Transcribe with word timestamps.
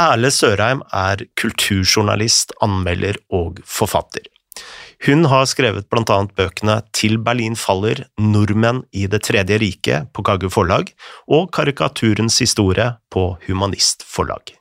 Erle 0.00 0.30
Sørheim 0.32 0.80
er 0.96 1.26
kulturjournalist, 1.36 2.54
anmelder 2.64 3.18
og 3.36 3.58
forfatter. 3.68 4.28
Hun 5.04 5.26
har 5.28 5.48
skrevet 5.48 5.88
blant 5.92 6.12
annet 6.12 6.32
bøkene 6.36 6.78
Til 6.96 7.18
Berlin 7.24 7.56
faller, 7.56 8.02
Nordmenn 8.20 8.82
i 8.92 9.06
Det 9.12 9.22
tredje 9.28 9.58
riket 9.60 10.08
på 10.14 10.24
Kagge 10.24 10.52
forlag 10.52 10.92
og 11.28 11.50
Karikaturens 11.56 12.38
historie 12.44 12.90
på 13.12 13.26
Humanist 13.46 14.04
forlag. 14.08 14.59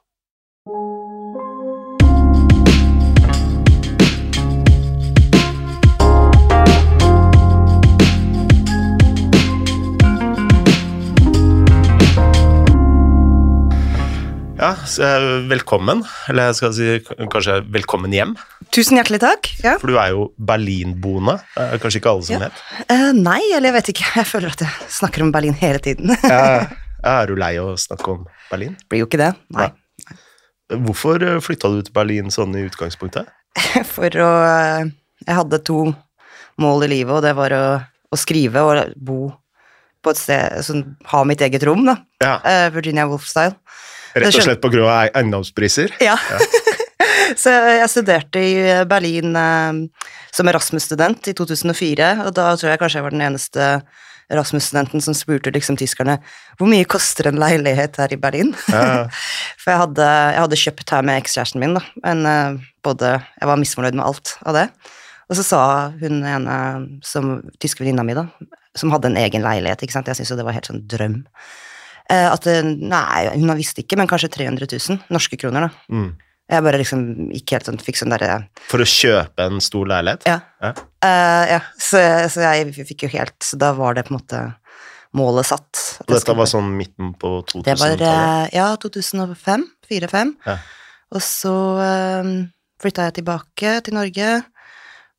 Ja, 14.60 14.74
eh, 14.76 15.26
velkommen, 15.48 16.02
eller 16.28 16.50
jeg 16.50 16.56
skal 16.58 16.74
si 16.76 16.88
kanskje 17.32 17.62
velkommen 17.72 18.12
hjem. 18.12 18.34
Tusen 18.76 18.98
hjertelig 19.00 19.22
takk. 19.24 19.48
Ja. 19.64 19.78
For 19.80 19.88
du 19.88 19.96
er 20.02 20.10
jo 20.12 20.26
berlinboende. 20.36 21.38
Er 21.56 21.80
kanskje 21.80 22.02
ikke 22.02 22.12
alle 22.12 22.26
som 22.28 22.36
Ja. 22.36 22.50
vet. 22.50 22.60
Uh, 22.92 23.12
nei, 23.16 23.40
eller 23.56 23.70
jeg 23.70 23.76
vet 23.78 23.92
ikke. 23.94 24.08
Jeg 24.20 24.28
føler 24.28 24.52
at 24.52 24.60
jeg 24.66 24.90
snakker 24.92 25.24
om 25.24 25.32
Berlin 25.32 25.56
hele 25.56 25.80
tiden. 25.80 26.12
Ja, 26.28 26.68
er 27.16 27.30
du 27.32 27.38
lei 27.40 27.54
av 27.62 27.72
å 27.72 27.78
snakke 27.80 28.12
om 28.12 28.26
Berlin? 28.52 28.76
Blir 28.92 29.06
jo 29.06 29.08
ikke 29.08 29.22
det. 29.22 29.30
Nei. 29.56 29.70
Hvorfor 30.76 31.24
eh, 31.24 31.40
flytta 31.40 31.72
du 31.72 31.80
til 31.82 31.96
Berlin 31.96 32.28
sånn 32.30 32.52
i 32.60 32.66
utgangspunktet? 32.68 33.32
For 33.96 34.12
å 34.12 34.30
Jeg 35.24 35.36
hadde 35.40 35.62
to 35.64 35.94
mål 36.60 36.84
i 36.84 36.92
livet, 36.98 37.16
og 37.16 37.24
det 37.24 37.32
var 37.40 37.56
å, 37.56 37.64
å 38.12 38.20
skrive 38.20 38.60
og 38.68 38.92
bo 39.00 39.32
på 40.04 40.12
et 40.12 40.20
sted 40.20 40.60
som 40.68 40.84
ha 41.12 41.24
mitt 41.28 41.40
eget 41.44 41.64
rom, 41.68 41.86
da. 41.88 41.96
Ja, 42.24 42.38
Virginia 42.72 43.08
Woolf-style. 43.08 43.56
Rett 44.16 44.36
og 44.36 44.46
slett 44.46 44.62
på 44.64 44.72
grunn 44.74 44.90
av 44.90 45.10
eiendomspriser? 45.14 45.96
Ja. 46.04 46.18
Så 47.40 47.52
jeg 47.54 47.90
studerte 47.92 48.42
i 48.42 48.54
Berlin 48.90 49.36
eh, 49.38 50.06
som 50.34 50.50
Erasmus-student 50.50 51.30
i 51.30 51.36
2004, 51.38 52.14
og 52.26 52.34
da 52.38 52.52
tror 52.58 52.74
jeg 52.74 52.82
kanskje 52.82 53.00
jeg 53.00 53.06
var 53.06 53.16
den 53.16 53.26
eneste 53.28 53.68
Erasmus-studenten 54.30 55.02
som 55.02 55.16
spurte 55.18 55.52
liksom 55.54 55.78
tyskerne 55.80 56.20
hvor 56.60 56.70
mye 56.70 56.88
koster 56.90 57.30
en 57.30 57.40
leilighet 57.42 57.98
her 58.02 58.14
i 58.14 58.20
Berlin. 58.22 58.54
Ja. 58.70 59.08
For 59.62 59.74
jeg 59.74 59.82
hadde, 59.84 60.10
jeg 60.36 60.44
hadde 60.46 60.62
kjøpt 60.64 60.94
her 60.96 61.06
med 61.06 61.22
ekskjæresten 61.24 61.64
min, 61.64 61.78
da, 61.78 61.84
men 62.06 62.26
eh, 62.30 62.60
både 62.86 63.18
Jeg 63.20 63.50
var 63.50 63.60
misfornøyd 63.60 63.98
med 63.98 64.06
alt 64.06 64.36
av 64.48 64.56
det. 64.56 64.68
Og 65.30 65.38
så 65.38 65.46
sa 65.46 65.64
hun 66.00 66.22
ene 66.26 66.60
som 67.06 67.40
tyske 67.62 67.84
venninna 67.84 68.06
mi, 68.06 68.16
da, 68.18 68.28
som 68.78 68.94
hadde 68.94 69.12
en 69.12 69.20
egen 69.20 69.46
leilighet, 69.46 69.84
ikke 69.84 69.98
sant, 69.98 70.10
jeg 70.10 70.18
syntes 70.18 70.34
jo 70.34 70.40
det 70.40 70.46
var 70.48 70.56
helt 70.58 70.70
sånn 70.70 70.86
drøm, 70.90 71.20
at 72.10 72.46
Nei, 72.66 73.28
hun 73.36 73.54
visste 73.58 73.84
ikke, 73.84 73.98
men 74.00 74.10
kanskje 74.10 74.32
300 74.34 74.66
000 74.72 75.14
norske 75.14 75.38
kroner, 75.38 75.68
da. 75.68 75.94
Mm. 75.94 76.10
Jeg 76.50 76.66
bare 76.66 76.80
liksom 76.82 77.02
ikke 77.38 77.58
helt 77.58 77.68
sånn 77.70 77.82
fikk 77.84 78.00
sånn 78.00 78.14
derre 78.16 78.40
For 78.72 78.82
å 78.82 78.88
kjøpe 78.90 79.46
en 79.46 79.62
stor 79.62 79.90
leilighet? 79.92 80.26
Ja. 80.26 80.40
Ja. 80.64 80.72
Eh, 81.06 81.52
ja. 81.54 81.60
Så, 81.78 82.02
så 82.34 82.42
jeg 82.48 82.88
fikk 82.90 83.06
jo 83.06 83.12
helt 83.14 83.38
Så 83.46 83.60
da 83.62 83.70
var 83.78 83.94
det 83.98 84.08
på 84.08 84.16
en 84.16 84.18
måte 84.18 84.42
målet 85.18 85.48
satt. 85.50 85.82
Og 86.06 86.14
dette 86.14 86.36
var 86.38 86.50
sånn 86.50 86.68
midten 86.78 87.14
på 87.18 87.40
Det 87.50 87.74
var 87.78 87.96
2000-tallet? 87.96 88.04
eh, 88.10 88.58
ja, 88.60 88.68
2005. 88.82 89.64
4-5. 89.90 90.34
Ja. 90.46 90.58
Og 91.18 91.24
så 91.26 91.54
um, 92.22 92.34
flytta 92.82 93.08
jeg 93.08 93.16
tilbake 93.18 93.72
til 93.86 93.98
Norge, 93.98 94.28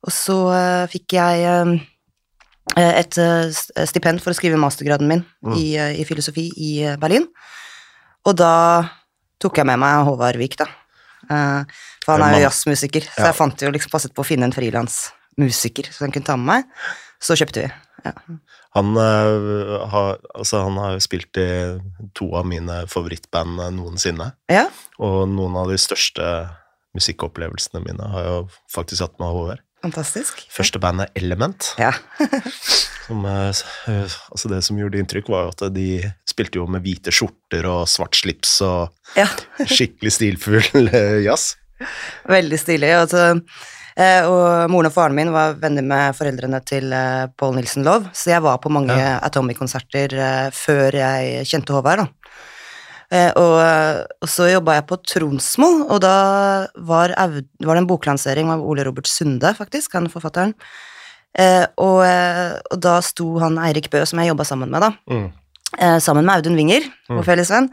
og 0.01 0.13
så 0.15 0.37
uh, 0.47 0.85
fikk 0.91 1.17
jeg 1.17 1.43
um, 1.43 1.73
eh, 1.75 1.90
et 2.79 3.17
eh, 3.17 3.85
stipend 3.89 4.21
for 4.23 4.31
å 4.31 4.37
skrive 4.37 4.59
mastergraden 4.59 5.07
min 5.09 5.25
Mm. 5.43 5.55
i, 5.57 5.75
eh, 5.77 5.99
i 6.01 6.05
filosofi 6.05 6.51
i 6.57 6.71
eh, 6.85 6.97
Berlin. 6.97 7.27
Og 8.25 8.35
da 8.37 8.89
tok 9.41 9.57
jeg 9.57 9.65
med 9.65 9.79
meg 9.81 10.05
Håvard 10.05 10.37
Vik, 10.37 10.55
da. 10.61 10.67
Eh, 11.29 11.63
for 12.05 12.17
han 12.17 12.27
er 12.29 12.39
jo 12.39 12.45
jazzmusiker, 12.47 13.01
så 13.09 13.27
jeg 13.29 13.35
fant 13.37 13.61
jo 13.61 13.71
liksom 13.73 13.91
passet 13.91 14.13
på 14.13 14.21
å 14.23 14.27
finne 14.27 14.45
en 14.45 14.53
frilansmusiker 14.53 15.91
som 15.91 16.05
han 16.05 16.11
kunne 16.13 16.25
ta 16.25 16.37
med 16.37 16.45
meg. 16.45 16.63
Så 17.21 17.35
kjøpte 17.37 17.65
vi. 17.65 17.71
Ja. 18.05 18.13
Han, 18.73 18.95
uh, 18.97 19.85
har, 19.91 20.17
altså, 20.33 20.63
han 20.63 20.77
har 20.79 20.93
jo 20.95 21.03
spilt 21.03 21.37
i 21.37 21.47
to 22.17 22.31
av 22.39 22.47
mine 22.49 22.87
favorittband 22.89 23.59
eh, 23.59 23.73
noensinne. 23.75 24.31
ja. 24.49 24.69
Og 25.01 25.27
noen 25.29 25.55
av 25.57 25.69
de 25.69 25.77
største 25.81 26.23
musikkopplevelsene 26.97 27.81
mine 27.83 28.07
har 28.13 28.23
jo 28.27 28.37
faktisk 28.71 29.01
hatt 29.05 29.19
med 29.19 29.33
Håvard. 29.33 29.61
Fantastisk. 29.81 30.43
Første 30.53 30.79
bandet 30.81 31.09
Element. 31.17 31.71
Ja. 31.81 31.91
Som, 33.07 33.25
eh, 33.25 33.49
eh, 33.89 34.13
altså 34.31 34.51
det 34.51 34.61
som 34.63 34.77
gjorde 34.79 34.99
inntrykk, 35.01 35.27
var 35.33 35.47
jo 35.47 35.53
at 35.55 35.63
de 35.75 35.87
spilte 36.29 36.61
jo 36.61 36.67
med 36.69 36.83
hvite 36.85 37.11
skjorter 37.11 37.65
og 37.67 37.89
svart 37.89 38.15
slips 38.15 38.53
og 38.63 39.17
ja. 39.17 39.25
skikkelig 39.75 40.13
stilfull 40.15 40.85
eh, 40.85 41.17
jazz. 41.25 41.55
Veldig 42.29 42.59
stilig. 42.61 42.91
Altså, 42.93 43.41
og 44.29 44.71
moren 44.71 44.87
og 44.87 44.93
faren 44.95 45.17
min 45.17 45.33
var 45.33 45.57
venner 45.59 45.83
med 45.83 46.15
foreldrene 46.15 46.61
til 46.63 46.93
Paul 47.41 47.57
Nilsen 47.57 47.83
Love, 47.83 48.13
så 48.15 48.35
jeg 48.35 48.45
var 48.45 48.61
på 48.63 48.71
mange 48.71 48.95
Ja. 48.95 49.17
Atomic-konserter 49.25 50.13
før 50.55 50.95
jeg 51.01 51.49
kjente 51.49 51.75
Håvard. 51.75 52.05
da. 52.05 52.37
Eh, 53.11 53.31
og, 53.35 53.57
og 54.23 54.29
så 54.31 54.45
jobba 54.53 54.77
jeg 54.77 54.85
på 54.87 54.97
Tronsmo, 55.03 55.67
og 55.91 55.99
da 55.99 56.11
var, 56.87 57.11
var 57.11 57.75
det 57.75 57.81
en 57.81 57.87
boklansering 57.89 58.47
av 58.53 58.61
Ole 58.63 58.85
Robert 58.87 59.09
Sunde, 59.11 59.51
faktisk, 59.57 59.97
han 59.97 60.07
forfatteren. 60.07 60.53
Eh, 61.35 61.65
og, 61.79 62.01
eh, 62.07 62.53
og 62.71 62.79
da 62.83 62.97
sto 63.03 63.33
han 63.43 63.59
Eirik 63.59 63.89
Bø, 63.91 64.05
som 64.07 64.19
jeg 64.19 64.31
jobba 64.31 64.45
sammen 64.47 64.71
med, 64.71 64.81
da, 64.81 64.91
Mm. 65.11 65.27
eh, 65.77 65.97
sammen 65.99 66.25
med 66.25 66.35
Audun 66.39 66.55
Winger, 66.55 66.81
Mm. 67.09 67.17
vår 67.19 67.23
felles 67.25 67.49
venn, 67.51 67.69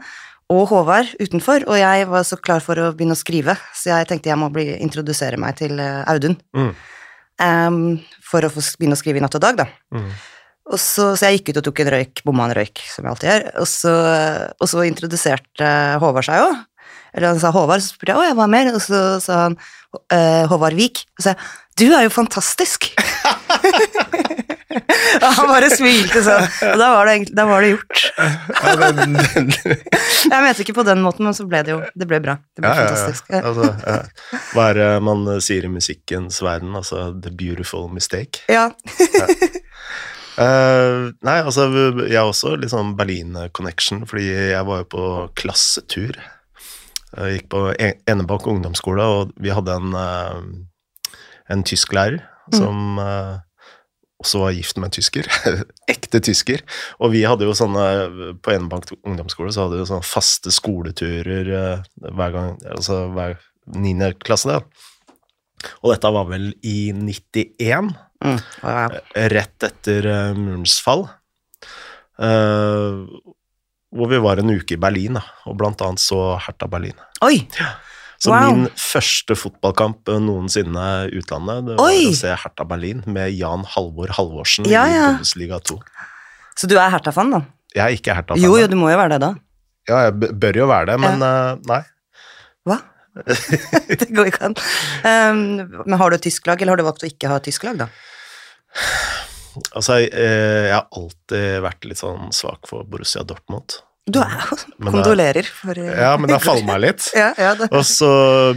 og 0.49 0.67
Håvard 0.69 1.15
utenfor, 1.21 1.63
og 1.67 1.77
jeg 1.77 2.07
var 2.09 2.23
så 2.23 2.35
klar 2.41 2.59
for 2.59 2.75
å 2.75 2.91
begynne 2.95 3.15
å 3.15 3.23
skrive, 3.23 3.55
så 3.75 3.91
jeg 3.95 4.07
tenkte 4.07 4.29
jeg 4.31 4.37
må 4.39 4.51
bli, 4.51 4.75
introdusere 4.81 5.37
meg 5.37 5.55
til 5.55 5.79
Audun, 5.79 6.35
Mm. 6.55 6.75
em, 7.39 7.99
for 8.21 8.41
å 8.41 8.49
få 8.51 8.59
begynne 8.77 8.95
å 8.97 9.01
skrive 9.01 9.17
i 9.17 9.21
Natt 9.21 9.35
og 9.35 9.41
Dag, 9.41 9.55
da. 9.57 9.65
Mm. 9.93 10.11
Så, 10.77 11.15
så 11.17 11.25
jeg 11.25 11.39
gikk 11.39 11.49
ut 11.49 11.61
og 11.63 11.65
tok 11.65 11.79
en 11.81 11.93
røyk, 11.95 12.21
bomma 12.27 12.45
en 12.45 12.53
røyk, 12.59 12.83
som 12.91 13.05
jeg 13.05 13.13
alltid 13.13 13.29
gjør, 13.31 13.45
og 13.57 13.69
så, 13.71 13.93
og 14.53 14.69
så 14.69 14.83
introduserte 14.85 15.69
Håvard 16.03 16.27
seg 16.27 16.43
jo. 16.43 16.51
Eller 17.15 17.31
han 17.31 17.41
sa 17.41 17.49
Håvard, 17.55 17.81
så 17.81 17.95
spurte 17.95 18.13
jeg, 18.13 18.21
å, 18.21 18.27
jeg 18.27 18.37
var 18.37 18.51
mer, 18.53 18.69
og 18.75 18.83
så 18.83 18.99
sa 19.23 19.39
han 19.47 19.57
eh, 20.13 20.45
Håvard 20.51 20.77
Vik, 20.77 21.01
og 21.17 21.23
så 21.23 21.31
sa 21.31 21.33
jeg, 21.33 21.49
du 21.79 21.87
er 21.95 22.05
jo 22.05 22.11
fantastisk! 22.11 22.89
og 25.23 25.29
han 25.39 25.47
bare 25.49 25.69
smilte 25.71 26.21
sånn, 26.25 26.45
og 26.67 26.81
da 26.81 26.89
var 26.93 27.09
det, 27.09 27.15
da 27.33 27.45
var 27.49 27.63
det 27.63 27.71
gjort. 27.71 28.03
Jeg 30.29 30.43
mente 30.43 30.65
ikke 30.65 30.75
på 30.75 30.85
den 30.85 31.01
måten, 31.01 31.25
men 31.25 31.33
så 31.37 31.45
ble 31.49 31.61
det 31.63 31.71
jo 31.71 31.79
Det 31.95 32.05
ble 32.09 32.19
bra. 32.23 32.35
Det 32.53 32.61
ble 32.61 32.73
ja, 32.73 32.83
fantastisk. 32.83 33.31
ja. 33.31 33.41
fantastisk. 33.45 33.87
Ja. 33.87 33.95
Altså. 33.95 34.51
Hva 34.51 34.67
er 34.67 34.81
det 34.81 34.89
man 35.07 35.25
sier 35.45 35.65
i 35.65 35.71
musikkens 35.71 36.41
verden? 36.43 36.75
Altså 36.77 37.09
the 37.15 37.31
beautiful 37.31 37.87
mistake? 37.93 38.43
ja. 38.51 38.69
Eh, 40.39 41.09
nei, 41.25 41.37
altså, 41.43 41.65
jeg 42.05 42.15
har 42.15 42.29
også 42.29 42.53
litt 42.59 42.71
sånn 42.71 42.93
Berlin-connection, 42.99 44.05
fordi 44.07 44.29
jeg 44.53 44.67
var 44.69 44.83
jo 44.83 44.89
på 44.93 45.05
klassetur. 45.39 46.15
Jeg 47.09 47.39
gikk 47.39 47.49
på 47.51 47.65
Enebakk 47.75 48.47
ungdomsskole, 48.47 49.03
og 49.03 49.35
vi 49.41 49.51
hadde 49.51 49.75
en, 49.81 49.95
uh, 49.97 51.15
en 51.49 51.63
tysklærer 51.65 52.21
som 52.53 53.01
uh, 53.01 53.41
også 54.21 54.43
var 54.43 54.53
gift 54.55 54.77
med 54.77 54.91
en 54.91 54.95
tysker. 54.99 55.27
Ekte 55.93 56.21
tysker. 56.23 56.63
Og 57.01 57.11
vi 57.15 57.25
hadde 57.25 57.47
jo 57.49 57.55
sånne 57.57 57.85
På 58.45 58.53
Enebakk 58.53 58.93
ungdomsskole 58.99 59.51
så 59.55 59.65
hadde 59.65 59.79
vi 59.79 59.83
jo 59.83 59.89
sånne 59.89 60.05
faste 60.05 60.53
skoleturer 60.53 61.49
hver 61.97 62.33
gang 62.35 62.57
Altså 62.69 63.03
hver 63.15 63.39
niende 63.75 64.11
klasse, 64.21 64.53
da. 64.53 65.69
Og 65.81 65.91
dette 65.95 66.13
var 66.13 66.29
vel 66.29 66.51
i 66.61 66.91
91 66.95 67.91
Mm. 68.25 68.39
Wow. 68.65 68.95
rett 69.31 69.63
etter 69.63 70.05
uh, 70.09 70.33
murens 70.35 70.79
fall. 70.83 71.05
Uh, 72.19 73.05
hvor 73.95 74.09
vi 74.11 74.19
var 74.21 74.41
en 74.41 74.51
uke 74.53 74.75
i 74.75 74.79
Berlin, 74.81 75.15
da, 75.17 75.23
og 75.49 75.55
blant 75.57 75.79
annet 75.81 76.01
så 76.03 76.35
Hertha 76.43 76.67
Berlin. 76.69 76.97
Oi! 77.25 77.39
Så 78.19 78.33
Wow. 78.33 78.51
min 78.51 78.65
første 78.75 79.31
fotballkamp 79.39 80.09
eh, 80.11 80.17
noensinne 80.19 80.85
utlandet, 81.15 81.69
det 81.69 81.77
var 81.79 81.85
Oi! 81.87 82.09
å 82.11 82.15
se 82.19 82.33
Hertha 82.35 82.65
Berlin 82.67 82.99
med 83.07 83.31
Jan 83.31 83.63
Halvor 83.63 84.11
Halvorsen 84.17 84.67
Ja, 84.67 84.83
i 84.85 84.91
ja. 84.97 85.05
Bundesliga 85.15 85.61
2. 85.63 85.77
Så 86.59 86.67
du 86.67 86.75
er 86.75 86.91
Hertha-fan, 86.91 87.31
da? 87.31 87.39
Jeg 87.71 87.85
er 87.85 87.95
ikke 87.95 88.17
Hertha-fan. 88.17 88.43
Jo, 88.43 88.57
jo, 88.59 88.67
du 88.67 88.75
må 88.75 88.91
jo 88.91 88.97
være 88.99 89.15
det 89.15 89.21
da. 89.23 89.31
Ja, 89.87 90.01
jeg 90.09 90.35
bør 90.43 90.59
jo 90.59 90.67
være 90.69 90.91
det, 90.91 90.97
men 90.99 91.23
uh, 91.23 91.55
nei. 91.71 91.79
Det 93.99 94.09
går 94.13 94.31
ikke 94.31 94.51
an. 94.51 94.55
Um, 95.03 95.41
men 95.85 95.99
har 95.99 96.13
du 96.13 96.21
tysk 96.21 96.47
lag, 96.49 96.61
eller 96.61 96.75
har 96.75 96.81
du 96.81 96.87
valgt 96.87 97.05
å 97.05 97.09
ikke 97.09 97.31
ha 97.31 97.39
tysk 97.43 97.65
lag, 97.67 97.83
da? 97.85 97.89
Altså, 99.73 99.99
eh, 100.05 100.69
jeg 100.69 100.75
har 100.75 100.87
alltid 100.95 101.61
vært 101.65 101.87
litt 101.89 102.01
sånn 102.01 102.29
svak 102.35 102.69
for 102.69 102.85
Borussia 102.87 103.25
Dortmund. 103.27 103.81
Du 104.09 104.21
er 104.23 104.31
jo 104.41 104.57
Kondolerer 104.93 105.45
for 105.45 105.77
uh, 105.77 105.89
Ja, 105.89 106.13
men 106.17 106.29
det 106.31 106.39
har 106.39 106.45
falt 106.45 106.65
meg 106.67 106.81
litt. 106.85 107.09
Ja, 107.17 107.31
ja, 107.37 107.53
det. 107.59 107.69
Og 107.75 107.85
så 107.87 108.09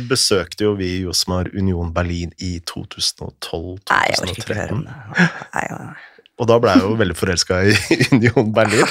besøkte 0.09 0.69
jo 0.69 0.77
vi 0.79 0.95
Josmar 1.03 1.51
Union 1.53 1.93
Berlin 1.95 2.33
i 2.41 2.55
2012-2013. 2.69 3.91
Nei, 3.91 4.03
jeg 4.13 4.23
orker 4.23 4.43
ikke 4.45 4.59
høre 4.61 4.79
om 4.79 4.85
det. 4.89 4.99
Nei, 5.19 5.67
nei, 5.73 5.87
nei. 5.91 6.09
Og 6.41 6.49
da 6.49 6.57
ble 6.59 6.75
jeg 6.75 6.83
jo 6.87 6.95
veldig 6.99 7.17
forelska 7.19 7.59
i 7.69 7.75
Union 8.15 8.55
Berlin. 8.57 8.89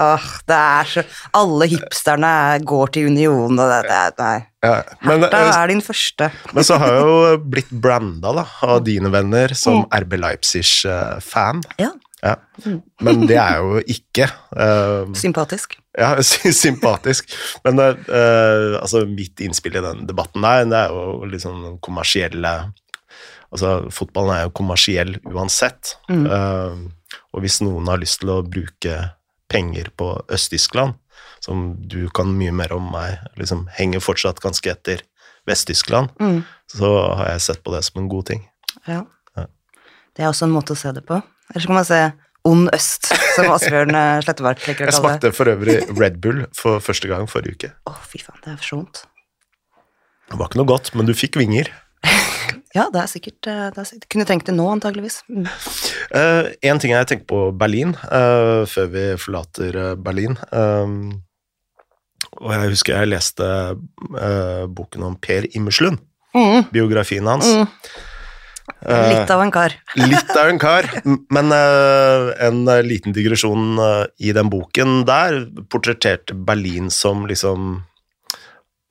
Åh, 0.00 0.26
det 0.48 0.56
er 0.56 0.88
så 0.88 1.02
Alle 1.36 1.66
hipsterne 1.68 2.28
er- 2.54 2.62
går 2.64 2.92
til 2.94 3.10
Union, 3.10 3.58
og 3.58 3.68
det, 3.68 3.82
det 3.90 4.18
Nei. 4.18 4.46
Ja, 4.64 4.82
men, 5.02 5.20
Da 5.26 5.40
eh, 5.42 5.56
er 5.58 5.66
din 5.68 5.82
første. 5.82 6.30
men 6.54 6.64
så 6.64 6.78
har 6.78 6.92
jeg 6.94 7.02
jo 7.02 7.38
blitt 7.50 7.70
branda 7.70 8.32
da, 8.32 8.44
av 8.62 8.84
dine 8.86 9.10
venner 9.10 9.52
som 9.58 9.84
RB 9.92 10.16
Leipzig-fan. 10.22 11.62
Ja, 11.78 11.90
Ja. 12.22 12.36
Men 13.02 13.26
det 13.26 13.34
er 13.36 13.56
jo 13.58 13.80
ikke 13.82 14.28
uh, 14.54 15.10
sympatisk. 15.18 15.74
Ja, 15.98 16.14
sympatisk. 16.64 17.32
Men 17.64 17.80
eh, 17.82 18.78
altså, 18.78 19.02
mitt 19.10 19.40
innspill 19.42 19.74
i 19.76 19.82
den 19.82 20.06
debatten 20.06 20.40
der, 20.46 20.64
det 20.70 20.78
er 20.84 20.94
jo 20.94 21.26
liksom 21.26 21.78
kommersielle 21.82 22.72
Altså, 23.52 23.90
fotballen 23.92 24.32
er 24.32 24.46
jo 24.46 24.52
kommersiell 24.56 25.10
uansett. 25.28 25.98
Mm. 26.08 26.22
Uh, 26.24 27.18
og 27.34 27.42
hvis 27.44 27.58
noen 27.60 27.90
har 27.90 28.00
lyst 28.00 28.22
til 28.22 28.30
å 28.32 28.38
bruke 28.46 28.94
penger 29.52 29.90
på 30.00 30.08
Øst-Tyskland, 30.32 30.96
som 31.44 31.74
du 31.88 32.06
kan 32.14 32.32
mye 32.38 32.52
mer 32.54 32.72
om 32.74 32.88
meg, 32.94 33.18
liksom 33.38 33.66
henger 33.76 34.00
fortsatt 34.02 34.40
ganske 34.42 34.70
etter 34.72 35.02
Vest-Tyskland, 35.48 36.10
Mm. 36.22 36.42
så 36.70 36.90
har 37.18 37.32
jeg 37.34 37.40
sett 37.48 37.62
på 37.66 37.72
det 37.74 37.84
som 37.84 38.02
en 38.02 38.08
god 38.08 38.26
ting. 38.30 38.44
Ja. 38.88 39.02
Ja. 39.36 39.46
Det 40.16 40.22
er 40.24 40.30
også 40.30 40.46
en 40.48 40.54
måte 40.54 40.72
å 40.76 40.78
se 40.78 40.92
det 40.92 41.04
på. 41.06 41.18
Eller 41.50 41.60
så 41.60 41.66
kan 41.68 41.74
man 41.80 41.84
se 41.88 42.02
ond 42.44 42.70
øst, 42.74 43.10
som 43.36 43.50
Asbjørn 43.54 43.92
Slettebark 44.24 44.62
liker 44.66 44.88
å 44.88 44.90
kalle 44.90 44.90
det. 44.90 44.94
Jeg 44.94 45.02
smakte 45.02 45.32
for 45.36 45.50
øvrig 45.52 45.76
Red 45.98 46.20
Bull 46.22 46.44
for 46.56 46.80
første 46.82 47.10
gang 47.10 47.28
forrige 47.30 47.54
uke. 47.58 47.72
Å, 47.90 47.94
fy 48.08 48.18
faen, 48.22 48.38
det 48.44 48.54
er 48.54 48.62
for 48.62 48.80
vondt. 48.80 49.04
Det 50.30 50.38
var 50.40 50.48
ikke 50.48 50.60
noe 50.62 50.70
godt, 50.70 50.94
men 50.96 51.06
du 51.06 51.12
fikk 51.18 51.36
vinger. 51.36 51.68
Ja, 52.72 52.86
det 52.88 53.02
er 53.02 53.10
sikkert 53.10 53.48
eh, 53.50 53.66
det 53.72 53.82
er 53.82 53.88
sikkert. 53.88 54.08
Kunne 54.14 54.28
trengt 54.28 54.48
det 54.48 54.54
nå, 54.56 54.64
antageligvis. 54.72 55.20
Mm. 55.28 55.44
Uh, 56.12 56.46
en 56.64 56.80
ting 56.80 56.94
jeg 56.94 57.08
tenker 57.10 57.28
på 57.28 57.42
Berlin, 57.56 57.92
uh, 58.08 58.64
før 58.68 58.88
vi 58.94 59.04
forlater 59.20 59.76
Berlin 60.00 60.38
um, 60.52 60.94
Og 62.40 62.54
jeg 62.54 62.72
husker 62.72 62.96
jeg 62.96 63.12
leste 63.12 63.44
uh, 63.76 64.64
boken 64.72 65.04
om 65.10 65.20
Per 65.20 65.50
Immerslund, 65.52 66.00
Mm. 66.32 66.62
biografien 66.72 67.26
hans. 67.28 67.44
Mm. 67.44 67.66
Litt 68.88 69.30
av 69.30 69.42
en 69.42 69.50
kar. 69.52 69.74
litt 70.00 70.30
av 70.32 70.48
en 70.48 70.60
kar, 70.62 70.86
men 71.04 71.52
en 71.52 72.62
liten 72.86 73.12
digresjon 73.12 73.76
i 74.16 74.32
den 74.32 74.48
boken 74.48 75.02
der 75.04 75.42
portretterte 75.68 76.32
Berlin 76.32 76.88
som 76.88 77.26
liksom 77.28 77.82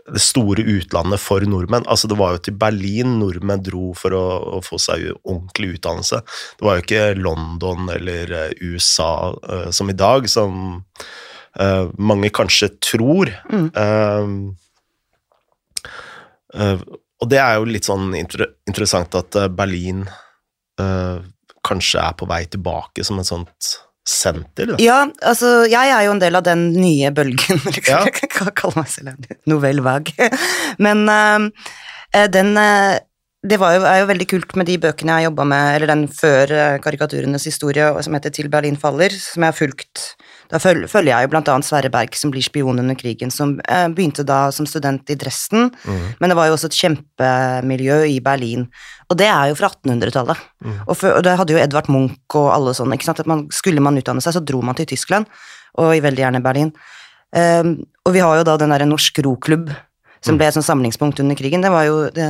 det 0.10 0.22
store 0.22 0.64
utlandet 0.66 1.22
for 1.22 1.44
nordmenn. 1.46 1.86
Altså 1.90 2.08
Det 2.10 2.18
var 2.20 2.36
jo 2.36 2.44
til 2.46 2.58
Berlin 2.60 3.20
nordmenn 3.20 3.64
dro 3.64 3.92
for 3.98 4.16
å, 4.18 4.24
å 4.58 4.62
få 4.66 4.80
seg 4.82 5.12
ordentlig 5.22 5.76
utdannelse. 5.78 6.22
Det 6.58 6.66
var 6.66 6.78
jo 6.78 6.86
ikke 6.86 7.04
London 7.20 7.92
eller 7.94 8.34
eh, 8.38 8.56
USA 8.62 9.34
uh, 9.36 9.70
som 9.74 9.92
i 9.92 9.98
dag, 9.98 10.30
som 10.32 10.82
uh, 11.60 11.86
mange 11.98 12.32
kanskje 12.34 12.74
tror. 12.82 13.32
Mm. 13.52 13.70
Uh, 16.52 16.82
og 17.22 17.30
det 17.32 17.40
er 17.40 17.56
jo 17.56 17.70
litt 17.70 17.88
sånn 17.88 18.12
inter 18.18 18.48
interessant 18.68 19.16
at 19.16 19.38
Berlin 19.56 20.04
kanskje 21.62 22.02
er 22.02 22.16
på 22.18 22.26
vei 22.26 22.42
tilbake 22.50 23.04
som 23.06 23.20
et 23.22 23.30
sånt 23.30 23.68
senter. 24.08 24.74
Da. 24.74 24.80
Ja, 24.82 25.04
altså, 25.28 25.62
jeg 25.70 25.94
er 25.94 26.08
jo 26.08 26.16
en 26.16 26.24
del 26.24 26.38
av 26.40 26.46
den 26.48 26.72
nye 26.78 27.12
bølgen, 27.16 27.62
liksom. 27.76 27.86
Ja. 27.88 28.02
Jeg 28.08 28.34
kan 28.34 28.52
kalle 28.58 28.82
meg 28.82 28.92
selv 28.94 29.14
en 29.14 29.40
novell 29.50 29.82
vague. 29.86 30.32
Men 30.86 31.06
uh, 31.10 31.48
den 32.34 32.54
uh, 32.58 32.98
Det 33.42 33.58
var 33.58 33.74
jo, 33.74 33.86
er 33.90 34.04
jo 34.04 34.10
veldig 34.12 34.28
kult 34.30 34.52
med 34.60 34.68
de 34.70 34.78
bøkene 34.82 35.18
jeg 35.18 35.32
jobba 35.32 35.46
med, 35.50 35.76
eller 35.76 35.90
den 35.90 36.04
før 36.14 36.52
karikaturenes 36.84 37.48
historie, 37.50 37.88
som 38.06 38.14
heter 38.14 38.30
Til 38.30 38.52
Berlin 38.54 38.78
faller, 38.78 39.10
som 39.18 39.42
jeg 39.42 39.50
har 39.50 39.58
fulgt 39.58 40.04
Da 40.52 40.60
følger 40.60 41.08
jeg 41.10 41.30
jo 41.30 41.38
annet 41.40 41.66
Sverre 41.68 41.92
Berg, 41.94 42.16
som 42.20 42.32
blir 42.34 42.44
spion 42.44 42.80
under 42.82 42.98
krigen, 43.00 43.32
som 43.32 43.56
eh, 43.68 43.88
begynte 43.88 44.26
da 44.28 44.50
som 44.52 44.68
student 44.68 45.10
i 45.10 45.16
Dresden, 45.16 45.70
Mm. 45.82 46.16
men 46.20 46.30
det 46.30 46.36
var 46.38 46.48
jo 46.48 46.54
også 46.56 46.68
et 46.70 46.78
kjempemiljø 46.78 47.98
i 48.12 48.20
Berlin. 48.24 48.68
Og 49.10 49.18
det 49.18 49.28
er 49.28 49.50
jo 49.50 49.56
fra 49.56 49.70
1800-tallet. 49.72 50.38
Mm. 50.64 50.80
Og, 50.88 51.04
og 51.04 51.24
det 51.24 51.38
hadde 51.40 51.54
jo 51.56 51.62
Edvard 51.62 51.90
Munch 51.90 52.36
og 52.36 52.52
alle 52.54 52.74
sånne. 52.78 52.96
ikke 52.98 53.08
sant? 53.08 53.22
At 53.24 53.30
man, 53.30 53.48
skulle 53.52 53.82
man 53.84 53.98
utdanne 53.98 54.22
seg, 54.24 54.36
så 54.36 54.44
dro 54.44 54.62
man 54.62 54.76
til 54.76 54.90
Tyskland, 54.92 55.26
og 55.80 55.96
i 55.96 56.04
veldig 56.04 56.26
gjerne 56.26 56.44
Berlin. 56.44 56.74
Um, 57.32 57.78
og 58.06 58.14
vi 58.14 58.20
har 58.20 58.42
jo 58.42 58.44
da 58.48 58.58
den 58.60 58.74
derre 58.74 58.90
Norsk 58.90 59.22
Roklubb, 59.24 59.72
som 60.22 60.38
ble 60.38 60.46
et 60.52 60.54
sånt 60.54 60.68
samlingspunkt 60.68 61.20
under 61.24 61.38
krigen. 61.40 61.64
Det 61.64 61.72
var 61.74 61.88
jo 61.88 62.04
det, 62.14 62.28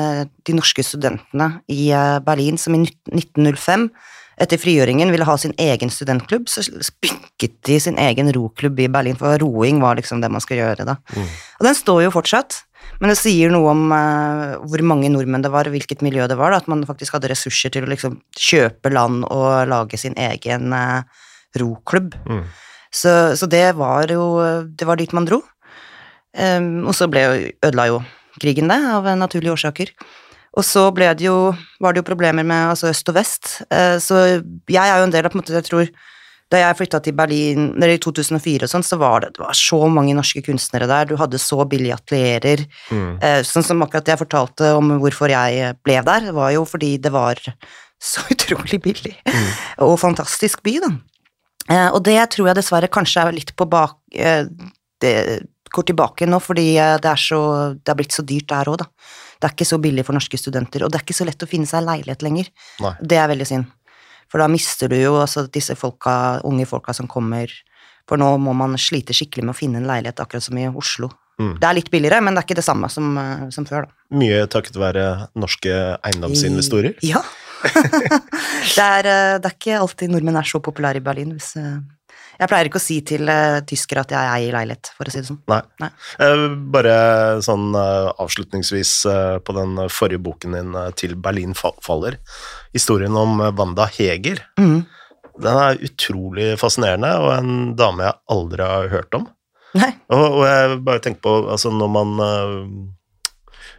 de 0.47 0.53
norske 0.55 0.83
studentene 0.85 1.49
i 1.67 1.89
eh, 1.91 2.19
Berlin 2.23 2.55
som 2.61 2.77
i 2.77 2.85
1905 2.85 3.89
etter 4.41 4.59
frigjøringen 4.61 5.11
ville 5.13 5.27
ha 5.27 5.35
sin 5.39 5.53
egen 5.61 5.91
studentklubb, 5.93 6.49
så 6.49 6.63
spikket 6.65 7.53
de 7.67 7.77
sin 7.81 7.99
egen 8.01 8.31
roklubb 8.33 8.79
i 8.81 8.89
Berlin, 8.91 9.17
for 9.19 9.37
roing 9.41 9.81
var 9.83 9.99
liksom 9.99 10.23
det 10.23 10.31
man 10.33 10.43
skulle 10.43 10.63
gjøre 10.63 10.87
da. 10.87 10.97
Mm. 11.13 11.27
Og 11.59 11.67
den 11.67 11.77
står 11.77 12.03
jo 12.07 12.13
fortsatt, 12.15 12.63
men 13.01 13.11
det 13.11 13.19
sier 13.19 13.53
noe 13.53 13.71
om 13.73 13.93
eh, 13.95 14.55
hvor 14.69 14.83
mange 14.85 15.11
nordmenn 15.13 15.45
det 15.45 15.53
var, 15.53 15.69
og 15.69 15.75
hvilket 15.75 16.03
miljø 16.05 16.25
det 16.29 16.37
var, 16.39 16.53
da, 16.53 16.61
at 16.61 16.69
man 16.71 16.83
faktisk 16.89 17.17
hadde 17.17 17.31
ressurser 17.31 17.73
til 17.73 17.85
å 17.85 17.91
liksom 17.91 18.19
kjøpe 18.37 18.91
land 18.93 19.25
og 19.29 19.69
lage 19.69 19.99
sin 20.01 20.17
egen 20.19 20.73
eh, 20.77 21.23
roklubb. 21.61 22.17
Mm. 22.25 22.43
Så, 22.91 23.11
så 23.39 23.47
det 23.47 23.69
var 23.79 24.11
jo 24.11 24.25
Det 24.67 24.83
var 24.83 24.99
dit 24.99 25.13
man 25.15 25.23
dro. 25.23 25.37
Um, 26.35 26.87
og 26.87 26.95
så 26.95 27.07
ble 27.11 27.21
ødela 27.63 27.85
jo 27.87 28.01
krigen 28.41 28.71
det, 28.71 28.79
av 28.91 29.07
naturlige 29.19 29.55
årsaker. 29.55 29.91
Og 30.57 30.65
så 30.67 30.87
ble 30.91 31.07
det 31.15 31.27
jo, 31.29 31.51
var 31.79 31.93
det 31.93 32.01
jo 32.01 32.09
problemer 32.09 32.43
med 32.47 32.73
altså 32.73 32.89
øst 32.91 33.07
og 33.11 33.15
vest. 33.15 33.51
Eh, 33.71 33.97
så 34.03 34.23
jeg 34.67 34.81
er 34.83 34.97
jo 34.99 35.05
en 35.07 35.13
del 35.13 35.27
av 35.27 35.31
på 35.31 35.39
en 35.39 35.43
måte, 35.43 35.55
jeg 35.55 35.69
tror 35.69 35.91
Da 36.51 36.59
jeg 36.59 36.75
flytta 36.75 36.99
til 36.99 37.13
Berlin 37.15 37.69
eller 37.77 37.93
i 37.93 37.99
2004 38.03 38.67
og 38.67 38.71
sånn, 38.73 38.83
så 38.83 38.97
var 38.99 39.21
det, 39.23 39.29
det 39.37 39.39
var 39.39 39.55
så 39.55 39.77
mange 39.87 40.11
norske 40.17 40.41
kunstnere 40.43 40.89
der. 40.89 41.05
Du 41.07 41.13
hadde 41.15 41.39
så 41.39 41.63
billige 41.63 41.95
atelierer. 41.95 42.65
Mm. 42.91 43.13
Eh, 43.23 43.37
sånn 43.47 43.63
som 43.63 43.85
akkurat 43.85 44.11
jeg 44.11 44.19
fortalte 44.19 44.73
om 44.75 44.91
hvorfor 44.99 45.31
jeg 45.31 45.77
ble 45.79 45.95
der, 46.09 46.27
var 46.35 46.51
jo 46.51 46.65
fordi 46.67 46.97
det 46.99 47.13
var 47.15 47.39
så 48.03 48.25
utrolig 48.35 48.81
billig. 48.83 49.15
Og 49.79 49.95
fantastisk 50.01 50.59
by, 50.67 50.75
da. 50.83 50.91
Eh, 51.71 51.87
og 51.87 52.03
det 52.03 52.19
tror 52.35 52.51
jeg 52.51 52.59
dessverre 52.59 52.91
kanskje 52.91 53.23
er 53.23 53.39
litt 53.39 53.55
på 53.55 53.69
bak... 53.71 53.95
Det 55.01 55.15
går 55.71 55.85
tilbake 55.87 56.27
nå, 56.27 56.37
fordi 56.43 56.75
det 56.75 57.07
er, 57.09 57.17
så, 57.17 57.39
det 57.79 57.89
er 57.89 57.95
blitt 57.97 58.13
så 58.13 58.27
dyrt 58.27 58.51
der 58.51 58.69
òg, 58.69 58.83
da. 58.83 58.91
Det 59.41 59.49
er 59.49 59.55
ikke 59.55 59.65
så 59.65 59.79
billig 59.81 60.05
for 60.05 60.13
norske 60.13 60.37
studenter, 60.37 60.85
og 60.85 60.91
det 60.93 60.99
er 60.99 61.05
ikke 61.07 61.17
så 61.17 61.25
lett 61.25 61.41
å 61.41 61.49
finne 61.49 61.69
seg 61.69 61.81
leilighet 61.87 62.21
lenger. 62.21 62.51
Nei. 62.83 62.93
Det 63.01 63.17
er 63.17 63.31
veldig 63.31 63.47
synd. 63.49 63.71
For 64.31 64.39
da 64.39 64.47
mister 64.47 64.91
du 64.91 64.95
jo 64.99 65.15
altså 65.19 65.47
disse 65.51 65.75
folka, 65.75 66.13
unge 66.47 66.67
folka 66.69 66.93
som 66.95 67.09
kommer 67.11 67.51
For 68.07 68.19
nå 68.19 68.29
må 68.43 68.53
man 68.57 68.77
slite 68.81 69.13
skikkelig 69.15 69.43
med 69.45 69.53
å 69.53 69.57
finne 69.57 69.79
en 69.79 69.87
leilighet, 69.87 70.19
akkurat 70.19 70.43
som 70.43 70.57
i 70.57 70.65
Oslo. 70.67 71.11
Mm. 71.39 71.53
Det 71.61 71.67
er 71.67 71.77
litt 71.77 71.91
billigere, 71.93 72.19
men 72.23 72.35
det 72.35 72.41
er 72.41 72.47
ikke 72.47 72.57
det 72.59 72.65
samme 72.65 72.89
som, 72.91 73.11
eh, 73.17 73.45
som 73.53 73.65
før, 73.65 73.85
da. 73.87 74.17
Mye 74.19 74.41
takket 74.51 74.77
være 74.81 75.05
norske 75.39 75.77
eiendomsinvestorer. 76.09 76.97
Ja. 77.07 77.21
det, 78.75 78.83
er, 78.83 79.07
eh, 79.07 79.37
det 79.39 79.47
er 79.47 79.55
ikke 79.55 79.79
alltid 79.79 80.11
nordmenn 80.11 80.41
er 80.41 80.49
så 80.49 80.59
populære 80.63 80.99
i 80.99 81.05
Berlin. 81.05 81.31
Hvis, 81.37 81.53
eh, 81.61 81.77
jeg 82.39 82.49
pleier 82.49 82.69
ikke 82.69 82.79
å 82.79 82.83
si 82.83 82.97
til 83.05 83.29
uh, 83.29 83.59
tyskere 83.67 84.03
at 84.05 84.13
jeg 84.15 84.31
eier 84.35 84.55
leilighet, 84.55 84.91
for 84.97 85.09
å 85.09 85.13
si 85.13 85.21
det 85.21 85.29
sånn. 85.29 85.41
Nei. 85.51 85.59
Nei. 85.81 85.89
Eh, 86.25 86.45
bare 86.73 86.95
sånn 87.45 87.75
uh, 87.75 88.11
avslutningsvis 88.21 88.93
uh, 89.09 89.37
på 89.43 89.55
den 89.57 89.83
forrige 89.91 90.23
boken 90.23 90.57
din, 90.57 90.79
'Til 90.97 91.17
Berlin 91.19 91.53
faller'. 91.57 92.19
Historien 92.75 93.15
om 93.17 93.39
Wanda 93.57 93.89
Heger. 93.91 94.43
mm. 94.59 94.81
Den 95.41 95.57
er 95.57 95.79
utrolig 95.87 96.59
fascinerende, 96.59 97.09
og 97.17 97.29
en 97.33 97.51
dame 97.79 98.03
jeg 98.03 98.19
aldri 98.29 98.65
har 98.67 98.89
hørt 98.91 99.15
om. 99.15 99.29
Nei. 99.79 99.93
Og, 100.11 100.25
og 100.41 100.43
jeg 100.43 100.81
bare 100.83 101.01
tenker 101.01 101.23
på, 101.23 101.35
altså 101.49 101.71
når 101.71 101.89
man 101.95 102.11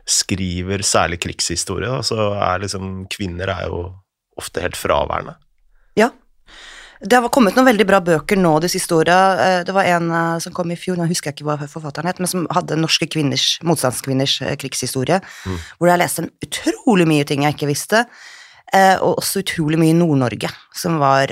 skriver 0.09 0.83
særlig 0.83 1.21
krigshistorie, 1.23 1.93
så 2.03 2.33
er 2.35 2.65
liksom 2.65 3.05
kvinner 3.13 3.53
er 3.53 3.69
jo 3.69 3.83
ofte 4.41 4.65
helt 4.65 4.81
fraværende. 4.81 5.37
Ja. 5.99 6.09
Det 7.03 7.19
har 7.19 7.29
kommet 7.35 7.57
noen 7.59 7.67
veldig 7.67 7.85
bra 7.89 7.99
bøker 8.05 8.39
nå 8.39 8.53
de 8.63 8.69
siste 8.71 8.95
åra. 8.95 9.17
Eh, 9.43 9.63
Det 9.67 9.75
var 9.75 9.85
en 9.91 10.11
eh, 10.11 10.39
som 10.45 10.53
kom 10.55 10.71
i 10.71 10.77
fjor, 10.79 10.97
nå 11.01 11.09
husker 11.11 11.31
jeg 11.33 11.41
ikke 11.41 11.49
hva 11.49 11.57
forfatteren 11.67 12.07
het, 12.07 12.21
men 12.23 12.31
som 12.31 12.47
hadde 12.55 12.77
norske 12.79 13.09
kvinners, 13.11 13.59
motstandskvinners 13.67 14.37
eh, 14.47 14.55
krigshistorie, 14.57 15.19
Mm. 15.47 15.59
hvor 15.79 15.89
jeg 15.91 15.99
leste 15.99 16.23
en 16.23 16.31
utrolig 16.47 17.07
mye 17.11 17.25
ting 17.27 17.43
jeg 17.43 17.57
ikke 17.57 17.67
visste. 17.73 18.05
Og 19.03 19.19
også 19.21 19.43
utrolig 19.43 19.77
mye 19.77 19.91
i 19.93 19.97
Nord-Norge, 19.99 20.49
som 20.73 20.95
var 20.99 21.27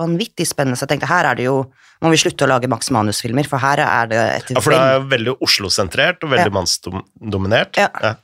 vanvittig 0.00 0.48
spennende. 0.48 0.74
Så 0.74 0.82
jeg 0.82 0.96
tenkte 0.96 1.06
her 1.06 1.24
er 1.30 1.34
det 1.38 1.44
jo 1.44 1.60
Må 2.02 2.08
vi 2.10 2.16
slutte 2.16 2.46
å 2.46 2.48
lage 2.48 2.66
Max 2.66 2.88
Manus-filmer, 2.90 3.44
for 3.46 3.58
her 3.60 3.76
er 3.84 4.06
det 4.08 4.16
et 4.18 4.50
Ja, 4.54 4.60
for 4.64 4.72
det 4.72 4.80
er 4.80 5.00
veldig 5.04 5.34
Oslo-sentrert 5.44 6.24
og 6.24 6.30
veldig 6.30 6.48
Ja. 6.48 6.56
mannsdominert. 6.56 7.76
Ja. 7.76 7.88
Eh, 8.02 8.14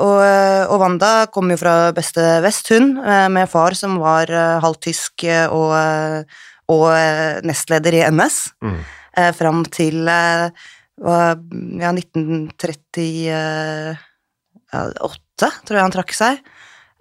og, 0.00 0.16
og 0.72 0.80
Wanda 0.80 1.26
kom 1.32 1.50
jo 1.52 1.58
fra 1.60 1.92
beste 1.92 2.24
vest, 2.44 2.70
hun, 2.72 2.94
eh, 3.04 3.26
med 3.28 3.48
far 3.52 3.76
som 3.76 3.98
var 4.00 4.30
eh, 4.32 4.56
halvt 4.64 4.80
tysk 4.88 5.24
eh, 5.28 5.44
og, 5.52 5.74
eh, 5.76 6.22
og 6.72 6.86
eh, 6.94 7.40
nestleder 7.44 7.98
i 8.00 8.04
NS, 8.10 8.38
Mm. 8.64 8.78
eh, 9.18 9.32
fram 9.36 9.64
til 9.68 10.08
eh, 10.08 10.48
ja, 10.98 11.90
1938, 11.92 13.98
tror 15.64 15.76
jeg 15.78 15.84
han 15.84 15.94
trakk 15.94 16.12
seg. 16.16 16.40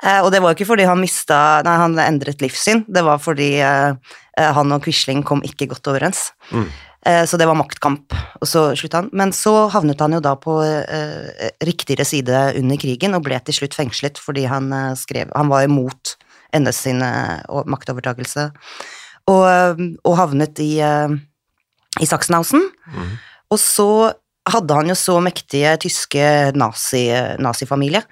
Eh, 0.04 0.20
og 0.22 0.30
det 0.30 0.44
var 0.44 0.54
jo 0.54 0.58
ikke 0.60 0.68
fordi 0.70 0.86
han 0.86 1.00
mista 1.02 1.38
Nei, 1.66 1.74
han 1.82 1.96
endret 2.04 2.42
livssyn, 2.44 2.84
det 2.86 3.02
var 3.08 3.18
fordi 3.18 3.56
eh, 3.66 3.96
eh, 4.38 4.52
han 4.54 4.70
og 4.76 4.84
Quisling 4.86 5.24
kom 5.26 5.42
ikke 5.46 5.66
godt 5.72 5.90
overens. 5.90 6.28
Mm. 6.52 6.68
Eh, 7.08 7.24
så 7.26 7.38
det 7.40 7.48
var 7.48 7.56
maktkamp, 7.56 8.14
og 8.42 8.48
så 8.48 8.66
slutta 8.76 9.04
han. 9.04 9.10
Men 9.16 9.32
så 9.36 9.68
havnet 9.72 10.02
han 10.04 10.18
jo 10.18 10.22
da 10.24 10.34
på 10.40 10.58
eh, 10.66 11.50
riktigere 11.64 12.06
side 12.08 12.42
under 12.60 12.80
krigen 12.82 13.16
og 13.16 13.24
ble 13.28 13.40
til 13.48 13.56
slutt 13.62 13.78
fengslet 13.78 14.20
fordi 14.20 14.48
han 14.52 14.68
eh, 14.76 14.94
skrev 15.00 15.32
Han 15.38 15.52
var 15.52 15.68
imot 15.68 16.18
NS 16.56 16.84
sin 16.88 17.04
og- 17.04 17.68
maktovertakelse, 17.68 18.50
og, 19.28 19.44
eh, 19.48 19.84
og 20.04 20.18
havnet 20.20 20.60
i, 20.64 20.80
i 20.80 22.08
Sachsenhausen. 22.08 22.64
Mm. 22.88 23.12
Og 23.52 23.60
så 23.60 23.90
hadde 24.48 24.76
han 24.76 24.88
jo 24.92 24.96
så 24.96 25.18
mektige 25.24 25.74
tyske 25.84 26.24
nazi, 26.56 27.08
nazifamilie 27.44 28.04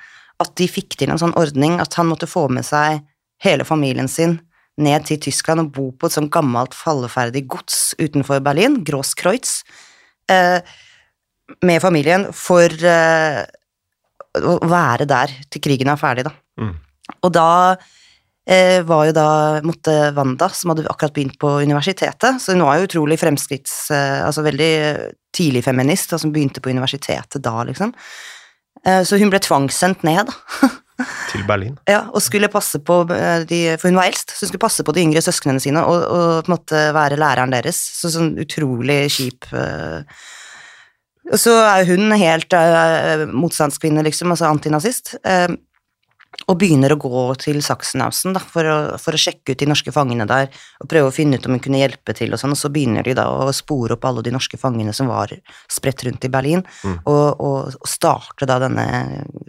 at 0.43 0.51
de 0.59 0.67
fikk 0.67 0.97
til 0.99 1.11
en 1.11 1.19
sånn 1.19 1.35
ordning 1.39 1.77
at 1.79 1.95
han 1.95 2.09
måtte 2.09 2.27
få 2.27 2.49
med 2.51 2.67
seg 2.67 2.99
hele 3.43 3.63
familien 3.67 4.09
sin 4.11 4.39
ned 4.81 5.05
til 5.07 5.19
Tyskland 5.23 5.63
og 5.63 5.71
bo 5.75 5.89
på 5.95 6.09
et 6.09 6.15
sånt 6.17 6.31
gammelt 6.33 6.75
falleferdig 6.75 7.45
gods 7.51 7.93
utenfor 8.01 8.41
Berlin, 8.43 8.81
Grosskreutz, 8.87 9.61
eh, 10.31 10.59
med 11.63 11.81
familien 11.83 12.27
for 12.35 12.71
eh, 12.71 13.43
å 14.35 14.55
være 14.67 15.07
der 15.07 15.31
til 15.51 15.63
krigen 15.63 15.91
er 15.91 15.99
ferdig, 16.01 16.25
da. 16.27 16.33
Mm. 16.59 16.73
Og 17.23 17.33
da 17.35 17.49
eh, 18.49 18.81
var 18.87 19.07
jo 19.07 19.15
da 19.15 19.27
måtte 19.65 19.95
Wanda, 20.17 20.49
som 20.51 20.73
hadde 20.73 20.89
akkurat 20.91 21.15
begynt 21.15 21.37
på 21.39 21.57
universitetet, 21.63 22.41
så 22.41 22.55
hun 22.55 22.65
var 22.67 22.79
jo 22.79 22.89
utrolig 22.89 23.19
fremskritts... 23.21 23.85
Eh, 23.95 24.23
altså 24.25 24.43
veldig 24.45 24.73
tidlig 25.35 25.65
feminist, 25.65 26.13
og 26.15 26.23
som 26.23 26.31
begynte 26.31 26.63
på 26.63 26.71
universitetet 26.71 27.43
da, 27.43 27.57
liksom. 27.67 27.89
Så 29.03 29.17
hun 29.19 29.27
ble 29.33 29.39
tvangssendt 29.43 30.05
ned, 30.07 30.29
da. 30.29 30.69
Til 31.31 31.43
Berlin. 31.47 31.75
Ja, 31.91 32.05
og 32.11 32.23
skulle 32.23 32.51
passe 32.51 32.79
på 32.79 33.01
eh, 33.11 33.43
de, 33.49 33.59
For 33.81 33.91
hun 33.91 33.99
var 33.99 34.09
eldst, 34.09 34.31
så 34.31 34.45
hun 34.45 34.53
skulle 34.53 34.63
passe 34.63 34.85
på 34.85 34.95
de 34.95 35.03
yngre 35.03 35.23
søsknene 35.25 35.63
sine 35.63 35.83
og, 35.83 36.05
og 36.05 36.25
på 36.45 36.51
en 36.51 36.55
måte 36.55 36.85
være 36.95 37.19
læreren 37.19 37.53
deres. 37.55 37.79
Så 37.99 38.13
sånn 38.13 38.33
utrolig 38.41 39.05
kjip 39.17 39.49
eh. 39.55 40.17
Og 41.25 41.39
så 41.41 41.55
er 41.57 41.87
hun 41.89 42.13
helt 42.21 42.53
uh, 42.53 43.23
motstandskvinne, 43.33 44.03
liksom, 44.05 44.29
altså 44.29 44.45
antinazist. 44.45 45.15
eh, 45.25 45.47
og 46.47 46.59
begynner 46.61 46.93
å 46.93 46.99
gå 47.01 47.21
til 47.41 47.61
Sachsenhausen 47.65 48.35
da, 48.35 48.39
for, 48.39 48.67
å, 48.69 48.75
for 49.01 49.17
å 49.17 49.21
sjekke 49.21 49.55
ut 49.55 49.61
de 49.61 49.67
norske 49.69 49.93
fangene 49.95 50.27
der 50.29 50.51
og 50.83 50.89
prøve 50.91 51.09
å 51.09 51.15
finne 51.15 51.39
ut 51.39 51.47
om 51.47 51.55
hun 51.55 51.63
kunne 51.63 51.81
hjelpe 51.81 52.13
til, 52.17 52.33
og 52.35 52.41
sånn, 52.41 52.53
og 52.53 52.59
så 52.59 52.69
begynner 52.73 53.03
de 53.07 53.15
da 53.17 53.25
å 53.29 53.49
spore 53.55 53.97
opp 53.97 54.05
alle 54.05 54.21
de 54.25 54.33
norske 54.35 54.59
fangene 54.61 54.93
som 54.93 55.09
var 55.09 55.33
spredt 55.71 56.05
rundt 56.05 56.25
i 56.27 56.31
Berlin, 56.33 56.63
Mm. 56.85 56.99
og, 57.09 57.41
og, 57.41 57.75
og 57.81 57.87
starte 57.89 58.45
da 58.45 58.57
denne 58.61 58.85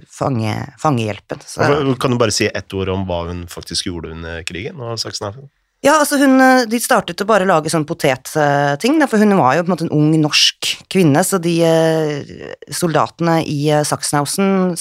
fange, 0.09 0.53
fangehjelpen. 0.81 1.43
Så, 1.45 1.67
Kan 2.00 2.15
du 2.15 2.19
bare 2.21 2.33
si 2.35 2.47
ett 2.49 2.73
ord 2.75 2.88
om 2.93 3.05
hva 3.09 3.26
hun 3.29 3.45
faktisk 3.50 3.87
gjorde 3.91 4.12
under 4.15 4.43
krigen? 4.49 4.81
og 4.81 4.99
Sachsenhausen? 5.00 5.49
Ja, 5.85 5.99
altså 6.00 6.17
hun, 6.19 6.41
eh, 6.41 6.65
De 6.67 6.79
startet 6.81 7.21
å 7.21 7.26
bare 7.29 7.47
lage 7.47 7.71
sånn 7.71 7.85
potetting, 7.87 8.97
for 9.07 9.19
hun 9.23 9.37
var 9.38 9.57
jo 9.57 9.65
på 9.65 9.69
en 9.69 9.75
måte 9.75 9.87
en 9.87 9.93
ung 9.95 10.15
norsk 10.23 10.71
kvinne, 10.93 11.23
så 11.23 11.38
de 11.43 11.55
eh, 11.62 12.55
soldatene 12.73 13.43
i 13.45 13.69
eh, 13.71 13.85
Sachsenhausen 13.87 14.75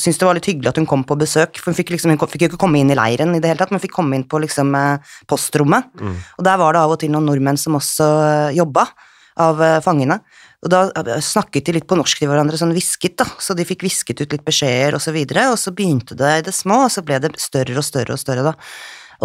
syntes 0.00 0.18
det 0.20 0.26
var 0.28 0.34
litt 0.36 0.46
hyggelig 0.50 0.68
at 0.68 0.76
hun 0.80 0.86
kom 0.86 1.04
på 1.08 1.16
besøk, 1.16 1.56
for 1.56 1.72
hun 1.72 1.76
fikk, 1.78 1.90
liksom, 1.94 2.10
hun 2.12 2.18
fikk 2.28 2.42
jo 2.44 2.48
ikke 2.50 2.60
komme 2.60 2.78
inn 2.82 2.90
i 2.92 2.96
leiren 2.98 3.34
i 3.34 3.40
det 3.40 3.48
hele 3.48 3.58
tatt, 3.62 3.70
men 3.72 3.80
fikk 3.80 3.94
komme 3.96 4.14
inn 4.18 4.26
på 4.28 4.40
liksom 4.42 4.74
eh, 4.76 4.98
postrommet, 5.26 5.88
Mm. 5.96 6.16
og 6.38 6.44
der 6.44 6.58
var 6.60 6.72
det 6.76 6.82
av 6.82 6.90
og 6.92 6.98
til 7.00 7.10
noen 7.14 7.24
nordmenn 7.30 7.56
som 7.58 7.74
også 7.78 8.08
eh, 8.50 8.56
jobba 8.58 8.86
av 9.38 9.62
eh, 9.62 9.80
fangene. 9.80 10.20
Og 10.64 10.70
da 10.72 10.90
snakket 11.20 11.64
de 11.66 11.72
litt 11.76 11.86
på 11.86 11.96
norsk 11.96 12.18
til 12.18 12.28
hverandre, 12.28 12.56
sånn 12.58 12.72
hvisket, 12.74 13.16
da, 13.20 13.24
så 13.38 13.54
de 13.56 13.64
fikk 13.64 13.84
hvisket 13.86 14.20
ut 14.20 14.32
litt 14.32 14.44
beskjeder 14.44 14.96
og 14.96 15.00
så 15.04 15.12
videre, 15.16 15.48
og 15.52 15.58
så 15.60 15.72
begynte 15.76 16.16
det 16.16 16.30
i 16.38 16.44
det 16.48 16.54
små, 16.56 16.84
og 16.86 16.90
så 16.92 17.04
ble 17.06 17.18
det 17.22 17.32
større 17.40 17.76
og 17.76 17.84
større 17.84 18.12
og 18.16 18.18
større, 18.20 18.42
da. 18.50 18.54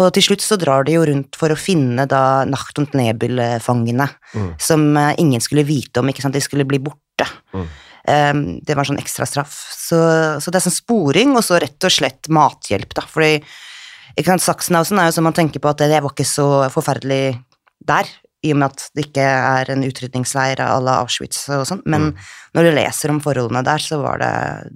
Og 0.00 0.08
til 0.16 0.22
slutt 0.24 0.40
så 0.40 0.56
drar 0.56 0.84
de 0.88 0.94
jo 0.94 1.04
rundt 1.04 1.36
for 1.36 1.52
å 1.52 1.56
finne 1.58 2.06
da 2.08 2.44
Nacht 2.48 2.78
und 2.78 2.94
Nebel-fangene, 2.96 4.08
Mm. 4.32 4.54
som 4.58 4.96
ingen 5.18 5.40
skulle 5.40 5.64
vite 5.68 6.00
om, 6.00 6.08
ikke 6.08 6.22
sant, 6.22 6.32
de 6.32 6.40
skulle 6.40 6.64
bli 6.64 6.78
borte. 6.78 7.11
Mm. 7.54 7.66
Um, 8.02 8.40
det 8.66 8.74
var 8.74 8.88
sånn 8.88 8.98
ekstra 8.98 9.26
straff. 9.30 9.52
Så, 9.78 9.98
så 10.42 10.50
det 10.50 10.58
er 10.58 10.64
sånn 10.66 10.74
sporing, 10.74 11.36
og 11.38 11.44
så 11.46 11.60
rett 11.62 11.86
og 11.86 11.92
slett 11.94 12.26
mathjelp, 12.32 12.96
da, 12.98 13.04
fordi 13.06 13.36
ikke 14.18 14.26
sant, 14.32 14.42
Sachsenhausen 14.44 14.98
er 15.00 15.06
jo 15.08 15.14
som 15.16 15.24
man 15.24 15.36
tenker 15.36 15.62
på 15.62 15.70
at 15.70 15.78
det 15.80 16.00
var 16.02 16.10
ikke 16.12 16.26
så 16.28 16.48
forferdelig 16.74 17.38
der, 17.88 18.10
i 18.42 18.50
og 18.50 18.58
med 18.58 18.72
at 18.74 18.88
det 18.98 19.04
ikke 19.06 19.22
er 19.22 19.68
en 19.70 19.84
utrydningsleir 19.86 20.58
à 20.64 20.80
la 20.82 20.96
Auschwitz 21.04 21.44
og 21.54 21.62
sånn, 21.68 21.82
men 21.86 22.08
Mm. 22.10 22.16
når 22.58 22.64
du 22.66 22.70
leser 22.74 23.10
om 23.14 23.20
forholdene 23.22 23.62
der, 23.64 23.78
så 23.78 24.00
var 24.02 24.18
det, 24.18 24.32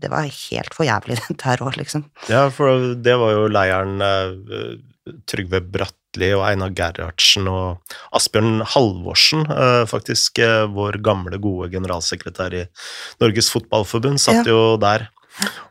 det 0.06 0.10
var 0.12 0.22
helt 0.30 0.72
for 0.72 0.86
jævlig 0.86 1.18
der 1.42 1.64
òg, 1.66 1.74
liksom. 1.82 2.04
Ja, 2.30 2.44
for 2.54 2.94
det 2.94 3.16
var 3.18 3.34
jo 3.34 3.48
leiren 3.50 3.98
eh, 4.00 4.78
Trygve 5.26 5.60
Bratteli 6.16 6.32
og 6.35 6.46
Einar 6.49 6.73
Gerhardsen 6.73 7.49
og 7.49 7.92
Asbjørn 8.16 8.62
Halvorsen, 8.64 9.44
eh, 9.50 9.85
faktisk 9.87 10.38
eh, 10.38 10.66
vår 10.66 11.02
gamle, 11.04 11.38
gode 11.38 11.70
generalsekretær 11.70 12.54
i 12.54 12.64
Norges 13.20 13.50
Fotballforbund, 13.52 14.18
satt 14.18 14.46
jo 14.46 14.76
der. 14.80 15.11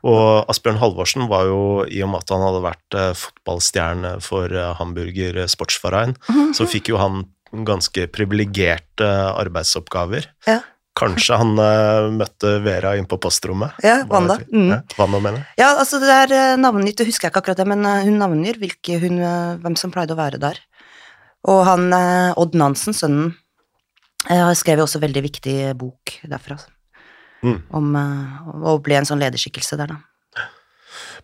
Og 0.06 0.46
Asbjørn 0.48 0.78
Halvorsen 0.78 1.28
var 1.28 1.48
jo, 1.50 1.86
i 1.90 2.04
og 2.04 2.12
med 2.12 2.22
at 2.22 2.30
han 2.36 2.46
hadde 2.46 2.62
vært 2.62 3.00
eh, 3.00 3.14
fotballstjerne 3.18 4.20
for 4.22 4.54
Hamburger 4.78 5.48
Sportsverein, 5.50 6.16
så 6.54 6.70
fikk 6.70 6.94
jo 6.94 7.02
han 7.02 7.25
ganske 7.66 8.08
privilegerte 8.12 9.10
arbeidsoppgaver. 9.34 10.30
Ja. 10.46 10.62
Kanskje 10.96 11.36
han 11.36 11.58
uh, 11.60 12.08
møtte 12.16 12.54
Vera 12.64 12.94
inn 12.96 13.08
på 13.10 13.18
postrommet? 13.20 13.75
Ja, 13.84 13.98
Wanda. 14.08 14.38
Mm. 14.48 14.70
Ja, 14.72 14.80
Wanda 14.96 15.20
mener. 15.20 15.42
Ja, 15.60 15.74
altså 15.82 16.00
det 16.00 16.08
er 16.14 16.32
eh, 16.32 16.52
navngitt, 16.60 16.96
det 17.02 17.10
husker 17.10 17.28
jeg 17.28 17.34
ikke 17.34 17.42
akkurat 17.44 17.60
det, 17.60 17.66
men 17.68 17.84
eh, 17.84 18.06
hun 18.08 18.16
navngir 18.22 18.62
hvem 18.62 19.75
som 19.75 19.92
pleide 19.92 20.16
å 20.16 20.20
være 20.20 20.40
der. 20.40 20.62
Og 21.52 21.66
han 21.68 21.92
Odd 22.40 22.56
Nansen, 22.58 22.96
sønnen, 22.96 23.34
har 24.25 24.56
skrev 24.58 24.80
jo 24.80 24.86
også 24.88 25.02
veldig 25.04 25.22
viktig 25.28 25.56
bok 25.78 26.16
derfra. 26.24 26.56
Mm. 27.46 27.60
Om, 27.78 27.92
og 28.64 28.80
ble 28.88 28.98
en 28.98 29.06
sånn 29.06 29.22
lederskikkelse 29.22 29.78
der, 29.78 29.92
da. 29.92 30.48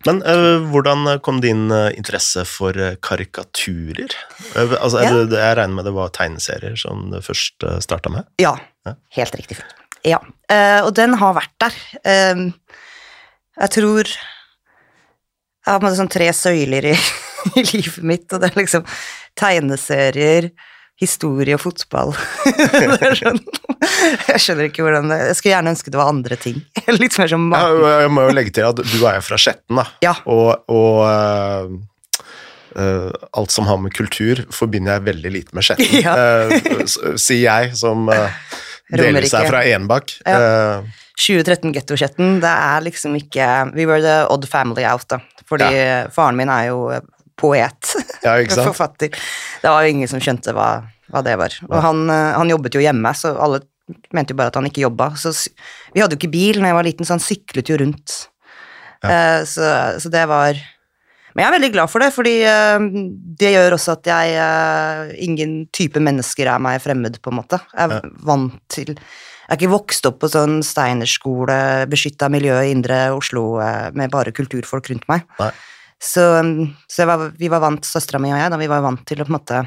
Men 0.06 0.20
uh, 0.26 0.62
hvordan 0.70 1.16
kom 1.24 1.40
din 1.42 1.72
interesse 1.96 2.44
for 2.46 2.76
karikaturer? 3.02 4.14
Altså, 4.54 5.00
Ja. 5.00 5.24
det, 5.24 5.40
jeg 5.40 5.58
regner 5.58 5.80
med 5.80 5.88
det 5.88 5.96
var 5.96 6.12
tegneserier 6.14 6.76
som 6.78 7.08
det 7.10 7.24
først 7.26 7.66
starta 7.82 8.12
med? 8.12 8.28
Ja. 8.42 8.54
Helt 9.18 9.38
riktig. 9.38 9.60
Frode. 9.60 9.82
Ja, 10.06 10.18
eh, 10.50 10.80
og 10.82 10.92
den 10.98 11.14
har 11.18 11.36
vært 11.36 11.54
der. 11.62 11.78
Eh, 12.02 12.46
jeg 13.62 13.74
tror 13.78 14.08
Jeg 15.62 15.70
har 15.70 15.78
på 15.78 15.84
en 15.84 15.86
måte 15.86 16.00
sånn 16.00 16.10
tre 16.10 16.26
søyler 16.34 16.88
i, 16.90 16.92
i 17.60 17.62
livet 17.68 18.02
mitt, 18.02 18.26
og 18.32 18.42
det 18.42 18.50
er 18.50 18.56
liksom 18.58 18.86
tegneserier, 19.38 20.48
historie 20.98 21.54
og 21.54 21.62
fotball. 21.62 22.10
det 22.72 22.98
er 22.98 23.14
sånn, 23.20 23.38
jeg 24.26 24.42
skjønner 24.42 24.68
ikke 24.68 24.84
hvordan 24.84 25.08
det 25.10 25.18
Jeg 25.20 25.36
skulle 25.38 25.54
gjerne 25.54 25.72
ønske 25.74 25.94
det 25.94 26.00
var 26.00 26.10
andre 26.10 26.38
ting. 26.42 26.58
Litt 26.98 27.14
mer 27.18 27.30
som 27.30 27.46
Ja, 27.54 27.62
jeg 28.02 28.10
må 28.14 28.26
jo 28.26 28.34
legge 28.34 28.54
til 28.58 28.66
at 28.66 28.82
du 28.82 28.98
er 28.98 29.20
jo 29.20 29.24
fra 29.28 29.38
Skjetten, 29.38 29.78
da. 29.78 29.86
Ja. 30.02 30.16
Og, 30.26 30.66
og 30.66 30.98
uh, 31.06 31.70
uh, 32.74 33.08
alt 33.38 33.54
som 33.54 33.70
har 33.70 33.78
med 33.86 33.94
kultur, 33.94 34.42
forbinder 34.50 34.98
jeg 34.98 35.06
veldig 35.12 35.34
lite 35.38 35.58
med 35.58 35.70
Skjetten. 35.70 36.02
Ja. 36.02 36.18
Uh, 36.50 37.14
sier 37.14 37.46
jeg, 37.46 37.72
som 37.78 38.10
uh, 39.00 39.22
seg 39.30 39.48
fra 39.48 39.62
Enebakk. 39.68 40.16
Eh, 40.28 41.00
2013 41.22 41.72
Getto-chatten, 41.76 42.38
det 42.42 42.50
er 42.50 42.84
liksom 42.84 43.14
ikke 43.18 43.48
We 43.76 43.86
were 43.88 44.02
the 44.02 44.22
odd 44.32 44.46
family 44.50 44.84
out, 44.88 45.06
da. 45.12 45.20
Fordi 45.48 45.68
faren 46.14 46.38
min 46.38 46.50
er 46.52 46.70
jo 46.70 46.86
eh, 46.94 47.04
poet. 47.38 47.94
ja, 48.22 48.38
ikke 48.40 48.54
sant? 48.58 48.70
Forfatter. 48.70 49.12
Det 49.62 49.70
var 49.70 49.84
jo 49.84 49.94
ingen 49.94 50.10
som 50.10 50.22
skjønte 50.22 50.54
hva, 50.56 50.70
hva 51.12 51.22
det 51.26 51.36
var. 51.40 51.56
Og 51.68 51.78
han, 51.84 52.04
eh, 52.10 52.32
han 52.38 52.52
jobbet 52.52 52.78
jo 52.78 52.84
hjemme, 52.84 53.14
så 53.18 53.34
alle 53.36 53.62
mente 54.14 54.32
jo 54.32 54.40
bare 54.40 54.52
at 54.52 54.58
han 54.60 54.68
ikke 54.68 54.84
jobba. 54.84 55.12
Så 55.20 55.34
vi 55.92 56.02
hadde 56.02 56.16
jo 56.16 56.22
ikke 56.22 56.32
bil 56.32 56.60
når 56.60 56.72
jeg 56.72 56.78
var 56.80 56.88
liten, 56.88 57.08
så 57.08 57.16
han 57.16 57.24
syklet 57.24 57.72
jo 57.72 57.80
rundt. 57.82 58.18
Eh, 59.02 59.40
så, 59.48 59.72
så 60.00 60.12
det 60.12 60.24
var 60.30 60.58
Men 61.32 61.44
jeg 61.44 61.48
er 61.48 61.56
veldig 61.56 61.72
glad 61.74 61.90
for 61.90 62.04
det, 62.04 62.10
fordi 62.14 62.34
eh, 62.48 62.86
det 63.40 63.52
gjør 63.54 63.76
også 63.78 63.96
at 63.96 64.08
jeg 64.10 64.38
eh, 64.42 65.12
Ingen 65.26 65.54
type 65.74 66.00
mennesker 66.02 66.50
er 66.52 66.62
meg 66.62 66.80
fremmed, 66.84 67.18
på 67.22 67.32
en 67.32 67.38
måte. 67.40 67.60
Jeg 67.72 67.98
er 67.98 68.08
vant 68.26 68.56
til 68.72 68.92
Jeg 68.92 69.48
er 69.48 69.58
ikke 69.58 69.72
vokst 69.72 70.08
opp 70.08 70.20
på 70.22 70.30
sånn 70.32 70.60
steinerskole, 70.66 71.58
beskytta 71.90 72.28
miljø 72.32 72.58
i 72.62 72.72
indre 72.74 73.04
Oslo 73.16 73.60
eh, 73.64 73.88
med 73.96 74.12
bare 74.12 74.34
kulturfolk 74.36 74.92
rundt 74.92 75.08
meg. 75.12 75.24
Nei. 75.40 75.52
Så, 76.02 76.24
så 76.90 77.06
var, 77.06 77.28
vi 77.38 77.48
var 77.52 77.62
vant, 77.62 77.86
søstera 77.86 78.18
mi 78.18 78.32
og 78.32 78.40
jeg, 78.40 78.50
da, 78.50 78.58
vi 78.58 78.70
var 78.70 78.82
vant 78.82 79.04
til 79.06 79.22
å 79.22 79.26
på 79.26 79.30
en 79.30 79.38
måte 79.38 79.62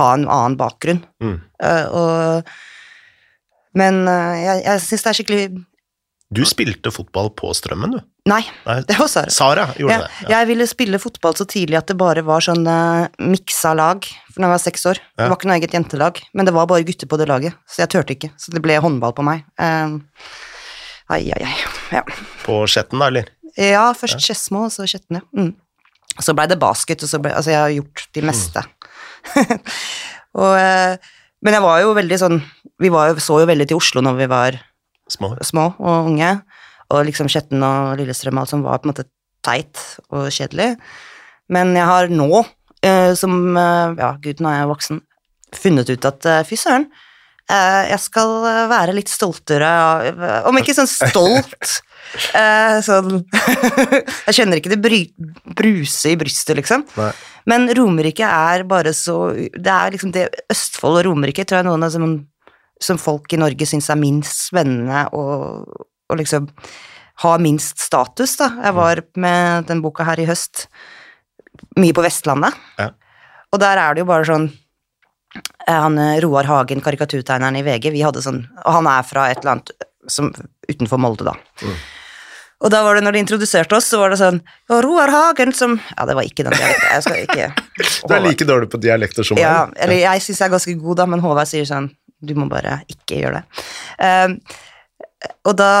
ha 0.00 0.08
en 0.16 0.26
annen 0.26 0.56
bakgrunn. 0.58 1.04
Mm. 1.22 1.36
Uh, 1.62 1.86
og, 1.94 2.50
men 3.78 4.00
jeg, 4.02 4.64
jeg 4.64 4.82
syns 4.82 5.04
det 5.04 5.12
er 5.12 5.18
skikkelig 5.20 5.44
Du 6.30 6.44
spilte 6.46 6.92
fotball 6.94 7.32
på 7.34 7.50
Strømmen, 7.58 7.96
du. 7.96 8.00
Nei, 8.30 8.42
det 8.86 8.94
var 9.00 9.08
Sara. 9.10 9.32
Sara 9.34 9.64
gjorde 9.74 9.96
Ja, 9.96 10.02
det. 10.04 10.10
Ja. 10.22 10.28
Jeg 10.36 10.48
ville 10.52 10.66
spille 10.70 11.00
fotball 11.02 11.34
så 11.34 11.46
tidlig 11.48 11.78
at 11.80 11.88
det 11.90 11.96
bare 11.98 12.22
var 12.22 12.44
sånn 12.44 12.62
uh, 12.68 13.08
miksa 13.18 13.72
lag, 13.74 14.04
da 14.36 14.44
jeg 14.44 14.52
var 14.52 14.62
seks 14.62 14.86
år. 14.92 15.00
Ja. 15.16 15.24
Det 15.24 15.26
var 15.32 15.38
ikke 15.40 15.50
noe 15.50 15.56
eget 15.58 15.74
jentelag, 15.74 16.20
men 16.38 16.46
det 16.46 16.54
var 16.54 16.68
bare 16.70 16.86
gutter 16.86 17.10
på 17.10 17.18
det 17.18 17.26
laget, 17.30 17.56
så 17.66 17.82
jeg 17.82 17.90
turte 17.96 18.14
ikke. 18.14 18.30
Så 18.38 18.54
det 18.54 18.62
ble 18.62 18.78
håndball 18.84 19.16
på 19.16 19.24
meg. 19.26 19.42
Uh, 19.58 19.98
ai, 21.10 21.24
ai, 21.34 21.42
ai. 21.48 21.56
Ja. 21.96 22.04
På 22.44 22.60
Skjetten, 22.70 23.02
da, 23.02 23.10
eller? 23.10 23.32
ja, 23.58 23.88
først 23.98 24.22
Skedsmo, 24.22 24.68
og 24.68 24.74
så 24.76 24.86
Skjetne. 24.86 25.24
Mm. 25.34 25.50
Så 26.22 26.36
blei 26.38 26.46
det 26.50 26.60
basket, 26.62 27.02
og 27.02 27.10
så 27.10 27.18
ble 27.22 27.34
Altså, 27.34 27.50
jeg 27.50 27.58
har 27.64 27.74
gjort 27.74 28.06
de 28.14 28.22
meste. 28.30 28.62
og 30.38 30.54
uh, 30.54 30.94
Men 31.42 31.56
jeg 31.56 31.62
var 31.64 31.80
jo 31.82 31.90
veldig 31.96 32.16
sånn 32.18 32.38
Vi 32.80 32.88
var 32.92 33.10
jo, 33.10 33.18
så 33.20 33.36
jo 33.42 33.48
veldig 33.50 33.66
til 33.68 33.76
Oslo 33.76 34.00
når 34.04 34.16
vi 34.16 34.28
var 34.30 34.56
Små. 35.10 35.34
små 35.42 35.66
og 35.78 36.10
unge, 36.12 36.30
og 36.90 37.04
liksom 37.08 37.28
Skjetten 37.30 37.62
og 37.66 37.98
Lillestrøm 37.98 38.38
og 38.38 38.44
alt 38.44 38.52
som 38.52 38.64
var 38.66 38.80
på 38.80 38.88
en 38.88 38.92
måte 38.92 39.08
teit 39.46 39.80
og 40.10 40.28
kjedelig. 40.32 40.74
Men 41.50 41.74
jeg 41.74 41.86
har 41.88 42.10
nå, 42.12 42.44
eh, 42.86 43.12
som 43.18 43.56
eh, 43.56 43.94
Ja, 43.98 44.14
gud, 44.22 44.40
nå 44.40 44.50
er 44.50 44.60
jeg 44.62 44.72
voksen, 44.72 45.00
funnet 45.56 45.90
ut 45.90 46.10
at 46.10 46.28
eh, 46.30 46.42
fy 46.46 46.58
søren, 46.60 46.90
jeg 47.50 47.98
skal 47.98 48.28
være 48.70 48.92
litt 48.94 49.10
stoltere 49.10 49.66
av 49.66 50.20
Om 50.46 50.58
ikke 50.60 50.74
sånn 50.76 50.86
stolt 50.86 51.80
eh, 52.38 52.76
Sånn 52.86 53.24
Jeg 54.28 54.36
kjenner 54.36 54.60
ikke 54.60 54.70
det 54.70 54.78
bry, 54.78 55.00
bruse 55.58 56.12
i 56.12 56.18
brystet, 56.20 56.54
liksom. 56.60 56.84
Nei. 56.94 57.10
Men 57.50 57.66
Romerike 57.74 58.22
er 58.22 58.62
bare 58.70 58.92
så 58.94 59.32
Det 59.34 59.72
er 59.72 59.96
liksom 59.96 60.12
det 60.14 60.28
Østfold 60.52 61.00
og 61.00 61.08
Romerike 61.08 61.42
tror 61.42 61.58
jeg 61.60 61.68
noen 61.72 61.88
av 61.88 61.94
som, 61.94 62.06
som 62.80 62.98
folk 63.00 63.32
i 63.32 63.40
Norge 63.40 63.66
syns 63.68 63.90
er 63.92 63.98
minst 64.00 64.46
spennende 64.48 65.04
og, 65.16 65.68
og 66.10 66.18
liksom 66.20 66.48
har 67.20 67.42
minst 67.44 67.78
status, 67.84 68.38
da. 68.40 68.48
Jeg 68.64 68.76
var 68.78 69.02
med 69.20 69.66
den 69.68 69.82
boka 69.84 70.06
her 70.08 70.20
i 70.22 70.24
høst 70.28 70.64
mye 71.76 71.92
på 71.92 72.04
Vestlandet, 72.04 72.56
Ja. 72.80 72.90
og 73.52 73.60
der 73.60 73.76
er 73.82 73.94
det 73.94 74.00
jo 74.04 74.08
bare 74.08 74.24
sånn 74.24 74.46
eh, 75.68 75.76
han 75.76 75.98
eh, 76.00 76.20
Roar 76.24 76.48
Hagen, 76.48 76.80
karikaturtegneren 76.80 77.60
i 77.60 77.64
VG, 77.66 77.90
vi 77.92 78.02
hadde 78.06 78.22
sånn 78.24 78.46
Og 78.64 78.72
han 78.78 78.88
er 78.88 79.04
fra 79.04 79.28
et 79.30 79.42
eller 79.42 79.58
annet 79.58 79.72
som, 80.08 80.30
utenfor 80.70 80.98
Molde, 81.02 81.26
da. 81.28 81.34
Mm. 81.60 81.74
Og 82.60 82.68
da 82.72 82.82
var 82.84 82.96
det, 82.96 83.04
når 83.04 83.16
de 83.16 83.20
introduserte 83.24 83.76
oss, 83.76 83.86
så 83.88 84.00
var 84.00 84.12
det 84.12 84.18
sånn 84.20 84.40
«Å, 84.68 84.80
Roar 84.84 85.08
Hagen 85.12 85.52
som 85.56 85.78
Ja, 85.96 86.04
det 86.08 86.16
var 86.16 86.26
ikke 86.28 86.44
den 86.44 86.56
dialekten. 86.56 86.88
Jeg 86.92 87.04
skal 87.04 87.22
ikke 87.24 87.46
Du 88.08 88.14
er 88.16 88.24
like 88.24 88.48
dårlig 88.48 88.68
på 88.72 88.80
dialekter 88.80 89.24
som 89.26 89.40
ja, 89.40 89.66
meg. 89.68 89.76
eller 89.84 90.00
jeg 90.02 90.24
syns 90.24 90.40
jeg 90.42 90.48
er 90.48 90.56
ganske 90.56 90.74
god, 90.80 90.98
da, 91.00 91.06
men 91.12 91.22
Håvard 91.24 91.48
sier 91.48 91.68
sånn 91.68 91.88
Du 92.20 92.34
må 92.36 92.48
bare 92.50 92.80
ikke 92.92 93.20
gjøre 93.22 93.40
det. 93.40 93.64
Uh, 94.00 94.58
og 95.48 95.56
da 95.56 95.72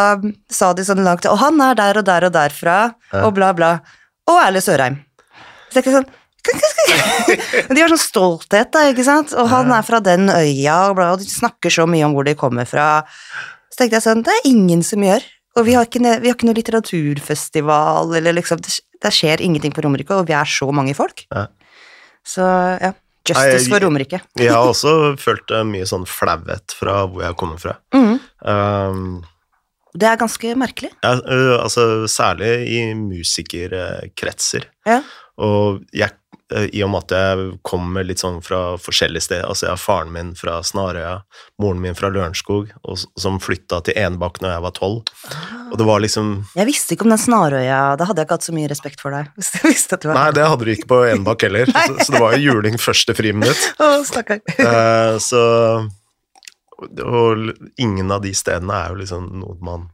sa 0.52 0.72
de 0.76 0.84
sånn 0.84 1.00
langt 1.04 1.24
Og 1.30 1.38
han 1.40 1.60
er 1.64 1.76
der 1.78 2.00
og 2.00 2.04
der 2.04 2.26
og 2.28 2.32
derfra, 2.34 2.78
Ja. 3.12 3.22
og 3.24 3.34
bla, 3.38 3.54
bla. 3.56 3.70
Og 4.28 4.36
Erle 4.42 4.60
Sørheim. 4.60 4.98
Så 5.70 5.80
jeg 5.80 5.94
sånn 5.94 6.08
De 7.74 7.80
har 7.80 7.92
sånn 7.92 8.00
stolthet, 8.00 8.70
da, 8.72 8.86
ikke 8.90 9.04
sant? 9.04 9.34
Og 9.36 9.48
han 9.52 9.70
er 9.76 9.84
fra 9.86 10.00
den 10.00 10.30
øya, 10.32 10.88
og, 10.88 10.96
bla, 10.96 11.10
og 11.14 11.20
de 11.20 11.28
snakker 11.28 11.72
så 11.72 11.84
mye 11.88 12.06
om 12.06 12.14
hvor 12.16 12.24
de 12.26 12.34
kommer 12.38 12.68
fra. 12.68 13.02
Så 13.70 13.82
tenkte 13.82 13.98
jeg 13.98 14.06
sånn 14.06 14.24
Det 14.26 14.32
er 14.38 14.48
ingen 14.48 14.84
som 14.86 15.04
gjør. 15.04 15.26
Og 15.58 15.66
vi 15.66 15.74
har 15.76 15.88
ikke, 15.88 16.00
vi 16.22 16.30
har 16.30 16.36
ikke 16.36 16.48
noe 16.48 16.56
litteraturfestival, 16.58 18.14
eller 18.16 18.36
liksom 18.38 18.60
Det, 18.62 19.12
skjer 19.12 19.40
ingenting 19.44 19.72
på 19.72 19.82
Romerike, 19.84 20.14
og 20.16 20.28
vi 20.28 20.36
er 20.36 20.48
så 20.48 20.68
mange 20.76 20.94
folk. 20.96 21.24
Ja. 21.32 21.46
Så 22.26 22.44
ja. 22.80 22.92
Justice 23.30 23.64
jeg- 23.64 23.72
for 23.72 23.84
Romerike. 23.86 24.20
Jeg 24.38 24.52
har 24.52 24.68
også 24.70 24.94
følt 25.20 25.50
mye 25.70 25.86
sånn 25.88 26.06
flauhet 26.06 26.74
fra 26.76 27.06
hvor 27.06 27.22
jeg 27.24 27.36
kommer 27.40 27.58
fra. 27.62 27.76
Mm. 27.94 28.18
Um, 28.44 29.04
Det 29.92 30.06
er 30.06 30.16
ganske 30.20 30.52
merkelig. 30.54 30.90
ja, 31.02 31.16
altså 31.58 32.06
særlig 32.06 32.50
i 32.70 32.94
musikerkretser. 32.94 34.66
Ja. 34.86 35.00
Og 35.40 35.80
jeg, 35.92 36.10
i 36.50 36.82
og 36.82 36.90
med 36.90 37.04
at 37.06 37.12
jeg 37.14 37.50
kommer 37.66 38.04
litt 38.06 38.22
sånn 38.22 38.40
fra 38.42 38.74
forskjellige 38.80 39.22
steder 39.28 39.46
Altså, 39.46 39.66
jeg 39.68 39.74
har 39.76 39.80
faren 39.80 40.10
min 40.14 40.32
fra 40.38 40.56
Snarøya, 40.66 41.20
moren 41.62 41.82
min 41.84 41.94
fra 41.98 42.10
Lørenskog, 42.10 42.72
og, 42.82 43.04
som 43.20 43.38
flytta 43.42 43.78
til 43.86 43.98
Enebakk 44.00 44.40
når 44.42 44.54
jeg 44.56 44.64
var 44.64 44.74
tolv. 44.74 45.12
Og 45.70 45.78
det 45.78 45.86
var 45.86 46.02
liksom 46.02 46.32
Jeg 46.58 46.68
visste 46.68 46.96
ikke 46.96 47.06
om 47.06 47.14
den 47.14 47.22
snarøya, 47.22 47.78
da 48.00 48.08
hadde 48.08 48.22
jeg 48.22 48.28
ikke 48.28 48.38
hatt 48.40 48.48
så 48.48 48.56
mye 48.56 48.72
respekt 48.72 49.04
for 49.04 49.14
deg. 49.14 49.30
Hvis 49.38 49.52
jeg 49.56 49.68
visste 49.68 49.98
at 49.98 50.02
du 50.02 50.10
var 50.10 50.18
Nei, 50.18 50.26
det 50.40 50.48
hadde 50.52 50.66
du 50.66 50.72
ikke 50.74 50.90
på 50.90 51.00
Enebakk 51.12 51.46
heller, 51.46 51.70
så, 51.76 51.96
så 52.00 52.16
det 52.16 52.24
var 52.26 52.36
jo 52.36 52.42
juling 52.50 52.78
første 52.82 53.16
friminutt. 53.18 53.64
Å, 53.84 53.92
stakkar. 54.08 54.42
Eh, 54.58 55.14
så 55.22 55.42
Og 56.80 57.50
ingen 57.80 58.10
av 58.10 58.24
de 58.26 58.34
stedene 58.36 58.82
er 58.82 58.94
jo 58.94 59.02
liksom 59.02 59.26
noe 59.42 59.58
man 59.64 59.90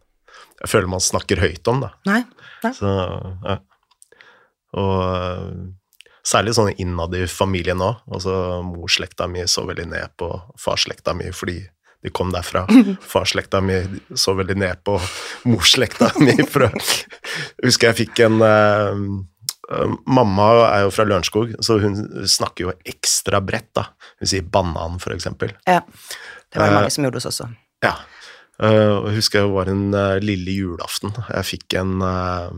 Jeg 0.63 0.71
føler 0.73 0.89
man 0.91 1.03
snakker 1.05 1.43
høyt 1.43 1.69
om, 1.69 1.85
da. 1.85 1.93
Nei. 2.09 2.23
Så, 2.75 2.93
ja. 3.45 3.61
Og 4.77 4.95
eh, 5.05 5.51
særlig 6.27 6.57
sånn 6.57 6.73
innad 6.75 7.15
i 7.15 7.27
familien 7.31 7.83
òg. 7.85 8.03
Altså, 8.11 8.35
Morsslekta 8.67 9.29
mi 9.31 9.47
så 9.51 9.67
veldig 9.69 9.87
ned 9.93 10.15
på 10.19 10.31
farsslekta 10.61 11.15
mi 11.17 11.31
fordi 11.35 11.61
de 12.05 12.13
kom 12.15 12.31
derfra. 12.35 12.67
Farsslekta 13.13 13.61
mi 13.65 13.81
så 14.15 14.35
veldig 14.39 14.57
ned 14.61 14.83
på 14.87 14.99
morsslekta 15.49 16.13
mi. 16.21 16.37
For 16.47 16.69
jeg 16.69 16.83
husker 17.67 17.91
jeg 17.91 17.99
fikk 18.05 18.21
en 18.27 18.45
eh, 18.47 19.01
Mamma 20.07 20.45
er 20.69 20.85
jo 20.85 20.93
fra 20.95 21.03
Lørenskog, 21.09 21.57
så 21.65 21.81
hun 21.83 21.97
snakker 22.31 22.69
jo 22.69 22.75
ekstra 22.87 23.41
bredt, 23.43 23.73
da. 23.75 23.89
Hun 24.23 24.31
sier 24.31 24.45
'banan', 24.47 25.01
for 25.03 25.11
eksempel. 25.17 25.51
Ja. 25.67 25.81
Det 26.53 26.61
var 26.61 26.69
det 26.69 26.71
Eh, 26.71 26.77
mange 26.77 26.93
som 26.95 27.03
gjorde 27.03 27.19
hos 27.19 27.27
oss 27.27 27.41
også. 27.41 27.49
Ja. 27.83 27.97
Uh, 28.63 29.11
jeg 29.11 29.19
husker 29.19 29.43
det 29.43 29.53
var 29.53 29.67
en 29.69 29.89
uh, 29.91 30.23
lille 30.23 30.55
julaften. 30.55 31.11
Jeg 31.29 31.45
fikk 31.51 31.75
en 31.83 31.99
uh, 32.01 32.55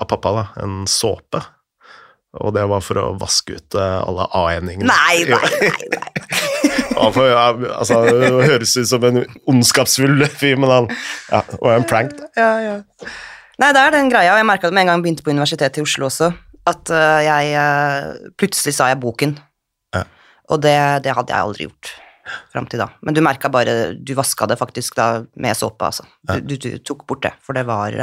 Av 0.00 0.08
pappa, 0.08 0.32
da. 0.32 0.44
En 0.64 0.84
såpe. 0.88 1.42
Og 2.40 2.52
det 2.54 2.62
var 2.70 2.82
for 2.84 3.00
å 3.00 3.08
vaske 3.18 3.56
ut 3.58 3.74
eh, 3.74 3.96
alle 4.06 4.26
A-endingene. 4.38 4.86
Nei, 4.86 5.24
nei, 5.26 5.50
nei. 5.66 5.88
nei. 5.96 6.06
For, 7.14 7.24
ja, 7.24 7.46
altså, 7.78 8.02
det 8.04 8.28
høres 8.28 8.74
ut 8.76 8.88
som 8.90 9.04
en 9.08 9.22
ondskapsfull 9.48 10.20
fyr, 10.28 10.58
men 10.60 10.68
han 10.68 10.88
ja, 11.30 11.40
Og 11.56 11.70
en 11.72 11.86
prank. 11.88 12.12
da. 12.18 12.28
Ja, 12.36 12.50
ja. 12.60 12.74
Nei, 13.60 13.70
det 13.72 13.80
er 13.80 13.94
den 13.94 14.10
greia, 14.12 14.36
jeg 14.36 14.46
merka 14.46 14.68
det 14.68 14.76
med 14.76 14.84
en 14.84 14.90
gang 14.90 15.00
jeg 15.00 15.06
begynte 15.06 15.24
på 15.24 15.32
Universitetet 15.32 15.80
i 15.80 15.84
Oslo 15.84 16.10
også, 16.10 16.28
at 16.70 16.92
øh, 16.92 17.22
jeg 17.24 17.54
øh, 17.62 18.28
Plutselig 18.40 18.76
sa 18.76 18.90
jeg 18.92 19.00
boken. 19.00 19.34
Ja. 19.96 20.04
Og 20.52 20.60
det, 20.64 20.76
det 21.06 21.16
hadde 21.16 21.34
jeg 21.34 21.48
aldri 21.48 21.66
gjort 21.66 21.92
fram 22.52 22.68
til 22.70 22.84
da. 22.84 22.90
Men 23.00 23.16
du 23.16 23.22
merka 23.24 23.50
bare 23.50 23.94
Du 23.96 24.12
vaska 24.18 24.46
det 24.50 24.60
faktisk 24.60 25.00
da 25.00 25.08
med 25.40 25.56
såpe, 25.56 25.88
altså. 25.88 26.06
Du, 26.28 26.36
du, 26.52 26.56
du 26.60 26.78
tok 26.84 27.06
bort 27.08 27.24
det, 27.26 27.32
for 27.42 27.56
det 27.56 27.64
var 27.68 27.96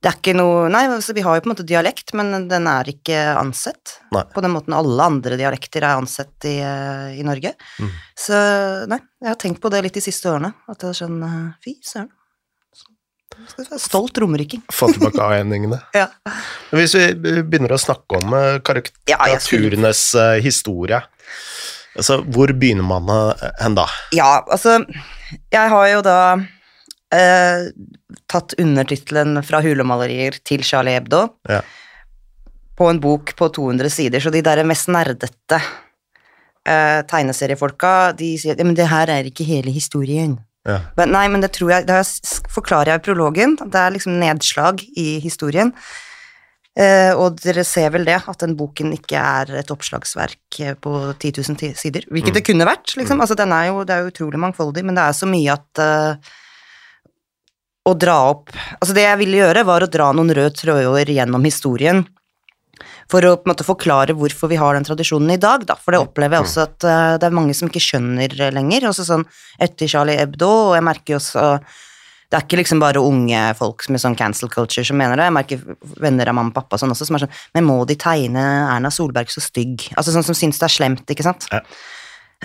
Det 0.00 0.08
er 0.08 0.16
ikke 0.16 0.32
noe 0.36 0.68
Nei, 0.72 0.86
altså, 0.88 1.12
vi 1.16 1.24
har 1.24 1.36
jo 1.36 1.42
på 1.44 1.50
en 1.50 1.52
måte 1.52 1.66
dialekt, 1.68 2.14
men 2.16 2.46
den 2.48 2.68
er 2.70 2.88
ikke 2.88 3.18
ansett. 3.36 3.98
Nei. 4.14 4.22
På 4.32 4.40
den 4.44 4.54
måten 4.54 4.76
alle 4.76 5.08
andre 5.12 5.36
dialekter 5.40 5.84
er 5.84 6.00
ansett 6.00 6.48
i, 6.48 6.56
øh, 6.64 7.10
i 7.20 7.26
Norge. 7.26 7.52
Mm. 7.80 7.90
Så 8.16 8.38
nei, 8.88 9.00
jeg 9.20 9.32
har 9.34 9.40
tenkt 9.42 9.60
på 9.60 9.72
det 9.72 9.82
litt 9.84 9.98
de 9.98 10.04
siste 10.04 10.32
årene. 10.32 10.54
At 10.72 10.86
jeg 10.88 10.96
sånn 11.02 11.20
øh, 11.26 11.36
Fy 11.60 11.76
søren. 11.84 12.08
Stolt 13.78 14.18
romeriking. 14.18 14.62
Få 14.72 14.88
tilbake 14.92 15.22
A-endingene. 15.22 15.80
Ja. 16.00 16.08
Hvis 16.74 16.94
vi 16.96 17.06
begynner 17.42 17.74
å 17.74 17.80
snakke 17.80 18.18
om 18.20 18.34
eh, 18.36 18.56
Ja, 18.56 18.60
karikaturenes 19.20 20.02
eh, 20.18 20.38
historie, 20.44 21.00
altså, 21.96 22.20
hvor 22.26 22.52
begynner 22.56 22.86
man 22.86 23.10
eh, 23.14 23.46
hen 23.62 23.78
da? 23.78 23.86
Ja, 24.16 24.40
altså 24.46 24.80
Jeg 25.52 25.72
har 25.72 25.88
jo 25.92 26.02
da 26.06 26.18
eh, 27.14 27.70
tatt 28.30 28.54
undertittelen 28.62 29.40
fra 29.46 29.62
hulemalerier 29.64 30.38
til 30.46 30.64
Charlie 30.66 30.96
Hebdo 30.98 31.26
Ja. 31.50 31.60
på 32.78 32.88
en 32.88 33.00
bok 33.02 33.34
på 33.36 33.50
200 33.52 33.90
sider, 33.92 34.20
så 34.20 34.32
de 34.32 34.42
der 34.42 34.62
mest 34.64 34.88
nerdete 34.88 35.60
eh, 36.66 37.00
tegneseriefolka, 37.10 38.12
de 38.16 38.36
sier 38.40 38.56
ja, 38.56 38.64
men 38.64 38.78
det 38.78 38.88
her 38.88 39.10
er 39.12 39.28
ikke 39.28 39.44
hele 39.44 39.72
historien. 39.74 40.38
Ja. 40.68 40.78
Men, 40.96 41.12
nei, 41.14 41.24
men 41.32 41.40
det 41.40 41.54
tror 41.56 41.70
jeg 41.72 41.86
Det 41.88 42.02
forklarer 42.52 42.92
jeg 42.92 43.00
i 43.00 43.04
prologen. 43.06 43.56
Det 43.56 43.80
er 43.80 43.94
liksom 43.94 44.18
nedslag 44.20 44.82
i 44.98 45.18
historien. 45.24 45.72
Uh, 46.78 47.12
og 47.18 47.40
dere 47.42 47.64
ser 47.66 47.90
vel 47.90 48.04
det, 48.06 48.20
at 48.30 48.42
den 48.44 48.54
boken 48.56 48.92
ikke 48.94 49.18
er 49.18 49.50
et 49.58 49.72
oppslagsverk 49.74 50.60
eh, 50.62 50.76
på 50.78 50.92
10 51.18 51.32
000 51.42 51.74
sider. 51.76 52.06
Hvilket 52.06 52.36
det 52.36 52.44
kunne 52.46 52.68
vært, 52.68 52.94
liksom. 52.96 53.20
Altså, 53.20 53.34
den 53.36 53.50
er 53.52 53.66
jo, 53.72 53.82
det 53.84 53.96
er 53.96 54.04
jo 54.04 54.12
utrolig 54.12 54.38
mangfoldig, 54.40 54.84
men 54.86 54.96
det 54.96 55.02
er 55.02 55.16
så 55.18 55.26
mye 55.28 55.56
at 55.58 55.82
eh, 55.82 56.30
Å 57.88 57.92
dra 57.96 58.16
opp 58.28 58.50
Altså, 58.52 58.94
det 58.96 59.06
jeg 59.06 59.20
ville 59.22 59.40
gjøre, 59.40 59.66
var 59.68 59.84
å 59.84 59.90
dra 59.90 60.10
noen 60.16 60.32
røde 60.36 60.52
tråder 60.56 61.12
gjennom 61.14 61.44
historien. 61.48 62.02
For 63.10 63.24
å 63.26 63.34
på 63.36 63.48
en 63.48 63.52
måte 63.52 63.66
forklare 63.66 64.14
hvorfor 64.16 64.50
vi 64.52 64.58
har 64.60 64.76
den 64.76 64.86
tradisjonen 64.86 65.34
i 65.34 65.40
dag, 65.40 65.64
da. 65.68 65.76
For 65.80 65.94
det 65.94 66.00
opplever 66.04 66.38
jeg 66.38 66.46
også 66.46 66.64
at 66.68 66.86
uh, 66.86 67.14
det 67.20 67.26
er 67.26 67.36
mange 67.36 67.56
som 67.56 67.68
ikke 67.68 67.82
skjønner 67.82 68.34
eh, 68.38 68.52
lenger. 68.54 68.86
Også 68.90 69.04
sånn 69.08 69.24
etter 69.60 69.90
Charlie 69.90 70.18
Hebdo, 70.20 70.50
og 70.70 70.74
jeg 70.78 70.86
merker 70.86 71.16
jo 71.16 71.20
også 71.20 71.46
det 72.30 72.38
er 72.38 72.44
ikke 72.44 72.60
liksom 72.60 72.78
bare 72.78 73.00
unge 73.02 73.38
folk 73.58 73.82
med 73.90 73.98
sånn 73.98 74.14
cancel 74.14 74.46
culture 74.52 74.86
som 74.86 75.00
mener 75.00 75.18
det. 75.18 75.24
Jeg 75.26 75.34
merker 75.34 75.62
venner 75.98 76.28
av 76.30 76.36
mamma 76.38 76.52
og 76.52 76.60
pappa 76.60 76.78
sånn 76.78 76.92
også, 76.94 77.08
som 77.08 77.16
er 77.18 77.24
sånn 77.24 77.40
Men 77.58 77.66
må 77.66 77.80
de 77.90 77.96
tegne 77.98 78.44
Erna 78.70 78.92
Solberg 78.94 79.32
så 79.34 79.42
stygg? 79.42 79.88
Altså 79.98 80.14
sånn 80.14 80.28
som 80.28 80.36
syns 80.38 80.60
det 80.62 80.68
er 80.68 80.74
slemt, 80.76 81.10
ikke 81.10 81.26
sant? 81.26 81.48
Ja. 81.50 81.58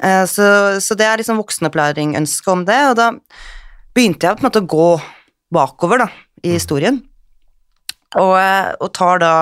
Eh, 0.02 0.24
Så, 0.26 0.48
så 0.82 0.98
det 0.98 1.06
er 1.06 1.22
liksom 1.22 1.38
voksenopplæring, 1.38 2.16
ønsket 2.18 2.50
om 2.56 2.66
det, 2.66 2.80
og 2.90 2.98
da 2.98 3.12
begynte 3.94 4.26
jeg 4.26 4.40
på 4.40 4.42
en 4.42 4.50
måte 4.50 4.64
å 4.66 4.72
gå 4.74 4.90
bakover 5.56 6.06
da, 6.06 6.10
i 6.46 6.56
historien, 6.56 7.00
og, 8.16 8.34
eh, 8.40 8.74
og 8.80 8.92
tar 8.96 9.22
da 9.24 9.36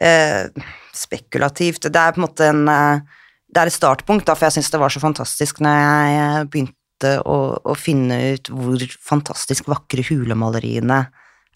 eh, 0.00 0.48
spekulativt 0.96 1.88
Det 1.88 1.96
er 2.00 2.14
på 2.14 2.20
en 2.20 2.24
måte 2.24 2.46
en 2.48 2.62
eh, 2.72 3.02
Det 3.50 3.60
er 3.60 3.70
et 3.70 3.74
startpunkt, 3.74 4.26
da, 4.28 4.36
for 4.36 4.48
jeg 4.48 4.58
syns 4.58 4.70
det 4.72 4.80
var 4.80 4.92
så 4.94 5.02
fantastisk 5.02 5.60
når 5.64 5.80
jeg 5.80 6.20
eh, 6.20 6.44
begynte 6.52 7.16
å, 7.24 7.38
å 7.64 7.74
finne 7.78 8.16
ut 8.36 8.52
hvor 8.52 8.84
fantastisk 9.00 9.68
vakre 9.72 10.04
hulemaleriene 10.06 11.02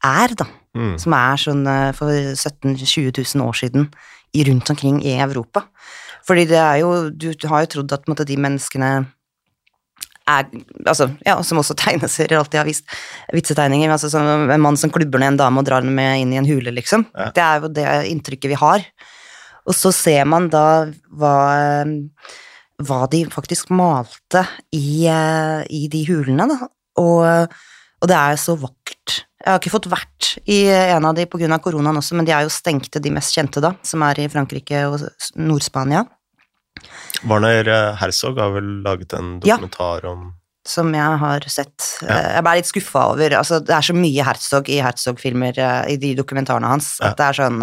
er, 0.04 0.36
da. 0.36 0.48
Mm. 0.74 0.96
som 0.98 1.14
er 1.14 1.38
sånn 1.38 1.68
for 1.94 2.10
17 2.10 2.72
000-20 2.80 3.12
000 3.36 3.44
år 3.46 3.54
siden 3.54 3.84
rundt 4.48 4.70
omkring 4.72 4.96
i 5.06 5.12
Europa. 5.22 5.68
Fordi 6.26 6.48
det 6.50 6.58
er 6.58 6.80
jo 6.82 7.10
Du 7.10 7.30
har 7.46 7.62
jo 7.62 7.70
trodd 7.76 7.92
at 7.94 8.08
måte, 8.10 8.26
de 8.26 8.36
menneskene 8.36 9.06
er 10.30 10.46
altså, 10.86 11.08
ja, 11.26 11.36
Som 11.44 11.60
også 11.60 11.76
tegneserier 11.78 12.38
alltid 12.38 12.60
har 12.62 12.68
vist. 12.68 12.86
Vitsetegninger. 13.34 13.90
Altså, 13.92 14.10
som 14.12 14.50
en 14.50 14.62
mann 14.62 14.78
som 14.80 14.92
klubber 14.92 15.20
ned 15.20 15.34
en 15.34 15.42
dame 15.42 15.60
og 15.60 15.68
drar 15.68 15.84
henne 15.84 15.94
med 15.94 16.22
inn 16.22 16.32
i 16.34 16.40
en 16.40 16.48
hule, 16.48 16.72
liksom. 16.74 17.06
Ja. 17.12 17.30
Det 17.34 17.44
er 17.44 17.60
jo 17.60 17.72
det 17.80 17.90
inntrykket 18.12 18.54
vi 18.54 18.60
har. 18.60 18.86
Og 19.64 19.76
så 19.76 19.92
ser 19.96 20.26
man 20.28 20.50
da 20.52 20.86
hva, 21.16 21.36
hva 22.84 23.04
de 23.12 23.24
faktisk 23.32 23.72
malte 23.72 24.44
i, 24.76 25.06
eh, 25.08 25.60
i 25.72 25.86
de 25.92 26.02
hulene, 26.10 26.48
da. 26.50 26.68
Og, 27.00 27.54
og 28.04 28.10
det 28.10 28.18
er 28.18 28.40
så 28.40 28.56
vakkert. 28.60 29.24
Jeg 29.44 29.52
har 29.52 29.60
ikke 29.60 29.74
fått 29.74 29.90
vært 29.92 30.28
i 30.48 30.62
en 30.72 31.04
av 31.04 31.16
de 31.16 31.26
pga. 31.28 31.58
koronaen 31.60 32.00
også, 32.00 32.16
men 32.16 32.24
de 32.24 32.32
er 32.32 32.46
jo 32.46 32.52
stengte, 32.52 33.00
de 33.00 33.12
mest 33.12 33.34
kjente, 33.36 33.60
da, 33.60 33.74
som 33.84 34.04
er 34.06 34.22
i 34.22 34.28
Frankrike 34.32 34.86
og 34.88 35.02
Nord-Spania. 35.36 36.04
Warner 37.22 37.68
eh, 37.68 37.94
Herzog 38.00 38.38
har 38.38 38.50
vel 38.56 38.82
laget 38.84 39.12
en 39.14 39.40
Ja. 39.44 39.56
dokumentar 39.56 40.04
om 40.10 40.32
som 40.66 40.88
jeg 40.94 41.18
har 41.20 41.40
sett. 41.46 41.98
Ja. 42.02 42.08
Eh, 42.08 42.28
Jeg 42.36 42.42
ble 42.46 42.54
litt 42.56 42.68
skuffa 42.70 43.02
over 43.12 43.34
altså, 43.36 43.58
Det 43.60 43.74
er 43.76 43.82
så 43.84 43.92
mye 43.94 44.24
Herzog 44.24 44.68
i 44.72 44.78
Herzog-filmer, 44.80 45.58
eh, 45.58 45.92
i 45.92 45.96
de 46.00 46.14
dokumentarene 46.16 46.64
hans, 46.70 46.98
Ja. 47.02 47.10
at 47.10 47.16
det 47.18 47.26
er 47.26 47.32
sånn 47.42 47.60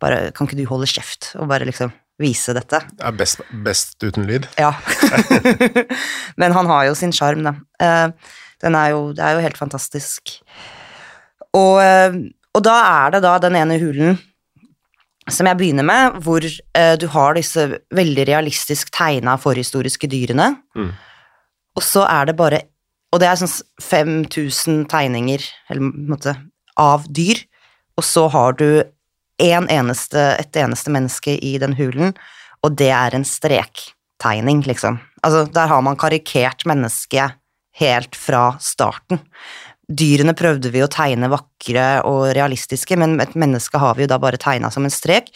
bare, 0.00 0.30
Kan 0.32 0.46
ikke 0.48 0.56
du 0.56 0.64
holde 0.66 0.86
kjeft 0.86 1.34
og 1.36 1.48
bare 1.48 1.66
liksom 1.68 1.92
vise 2.18 2.54
dette? 2.54 2.80
er 3.00 3.12
best, 3.12 3.40
best 3.62 4.02
uten 4.02 4.26
lyd. 4.26 4.48
Ja. 4.58 4.72
Men 6.36 6.52
han 6.52 6.66
har 6.66 6.86
jo 6.86 6.94
sin 6.94 7.12
sjarm, 7.12 7.42
da. 7.44 7.54
Eh, 7.78 8.10
Den 8.60 8.74
er 8.74 8.90
jo, 8.90 9.12
det 9.12 9.22
er 9.22 9.34
jo 9.36 9.40
helt 9.44 9.56
fantastisk. 9.58 10.40
Og, 11.54 11.78
og 12.54 12.62
da 12.64 13.04
er 13.06 13.10
det 13.14 13.22
da 13.22 13.38
den 13.38 13.54
ene 13.54 13.78
hulen 13.78 14.18
som 15.30 15.46
jeg 15.46 15.58
begynner 15.60 15.84
med, 15.86 16.18
hvor 16.24 16.44
eh, 16.44 16.94
du 17.00 17.06
har 17.12 17.34
disse 17.36 17.66
veldig 17.94 18.26
realistisk 18.28 18.90
tegna 18.94 19.36
forhistoriske 19.40 20.08
dyrene, 20.10 20.56
Mm. 20.76 20.92
og 21.76 21.82
så 21.82 22.06
er 22.08 22.26
det 22.26 22.36
bare 22.36 22.62
Og 23.10 23.20
det 23.20 23.28
er 23.28 23.38
sånn 23.40 23.62
5000 23.80 24.82
tegninger, 24.90 25.40
eller 25.70 25.80
måte, 25.80 26.34
av 26.76 27.06
dyr, 27.08 27.38
og 27.96 28.04
så 28.04 28.26
har 28.28 28.52
du 28.52 28.82
en 29.40 29.66
eneste, 29.72 30.36
et 30.38 30.52
eneste 30.52 30.90
menneske 30.92 31.38
i 31.40 31.54
den 31.56 31.72
hulen, 31.78 32.12
og 32.62 32.76
det 32.76 32.90
er 32.90 33.14
en 33.16 33.24
strektegning, 33.24 34.60
liksom. 34.66 35.00
Altså, 35.24 35.46
der 35.50 35.68
har 35.68 35.80
man 35.80 35.96
karikert 35.96 36.66
mennesket 36.66 37.32
helt 37.80 38.14
fra 38.14 38.58
starten. 38.60 39.20
Dyrene 39.88 40.34
prøvde 40.36 40.68
vi 40.72 40.82
å 40.84 40.90
tegne 40.92 41.30
vakre 41.32 41.86
og 42.08 42.26
realistiske, 42.36 42.96
men 43.00 43.16
et 43.24 43.36
menneske 43.38 43.80
har 43.80 43.96
vi 43.96 44.04
jo 44.04 44.10
da 44.12 44.18
bare 44.20 44.40
tegna 44.40 44.68
som 44.72 44.84
en 44.84 44.92
strek, 44.92 45.30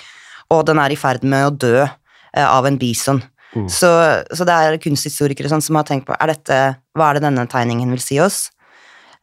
og 0.52 0.66
den 0.68 0.80
er 0.82 0.92
i 0.92 0.98
ferd 1.00 1.24
med 1.24 1.46
å 1.46 1.54
dø 1.56 1.76
eh, 1.80 2.44
av 2.44 2.68
en 2.68 2.76
bison. 2.80 3.22
Mm. 3.56 3.68
Så, 3.72 3.88
så 4.32 4.44
det 4.48 4.56
er 4.56 4.80
kunsthistorikere 4.80 5.48
sånn 5.52 5.64
som 5.64 5.76
har 5.76 5.86
tenkt 5.88 6.06
på 6.08 6.16
er 6.16 6.34
dette, 6.34 6.58
hva 6.96 7.08
er 7.08 7.18
det 7.18 7.26
denne 7.26 7.46
tegningen 7.52 7.92
vil 7.92 8.04
si 8.04 8.20
oss? 8.20 8.46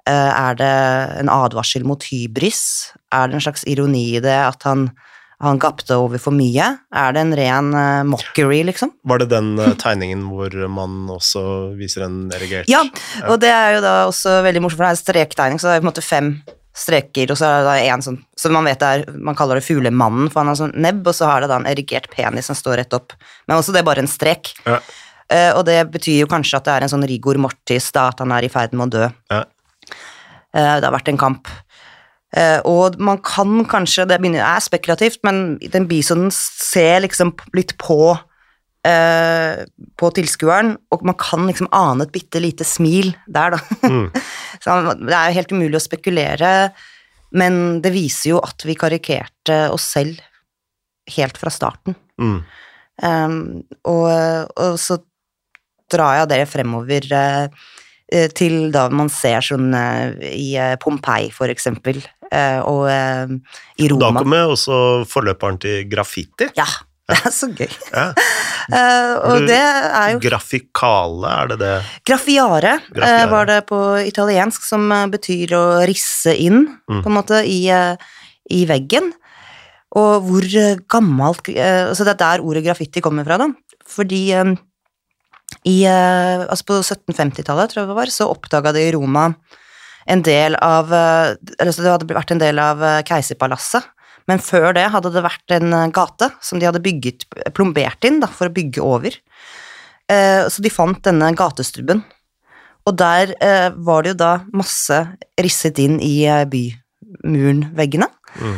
Eh, 0.09 0.31
er 0.33 0.57
det 0.57 0.73
en 1.21 1.29
advarsel 1.33 1.85
mot 1.85 2.03
hybris? 2.09 2.63
Er 3.13 3.29
det 3.29 3.37
en 3.37 3.45
slags 3.45 3.65
ironi 3.69 4.07
i 4.15 4.23
det 4.23 4.37
at 4.47 4.65
han, 4.65 4.87
han 5.43 5.59
gapte 5.61 5.95
over 5.95 6.19
for 6.19 6.35
mye? 6.35 6.65
Er 6.91 7.15
det 7.15 7.21
en 7.23 7.33
ren 7.37 7.71
uh, 7.71 8.03
mockery, 8.07 8.59
liksom? 8.67 8.91
Var 9.07 9.21
det 9.21 9.29
den 9.31 9.53
uh, 9.59 9.71
tegningen 9.79 10.25
hvor 10.27 10.55
man 10.71 11.05
også 11.13 11.43
viser 11.79 12.03
en 12.09 12.21
erigert 12.35 12.67
Ja, 12.71 12.81
og 13.29 13.39
det 13.43 13.51
er 13.53 13.77
jo 13.77 13.83
da 13.85 13.93
også 14.09 14.39
veldig 14.45 14.65
morsomt, 14.65 14.81
for 14.81 14.87
det 14.87 14.91
er 14.91 14.97
en 14.97 15.03
strektegning, 15.03 15.61
så 15.61 15.69
det 15.69 15.77
er 15.77 15.83
på 15.83 15.87
en 15.87 15.91
måte 15.93 16.03
fem 16.03 16.31
streker, 16.79 17.31
og 17.31 17.39
så 17.39 17.47
er 17.47 17.61
det 17.61 17.69
da 17.69 17.93
en 17.93 18.03
sånn, 18.03 18.17
som 18.39 18.55
man 18.55 18.67
vet 18.67 18.83
er, 18.85 19.05
man 19.15 19.37
kaller 19.37 19.59
det 19.59 19.65
fuglemannen, 19.67 20.27
for 20.31 20.43
han 20.43 20.51
har 20.51 20.59
sånn 20.59 20.75
nebb, 20.79 21.01
og 21.07 21.15
så 21.15 21.31
har 21.31 21.43
det 21.43 21.49
da 21.51 21.59
en 21.59 21.69
erigert 21.71 22.11
penis 22.11 22.51
som 22.51 22.57
står 22.57 22.81
rett 22.83 22.97
opp, 22.99 23.15
men 23.47 23.59
også 23.59 23.75
det 23.75 23.81
er 23.81 23.87
bare 23.87 24.03
en 24.03 24.11
strek. 24.11 24.51
Ja. 24.67 24.81
Uh, 25.29 25.51
og 25.59 25.63
det 25.69 25.77
betyr 25.93 26.23
jo 26.23 26.29
kanskje 26.29 26.59
at 26.59 26.67
det 26.67 26.75
er 26.75 26.85
en 26.85 26.91
sånn 26.91 27.07
rigor 27.07 27.39
mortis, 27.39 27.91
da, 27.95 28.09
at 28.11 28.19
han 28.23 28.35
er 28.35 28.47
i 28.47 28.51
ferd 28.51 28.75
med 28.75 28.89
å 28.89 28.99
dø. 28.99 29.09
Ja. 29.31 29.43
Det 30.49 30.81
har 30.81 30.91
vært 30.95 31.11
en 31.11 31.19
kamp. 31.21 31.47
Eh, 32.37 32.59
og 32.67 32.99
man 33.01 33.17
kan 33.25 33.63
kanskje, 33.65 34.05
det 34.09 34.19
er 34.21 34.61
spekulativt, 34.61 35.23
men 35.25 35.57
den 35.73 35.87
bisonen 35.89 36.29
ser 36.33 37.01
liksom 37.05 37.33
litt 37.57 37.77
på 37.81 38.17
uh, 38.87 39.65
på 39.99 40.11
tilskueren, 40.15 40.75
og 40.93 41.03
man 41.07 41.17
kan 41.19 41.47
liksom 41.49 41.69
ane 41.75 42.05
et 42.05 42.13
bitte 42.13 42.41
lite 42.43 42.67
smil 42.67 43.11
der, 43.27 43.57
da. 43.57 43.59
Mm. 43.83 44.07
Så 44.63 44.77
det 44.99 45.15
er 45.15 45.29
jo 45.29 45.39
helt 45.39 45.53
umulig 45.55 45.79
å 45.79 45.83
spekulere, 45.83 46.53
men 47.39 47.79
det 47.83 47.93
viser 47.93 48.33
jo 48.33 48.41
at 48.43 48.65
vi 48.65 48.77
karikerte 48.79 49.67
oss 49.73 49.85
selv 49.93 50.21
helt 51.15 51.37
fra 51.41 51.51
starten. 51.53 51.97
Mm. 52.21 52.39
Um, 52.99 53.37
og, 53.87 54.09
og 54.59 54.79
så 54.81 54.97
drar 55.89 56.17
jeg 56.19 56.29
det 56.33 56.39
fremover 56.51 57.05
eh, 57.15 58.25
til 58.35 58.73
da 58.73 58.89
man 58.91 59.07
ser 59.13 59.45
sånn 59.45 59.71
i 60.27 60.51
Pompeii, 60.83 61.29
for 61.33 61.49
eksempel, 61.53 62.01
og 62.63 62.85
i 62.89 63.39
i 63.83 63.87
Da 63.87 63.95
Roma. 63.95 64.19
kommer 64.21 64.51
også 64.53 65.05
forløperen 65.09 65.57
til 65.59 65.85
graffiti. 65.89 66.49
Ja, 66.57 66.65
det 67.09 67.17
er 67.25 67.31
så 67.33 67.47
gøy. 67.49 67.71
Ja. 67.93 68.03
uh, 68.69 69.13
og 69.31 69.39
du- 69.41 69.47
det 69.47 69.57
er 69.57 70.11
jo 70.13 70.19
Grafikale, 70.21 71.31
er 71.41 71.47
det 71.53 71.59
det? 71.59 71.73
Graffiare, 72.05 72.75
Graffiare. 72.93 73.23
eh, 73.23 73.31
var 73.31 73.45
det 73.49 73.59
på 73.67 73.79
italiensk, 74.05 74.61
som 74.63 74.91
eh, 74.91 75.07
betyr 75.07 75.55
å 75.57 75.63
risse 75.89 76.35
inn, 76.37 76.67
Mm. 76.89 77.01
på 77.01 77.09
en 77.09 77.17
måte, 77.17 77.41
i, 77.49 77.63
uh, 77.73 77.95
i 78.51 78.65
veggen. 78.69 79.11
Og 79.97 80.21
hvor 80.27 80.45
eh, 80.45 80.75
gammelt 80.87 81.49
eh, 81.49 81.89
Så 81.97 82.05
det 82.05 82.13
er 82.13 82.21
der 82.21 82.43
ordet 82.45 82.61
graffiti 82.63 83.01
kommer 83.01 83.25
fra, 83.25 83.39
da. 83.41 83.47
Fordi 83.89 84.19
eh, 84.37 84.51
i 85.65 85.79
eh, 85.89 86.45
Altså 86.45 86.63
på 86.69 86.77
1750-tallet, 86.83 87.71
tror 87.73 87.81
jeg 87.81 87.89
det 87.89 87.95
var, 87.97 88.11
så 88.13 88.27
oppdaga 88.29 88.71
de 88.75 88.83
i 88.85 88.91
Roma 88.93 89.31
en 90.05 90.21
del 90.25 90.55
av 90.63 90.93
eh, 90.93 91.35
Eller 91.59 91.73
så 91.75 91.83
det 91.83 91.93
hadde 91.93 92.17
vært 92.17 92.33
en 92.33 92.41
del 92.41 92.61
av 92.61 92.83
eh, 92.83 93.01
keiserpalasset. 93.07 93.89
Men 94.29 94.41
før 94.43 94.71
det 94.77 94.87
hadde 94.93 95.11
det 95.13 95.25
vært 95.25 95.55
en 95.57 95.73
eh, 95.73 95.89
gate 95.95 96.29
som 96.45 96.61
de 96.61 96.67
hadde 96.69 96.83
bygget, 96.85 97.25
plombert 97.57 98.05
inn 98.07 98.21
da, 98.23 98.29
for 98.29 98.49
å 98.49 98.55
bygge 98.55 98.85
over. 98.85 99.19
Så 100.09 100.63
de 100.65 100.71
fant 100.73 100.97
denne 101.05 101.27
gatestubben. 101.37 101.99
Og 102.89 102.95
der 102.97 103.35
var 103.77 104.01
det 104.01 104.15
jo 104.15 104.17
da 104.17 104.29
masse 104.57 104.95
risset 105.37 105.77
inn 105.83 105.99
i 106.01 106.25
bymurenveggene. 106.49 108.07
Mm. 108.41 108.55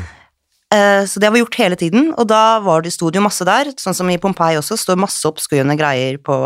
Så 1.12 1.20
det 1.20 1.34
vi 1.36 1.42
gjort 1.42 1.58
hele 1.60 1.76
tiden, 1.76 2.14
og 2.16 2.30
da 2.32 2.62
var 2.64 2.86
det, 2.86 2.94
sto 2.96 3.10
det 3.12 3.20
jo 3.20 3.26
masse 3.26 3.44
der, 3.44 3.74
sånn 3.84 3.98
som 3.98 4.08
i 4.08 4.16
Pompeii 4.24 4.62
også, 4.62 4.80
står 4.80 5.02
masse 5.04 5.28
oppskuende 5.28 5.76
greier 5.76 6.22
på, 6.24 6.38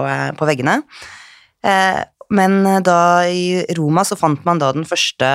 på 0.42 0.50
veggene. 0.50 0.80
Eh, 1.66 2.02
men 2.30 2.66
eh, 2.66 2.80
da 2.86 3.00
i 3.30 3.64
Roma 3.78 4.04
så 4.08 4.18
fant 4.20 4.44
man 4.48 4.60
da 4.62 4.72
den 4.76 4.86
første 4.88 5.28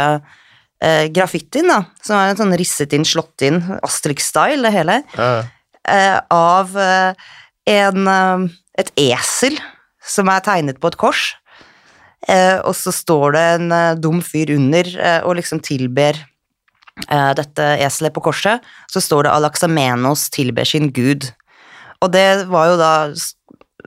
eh, 0.83 1.07
graffitien, 1.13 1.69
da, 1.71 1.83
som 2.03 2.17
er 2.19 2.33
en 2.33 2.41
sånn 2.41 2.57
risset 2.59 2.93
inn, 2.97 3.05
slått 3.05 3.45
inn, 3.47 3.61
Asterix-style, 3.83 4.63
det 4.67 4.73
hele 4.75 5.03
Ja. 5.17 5.45
eh, 5.89 6.19
av 6.31 6.77
eh, 6.77 7.13
en, 7.71 8.09
eh, 8.09 8.49
et 8.79 8.91
esel 8.97 9.59
som 10.01 10.29
er 10.33 10.41
tegnet 10.41 10.81
på 10.81 10.89
et 10.91 10.97
kors. 11.01 11.35
Eh, 12.29 12.59
og 12.65 12.75
så 12.77 12.93
står 12.93 13.33
det 13.37 13.45
en 13.59 14.01
dum 14.01 14.19
fyr 14.21 14.51
under 14.57 14.85
og 15.25 15.37
liksom 15.39 15.61
tilber 15.65 16.17
eh, 17.09 17.33
dette 17.37 17.67
eselet 17.81 18.13
på 18.13 18.21
korset. 18.25 18.61
Så 18.93 19.01
står 19.01 19.25
det 19.25 19.33
'Alaxamenos 19.33 20.29
tilber 20.31 20.65
sin 20.65 20.91
gud'. 20.93 21.31
Og 22.03 22.13
det 22.13 22.47
var 22.49 22.67
jo 22.73 22.77
da 22.81 22.93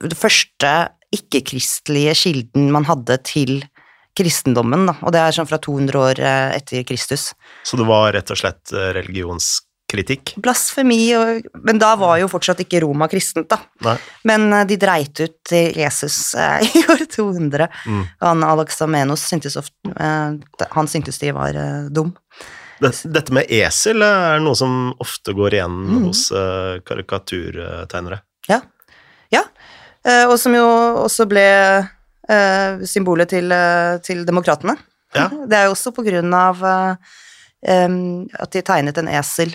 det 0.01 0.17
første 0.17 0.89
ikke-kristelige 1.15 2.13
kilden 2.23 2.71
man 2.73 2.85
hadde 2.89 3.17
til 3.27 3.61
kristendommen, 4.17 4.85
da. 4.89 4.93
Og 5.01 5.13
det 5.15 5.21
er 5.23 5.33
sånn 5.33 5.47
fra 5.49 5.57
200 5.57 5.97
år 5.97 6.19
eh, 6.21 6.49
etter 6.59 6.83
Kristus. 6.85 7.31
Så 7.65 7.77
det 7.79 7.85
var 7.89 8.11
rett 8.13 8.29
og 8.29 8.37
slett 8.37 8.69
eh, 8.73 8.91
religionskritikk? 8.99 10.35
Blasfemi 10.41 10.99
og 11.17 11.47
Men 11.65 11.79
da 11.81 11.95
var 11.97 12.19
jo 12.21 12.27
fortsatt 12.29 12.61
ikke 12.61 12.83
Roma 12.85 13.07
kristent, 13.09 13.49
da. 13.49 13.57
Nei. 13.87 13.95
Men 14.29 14.45
eh, 14.53 14.65
de 14.69 14.77
dreit 14.81 15.17
ut 15.25 15.53
Jesus 15.53 16.35
eh, 16.37 16.61
i 16.77 16.83
år 16.93 17.05
200. 17.09 17.67
Mm. 17.89 18.03
Han 18.21 18.43
Alexamenos 18.51 19.25
syntes 19.31 19.57
ofte 19.57 19.95
eh, 19.97 20.67
Han 20.77 20.91
syntes 20.91 21.17
de 21.23 21.33
var 21.33 21.57
eh, 21.57 21.89
dum. 21.89 22.13
Dette 22.83 23.31
med 23.33 23.47
esel 23.53 24.01
er 24.03 24.41
noe 24.43 24.57
som 24.59 24.91
ofte 25.01 25.33
går 25.37 25.55
igjen 25.57 25.75
Mm. 25.87 26.05
hos 26.09 26.25
karikaturtegnere. 26.83 28.21
Ja. 28.49 28.59
Eh, 30.03 30.25
og 30.27 30.35
som 30.39 30.55
jo 30.55 30.65
også 31.05 31.25
ble 31.31 31.43
eh, 31.47 32.83
symbolet 32.89 33.31
til, 33.31 33.51
eh, 33.55 33.95
til 34.03 34.25
demokratene. 34.27 34.75
Ja. 35.15 35.29
Det 35.49 35.57
er 35.57 35.67
jo 35.69 35.75
også 35.77 35.93
på 35.95 36.05
grunn 36.05 36.33
av 36.35 36.63
at 37.63 38.51
de 38.51 38.59
tegnet 38.65 38.97
en 38.99 39.07
esel 39.07 39.53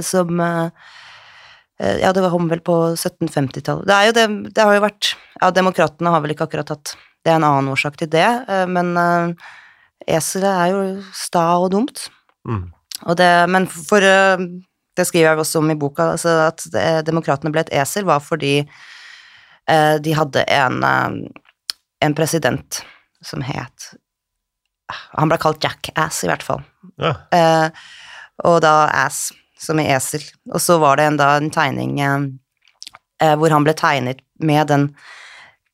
som 0.00 0.38
Ja, 0.40 2.12
det 2.16 2.22
kom 2.32 2.46
vel 2.48 2.62
på 2.64 2.76
1750-tallet. 2.94 3.84
Det 3.90 3.92
er 3.92 4.06
jo 4.06 4.14
det 4.16 4.54
Det 4.56 4.64
har 4.64 4.78
jo 4.78 4.84
vært 4.86 5.10
Ja, 5.42 5.50
demokratene 5.52 6.14
har 6.14 6.22
vel 6.24 6.32
ikke 6.32 6.46
akkurat 6.46 6.72
hatt 6.72 6.94
Det 7.20 7.28
er 7.28 7.36
en 7.36 7.44
annen 7.44 7.68
årsak 7.74 7.98
til 8.00 8.08
det, 8.08 8.24
men 8.72 8.94
uh, 8.96 9.34
eselet 10.08 10.48
er 10.48 10.72
jo 10.72 10.80
sta 11.12 11.42
og 11.60 11.68
dumt. 11.74 12.06
Mm. 12.48 12.70
Og 13.04 13.18
det, 13.20 13.28
men 13.52 13.68
for 13.68 14.00
uh, 14.00 14.40
Det 14.96 15.04
skriver 15.10 15.34
jeg 15.34 15.44
også 15.44 15.60
om 15.60 15.74
i 15.74 15.76
boka, 15.76 16.14
altså 16.14 16.38
at 16.46 16.64
det- 16.72 17.04
demokratene 17.10 17.52
ble 17.52 17.66
et 17.66 17.74
esel, 17.84 18.08
var 18.08 18.24
fordi 18.24 18.62
de 20.02 20.14
hadde 20.16 20.42
en, 20.50 20.82
eh, 20.82 21.10
en 22.02 22.14
president 22.18 22.80
som 23.22 23.42
het 23.46 23.92
Han 25.16 25.30
ble 25.30 25.38
kalt 25.40 25.62
Jackass, 25.64 26.24
i 26.24 26.28
hvert 26.28 26.42
fall. 26.44 26.60
Ja. 27.00 27.14
Eh, 27.32 27.68
og 28.44 28.58
da 28.64 28.88
ass, 29.06 29.30
som 29.56 29.78
i 29.80 29.86
esel. 29.94 30.24
Og 30.52 30.60
så 30.60 30.76
var 30.82 30.98
det 30.98 31.06
en, 31.06 31.16
da 31.16 31.36
en 31.38 31.48
tegning 31.54 31.94
eh, 32.02 32.26
eh, 33.22 33.34
hvor 33.38 33.54
han 33.54 33.64
ble 33.64 33.72
tegnet 33.78 34.20
med 34.42 34.68
den 34.68 34.88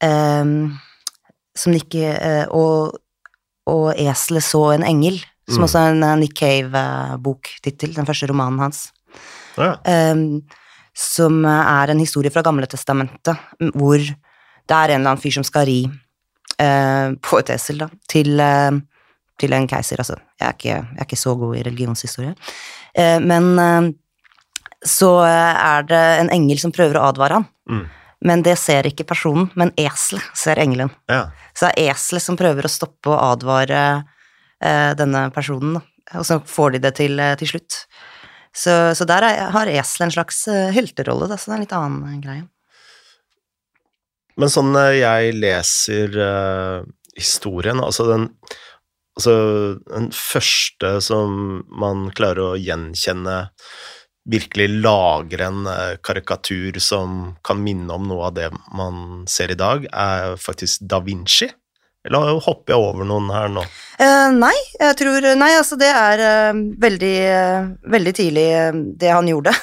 eh, 0.05 0.45
som 1.59 1.75
eh, 1.75 2.45
og, 2.55 2.99
og 3.67 3.89
eselet 3.99 4.45
så 4.47 4.63
en 4.77 4.87
engel, 4.87 5.19
som 5.49 5.63
Mm. 5.63 5.65
også 5.65 5.79
er 5.81 5.91
en 5.97 6.03
eh, 6.05 6.17
Nick 6.21 6.35
Cave-boktittel, 6.39 7.95
den 7.97 8.07
første 8.07 8.29
romanen 8.29 8.61
hans. 8.61 8.93
Ja. 9.57 9.79
eh, 9.85 10.15
som 10.99 11.45
er 11.47 11.93
en 11.93 12.01
historie 12.03 12.33
fra 12.35 12.43
Gamle 12.43 12.67
Testamentet, 12.71 13.39
hvor 13.79 13.99
det 14.03 14.75
er 14.75 14.91
en 14.93 15.01
eller 15.01 15.13
annen 15.15 15.23
fyr 15.23 15.37
som 15.37 15.45
skal 15.47 15.69
ri 15.69 15.79
eh, 16.59 17.13
på 17.23 17.39
et 17.39 17.53
esel, 17.55 17.79
da, 17.85 17.89
til, 18.11 18.33
eh, 18.43 18.81
til 19.39 19.55
en 19.55 19.69
keiser. 19.71 20.03
Altså, 20.03 20.17
jeg 20.41 20.49
er 20.49 20.57
ikke, 20.59 20.75
jeg 20.75 20.99
er 20.99 21.07
ikke 21.07 21.21
så 21.21 21.37
god 21.39 21.55
i 21.57 21.63
religionshistorie. 21.69 22.35
Eh, 22.99 23.19
men 23.23 23.53
eh, 23.63 23.89
så 24.87 25.13
er 25.27 25.87
det 25.91 26.03
en 26.25 26.33
engel 26.35 26.59
som 26.63 26.75
prøver 26.75 26.99
å 27.01 27.07
advare 27.13 27.41
han, 27.41 27.49
Mm. 27.69 27.83
men 28.25 28.43
det 28.47 28.55
ser 28.57 28.87
ikke 28.89 29.05
personen, 29.05 29.51
men 29.61 29.69
eselet 29.77 30.25
ser 30.39 30.57
engelen. 30.63 30.89
ja. 31.11 31.27
Så 31.53 31.67
det 31.67 31.73
er 31.83 31.91
eselet 31.93 32.23
som 32.25 32.37
prøver 32.39 32.65
å 32.65 32.71
stoppe 32.73 33.11
og 33.11 33.19
advare 33.19 33.81
eh, 34.63 34.95
denne 34.97 35.27
personen, 35.35 35.75
da. 35.75 35.83
og 36.19 36.25
så 36.25 36.39
får 36.47 36.73
de 36.73 36.79
det 36.87 36.95
til, 36.97 37.19
eh, 37.21 37.35
til 37.37 37.51
slutt. 37.51 37.77
Så, 38.59 38.95
så 38.99 39.07
der 39.07 39.23
er, 39.23 39.43
har 39.55 39.71
eselet 39.71 40.09
en 40.09 40.15
slags 40.17 40.41
eh, 40.51 40.71
helterolle, 40.75 41.29
da, 41.31 41.39
så 41.39 41.51
det 41.51 41.55
er 41.55 41.59
en 41.59 41.67
litt 41.67 41.77
annen 41.79 42.07
eh, 42.09 42.23
greie. 42.23 42.47
Men 44.39 44.51
sånn 44.51 44.73
eh, 44.79 45.01
jeg 45.01 45.37
leser 45.39 46.17
uh, 46.19 46.89
historien, 47.19 47.85
altså 47.85 48.11
den 48.13 48.33
Altså 49.19 49.33
den 49.83 50.13
første 50.15 50.93
som 51.03 51.33
man 51.75 52.05
klarer 52.15 52.53
å 52.53 52.59
gjenkjenne 52.63 53.33
Virkelig 54.31 54.69
lagre 54.85 55.49
en 55.49 55.67
karikatur 56.07 56.79
som 56.79 57.17
kan 57.43 57.59
minne 57.59 57.97
om 57.97 58.07
noe 58.07 58.29
av 58.29 58.37
det 58.37 58.47
man 58.79 59.25
ser 59.27 59.51
i 59.51 59.57
dag, 59.59 59.89
er 59.91 60.37
faktisk 60.39 60.85
da 60.87 61.01
Vinci. 61.03 61.49
Eller 62.07 62.39
hopper 62.45 62.75
jeg 62.75 62.81
over 62.81 63.07
noen 63.09 63.29
her 63.35 63.51
nå? 63.53 63.65
Eh, 63.99 64.29
nei, 64.37 64.55
jeg 64.79 64.97
tror 65.01 65.25
Nei, 65.37 65.51
altså, 65.59 65.77
det 65.81 65.89
er 65.91 66.23
eh, 66.23 66.61
veldig, 66.81 67.15
eh, 67.27 67.69
veldig 67.91 68.15
tidlig 68.17 68.47
eh, 68.55 68.81
det 69.03 69.11
han 69.13 69.29
gjorde. 69.29 69.55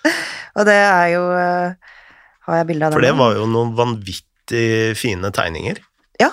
og 0.56 0.68
det 0.68 0.78
er 0.78 1.08
jo 1.16 1.24
eh, 1.34 1.94
Har 2.46 2.60
jeg 2.60 2.68
bilde 2.70 2.88
av 2.88 2.96
For 2.96 3.04
det 3.04 3.14
var 3.18 3.36
jo 3.36 3.48
noen 3.50 3.74
vanvittig 3.78 4.64
fine 4.98 5.32
tegninger. 5.34 5.82
Ja. 6.22 6.30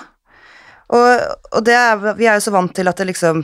Og, 0.94 1.08
og 1.52 1.66
det 1.66 1.76
er, 1.76 2.06
vi 2.18 2.30
er 2.30 2.38
jo 2.38 2.46
så 2.48 2.54
vant 2.54 2.72
til 2.74 2.88
at 2.90 2.98
det 3.02 3.10
liksom 3.10 3.42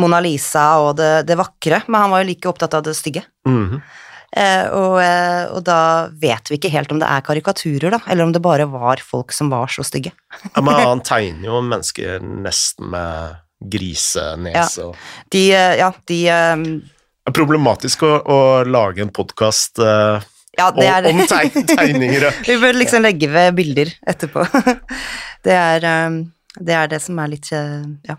Mona 0.00 0.18
Lisa 0.22 0.64
og 0.82 0.96
det, 0.98 1.26
det 1.28 1.36
vakre, 1.38 1.84
men 1.86 2.00
han 2.00 2.10
var 2.10 2.24
jo 2.24 2.30
like 2.32 2.50
opptatt 2.50 2.74
av 2.80 2.88
det 2.88 2.96
stygge. 2.98 3.22
Mhm. 3.46 3.78
Eh, 3.78 4.00
og, 4.34 4.96
eh, 4.98 5.44
og 5.54 5.62
da 5.66 5.78
vet 6.20 6.50
vi 6.50 6.58
ikke 6.58 6.72
helt 6.74 6.90
om 6.90 6.98
det 6.98 7.06
er 7.06 7.22
karikaturer, 7.26 7.94
da, 7.94 8.00
eller 8.10 8.26
om 8.26 8.34
det 8.34 8.42
bare 8.42 8.66
var 8.70 9.02
folk 9.04 9.34
som 9.34 9.52
var 9.52 9.70
så 9.70 9.84
stygge. 9.86 10.10
Ja, 10.50 10.60
men 10.60 10.74
han 10.74 11.02
tegner 11.12 11.48
jo 11.52 11.62
mennesker 11.62 12.22
nesten 12.22 12.90
med 12.94 13.40
grisenese 13.64 14.90
og 14.90 14.96
De, 15.32 15.46
eh, 15.54 15.78
ja, 15.80 15.92
de 16.10 16.20
eh, 16.28 16.56
Det 16.64 17.30
er 17.32 17.36
problematisk 17.38 18.02
å, 18.04 18.14
å 18.20 18.38
lage 18.68 19.04
en 19.04 19.12
podkast 19.14 19.80
Ja, 19.80 20.66
det 20.74 20.88
er 20.90 21.06
om 21.08 21.22
teg, 21.30 21.54
tegninger. 21.70 22.28
Vi 22.48 22.58
bør 22.60 22.76
liksom 22.76 23.06
legge 23.06 23.30
ved 23.32 23.54
bilder 23.56 23.94
etterpå. 24.10 24.44
Det 25.44 25.52
er, 25.52 25.84
eh, 25.84 26.22
det 26.60 26.76
er 26.78 26.88
det 26.88 27.02
som 27.04 27.18
er 27.20 27.34
litt 27.34 27.50
eh, 27.52 27.84
Ja. 28.08 28.16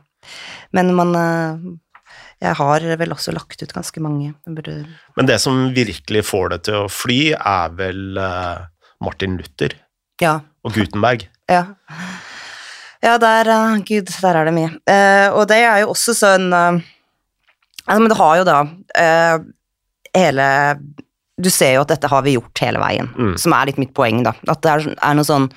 Men 0.76 0.94
man 0.98 1.16
eh, 1.16 1.66
Jeg 2.44 2.56
har 2.60 2.84
vel 3.00 3.14
også 3.16 3.32
lagt 3.34 3.62
ut 3.64 3.72
ganske 3.74 4.02
mange. 4.04 4.34
Burde 4.46 4.86
Men 5.16 5.26
det 5.30 5.40
som 5.42 5.70
virkelig 5.76 6.26
får 6.28 6.50
det 6.56 6.62
til 6.68 6.82
å 6.84 6.90
fly, 6.92 7.20
er 7.38 7.70
vel 7.78 8.18
eh, 8.18 8.66
Martin 9.02 9.38
Luther 9.40 9.74
Ja. 10.22 10.40
og 10.64 10.74
Gutenberg. 10.76 11.28
Ja. 11.50 11.64
Ja, 13.06 13.18
der 13.22 13.48
eh, 13.54 13.78
Gud, 13.88 14.10
der 14.22 14.36
er 14.42 14.46
det 14.50 14.54
mye. 14.56 14.72
Eh, 14.90 15.30
og 15.32 15.48
det 15.52 15.62
er 15.64 15.84
jo 15.84 15.92
også 15.94 16.16
sånn 16.18 16.48
eh, 16.54 16.80
altså, 17.86 18.00
Men 18.02 18.10
det 18.12 18.18
har 18.20 18.38
jo 18.42 18.46
da 18.48 18.60
eh, 18.98 19.38
hele 20.16 20.48
Du 21.38 21.50
ser 21.52 21.76
jo 21.76 21.82
at 21.84 21.92
dette 21.92 22.08
har 22.12 22.24
vi 22.26 22.36
gjort 22.38 22.62
hele 22.64 22.80
veien, 22.80 23.10
Mm. 23.16 23.34
som 23.38 23.54
er 23.54 23.66
litt 23.72 23.78
mitt 23.82 23.94
poeng, 23.94 24.24
da. 24.24 24.32
At 24.48 24.62
det 24.64 24.72
er, 24.72 24.86
er 25.04 25.18
noe 25.18 25.28
sånn 25.28 25.50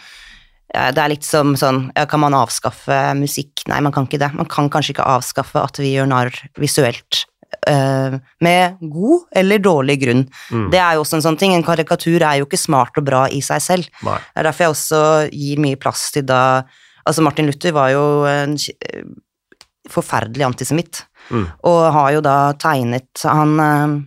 det 0.68 1.00
er 1.00 1.08
litt 1.08 1.24
som 1.24 1.54
sånn 1.56 1.86
Kan 2.10 2.20
man 2.20 2.34
avskaffe 2.36 3.14
musikk? 3.16 3.62
Nei, 3.70 3.80
man 3.80 3.92
kan 3.94 4.04
ikke 4.06 4.20
det. 4.20 4.32
Man 4.36 4.48
kan 4.50 4.68
kanskje 4.68 4.92
ikke 4.96 5.06
avskaffe 5.08 5.62
at 5.62 5.78
vi 5.80 5.94
gjør 5.94 6.10
narr 6.10 6.34
visuelt. 6.60 7.24
Uh, 7.68 8.18
med 8.44 8.76
god 8.92 9.24
eller 9.40 9.58
dårlig 9.64 9.96
grunn. 10.02 10.26
Mm. 10.52 10.66
Det 10.72 10.78
er 10.78 10.94
jo 10.96 11.00
også 11.04 11.16
en 11.18 11.24
sånn 11.24 11.38
ting. 11.40 11.54
En 11.56 11.64
karikatur 11.64 12.20
er 12.20 12.38
jo 12.42 12.46
ikke 12.46 12.60
smart 12.60 13.00
og 13.00 13.06
bra 13.08 13.22
i 13.32 13.40
seg 13.44 13.64
selv. 13.64 13.88
Nei. 14.04 14.18
Det 14.20 14.42
er 14.42 14.48
derfor 14.50 14.66
jeg 14.66 14.74
også 14.74 15.00
gir 15.32 15.62
mye 15.64 15.80
plass 15.80 16.10
til 16.14 16.28
da 16.28 16.42
Altså, 17.08 17.22
Martin 17.24 17.46
Luther 17.48 17.72
var 17.72 17.88
jo 17.88 18.02
en 18.28 18.58
forferdelig 19.88 20.44
antisemitt, 20.44 21.04
Mm. 21.30 21.46
og 21.64 21.92
har 21.92 22.12
jo 22.12 22.20
da 22.24 22.52
tegnet 22.56 23.22
Han, 23.24 23.60
uh, 23.60 24.00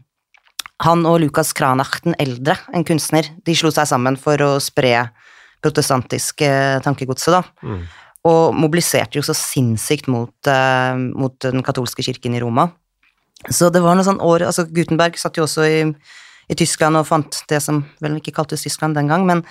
han 0.86 1.06
og 1.06 1.20
Lukas 1.22 1.52
Kranach 1.54 2.00
den 2.04 2.16
eldre, 2.20 2.58
en 2.74 2.84
kunstner, 2.84 3.28
de 3.46 3.54
slo 3.54 3.70
seg 3.70 3.86
sammen 3.90 4.18
for 4.18 4.38
å 4.38 4.60
spre 4.62 5.10
protestantisk 5.64 6.44
eh, 6.46 6.78
tankegodset, 6.84 7.34
da. 7.38 7.42
Mm. 7.66 7.82
Og 8.30 8.54
mobiliserte 8.54 9.18
jo 9.18 9.26
så 9.26 9.36
sinnssykt 9.38 10.10
mot, 10.12 10.34
eh, 10.50 10.94
mot 10.98 11.38
den 11.42 11.66
katolske 11.66 12.06
kirken 12.06 12.38
i 12.38 12.44
Roma. 12.44 12.70
Så 13.50 13.72
det 13.74 13.82
var 13.82 13.98
noe 13.98 14.06
sånn 14.06 14.22
år 14.22 14.44
Altså, 14.46 14.68
Gutenberg 14.70 15.18
satt 15.18 15.40
jo 15.40 15.48
også 15.48 15.66
i, 15.66 15.80
i 16.52 16.58
Tyskland 16.58 17.00
og 17.00 17.08
fant 17.10 17.40
det 17.50 17.58
som 17.66 17.82
vel 18.04 18.20
ikke 18.20 18.36
kaltes 18.36 18.68
Tyskland 18.68 19.00
den 19.00 19.10
gang, 19.10 19.26
men 19.26 19.42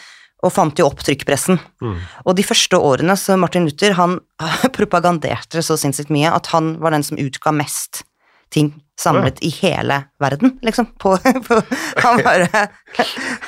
og 0.41 0.55
fant 0.55 0.79
jo 0.79 0.87
opp 0.89 1.03
trykkpressen. 1.05 1.59
Mm. 1.85 1.97
Og 2.25 2.37
de 2.39 2.45
første 2.47 2.79
årene 2.81 3.17
så 3.21 3.37
Martin 3.37 3.67
Luther 3.69 3.93
han 3.99 4.19
propaganderte 4.77 5.65
så 5.65 5.77
sinnssykt 5.81 6.13
mye 6.15 6.33
at 6.33 6.49
han 6.55 6.79
var 6.81 6.97
den 6.97 7.05
som 7.05 7.21
utga 7.21 7.53
mest 7.53 8.05
ting 8.51 8.73
samlet 9.01 9.39
i 9.41 9.49
hele 9.49 10.03
verden, 10.21 10.59
liksom. 10.63 10.87
På, 10.87 11.17
på, 11.49 11.63
han 11.97 12.23
bare 12.25 12.49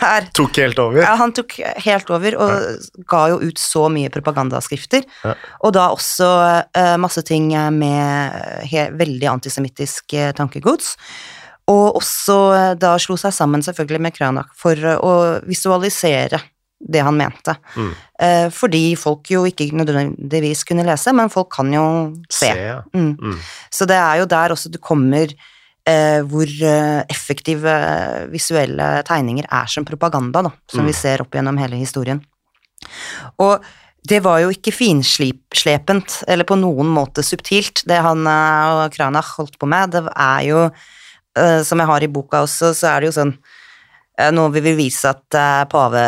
her. 0.00 0.28
Tok 0.32 0.56
helt 0.56 0.78
over. 0.78 1.02
Ja, 1.02 1.14
han 1.20 1.34
tok 1.36 1.58
helt 1.84 2.10
over 2.10 2.36
og 2.40 3.04
ga 3.08 3.26
jo 3.32 3.40
ut 3.42 3.60
så 3.60 3.86
mye 3.92 4.10
propagandaskrifter. 4.12 5.04
Ja. 5.24 5.36
Og 5.60 5.74
da 5.76 5.90
også 5.92 6.30
uh, 6.64 6.96
masse 7.02 7.24
ting 7.28 7.52
med 7.76 8.64
he, 8.68 8.88
veldig 8.96 9.28
antisemittisk 9.34 10.16
uh, 10.16 10.30
tankegods. 10.36 10.94
Og 11.70 12.00
også 12.00 12.38
uh, 12.52 12.72
da 12.78 12.96
slo 13.02 13.18
seg 13.20 13.34
sammen 13.36 13.64
selvfølgelig 13.64 14.06
med 14.08 14.16
Kranak 14.16 14.56
for 14.58 14.88
å 14.96 15.14
visualisere 15.44 16.40
det 16.82 17.02
han 17.06 17.16
mente. 17.16 17.54
Mm. 17.76 17.90
Eh, 18.26 18.46
fordi 18.50 18.96
folk 18.98 19.30
jo 19.30 19.44
ikke 19.46 19.68
nødvendigvis 19.76 20.64
kunne 20.66 20.84
lese, 20.86 21.12
men 21.14 21.30
folk 21.30 21.50
kan 21.54 21.70
jo 21.72 21.84
se. 22.28 22.48
Se, 22.50 22.56
ja. 22.58 22.80
Mm. 22.94 23.14
Mm. 23.20 23.36
Så 23.70 23.86
det 23.86 23.96
er 23.96 24.22
jo 24.22 24.26
der 24.30 24.54
også 24.56 24.72
du 24.72 24.78
kommer 24.82 25.30
eh, 25.86 26.20
hvor 26.26 26.46
eh, 26.46 27.04
effektive 27.10 27.76
visuelle 28.32 28.88
tegninger 29.08 29.46
er 29.50 29.70
som 29.70 29.86
propaganda, 29.86 30.42
da, 30.42 30.52
som 30.70 30.82
Mm. 30.82 30.90
vi 30.90 30.92
ser 30.92 31.22
opp 31.22 31.30
gjennom 31.34 31.58
hele 31.58 31.76
historien. 31.78 32.20
Og 33.38 33.62
det 34.02 34.18
var 34.24 34.40
jo 34.42 34.50
ikke 34.50 34.72
finslepent, 34.74 36.22
eller 36.26 36.44
på 36.44 36.56
noen 36.58 36.88
måte 36.90 37.22
subtilt, 37.22 37.84
det 37.86 38.00
han 38.02 38.26
eh, 38.26 38.70
og 38.74 38.94
Kranach 38.94 39.36
holdt 39.38 39.58
på 39.58 39.68
med. 39.70 39.92
Det 39.94 40.02
er 40.10 40.42
jo, 40.48 40.64
eh, 41.38 41.62
som 41.62 41.78
jeg 41.78 41.86
har 41.86 42.02
i 42.02 42.10
boka 42.10 42.42
også, 42.42 42.72
så 42.74 42.90
er 42.96 43.00
det 43.00 43.12
jo 43.12 43.18
sånn 43.20 43.36
Nå 44.32 44.48
vil 44.52 44.62
vi 44.62 44.72
vise 44.84 45.08
at 45.08 45.34
eh, 45.34 45.64
pave, 45.72 46.02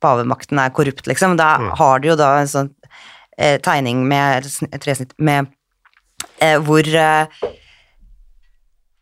pavemakten 0.00 0.58
er 0.62 0.70
korrupt, 0.74 1.06
liksom. 1.06 1.36
Da 1.36 1.58
Mm. 1.60 1.70
har 1.78 1.98
de 2.00 2.08
jo 2.08 2.16
da 2.16 2.30
en 2.40 2.48
sånn 2.48 2.70
eh, 3.38 3.58
tegning 3.60 4.06
med 4.08 4.44
tresnitt 4.80 5.12
med 5.18 5.46
eh, 6.40 6.56
hvor 6.64 6.80
eh, 6.88 7.26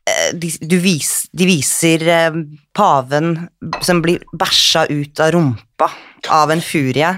eh, 0.08 0.30
de, 0.34 0.50
du 0.60 0.78
vis, 0.82 1.28
de 1.32 1.46
viser 1.48 2.04
eh, 2.08 2.38
paven 2.76 3.48
som 3.84 4.02
blir 4.04 4.22
bæsja 4.32 4.86
ut 4.90 5.20
av 5.24 5.32
rumpa 5.36 5.90
av 6.34 6.50
en 6.50 6.60
furie, 6.64 7.12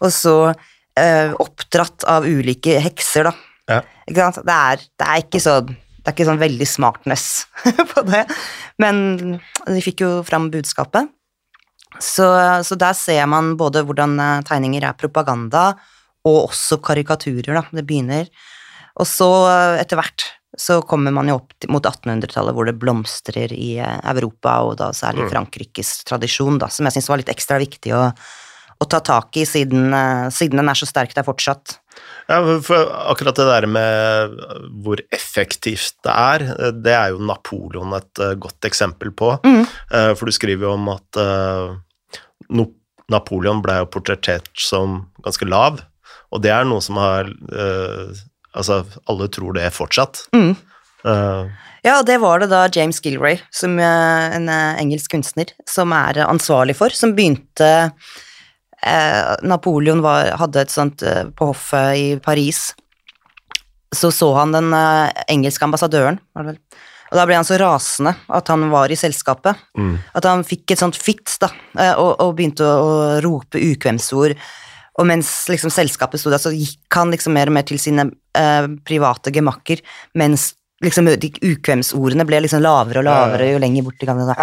og 0.00 0.12
så 0.12 0.36
eh, 0.96 1.32
oppdratt 1.36 2.06
av 2.08 2.24
ulike 2.24 2.78
hekser, 2.80 3.28
da. 3.28 3.34
Ja. 3.68 3.82
Det 4.06 4.22
er, 4.22 4.80
det 4.96 5.06
er 5.10 5.20
ikke 5.24 5.40
sånn 5.42 5.74
det 6.06 6.12
er 6.12 6.14
ikke 6.14 6.28
sånn 6.28 6.38
veldig 6.38 6.66
smartness 6.70 7.24
på 7.92 8.02
det, 8.06 8.20
men 8.78 8.98
de 9.66 9.80
fikk 9.82 10.04
jo 10.04 10.10
fram 10.22 10.52
budskapet. 10.52 11.10
Så, 11.98 12.26
så 12.62 12.76
der 12.78 12.94
ser 12.94 13.26
man 13.26 13.56
både 13.58 13.82
hvordan 13.88 14.14
eh, 14.22 14.44
tegninger 14.46 14.86
er 14.86 14.94
propaganda, 15.00 15.72
og 16.26 16.52
også 16.52 16.78
karikaturer, 16.84 17.56
da. 17.58 17.64
Det 17.74 17.82
begynner. 17.88 18.30
Og 19.00 19.08
så 19.10 19.26
eh, 19.50 19.80
etter 19.82 19.98
hvert 19.98 20.28
så 20.56 20.78
kommer 20.86 21.12
man 21.12 21.26
jo 21.28 21.40
opp 21.40 21.66
mot 21.74 21.84
1800-tallet, 21.84 22.54
hvor 22.54 22.70
det 22.70 22.78
blomstrer 22.78 23.50
i 23.56 23.74
eh, 23.82 23.98
Europa, 24.12 24.60
og 24.68 24.76
da 24.78 24.92
særlig 24.94 25.26
Frankrikes 25.32 26.04
tradisjon, 26.06 26.60
da, 26.62 26.70
som 26.70 26.86
jeg 26.86 27.00
syns 27.00 27.10
var 27.10 27.22
litt 27.22 27.34
ekstra 27.34 27.58
viktig 27.62 27.96
å, 27.98 28.04
å 28.78 28.88
ta 28.94 29.02
tak 29.02 29.42
i, 29.42 29.48
siden, 29.48 29.90
siden 30.30 30.62
den 30.62 30.70
er 30.70 30.78
så 30.78 30.86
sterk 30.86 31.18
der 31.18 31.26
fortsatt. 31.26 31.80
Ja, 32.26 32.40
for 32.66 32.88
akkurat 33.12 33.38
det 33.38 33.46
der 33.46 33.66
med 33.70 34.38
hvor 34.82 35.02
effektivt 35.14 35.94
det 36.06 36.14
er, 36.14 36.44
det 36.74 36.94
er 36.94 37.12
jo 37.14 37.20
Napoleon 37.22 37.94
et 37.98 38.22
eh, 38.22 38.34
godt 38.42 38.66
eksempel 38.66 39.12
på. 39.14 39.36
Mm. 39.46 39.62
For 40.18 40.26
du 40.26 40.34
skriver 40.34 40.66
jo 40.66 40.72
om 40.74 40.88
at 40.90 41.20
eh, 41.22 42.64
Napoleon 43.14 43.62
ble 43.62 43.78
jo 43.78 43.90
portrettert 43.94 44.50
som 44.58 45.04
ganske 45.22 45.46
lav, 45.46 45.78
og 46.34 46.42
det 46.42 46.50
er 46.50 46.66
noe 46.66 46.82
som 46.84 46.98
har 47.02 47.30
eh, 47.30 48.24
Altså, 48.56 48.86
alle 49.04 49.26
tror 49.28 49.52
det 49.52 49.66
fortsatt. 49.76 50.22
Mm. 50.32 50.54
Uh, 51.04 51.44
Ja, 51.86 52.02
det 52.02 52.16
var 52.18 52.40
det 52.42 52.48
da 52.50 52.64
James 52.72 52.98
Gilray, 53.04 53.38
som 53.54 53.78
eh, 53.78 54.36
en 54.36 54.48
eh, 54.50 54.78
engelsk 54.80 55.12
kunstner, 55.12 55.52
som 55.70 55.92
er 55.94 56.18
eh, 56.18 56.26
ansvarlig 56.26 56.74
for, 56.74 56.90
som 56.90 57.12
begynte 57.14 57.68
eh, 57.68 58.14
Napoleon 59.46 60.02
var, 60.04 60.34
hadde 60.40 60.62
et 60.62 60.72
sånt 60.72 61.02
eh, 61.02 61.24
på 61.36 61.52
hoffet 61.52 61.96
i 61.96 62.08
Paris. 62.22 62.68
Så 63.94 64.10
så 64.12 64.32
han 64.36 64.52
den 64.54 64.74
eh, 64.76 65.24
engelske 65.32 65.64
ambassadøren, 65.64 66.20
var 66.34 66.46
det 66.46 66.54
vel. 66.54 66.60
Og 67.06 67.18
da 67.20 67.24
ble 67.28 67.38
han 67.38 67.46
så 67.46 67.58
rasende 67.60 68.12
at 68.34 68.50
han 68.50 68.66
var 68.72 68.90
i 68.90 68.98
selskapet, 68.98 69.58
mm. 69.78 69.94
at 70.18 70.26
han 70.26 70.42
fikk 70.46 70.74
et 70.74 70.82
sånt 70.82 70.98
fits, 70.98 71.38
da, 71.42 71.52
eh, 71.78 71.94
og, 71.94 72.16
og 72.22 72.34
begynte 72.38 72.66
å, 72.66 73.18
rope 73.24 73.62
ukvemsord. 73.62 74.34
Og 74.96 75.06
mens 75.08 75.30
liksom 75.52 75.70
selskapet 75.72 76.20
sto 76.20 76.32
der, 76.32 76.42
så 76.42 76.54
gikk 76.54 76.96
han 76.96 77.12
liksom 77.14 77.36
mer 77.36 77.50
og 77.50 77.56
mer 77.58 77.66
til 77.68 77.78
sine 77.80 78.08
eh, 78.36 78.68
private 78.86 79.32
gemakker, 79.34 79.84
mens 80.18 80.50
liksom 80.84 81.08
de 81.08 81.30
ukvemsordene 81.46 82.26
ble 82.28 82.42
liksom 82.44 82.60
lavere 82.64 83.00
og 83.00 83.06
lavere 83.06 83.52
jo 83.54 83.60
lenger 83.62 83.86
bort 83.86 84.02
i 84.02 84.08
gangene. 84.08 84.36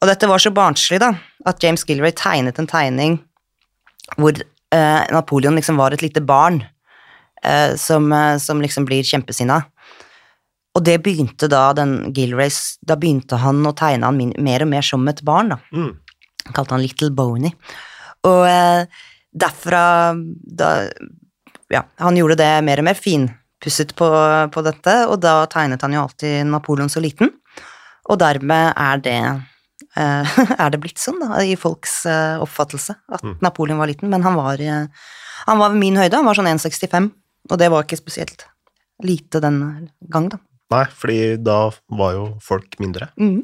Og 0.00 0.08
dette 0.08 0.30
var 0.30 0.40
så 0.40 0.52
barnslig, 0.54 1.00
da, 1.02 1.10
at 1.48 1.62
James 1.62 1.84
Gilray 1.86 2.12
tegnet 2.16 2.58
en 2.60 2.68
tegning 2.68 3.18
hvor 4.18 4.34
eh, 4.34 5.02
Napoleon 5.12 5.56
liksom 5.58 5.78
var 5.80 5.94
et 5.94 6.02
lite 6.02 6.22
barn 6.24 6.62
eh, 7.44 7.76
som, 7.76 8.10
eh, 8.12 8.36
som 8.42 8.60
liksom 8.62 8.86
blir 8.88 9.06
kjempesinna. 9.06 9.60
Og 10.76 10.84
det 10.86 11.00
begynte 11.02 11.48
da 11.50 11.72
den 11.74 12.12
Gilrays 12.14 12.76
Da 12.86 12.94
begynte 12.94 13.40
han 13.42 13.64
å 13.66 13.72
tegne 13.74 14.06
han 14.06 14.18
min, 14.18 14.34
mer 14.38 14.62
og 14.62 14.70
mer 14.70 14.86
som 14.86 15.08
et 15.10 15.22
barn, 15.26 15.50
da. 15.54 15.58
Mm. 15.74 15.96
Han 16.46 16.56
kalte 16.56 16.76
han 16.76 16.84
Little 16.84 17.10
Boney. 17.14 17.54
Og 18.28 18.44
eh, 18.46 19.02
derfra 19.30 19.82
da, 20.60 20.70
Ja, 21.70 21.84
han 22.02 22.18
gjorde 22.18 22.38
det 22.40 22.52
mer 22.66 22.82
og 22.82 22.86
mer 22.90 22.98
finpusset 22.98 23.94
på, 23.98 24.08
på 24.50 24.62
dette, 24.66 24.96
og 25.06 25.20
da 25.22 25.44
tegnet 25.50 25.82
han 25.86 25.94
jo 25.94 26.04
alltid 26.06 26.48
Napoleon 26.50 26.90
så 26.90 27.02
liten. 27.02 27.30
Og 28.10 28.18
dermed 28.18 28.72
er 28.74 29.02
det 29.04 29.20
er 30.62 30.70
det 30.70 30.80
blitt 30.82 31.00
sånn, 31.02 31.18
da, 31.22 31.40
i 31.42 31.56
folks 31.58 32.04
eh, 32.06 32.36
oppfattelse, 32.42 32.94
at 33.10 33.24
Mm. 33.26 33.38
Napoleon 33.42 33.78
var 33.82 33.90
liten. 33.90 34.08
Men 34.12 34.22
han 34.22 34.36
var, 34.38 34.60
eh, 34.62 34.86
han 35.46 35.58
var 35.58 35.70
ved 35.74 35.80
min 35.82 35.96
høyde, 35.98 36.14
han 36.16 36.24
var 36.28 36.34
sånn 36.38 36.46
1,65, 36.52 37.10
og 37.50 37.58
det 37.58 37.70
var 37.72 37.84
ikke 37.84 37.98
spesielt 37.98 38.44
lite 39.02 39.40
den 39.42 39.90
gang, 40.12 40.28
da. 40.30 40.38
Nei, 40.70 40.84
fordi 40.94 41.36
da 41.42 41.70
var 41.98 42.12
jo 42.14 42.26
folk 42.46 42.76
mindre. 42.78 43.08
Mm. 43.18 43.40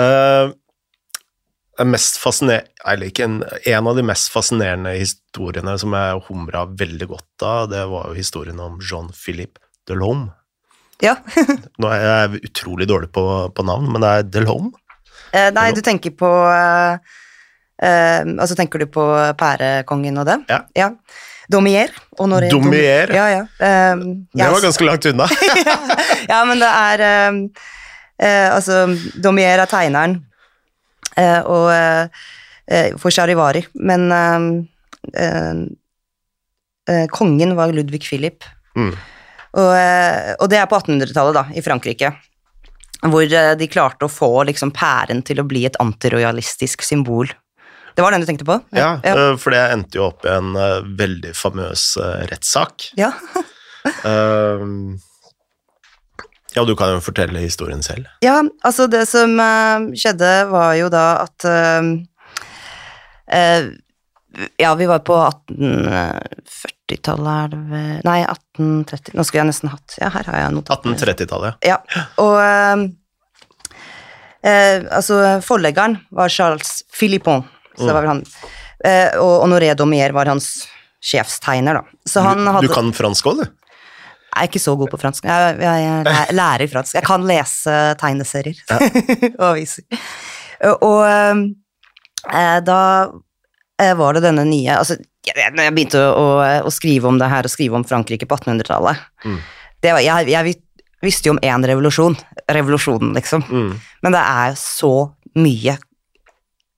Eh, 0.00 0.52
mest 1.84 2.16
fasciner- 2.22 2.64
eller 2.86 3.10
ikke 3.10 3.24
en, 3.26 3.42
en 3.66 3.86
av 3.90 3.96
de 3.98 4.04
mest 4.06 4.30
fascinerende 4.32 4.94
historiene 4.96 5.74
som 5.82 5.92
jeg 5.92 6.22
humra 6.28 6.64
veldig 6.70 7.08
godt 7.10 7.42
av, 7.44 7.68
det 7.72 7.82
var 7.90 8.08
jo 8.08 8.16
historien 8.16 8.60
om 8.62 8.78
Jean-Philippe 8.80 9.60
Delhomme. 9.90 10.30
Ja. 11.02 11.16
Nå 11.82 11.90
er 11.90 12.04
jeg 12.06 12.44
utrolig 12.48 12.86
dårlig 12.88 13.10
på, 13.12 13.24
på 13.52 13.66
navn, 13.66 13.90
men 13.92 14.00
det 14.04 14.12
er 14.14 14.28
Delhomme. 14.38 14.72
Eh, 15.34 15.50
nei, 15.54 15.70
du 15.74 15.80
tenker 15.82 16.14
på 16.14 16.30
eh, 16.46 17.14
eh, 17.82 18.20
Altså 18.38 18.54
tenker 18.58 18.84
du 18.84 18.86
på 18.94 19.04
pærekongen 19.40 20.20
og 20.22 20.28
det? 20.28 20.38
Ja. 20.78 20.90
Domier. 21.50 21.90
Honoré 22.18 22.48
Daumier. 22.52 23.10
Ja, 23.12 23.26
ja. 23.32 23.40
Eh, 23.58 24.04
Det 24.32 24.50
var 24.54 24.62
ganske 24.64 24.86
langt 24.86 25.08
unna. 25.10 25.26
ja, 26.32 26.44
men 26.48 26.62
det 26.62 26.70
er 26.70 27.04
eh, 27.08 27.40
eh, 28.22 28.46
Altså, 28.54 28.84
Domier 29.20 29.58
er 29.58 29.70
tegneren 29.70 30.20
eh, 31.16 31.40
og 31.42 31.68
for 32.96 33.12
Charivari, 33.12 33.60
men 33.76 34.06
kongen 37.12 37.50
var 37.58 37.74
Ludvig 37.76 38.06
Philip. 38.08 38.46
Mm. 38.72 38.94
Og, 39.60 39.74
og 40.40 40.48
det 40.48 40.56
er 40.56 40.70
på 40.70 40.78
1800-tallet, 40.80 41.36
da, 41.36 41.42
i 41.52 41.60
Frankrike. 41.60 42.08
Hvor 43.04 43.24
eh, 43.24 43.54
de 43.60 43.68
klarte 43.68 44.06
å 44.06 44.12
få 44.12 44.30
liksom 44.48 44.72
pæren 44.74 45.22
til 45.26 45.42
å 45.42 45.46
bli 45.48 45.66
et 45.68 45.76
antirojalistisk 45.82 46.84
symbol. 46.86 47.32
Det 47.94 48.02
var 48.02 48.14
den 48.14 48.24
du 48.24 48.26
tenkte 48.26 48.46
på? 48.48 48.58
Ja, 48.74 48.98
ja. 49.04 49.14
eh, 49.14 49.34
for 49.40 49.54
det 49.54 49.62
endte 49.70 50.00
jo 50.00 50.08
opp 50.08 50.24
i 50.26 50.32
en 50.32 50.54
eh, 50.58 50.80
veldig 50.98 51.34
famøs 51.38 51.94
uh, 52.00 52.22
rettssak. 52.30 52.90
ja. 53.00 53.12
Eh, 53.84 54.60
ja, 56.54 56.62
du 56.64 56.70
kan 56.72 56.94
jo 56.94 57.02
fortelle 57.04 57.42
historien 57.42 57.82
selv. 57.84 58.06
Ja, 58.24 58.38
altså 58.64 58.86
det 58.88 59.02
som 59.10 59.34
uh, 59.36 59.90
skjedde 59.92 60.30
var 60.48 60.70
jo 60.78 60.86
da 60.88 61.02
at 61.26 61.44
uh, 61.44 61.82
Ja, 64.58 64.72
vi 64.78 64.86
var 64.90 64.98
på 65.06 65.14
1840-tallet, 65.20 67.34
er 67.44 67.48
det 67.52 67.60
vel 67.70 68.00
Nei, 68.06 68.20
1830 68.26 69.14
Nå 69.18 69.22
skulle 69.26 69.42
jeg 69.44 69.50
nesten 69.52 69.70
hatt 69.72 69.88
Ja, 70.00 70.08
her 70.14 70.24
har 70.30 70.36
jeg 70.42 70.50
notatene. 70.56 70.94
1830-tallet. 70.98 71.52
Ja, 71.66 71.76
og 72.22 72.34
eh, 72.42 72.76
eh, 74.50 74.78
altså 74.98 75.14
forleggeren 75.44 75.94
var 76.14 76.28
Charles 76.32 76.70
Philippon, 76.94 77.40
så 77.76 77.82
det 77.88 77.94
var 77.96 78.02
vel 78.04 78.12
han. 78.14 78.22
Eh, 78.84 79.10
og 79.22 79.32
Honoré 79.46 79.70
Domier 79.78 80.10
var 80.16 80.26
hans 80.30 80.46
sjefstegner, 81.04 81.74
da. 81.80 81.84
Så 82.08 82.18
han 82.24 82.40
hadde 82.48 82.68
du 82.68 82.72
kan 82.74 82.92
fransk 82.96 83.24
òg, 83.32 83.36
du? 83.42 83.46
Jeg 84.34 84.40
er 84.42 84.48
ikke 84.50 84.64
så 84.64 84.72
god 84.80 84.88
på 84.90 84.98
fransk. 84.98 85.22
Jeg, 85.30 85.40
jeg, 85.62 85.76
jeg 85.84 85.98
læ- 86.08 86.32
lærer 86.34 86.66
fransk. 86.72 86.92
Jeg 86.96 87.04
kan 87.06 87.22
lese 87.28 87.74
tegneserier 88.00 88.58
og 89.38 89.44
aviser. 89.52 89.84
Og 90.82 91.00
eh, 91.06 92.58
da 92.66 92.78
var 93.98 94.14
det 94.14 94.22
denne 94.22 94.44
nye 94.46 94.76
Altså, 94.78 94.96
jeg, 95.26 95.34
jeg 95.34 95.74
begynte 95.74 95.98
å, 95.98 96.26
å, 96.62 96.70
skrive 96.72 97.08
om 97.10 97.18
det 97.18 97.30
her, 97.32 97.46
og 97.46 97.52
skrive 97.52 97.78
om 97.78 97.86
Frankrike 97.86 98.28
på 98.28 98.38
1800-tallet 98.38 99.10
Mm. 99.24 99.38
var, 99.80 100.02
jeg, 100.04 100.28
jeg 100.28 100.54
visste 101.04 101.30
jo 101.30 101.34
om 101.34 101.42
én 101.44 101.64
revolusjon. 101.64 102.16
Revolusjonen, 102.52 103.14
liksom. 103.16 103.44
Mm. 103.48 103.72
Men 104.04 104.16
det 104.16 104.20
er 104.20 104.56
så 104.60 104.92
mye 105.40 105.78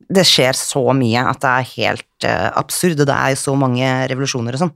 Det 0.07 0.23
skjer 0.23 0.55
så 0.55 0.85
mye 0.95 1.25
at 1.27 1.41
det 1.43 1.51
er 1.51 1.71
helt 1.73 2.27
uh, 2.29 2.51
absurd, 2.61 3.01
og 3.03 3.09
det 3.09 3.15
er 3.17 3.33
jo 3.35 3.41
så 3.41 3.55
mange 3.59 3.89
revolusjoner 4.13 4.55
og 4.55 4.63
sånn. 4.63 4.75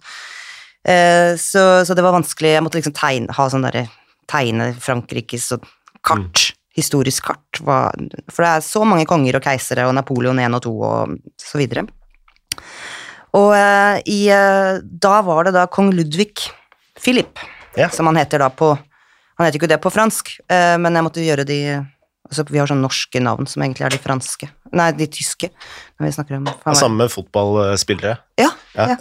Uh, 0.82 1.38
så, 1.38 1.62
så 1.86 1.94
det 1.94 2.02
var 2.02 2.16
vanskelig, 2.16 2.56
jeg 2.56 2.64
måtte 2.66 2.80
liksom 2.80 2.96
tegne, 2.98 3.36
ha 3.36 3.46
sånn 3.52 3.66
derre 3.68 3.86
Tegne 4.30 4.72
Frankrikes 4.78 5.52
og 5.54 5.68
kart, 6.06 6.50
historisk 6.74 7.30
kart, 7.30 7.62
Var, 7.66 7.94
for 8.30 8.42
det 8.42 8.50
er 8.50 8.66
så 8.66 8.82
mange 8.86 9.06
konger 9.10 9.38
og 9.38 9.46
keisere 9.46 9.86
og 9.86 9.94
Napoleon 9.94 10.42
1 10.42 10.58
og 10.58 10.64
2 10.66 10.74
og 10.90 11.16
så 11.38 11.62
videre. 11.62 11.86
Og 13.38 13.52
eh, 13.54 14.00
i, 14.10 14.20
eh, 14.34 14.80
da 14.82 15.20
var 15.26 15.46
det 15.46 15.54
da 15.54 15.66
kong 15.70 15.92
Ludvig 15.94 16.34
Philip, 16.98 17.38
Ja. 17.78 17.88
som 17.88 18.06
han 18.10 18.16
heter 18.18 18.42
da 18.42 18.48
på 18.50 18.76
Han 19.38 19.46
heter 19.46 19.60
ikke 19.60 19.68
det 19.70 19.80
på 19.80 19.92
fransk, 19.94 20.34
eh, 20.52 20.76
men 20.76 20.92
jeg 20.92 21.04
måtte 21.06 21.22
gjøre 21.24 21.46
de 21.48 21.60
altså 22.30 22.44
Vi 22.50 22.58
har 22.60 22.68
sånne 22.68 22.84
norske 22.84 23.22
navn 23.22 23.46
som 23.48 23.62
egentlig 23.62 23.86
er 23.86 23.94
de 23.94 23.98
franske. 24.02 24.48
Nei, 24.76 24.90
de 24.92 25.06
tyske. 25.10 25.48
Når 25.98 26.06
vi 26.06 26.12
snakker 26.14 26.36
om 26.36 26.74
Samme 26.78 27.08
fotballspillere. 27.10 28.18
Ja. 28.38 28.50
Ja. 28.76 28.92
ja. 28.92 28.98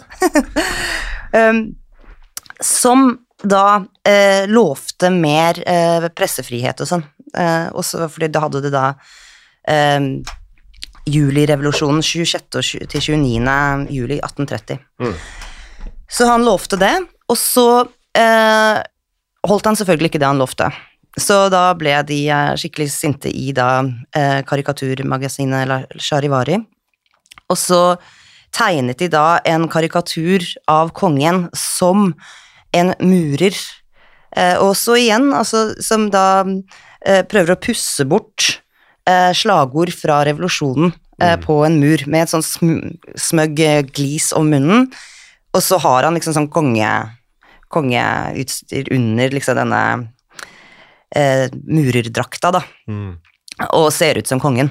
um, 1.50 1.60
som 2.60 3.20
da 3.44 3.84
eh, 4.04 4.48
lovte 4.50 5.12
mer 5.14 5.60
eh, 5.62 6.08
pressefrihet 6.16 6.82
og 6.82 6.90
sånn. 6.90 7.04
Eh, 7.36 7.68
også 7.70 8.08
fordi 8.10 8.28
da 8.32 8.42
hadde 8.44 8.64
det 8.66 8.72
da 8.74 8.86
eh, 9.68 10.00
julirevolusjonen 11.08 12.02
26. 12.02 12.60
til 12.90 13.00
29. 13.00 13.86
juli 13.90 14.20
1830. 14.20 14.78
Mm. 15.00 15.16
Så 16.10 16.26
han 16.26 16.44
lovte 16.44 16.78
det, 16.80 16.94
og 17.30 17.38
så 17.38 17.66
eh, 18.18 18.80
holdt 19.46 19.68
han 19.68 19.78
selvfølgelig 19.78 20.10
ikke 20.10 20.22
det 20.22 20.30
han 20.30 20.42
lovte. 20.42 20.70
Så 21.18 21.48
da 21.50 21.70
ble 21.78 21.94
de 22.06 22.20
eh, 22.30 22.54
skikkelig 22.58 22.90
sinte 22.92 23.30
i 23.30 23.50
da 23.56 23.82
eh, 24.16 24.40
karikaturmagasinet 24.46 25.94
Charivari. 25.98 26.60
Og 27.50 27.58
så 27.58 27.82
tegnet 28.54 28.98
de 28.98 29.10
da 29.10 29.40
en 29.46 29.68
karikatur 29.70 30.44
av 30.70 30.90
kongen 30.96 31.48
som 31.56 32.12
en 32.76 32.94
murer. 33.02 33.56
Eh, 34.36 34.56
og 34.58 34.74
så 34.78 34.98
igjen, 34.98 35.30
altså, 35.34 35.70
som 35.82 36.08
da 36.10 36.44
eh, 36.46 37.22
prøver 37.26 37.54
å 37.54 37.62
pusse 37.62 38.06
bort 38.06 38.59
eh, 39.08 39.30
slagord 39.36 39.92
fra 39.94 40.20
revolusjonen 40.28 40.92
eh, 41.22 41.36
på 41.40 41.60
en 41.66 41.78
mur, 41.80 42.02
med 42.10 42.26
et 42.26 42.32
sånn 42.32 42.44
sm 42.44 42.74
smøgg 43.16 43.60
eh, 43.64 43.80
glis 43.86 44.30
om 44.36 44.50
munnen. 44.50 44.88
Og 45.54 45.62
så 45.64 45.78
har 45.82 46.06
han 46.06 46.14
liksom 46.18 46.36
sånn 46.36 46.50
konge, 46.52 46.90
kongeutstyr 47.74 48.90
under 48.94 49.32
liksom 49.34 49.58
denne 49.58 49.80
eh, 51.16 51.48
murerdrakta, 51.66 52.52
da, 52.54 52.62
Mm. 52.88 53.16
og 53.76 53.90
ser 53.92 54.18
ut 54.18 54.26
som 54.30 54.40
kongen. 54.40 54.70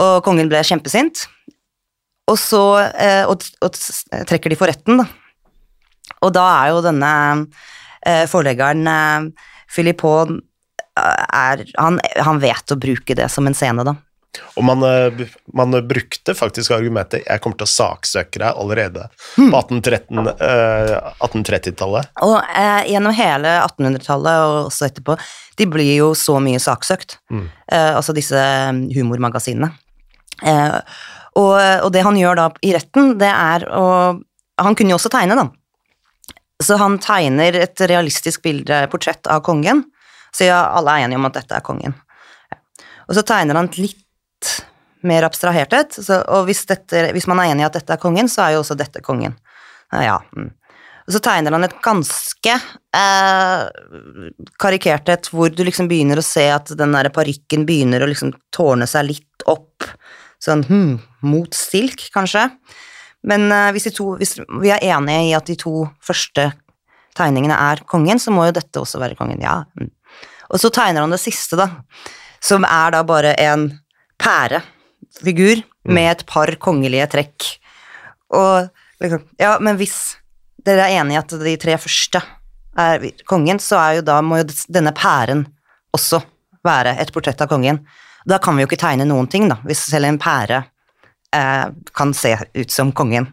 Og 0.00 0.22
kongen 0.24 0.48
ble 0.48 0.60
kjempesint, 0.62 1.26
og 2.28 2.36
så 2.38 2.62
eh, 2.94 3.24
og, 3.26 3.42
og 3.64 3.72
trekker 4.28 4.52
de 4.52 4.58
for 4.60 4.68
retten, 4.70 5.00
da. 5.00 5.08
Og 6.22 6.32
da 6.34 6.44
er 6.64 6.70
jo 6.72 6.82
denne 6.84 7.10
eh, 8.06 8.24
forleggeren 8.30 9.32
Philippon 9.68 10.38
er, 10.98 11.64
han, 11.78 11.98
han 12.16 12.42
vet 12.42 12.74
å 12.74 12.78
bruke 12.80 13.16
det 13.18 13.28
som 13.32 13.46
en 13.48 13.56
scene, 13.56 13.84
da. 13.86 13.96
Og 14.58 14.64
man, 14.66 14.82
eh, 14.84 15.26
man 15.56 15.72
brukte 15.88 16.34
faktisk 16.36 16.70
argumentet 16.76 17.24
'jeg 17.24 17.40
kommer 17.40 17.56
til 17.58 17.66
å 17.66 17.72
saksøke 17.72 18.38
deg' 18.38 18.60
allerede 18.60 19.08
Hmm. 19.36 19.50
på 19.50 19.56
1813, 19.58 20.28
eh, 20.28 21.12
1830-tallet. 21.24 22.08
Og 22.22 22.36
eh, 22.54 22.84
gjennom 22.92 23.12
hele 23.12 23.48
1800-tallet 23.64 24.38
og 24.44 24.66
også 24.68 24.86
etterpå, 24.90 25.18
de 25.56 25.66
blir 25.66 25.96
jo 25.96 26.12
så 26.14 26.38
mye 26.40 26.60
saksøkt. 26.60 27.18
Hmm. 27.30 27.48
Eh, 27.72 27.96
altså 27.96 28.14
disse 28.14 28.36
mm, 28.36 28.90
humormagasinene. 28.94 29.72
Eh, 30.44 30.80
og, 31.38 31.54
og 31.84 31.92
det 31.92 32.02
han 32.02 32.16
gjør 32.16 32.36
da 32.36 32.50
i 32.62 32.72
retten, 32.74 33.18
det 33.18 33.30
er 33.30 33.68
å 33.70 34.20
Han 34.58 34.74
kunne 34.74 34.90
jo 34.90 34.96
også 34.98 35.10
tegne, 35.10 35.36
da. 35.38 35.44
Så 36.60 36.76
han 36.76 36.98
tegner 36.98 37.54
et 37.54 37.78
realistisk 37.78 38.42
bilde, 38.42 38.88
portrett 38.90 39.24
av 39.30 39.44
kongen. 39.46 39.84
Så 40.34 40.48
ja, 40.48 40.60
alle 40.76 40.94
er 40.98 41.06
enige 41.06 41.18
om 41.20 41.28
at 41.30 41.38
dette 41.40 41.56
er 41.58 41.64
kongen. 41.64 41.94
Ja. 42.52 42.58
Og 43.08 43.16
så 43.16 43.24
tegner 43.26 43.56
han 43.58 43.70
et 43.70 43.78
litt 43.80 44.52
mer 45.06 45.22
abstrahert 45.28 45.72
et, 45.78 45.94
så- 45.94 46.24
og 46.28 46.46
hvis, 46.48 46.64
dette, 46.66 47.08
hvis 47.14 47.26
man 47.30 47.38
er 47.40 47.52
enig 47.52 47.62
i 47.64 47.68
at 47.68 47.76
dette 47.78 47.94
er 47.94 48.02
kongen, 48.02 48.28
så 48.28 48.44
er 48.48 48.56
jo 48.56 48.62
også 48.64 48.76
dette 48.78 49.00
kongen. 49.04 49.36
Ja. 49.92 50.18
Mm. 50.36 50.50
Og 51.08 51.14
så 51.14 51.20
tegner 51.24 51.54
han 51.56 51.64
et 51.64 51.76
ganske 51.80 52.52
eh, 52.92 53.62
karikert 54.60 55.08
et, 55.08 55.30
hvor 55.32 55.48
du 55.48 55.62
liksom 55.64 55.88
begynner 55.88 56.20
å 56.20 56.24
se 56.26 56.44
at 56.52 56.74
den 56.76 56.92
der 56.92 57.08
parykken 57.14 57.64
begynner 57.68 58.04
å 58.04 58.08
liksom 58.10 58.34
tårne 58.52 58.84
seg 58.90 59.06
litt 59.08 59.46
opp, 59.48 59.86
sånn 60.42 60.66
hm, 60.68 60.98
mot 61.24 61.56
stilk, 61.56 62.10
kanskje. 62.12 62.44
Men 63.24 63.48
eh, 63.54 63.70
hvis, 63.72 63.88
to, 63.96 64.10
hvis 64.20 64.36
vi 64.60 64.74
er 64.74 64.84
enige 64.92 65.30
i 65.30 65.32
at 65.38 65.48
de 65.48 65.56
to 65.58 65.86
første 66.04 66.50
tegningene 67.18 67.56
er 67.56 67.80
kongen, 67.88 68.20
så 68.22 68.30
må 68.34 68.44
jo 68.50 68.58
dette 68.60 68.82
også 68.82 69.00
være 69.00 69.16
kongen, 69.18 69.40
ja. 69.42 69.62
Mm. 69.80 69.88
Og 70.48 70.60
så 70.60 70.70
tegner 70.72 71.04
han 71.04 71.12
det 71.12 71.20
siste, 71.22 71.58
da, 71.58 71.68
som 72.40 72.64
er 72.64 72.94
da 72.94 73.02
bare 73.06 73.34
en 73.42 73.68
pærefigur 74.20 75.62
med 75.88 76.10
et 76.12 76.24
par 76.28 76.52
kongelige 76.62 77.08
trekk. 77.12 77.50
Og 78.36 78.68
liksom, 79.02 79.24
ja, 79.40 79.56
men 79.60 79.78
hvis 79.80 79.98
dere 80.64 80.88
er 80.88 81.00
enige 81.00 81.18
i 81.18 81.20
at 81.22 81.36
de 81.42 81.54
tre 81.60 81.76
første 81.80 82.22
er 82.78 83.06
kongen, 83.28 83.60
så 83.62 83.78
er 83.80 83.98
jo 83.98 84.06
da 84.06 84.18
må 84.22 84.40
jo 84.40 84.48
denne 84.68 84.92
pæren 84.96 85.46
også 85.96 86.20
være 86.66 86.96
et 87.02 87.12
portrett 87.14 87.40
av 87.42 87.50
kongen. 87.50 87.80
Da 88.28 88.40
kan 88.42 88.56
vi 88.56 88.64
jo 88.64 88.68
ikke 88.68 88.80
tegne 88.80 89.06
noen 89.08 89.28
ting, 89.30 89.48
da, 89.50 89.58
hvis 89.66 89.86
selv 89.88 90.10
en 90.10 90.20
pære 90.20 90.62
eh, 91.34 91.66
kan 91.96 92.12
se 92.14 92.34
ut 92.54 92.74
som 92.74 92.92
kongen. 92.92 93.30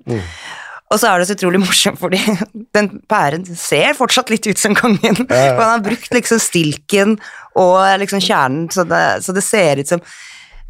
Og 0.95 1.01
så 1.01 1.09
er 1.11 1.19
det 1.19 1.27
så 1.27 1.35
utrolig 1.35 1.59
morsomt, 1.59 1.99
fordi 1.99 2.21
den 2.77 2.87
pæren 3.11 3.43
ser 3.59 3.97
fortsatt 3.97 4.31
litt 4.31 4.47
ut 4.47 4.61
som 4.61 4.77
kongen. 4.77 5.25
For 5.27 5.59
han 5.59 5.73
har 5.73 5.83
brukt 5.83 6.15
liksom 6.15 6.39
stilken 6.39 7.17
og 7.59 7.81
liksom 7.99 8.23
kjernen, 8.23 8.69
så 8.71 8.87
det, 8.87 9.03
så 9.25 9.35
det 9.35 9.43
ser 9.43 9.83
ut 9.83 9.91
som 9.91 10.01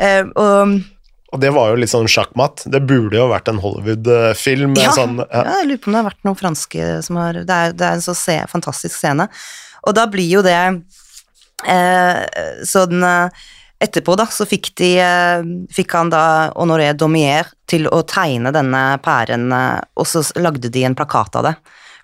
uh, 0.02 0.26
og, 0.34 0.76
Og 1.34 1.42
det 1.44 1.52
var 1.54 1.70
jo 1.72 1.78
litt 1.82 1.94
sånn 1.94 2.10
sjakkmatt. 2.10 2.66
Det 2.74 2.82
burde 2.90 3.20
jo 3.20 3.30
vært 3.30 3.52
en 3.54 3.62
Hollywood-film. 3.62 4.74
ja, 4.82 4.96
sånn, 4.98 5.22
ja, 5.22 5.30
ja. 5.30 5.60
jeg 5.62 5.70
lurer 5.70 5.84
på 5.84 5.92
om 5.92 5.98
det 5.98 6.02
har 6.02 6.10
vært 6.10 6.28
noen 6.28 6.42
franske 6.42 6.90
som 7.06 7.22
har 7.22 7.42
Det 7.46 7.60
er, 7.62 7.78
det 7.78 7.86
er 7.86 8.00
en 8.00 8.06
så 8.06 8.18
se, 8.18 8.40
fantastisk 8.50 8.98
scene. 8.98 9.30
Og 9.86 9.94
da 9.94 10.08
blir 10.10 10.40
jo 10.40 10.42
det 10.46 10.58
eh, 11.70 12.22
sånn 12.66 13.06
eh, 13.06 13.46
Etterpå, 13.84 14.16
da, 14.16 14.26
så 14.32 14.46
fikk 14.48 14.70
de 14.80 14.94
eh, 15.04 15.44
Fikk 15.76 15.96
han 15.98 16.10
da 16.14 16.52
Honoré 16.56 16.94
Domier 16.96 17.50
til 17.68 17.90
å 17.92 18.04
tegne 18.08 18.54
denne 18.56 18.84
pæren, 19.04 19.50
eh, 19.52 19.82
og 20.00 20.08
så 20.08 20.24
lagde 20.40 20.72
de 20.72 20.86
en 20.88 20.96
plakat 20.96 21.36
av 21.36 21.50
det. 21.50 21.56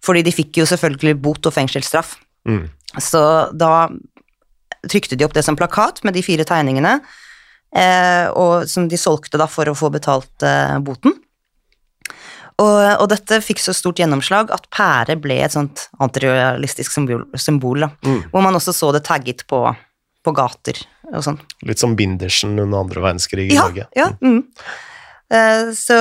Fordi 0.03 0.24
de 0.26 0.34
fikk 0.36 0.59
jo 0.59 0.67
selvfølgelig 0.67 1.15
bot 1.22 1.47
og 1.47 1.53
fengselsstraff. 1.55 2.15
Mm. 2.49 2.65
Så 2.99 3.22
da 3.55 3.88
trykte 4.89 5.15
de 5.15 5.26
opp 5.28 5.36
det 5.38 5.45
som 5.45 5.55
plakat 5.55 6.01
med 6.03 6.17
de 6.17 6.24
fire 6.26 6.43
tegningene, 6.47 6.97
eh, 7.78 8.28
og 8.34 8.67
som 8.67 8.88
de 8.89 8.99
solgte 8.99 9.39
da 9.39 9.47
for 9.47 9.69
å 9.69 9.78
få 9.78 9.91
betalt 9.93 10.43
eh, 10.43 10.78
boten. 10.84 11.15
Og, 12.61 12.80
og 13.01 13.07
dette 13.09 13.39
fikk 13.41 13.61
så 13.63 13.74
stort 13.74 14.01
gjennomslag 14.01 14.51
at 14.53 14.67
pære 14.74 15.15
ble 15.22 15.39
et 15.41 15.53
sånt 15.53 15.88
antirealistisk 16.03 16.93
symbol, 16.93 17.24
symbol 17.39 17.88
da, 17.88 17.89
Mm. 18.05 18.19
hvor 18.34 18.43
man 18.43 18.57
også 18.57 18.74
så 18.76 18.91
det 18.93 19.05
tagget 19.07 19.45
på, 19.49 19.63
på 20.22 20.34
gater 20.36 20.78
og 21.14 21.24
sånn. 21.26 21.39
Litt 21.68 21.80
som 21.82 21.95
Bindersen 21.99 22.57
under 22.59 22.80
andre 22.84 23.01
verdenskrig 23.03 23.49
i 23.51 23.55
Ja, 23.55 23.68
Norge. 23.68 23.88
ja. 23.95 24.09
Mm. 24.22 24.43
Eh, 25.32 25.72
Så, 25.78 25.97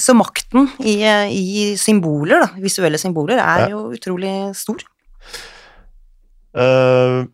så 0.00 0.14
makten 0.16 0.70
i, 0.80 0.98
i 1.04 1.76
symboler, 1.76 2.40
da, 2.46 2.48
visuelle 2.62 2.98
symboler, 3.00 3.38
er 3.38 3.66
Ja. 3.66 3.68
jo 3.74 3.90
utrolig 3.92 4.54
stor. 4.56 4.80
Uh, 6.56 7.26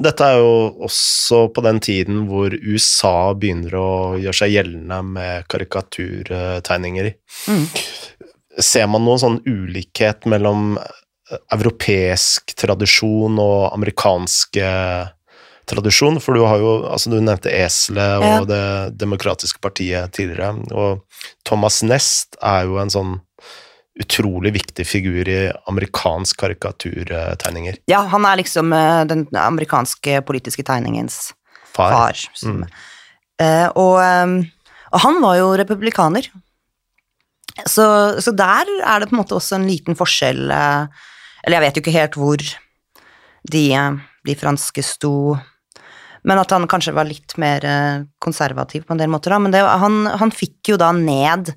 dette 0.00 0.24
er 0.24 0.38
jo 0.40 0.52
også 0.88 1.42
på 1.52 1.62
den 1.66 1.78
tiden 1.84 2.22
hvor 2.30 2.54
USA 2.56 3.34
begynner 3.36 3.74
å 3.76 3.90
gjøre 4.18 4.38
seg 4.38 4.54
gjeldende 4.54 5.02
med 5.04 5.44
karikaturtegninger. 5.52 7.12
Mm. 7.52 7.66
Ser 8.64 8.88
man 8.88 9.04
noen 9.04 9.20
sånn 9.20 9.38
ulikhet 9.44 10.24
mellom 10.28 10.78
europeisk 11.52 12.54
tradisjon 12.60 13.38
og 13.40 13.70
amerikanske 13.76 14.64
tradisjon? 15.66 16.20
For 16.20 16.34
du 16.34 16.44
har 16.46 16.58
jo, 16.58 16.72
altså 16.90 17.10
du 17.12 17.18
nevnte 17.20 17.50
eselet 17.52 18.18
og 18.18 18.24
Ja. 18.24 18.38
Det 18.44 18.98
demokratiske 18.98 19.60
partiet 19.62 20.12
tidligere, 20.12 20.52
og 20.72 21.02
Thomas 21.44 21.82
Nest 21.82 22.36
er 22.42 22.64
jo 22.64 22.78
en 22.82 22.90
sånn 22.90 23.20
utrolig 24.00 24.54
viktig 24.54 24.86
figur 24.88 25.28
i 25.28 25.52
amerikansk 25.68 26.38
karikaturtegninger. 26.40 27.76
Ja, 27.92 28.00
han 28.08 28.24
er 28.24 28.36
liksom 28.40 28.72
eh, 28.72 29.04
den 29.04 29.26
amerikanske 29.36 30.22
politiske 30.24 30.64
tegningens 30.64 31.32
Far. 31.74 31.92
far. 31.92 32.14
som- 32.34 32.62
Mm. 32.62 32.68
Eh, 33.40 33.68
og, 33.76 33.98
eh, 34.00 34.44
og 34.92 35.00
han 35.00 35.20
var 35.20 35.36
jo 35.36 35.56
republikaner. 35.56 36.26
Så, 37.68 38.16
så 38.20 38.32
der 38.34 38.64
er 38.86 39.00
det 39.00 39.10
på 39.10 39.12
en 39.16 39.20
måte 39.24 39.36
også 39.36 39.56
en 39.56 39.66
liten 39.68 39.94
forskjell 39.94 40.50
Eller 40.50 41.58
jeg 41.58 41.60
vet 41.60 41.74
jo 41.76 41.82
ikke 41.82 41.92
helt 41.98 42.14
hvor 42.16 42.36
de, 43.50 43.64
de 44.24 44.34
franske 44.34 44.82
sto 44.82 45.36
men 46.24 46.38
at 46.38 46.52
han 46.54 46.68
kanskje 46.70 46.94
var 46.94 47.08
litt 47.08 47.34
mer 47.40 47.64
eh, 47.66 48.04
konservativ 48.22 48.84
på 48.86 48.94
en 48.94 49.00
del 49.00 49.10
måter. 49.10 49.34
Da. 49.34 49.40
Men 49.42 49.54
det, 49.54 49.62
han, 49.66 50.04
han 50.06 50.30
fikk 50.34 50.72
jo 50.72 50.78
da 50.80 50.92
ned 50.94 51.54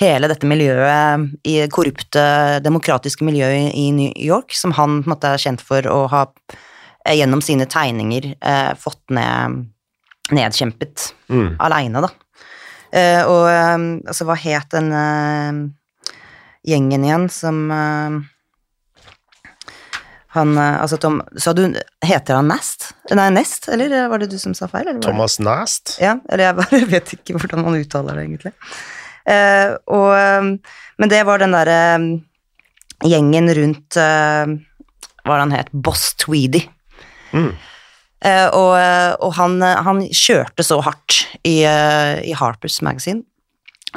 hele 0.00 0.30
dette 0.30 0.48
miljøet, 0.48 1.28
i 1.44 1.58
korrupte, 1.68 2.22
demokratiske 2.64 3.24
miljøet 3.26 3.74
i 3.76 3.90
New 3.92 4.14
York, 4.16 4.54
som 4.56 4.72
han 4.78 5.02
på 5.02 5.10
en 5.10 5.12
måte 5.12 5.34
er 5.34 5.42
kjent 5.42 5.60
for 5.60 5.84
å 5.92 6.06
ha 6.08 6.22
eh, 7.04 7.18
gjennom 7.18 7.42
sine 7.44 7.68
tegninger 7.68 8.32
eh, 8.34 8.72
fått 8.80 9.02
ned, 9.14 9.66
nedkjempet 10.32 11.10
Mm. 11.30 11.52
aleine, 11.62 12.00
da. 12.02 12.08
Eh, 12.90 13.20
og 13.22 13.44
eh, 13.46 13.76
altså, 14.10 14.24
hva 14.26 14.34
het 14.40 14.72
den 14.74 14.88
eh, 14.98 15.60
gjengen 16.72 17.04
igjen 17.06 17.28
som 17.30 17.60
han 20.36 20.52
eh, 20.58 20.76
Altså, 20.82 20.96
Tom 21.02 21.20
Sa 21.42 21.52
du 21.56 21.64
Heter 22.06 22.36
han 22.38 22.48
Nest? 22.52 22.90
Nei, 23.16 23.28
Nest, 23.34 23.68
eller 23.72 24.08
var 24.12 24.22
det 24.22 24.30
du 24.32 24.38
som 24.38 24.54
sa 24.54 24.68
feil? 24.70 24.86
Eller 24.88 25.02
Thomas 25.04 25.38
Nast. 25.42 25.96
ja, 26.02 26.16
eller 26.30 26.44
jeg 26.48 26.58
bare 26.60 26.80
vet 26.94 27.14
ikke 27.16 27.38
hvordan 27.38 27.64
man 27.66 27.78
uttaler 27.80 28.18
det, 28.20 28.26
egentlig. 28.28 28.52
Eh, 29.30 29.72
og, 29.90 30.10
eh, 30.16 30.76
men 31.02 31.12
det 31.12 31.24
var 31.28 31.42
den 31.42 31.54
derre 31.56 31.78
eh, 31.96 32.06
gjengen 33.10 33.50
rundt 33.56 33.96
eh, 34.00 34.54
Hva 35.24 35.32
var 35.32 35.40
det 35.40 35.44
han 35.48 35.56
het? 35.58 35.72
Boss 35.72 36.14
Tweedy. 36.22 36.62
Mm. 37.34 37.50
Eh, 38.20 38.46
og 38.52 38.72
eh, 38.76 39.12
og 39.24 39.34
han, 39.38 39.58
eh, 39.64 39.78
han 39.86 40.00
kjørte 40.12 40.64
så 40.66 40.80
hardt 40.84 41.22
i, 41.46 41.62
eh, 41.64 42.18
i 42.28 42.34
Harpers 42.36 42.80
Magazine 42.84 43.22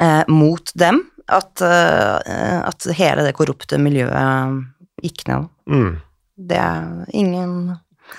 eh, 0.00 0.22
mot 0.32 0.70
dem 0.80 1.02
at, 1.32 1.60
eh, 1.64 2.58
at 2.64 2.86
hele 2.98 3.24
det 3.26 3.34
korrupte 3.36 3.78
miljøet 3.80 4.64
gikk 5.04 5.24
ned. 5.28 5.48
Mm. 5.68 5.94
Det 6.36 6.58
er 6.58 7.04
ingen 7.14 7.74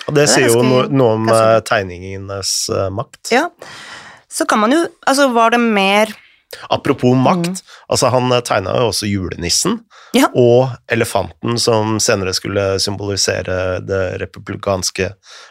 Og 0.07 0.15
det 0.15 0.23
er 0.23 0.31
sier 0.31 0.53
jo 0.53 0.61
noe 0.63 1.15
om 1.17 1.29
eh, 1.29 1.59
tegningenes 1.67 2.53
eh, 2.71 2.87
makt. 2.93 3.31
Ja. 3.33 3.49
Så 4.31 4.47
kan 4.49 4.59
man 4.63 4.73
jo 4.73 4.85
Altså, 5.07 5.29
var 5.35 5.51
det 5.55 5.59
mer 5.61 6.13
Apropos 6.69 7.17
makt, 7.17 7.63
altså 7.91 8.07
han 8.13 8.31
tegna 8.45 8.77
jo 8.79 8.91
også 8.91 9.07
julenissen 9.09 9.79
Ja. 10.15 10.29
og 10.39 10.69
elefanten 10.87 11.57
som 11.59 11.97
senere 11.99 12.31
skulle 12.37 12.77
symbolisere 12.79 13.81
det 13.83 14.21
republikanske 14.21 15.09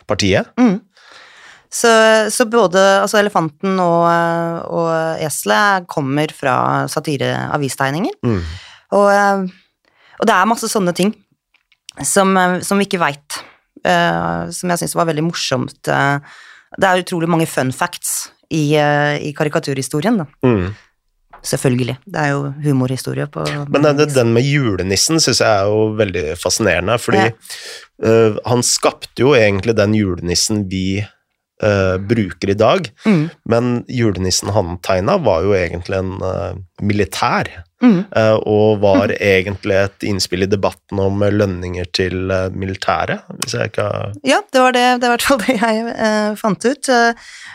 partiet. 0.09 0.49
Mm. 0.57 0.79
Så, 1.69 1.91
så 2.31 2.47
både 2.47 2.81
altså 3.03 3.19
elefanten 3.19 3.81
og, 3.83 4.07
og 4.71 5.21
eselet 5.27 5.89
kommer 5.91 6.33
fra 6.33 6.87
satireavistegninger. 6.89 8.15
Mm. 8.25 8.41
Og, 8.95 9.09
eh, 9.11 9.45
og 10.21 10.31
det 10.31 10.37
er 10.37 10.49
masse 10.49 10.71
sånne 10.71 10.95
ting. 10.97 11.12
Som, 12.03 12.36
eh, 12.36 12.61
som 12.61 12.80
vi 12.80 12.88
ikke 12.88 13.03
veit. 13.03 13.42
Uh, 13.84 14.49
som 14.49 14.70
jeg 14.72 14.80
syns 14.80 14.95
var 14.97 15.05
veldig 15.11 15.26
morsomt. 15.26 15.76
eh. 15.92 16.18
det 16.80 16.88
er 16.88 17.03
utrolig 17.03 17.28
mange 17.28 17.47
fun 17.47 17.70
facts 17.70 18.30
i, 18.51 18.74
eh, 18.80 19.18
i 19.20 19.32
karikaturhistorien, 19.36 20.16
da. 20.22 20.26
Mm. 20.42 20.72
Selvfølgelig. 21.45 21.99
Det 22.09 22.20
er 22.22 22.30
jo 22.32 22.55
humorhistorie 22.64 23.26
på 23.28 23.45
Men 23.68 23.82
den, 23.84 24.09
den 24.09 24.32
med 24.32 24.47
julenissen 24.49 25.20
syns 25.20 25.42
jeg 25.42 25.51
er 25.51 25.68
jo 25.68 25.90
veldig 25.99 26.38
fascinerende, 26.40 26.97
fordi 26.99 27.26
Ja. 27.26 27.32
uh, 28.05 28.38
han 28.47 28.62
skapte 28.64 29.20
jo 29.20 29.34
egentlig 29.36 29.76
den 29.76 29.92
julenissen 29.95 30.64
vi 30.70 31.05
eh, 31.63 31.97
bruker 31.99 32.51
i 32.51 32.59
dag, 32.59 32.91
Mm, 33.05 33.29
men 33.45 33.85
julenissen 33.89 34.51
han 34.55 34.79
tegna 34.83 35.19
var 35.23 35.45
jo 35.45 35.55
egentlig 35.57 35.99
en 35.99 36.13
uh, 36.23 36.55
militær, 36.83 37.51
mm, 37.83 38.05
Uh, 38.17 38.39
og 38.49 38.81
var 38.81 39.13
egentlig 39.21 39.77
et 39.77 40.07
innspill 40.09 40.47
i 40.47 40.49
debatten 40.51 41.01
om 41.01 41.21
lønninger 41.21 41.91
til 41.93 42.33
uh, 42.33 42.49
militæret, 42.51 43.27
hvis 43.43 43.55
jeg 43.55 43.73
ikke 43.73 43.85
har 43.89 44.15
Ja, 44.25 44.41
det 44.53 44.63
var 44.63 44.73
det, 44.73 44.87
det 45.03 45.11
var 45.13 45.25
det 45.45 45.59
jeg 45.59 46.39
fant 46.41 46.65
ut. 46.65 46.89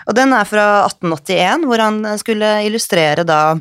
Og 0.08 0.16
den 0.16 0.34
er 0.34 0.46
fra 0.46 0.68
1881, 0.86 1.66
hvor 1.66 1.82
han 1.82 2.06
skulle 2.22 2.54
illustrere 2.68 3.26
da 3.26 3.58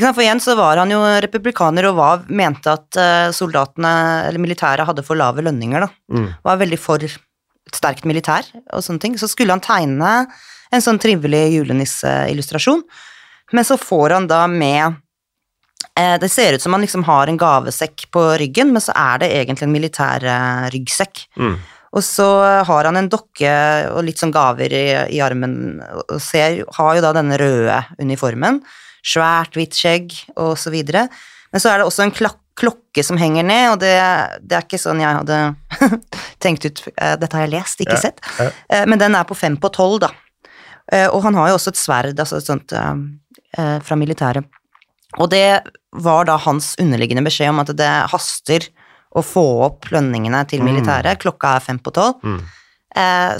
For 0.00 0.22
igjen 0.22 0.40
så 0.42 0.54
var 0.58 0.78
han 0.78 0.90
jo 0.90 1.00
republikaner 1.22 1.88
og 1.88 1.96
var, 1.98 2.20
mente 2.28 2.70
at 2.70 3.34
soldatene, 3.34 3.94
eller 4.28 4.38
militæret, 4.42 4.86
hadde 4.86 5.02
for 5.06 5.18
lave 5.18 5.42
lønninger, 5.42 5.86
da. 5.86 5.90
mm. 6.14 6.28
Var 6.46 6.62
veldig 6.62 6.78
for 6.78 7.02
sterkt 7.76 8.06
militær 8.08 8.46
og 8.74 8.84
sånne 8.84 9.02
ting. 9.02 9.18
Så 9.20 9.28
skulle 9.30 9.54
han 9.54 9.64
tegne 9.64 10.14
en 10.70 10.84
sånn 10.84 11.00
trivelig 11.02 11.48
julenisseillustrasjon, 11.56 12.82
men 13.56 13.66
så 13.66 13.78
får 13.80 14.14
han 14.14 14.28
da 14.30 14.44
med 14.46 15.00
eh, 15.98 16.16
Det 16.22 16.28
ser 16.30 16.54
ut 16.54 16.62
som 16.62 16.76
han 16.76 16.84
liksom 16.84 17.02
har 17.08 17.26
en 17.26 17.40
gavesekk 17.40 18.06
på 18.14 18.22
ryggen, 18.38 18.70
men 18.74 18.84
så 18.84 18.94
er 18.94 19.22
det 19.22 19.32
egentlig 19.34 19.66
en 19.66 19.74
militær 19.74 20.26
eh, 20.26 20.68
ryggsekk. 20.74 21.24
Mm. 21.40 21.56
Og 21.90 22.04
så 22.06 22.28
har 22.68 22.86
han 22.86 23.00
en 23.00 23.10
dokke 23.10 23.54
og 23.90 24.04
litt 24.06 24.20
sånn 24.20 24.34
gaver 24.34 24.70
i, 24.70 24.84
i 25.16 25.18
armen, 25.24 25.80
og 26.06 26.20
ser, 26.22 26.60
har 26.76 26.92
jo 26.94 27.02
da 27.02 27.10
denne 27.16 27.38
røde 27.40 27.80
uniformen. 27.98 28.60
Svært, 29.02 29.56
hvitt 29.58 29.74
skjegg 29.74 30.14
og 30.36 30.54
så 30.60 30.70
videre. 30.70 31.08
Men 31.50 31.62
så 31.62 31.72
er 31.72 31.80
det 31.80 31.88
også 31.88 32.04
en 32.06 32.14
klak 32.14 32.38
klokke 32.58 33.02
som 33.06 33.16
henger 33.20 33.44
ned, 33.46 33.66
og 33.72 33.78
det, 33.80 33.94
det 34.42 34.56
er 34.58 34.62
ikke 34.66 34.78
sånn 34.82 35.00
jeg 35.00 35.16
hadde 35.20 35.38
tenkt 36.44 36.64
ut 36.66 36.82
eh, 36.96 37.14
Dette 37.20 37.36
har 37.38 37.44
jeg 37.46 37.54
lest, 37.54 37.80
ikke 37.80 37.94
Ja, 37.96 38.00
sett. 38.08 38.18
ja. 38.38 38.48
Eh, 38.68 38.84
Men 38.90 38.98
den 38.98 39.14
er 39.14 39.24
på 39.24 39.34
fem 39.38 39.56
på 39.56 39.70
tolv, 39.72 40.00
da. 40.02 40.08
Eh, 40.92 41.06
Og 41.08 41.22
han 41.24 41.34
har 41.38 41.48
jo 41.52 41.56
også 41.60 41.70
et 41.72 41.80
sverd, 41.80 42.18
altså 42.20 42.36
et 42.40 42.46
sånt 42.50 42.72
fra 43.82 43.96
militæret. 43.98 44.44
Og 45.18 45.26
det 45.32 45.60
var 45.98 46.24
da 46.28 46.36
hans 46.38 46.74
underliggende 46.78 47.24
beskjed 47.26 47.50
om 47.50 47.58
at 47.64 47.72
det 47.74 47.88
haster 48.12 48.60
å 49.18 49.22
få 49.26 49.42
opp 49.66 49.88
lønningene 49.90 50.44
til 50.46 50.62
militæret. 50.62 51.18
Klokka 51.18 51.56
er 51.56 51.60
fem 51.64 51.80
på 51.82 51.90
tolv. 51.96 52.14
Mm. 52.22 52.38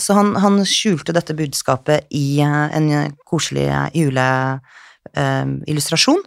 Så 0.03 0.11
han, 0.19 0.33
han 0.43 0.59
skjulte 0.67 1.15
dette 1.15 1.31
budskapet 1.39 2.11
i 2.11 2.41
en 2.43 3.15
koselig 3.31 3.69
juleillustrasjon. 3.95 6.19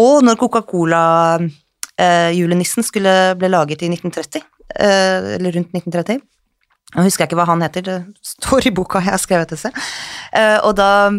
Og 0.00 0.22
når 0.26 0.34
Coca-Cola-julenissen 0.40 2.82
skulle 2.86 3.12
ble 3.38 3.48
laget 3.52 3.82
i 3.86 3.88
1930, 3.92 4.42
eh, 4.74 5.18
eller 5.38 5.50
rundt 5.58 5.70
1930 5.76 6.18
Nå 6.94 7.00
husker 7.02 7.22
jeg 7.24 7.28
ikke 7.32 7.38
hva 7.40 7.46
han 7.48 7.62
heter, 7.64 7.82
det 7.82 7.96
står 8.22 8.66
i 8.68 8.70
boka 8.74 8.98
jeg 9.02 9.10
har 9.14 9.18
skrevet 9.22 9.48
til 9.50 9.58
seg, 9.66 9.72
Eh, 10.34 10.58
Og 10.66 10.72
da 10.78 11.10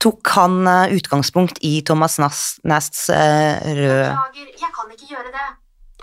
tok 0.00 0.28
han 0.36 0.66
eh, 0.68 0.92
utgangspunkt 0.96 1.58
i 1.64 1.80
Thomas 1.84 2.18
Nas- 2.20 2.58
Nasts 2.64 3.08
eh, 3.12 3.60
rød 3.64 4.12
Beklager, 4.12 4.46
jeg 4.60 4.70
kan 4.76 4.90
ikke 4.92 5.06
gjøre 5.12 5.30
det. 5.32 5.48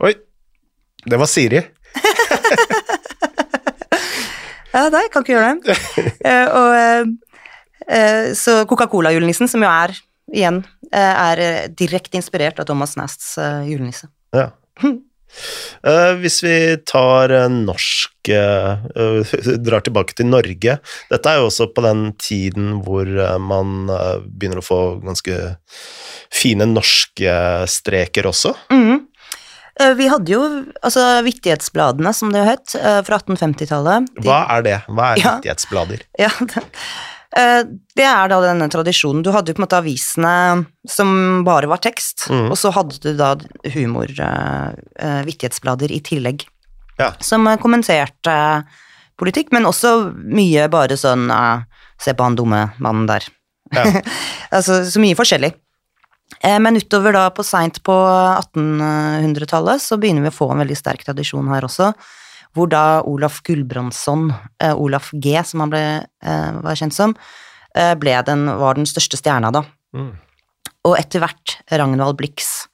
Oi, 0.01 0.13
det 1.09 1.19
var 1.19 1.25
Siri. 1.29 1.61
Ja, 4.73 4.87
nei, 4.89 5.03
kan 5.13 5.21
ikke 5.21 5.35
gjøre 5.35 5.53
det. 5.61 5.75
Eh, 6.25 6.47
og, 6.49 6.73
eh, 6.73 7.05
eh, 7.93 8.33
så 8.37 8.63
Coca-Cola-julenissen, 8.69 9.45
som 9.51 9.61
jo 9.61 9.69
er, 9.69 9.93
igjen, 10.31 10.61
eh, 10.93 11.15
er 11.31 11.39
eh, 11.43 11.67
direkte 11.73 12.17
inspirert 12.19 12.59
av 12.61 12.65
Thomas 12.69 12.95
Nasts 12.99 13.37
eh, 13.37 13.63
julenisse. 13.71 14.07
Ja. 14.33 14.51
Uh, 14.83 16.13
hvis 16.21 16.43
vi 16.45 16.53
tar 16.85 17.31
uh, 17.33 17.47
norsk 17.49 18.29
eh, 18.29 18.83
Drar 19.65 19.81
tilbake 19.85 20.13
til 20.17 20.27
Norge. 20.29 20.75
Dette 21.09 21.31
er 21.31 21.39
jo 21.41 21.47
også 21.49 21.67
på 21.73 21.81
den 21.85 22.11
tiden 22.21 22.75
hvor 22.85 23.09
man 23.41 23.87
begynner 24.27 24.61
å 24.61 24.65
få 24.65 24.77
ganske 25.03 25.39
fine 26.33 26.67
norske 26.69 27.33
streker 27.69 28.29
også. 28.29 28.53
Mhm. 28.73 29.01
Eh, 29.81 29.93
Vi 29.97 30.05
hadde 30.05 30.29
jo 30.35 30.41
altså 30.85 31.01
Vittighetsbladene, 31.25 32.11
som 32.13 32.29
det 32.33 32.43
het, 32.45 32.75
fra 32.77 33.17
1850-tallet. 33.17 34.05
De- 34.13 34.27
Hva 34.27 34.43
er 34.59 34.61
det? 34.69 34.75
Hva 34.87 35.07
er 35.15 35.17
Ja. 35.23 35.31
vittighetsblader? 35.39 36.03
Ja, 36.21 36.29
det, 36.45 36.61
det 37.33 38.05
er 38.05 38.29
da 38.29 38.37
denne 38.43 38.67
tradisjonen. 38.69 39.23
Du 39.25 39.31
hadde 39.33 39.49
jo 39.51 39.57
på 39.57 39.63
en 39.63 39.65
måte 39.65 39.79
avisene 39.81 40.33
som 40.89 41.41
bare 41.47 41.69
var 41.71 41.81
tekst, 41.81 42.27
mm. 42.29 42.51
og 42.53 42.57
så 42.59 42.69
hadde 42.75 42.99
du 43.01 43.13
da 43.17 43.31
humor, 43.73 44.11
eh, 44.11 44.67
eh, 45.01 45.21
vittighetsblader 45.25 45.91
i 45.91 46.01
tillegg, 46.05 46.45
Ja. 46.99 47.11
som 47.25 47.47
eh, 47.47 47.57
kommenterte 47.57 48.35
politikk, 49.17 49.49
men 49.51 49.65
også 49.65 50.13
mye 50.13 50.67
bare 50.69 50.97
sånn 50.97 51.29
eh, 51.31 51.63
Se 52.03 52.11
på 52.17 52.23
han 52.25 52.35
dumme 52.35 52.73
mannen 52.83 53.05
der. 53.07 53.23
Ja. 53.71 53.83
altså 54.57 54.81
så 54.83 54.99
mye 54.99 55.15
forskjellig. 55.15 55.53
Eh, 56.43 56.59
Men 56.59 56.75
utover 56.75 57.13
da 57.15 57.29
på 57.31 57.45
seint 57.47 57.79
på 57.85 57.93
1800-tallet 57.95 59.79
så 59.81 59.95
begynner 60.01 60.25
vi 60.25 60.31
å 60.33 60.35
få 60.35 60.49
en 60.51 60.59
veldig 60.65 60.75
sterk 60.75 61.05
tradisjon 61.05 61.47
her 61.53 61.63
også, 61.63 61.93
hvor 62.53 62.69
da 62.69 63.01
Olaf 63.09 63.41
Gulbrandsson, 63.45 64.29
eh, 64.61 64.73
Olaf 64.73 65.11
G 65.13 65.39
som 65.43 65.63
han 65.65 65.73
ble, 65.73 65.85
eh, 66.23 66.51
var 66.63 66.75
kjent 66.75 66.93
som, 66.93 67.15
eh, 67.75 67.95
den, 67.95 68.45
var 68.45 68.75
den 68.75 68.85
største 68.85 69.17
stjerna 69.17 69.51
da. 69.51 69.63
Mm. 69.95 70.13
Og 70.85 70.97
etter 70.97 71.19
hvert 71.19 71.57
Ragnvald 71.71 72.17
Blix. 72.17 72.67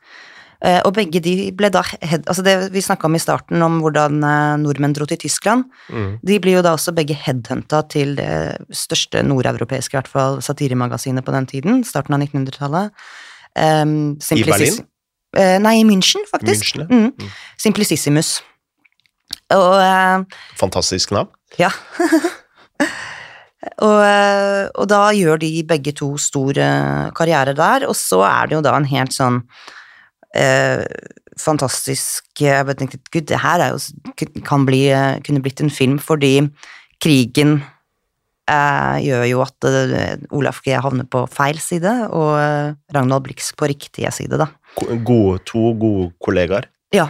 Eh, 0.62 0.82
Og 0.84 0.94
begge 0.94 1.22
de 1.24 1.52
ble 1.56 1.70
da 1.72 1.80
altså 2.02 2.44
det 2.44 2.72
Vi 2.74 2.82
snakka 2.82 3.06
om 3.08 3.16
i 3.16 3.20
starten 3.20 3.62
om 3.64 3.80
hvordan 3.80 4.20
eh, 4.24 4.58
nordmenn 4.60 4.94
dro 4.94 5.06
til 5.06 5.18
Tyskland. 5.18 5.64
Mm. 5.88 6.20
De 6.22 6.40
blir 6.40 6.58
jo 6.58 6.62
da 6.66 6.74
også 6.76 6.94
begge 6.94 7.16
headhunta 7.16 7.88
til 7.88 8.16
det 8.20 8.60
største 8.76 9.24
nordeuropeiske 9.24 9.96
i 9.96 10.00
hvert 10.02 10.12
fall, 10.12 10.42
satiremagasinet 10.42 11.24
på 11.24 11.32
den 11.32 11.48
tiden, 11.48 11.84
starten 11.88 12.14
av 12.18 12.20
1900-tallet. 12.26 12.92
Um, 13.56 14.18
I 14.36 14.44
Berlin? 14.44 14.84
Eh, 15.38 15.58
nei, 15.62 15.80
i 15.80 15.86
München, 15.88 16.26
faktisk. 16.30 16.76
München, 16.76 16.86
ja. 16.90 16.96
Mm. 16.96 17.14
Mm. 17.16 17.34
Simplicissimus. 17.58 18.40
Og 19.56 19.76
eh, 19.82 20.42
Fantastisk 20.60 21.14
navn. 21.16 21.32
ja. 21.60 21.72
og, 23.86 24.00
eh, 24.06 24.66
og 24.80 24.86
da 24.92 25.02
gjør 25.16 25.42
de 25.42 25.52
begge 25.68 25.94
to 25.98 26.14
stor 26.22 26.58
eh, 26.62 27.10
karriere 27.18 27.56
der, 27.58 27.88
og 27.90 27.96
så 27.98 28.22
er 28.28 28.50
det 28.50 28.60
jo 28.60 28.66
da 28.66 28.76
en 28.78 28.88
helt 28.90 29.16
sånn 29.16 29.42
eh, 30.38 30.86
fantastisk 31.40 32.42
Jeg 32.44 32.68
bare 32.68 32.76
tenkte 32.80 33.00
gud, 33.12 33.28
det 33.32 33.42
her 33.42 33.64
er 33.64 33.76
jo, 33.76 34.30
kan 34.48 34.66
bli, 34.68 34.86
kunne 35.26 35.44
blitt 35.44 35.64
en 35.64 35.72
film, 35.72 36.00
fordi 36.04 36.34
krigen 37.04 37.60
eh, 38.52 38.96
gjør 39.08 39.28
jo 39.32 39.44
at 39.46 39.70
Olaf 40.36 40.60
G 40.66 40.76
havner 40.76 41.08
på 41.08 41.26
feil 41.32 41.60
side, 41.64 41.94
og 42.12 42.36
Ragnvald 42.96 43.28
Blix 43.28 43.54
på 43.56 43.72
riktige 43.72 44.12
side, 44.16 44.40
da. 44.40 44.52
Gode, 44.80 45.40
to 45.48 45.72
gode 45.80 46.12
kollegaer. 46.24 46.68
Ja, 46.96 47.10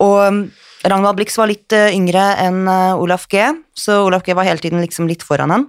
og 0.00 0.48
Ragnvald 0.84 1.16
Blix 1.16 1.38
var 1.38 1.48
litt 1.50 1.72
uh, 1.72 1.88
yngre 1.88 2.24
enn 2.42 2.66
uh, 2.68 3.00
Olaf 3.00 3.26
G, 3.32 3.42
så 3.76 4.02
Olaf 4.04 4.26
G 4.26 4.36
var 4.36 4.48
hele 4.48 4.62
tiden 4.62 4.82
liksom 4.84 5.08
litt 5.08 5.24
foran 5.26 5.54
han. 5.54 5.68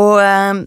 Og 0.00 0.20
um, 0.22 0.62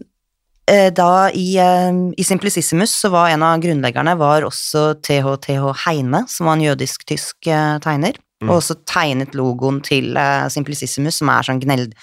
eh, 0.70 0.90
da 0.94 1.28
i, 1.34 1.46
eh, 1.58 1.96
i 2.16 2.26
Simplicissimus 2.26 2.92
så 3.02 3.10
var 3.14 3.32
en 3.32 3.42
av 3.46 3.62
grunnleggerne 3.62 4.16
var 4.20 4.46
også 4.46 5.00
TH-TH 5.02 5.86
Heine, 5.86 6.24
som 6.30 6.46
var 6.48 6.58
en 6.58 6.66
jødisk-tysk 6.68 7.48
eh, 7.50 7.78
tegner. 7.84 8.20
Mm. 8.42 8.50
Og 8.50 8.58
også 8.58 8.76
tegnet 8.86 9.34
logoen 9.38 9.78
til 9.86 10.18
Simplicissimus, 10.52 11.16
som 11.22 11.30
er 11.32 11.46
sånn 11.46 11.62
gneld, 11.62 11.94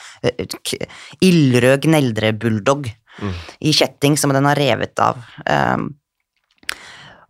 ildrød 1.21 1.85
gneldrebulldog 1.85 2.89
Mm. 3.19 3.33
i 3.59 3.73
kjetting 3.75 4.17
som 4.17 4.31
den 4.33 4.47
har 4.47 4.55
revet 4.55 4.99
av. 5.03 5.19
Um, 5.45 5.91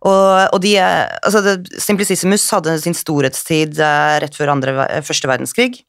og, 0.02 0.54
og 0.54 0.58
de, 0.64 0.72
altså 0.82 1.42
det, 1.44 1.54
Simplicissimus 1.82 2.44
hadde 2.50 2.74
sin 2.82 2.96
storhetstid 2.96 3.78
eh, 3.78 4.16
rett 4.24 4.34
før 4.34 4.54
andre, 4.56 4.74
eh, 4.88 5.04
første 5.06 5.30
verdenskrig, 5.30 5.84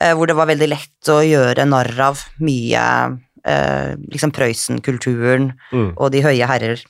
eh, 0.00 0.14
hvor 0.16 0.30
det 0.30 0.36
var 0.38 0.48
veldig 0.48 0.70
lett 0.72 1.12
å 1.12 1.20
gjøre 1.26 1.66
narr 1.68 1.92
av 2.00 2.22
mye 2.40 2.84
eh, 3.44 3.92
liksom 4.12 4.32
Prøysen-kulturen 4.32 5.52
Mm. 5.72 5.92
og 5.96 6.10
de 6.14 6.22
høye 6.24 6.48
herrer. 6.48 6.80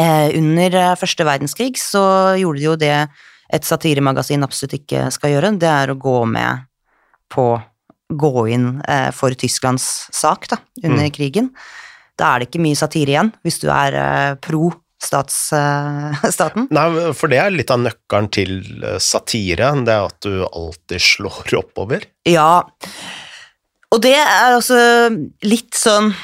Eh, 0.00 0.30
under 0.38 0.96
første 1.00 1.24
verdenskrig 1.26 1.76
så 1.80 2.02
gjorde 2.40 2.58
de 2.60 2.66
jo 2.66 2.76
det 2.80 2.96
et 3.52 3.64
satiremagasin 3.68 4.44
absolutt 4.44 4.78
ikke 4.80 5.10
skal 5.12 5.34
gjøre, 5.34 5.58
det 5.60 5.68
er 5.68 5.92
å 5.92 5.98
gå 6.00 6.22
med 6.28 6.64
på 7.32 7.50
Gå 8.12 8.42
inn 8.52 8.82
eh, 8.92 9.08
for 9.16 9.32
Tysklands 9.32 9.86
sak 10.12 10.44
da, 10.50 10.58
under 10.84 11.08
krigen. 11.08 11.46
Da 12.20 12.34
er 12.34 12.42
det 12.42 12.50
ikke 12.50 12.60
mye 12.60 12.76
satire 12.76 13.14
igjen, 13.14 13.30
hvis 13.40 13.56
du 13.62 13.70
er 13.72 13.96
eh, 13.96 14.34
pro 14.36 14.66
stats, 15.02 15.36
eh, 15.56 16.22
staten. 16.36 16.68
Nei, 16.74 16.86
for 17.18 17.32
det 17.32 17.40
er 17.42 17.54
litt 17.54 17.72
av 17.74 17.82
nøkkelen 17.82 18.30
til 18.34 18.54
eh, 18.82 18.98
satire, 19.02 19.72
det 19.86 19.96
er 19.96 20.06
at 20.08 20.20
du 20.24 20.44
alltid 20.46 21.02
slår 21.02 21.56
oppover. 21.62 22.06
Ja, 22.28 22.62
og 23.92 24.00
det 24.04 24.14
er 24.16 24.54
altså 24.54 24.78
litt 25.44 25.76
sånn 25.76 26.14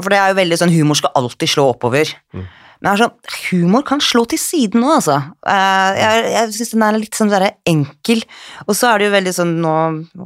For 0.00 0.08
det 0.08 0.16
er 0.16 0.30
jo 0.32 0.38
veldig 0.38 0.56
sånn 0.56 0.70
humor 0.72 0.96
skal 0.96 1.12
alltid 1.20 1.50
slå 1.52 1.66
oppover. 1.74 2.08
Mm. 2.32 2.46
Men 2.80 2.96
sånn, 2.96 3.10
humor 3.50 3.82
kan 3.84 4.00
slå 4.00 4.22
til 4.30 4.40
siden 4.40 4.80
òg, 4.86 4.94
altså. 5.02 5.18
Eh, 5.44 5.98
Jeg, 6.00 6.22
jeg 6.32 6.54
syns 6.56 6.70
den 6.72 6.84
er 6.86 6.96
litt 6.96 7.18
sånn 7.18 7.28
der 7.34 7.44
enkel. 7.68 8.22
Og 8.64 8.72
så 8.78 8.88
er 8.88 9.02
det 9.02 9.10
jo 9.10 9.12
veldig 9.18 9.34
sånn 9.36 9.52
Nå 9.60 9.74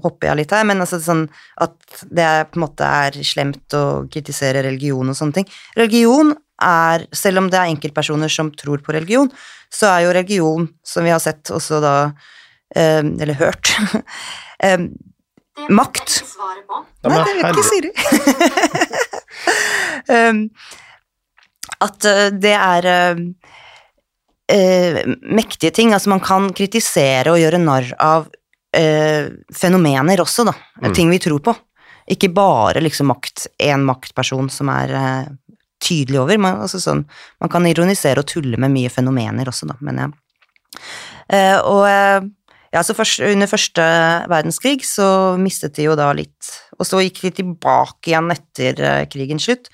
hopper 0.05 0.29
jeg 0.31 0.39
litt 0.45 0.55
her, 0.55 0.63
men 0.71 0.85
altså 0.85 1.01
sånn 1.03 1.25
at 1.67 1.75
det 2.07 2.29
på 2.53 2.61
en 2.61 2.67
måte 2.69 2.87
er 3.03 3.19
slemt 3.27 3.75
å 3.75 3.83
kritisere 4.07 4.63
religion 4.69 5.11
og 5.11 5.19
sånne 5.19 5.41
ting. 5.41 5.51
Religion 5.75 6.31
er, 6.63 7.07
selv 7.15 7.43
om 7.43 7.49
det 7.51 7.59
er 7.59 7.73
enkeltpersoner 7.73 8.31
som 8.31 8.53
tror 8.55 8.83
på 8.85 8.95
religion, 8.95 9.31
så 9.73 9.91
er 9.91 10.05
jo 10.05 10.15
religion, 10.15 10.69
som 10.87 11.07
vi 11.07 11.13
har 11.13 11.23
sett 11.23 11.51
også 11.51 11.81
da 11.83 11.95
eh, 12.77 13.03
Eller 13.03 13.35
hørt 13.41 13.73
eh, 14.65 14.79
Det 14.79 15.71
Makt. 15.71 16.23
på. 16.69 16.85
Nei, 17.09 17.19
det 17.25 17.35
vet 17.39 17.51
ikke 17.51 17.67
Siri. 17.69 17.91
um, 20.11 20.41
at 21.87 22.09
uh, 22.11 22.25
det 22.35 22.55
er 22.55 22.89
uh, 22.91 23.21
uh, 24.51 24.99
mektige 25.23 25.71
ting. 25.71 25.93
Altså, 25.95 26.11
man 26.11 26.23
kan 26.25 26.49
kritisere 26.57 27.31
og 27.31 27.39
gjøre 27.39 27.63
narr 27.63 27.93
av 28.03 28.27
uh, 28.27 29.31
fenomener 29.55 30.25
også, 30.25 30.47
da. 30.51 30.57
Mm. 30.83 30.91
Ting 30.97 31.15
vi 31.15 31.23
tror 31.23 31.45
på. 31.45 31.55
Ikke 32.11 32.33
bare 32.35 32.83
liksom 32.83 33.09
makt, 33.13 33.47
én 33.63 33.87
maktperson 33.87 34.51
som 34.53 34.69
er 34.75 34.97
uh, 34.99 35.31
tydelig 35.83 36.21
over. 36.23 36.39
Man, 36.41 36.63
altså, 36.67 36.81
sånn, 36.83 37.05
man 37.43 37.53
kan 37.53 37.67
ironisere 37.69 38.23
og 38.23 38.31
tulle 38.31 38.61
med 38.61 38.73
mye 38.75 38.93
fenomener 38.93 39.51
også, 39.51 39.69
da, 39.71 39.79
men 39.85 40.03
ja. 40.05 40.09
Uh, 41.25 41.59
og 41.65 41.83
uh, 41.89 42.27
ja, 42.75 42.83
så 42.83 42.95
først, 42.97 43.23
under 43.23 43.47
første 43.47 43.83
verdenskrig 44.31 44.83
så 44.87 45.07
mistet 45.39 45.77
de 45.79 45.87
jo 45.87 45.95
da 45.99 46.09
litt, 46.17 46.49
og 46.75 46.89
så 46.89 47.03
gikk 47.05 47.21
de 47.29 47.31
tilbake 47.39 48.11
igjen 48.11 48.33
etter 48.35 48.81
eh, 48.83 49.05
krigens 49.11 49.47
slutt. 49.47 49.71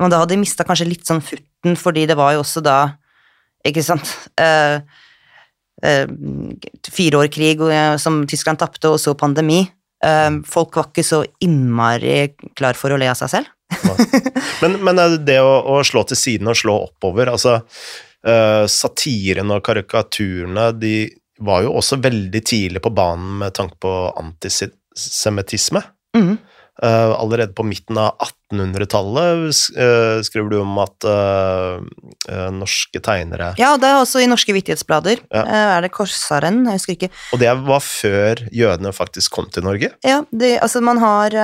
Men 0.00 0.10
da 0.10 0.18
hadde 0.18 0.34
de 0.34 0.40
mista 0.40 0.66
kanskje 0.66 0.88
litt 0.88 1.06
sånn 1.06 1.22
futten, 1.22 1.76
fordi 1.78 2.08
det 2.10 2.16
var 2.18 2.34
jo 2.34 2.42
også 2.42 2.64
da, 2.64 2.78
ikke 3.62 3.84
sant 3.86 4.10
eh, 4.42 4.82
eh, 5.86 6.10
Fire 6.90 7.20
år 7.22 7.30
krig 7.30 7.62
eh, 7.68 7.94
som 8.02 8.24
Tyskland 8.26 8.58
tapte, 8.58 8.90
og 8.90 8.98
så 8.98 9.14
pandemi. 9.14 9.60
Eh, 10.02 10.30
folk 10.48 10.80
var 10.80 10.90
ikke 10.90 11.06
så 11.06 11.22
innmari 11.46 12.32
klar 12.58 12.74
for 12.78 12.90
å 12.90 12.98
le 12.98 13.12
av 13.12 13.20
seg 13.22 13.36
selv. 13.36 13.52
Men, 14.62 14.78
men 14.84 15.00
det 15.26 15.40
å, 15.42 15.52
å 15.74 15.80
slå 15.86 16.04
til 16.06 16.18
siden 16.18 16.50
og 16.52 16.58
slå 16.58 16.76
oppover, 16.86 17.32
altså 17.32 17.58
uh, 17.58 18.64
Satiren 18.70 19.50
og 19.54 19.64
karikaturene, 19.66 20.70
de 20.78 20.94
var 21.42 21.64
jo 21.64 21.74
også 21.80 21.98
veldig 22.04 22.42
tidlig 22.46 22.82
på 22.84 22.92
banen 22.94 23.40
med 23.40 23.54
tanke 23.58 23.78
på 23.82 23.92
antisemittisme. 24.20 25.82
Mm. 26.16 26.36
Uh, 26.82 27.12
allerede 27.20 27.52
på 27.54 27.64
midten 27.68 27.98
av 28.00 28.14
1800-tallet 28.52 29.52
sk- 29.54 29.74
eh, 29.76 30.22
skriver 30.24 30.48
du 30.50 30.56
om 30.62 30.78
at 30.80 31.04
uh, 31.04 32.48
norske 32.50 32.98
tegnere 33.04 33.50
Ja, 33.60 33.74
det 33.80 33.90
er 33.90 33.98
også 34.00 34.22
i 34.22 34.28
norske 34.30 34.54
vittighetsblader. 34.56 35.20
Ja. 35.28 35.42
Er 35.76 35.84
det 35.84 35.92
Korsaren? 35.92 36.62
Jeg 36.70 36.80
husker 36.80 36.96
ikke. 36.96 37.10
Og 37.36 37.42
det 37.44 37.52
var 37.68 37.84
før 37.84 38.40
jødene 38.56 38.94
faktisk 38.96 39.36
kom 39.36 39.50
til 39.52 39.68
Norge? 39.68 39.92
Ja, 40.06 40.22
det, 40.32 40.54
altså 40.64 40.80
man 40.84 41.00
har 41.04 41.36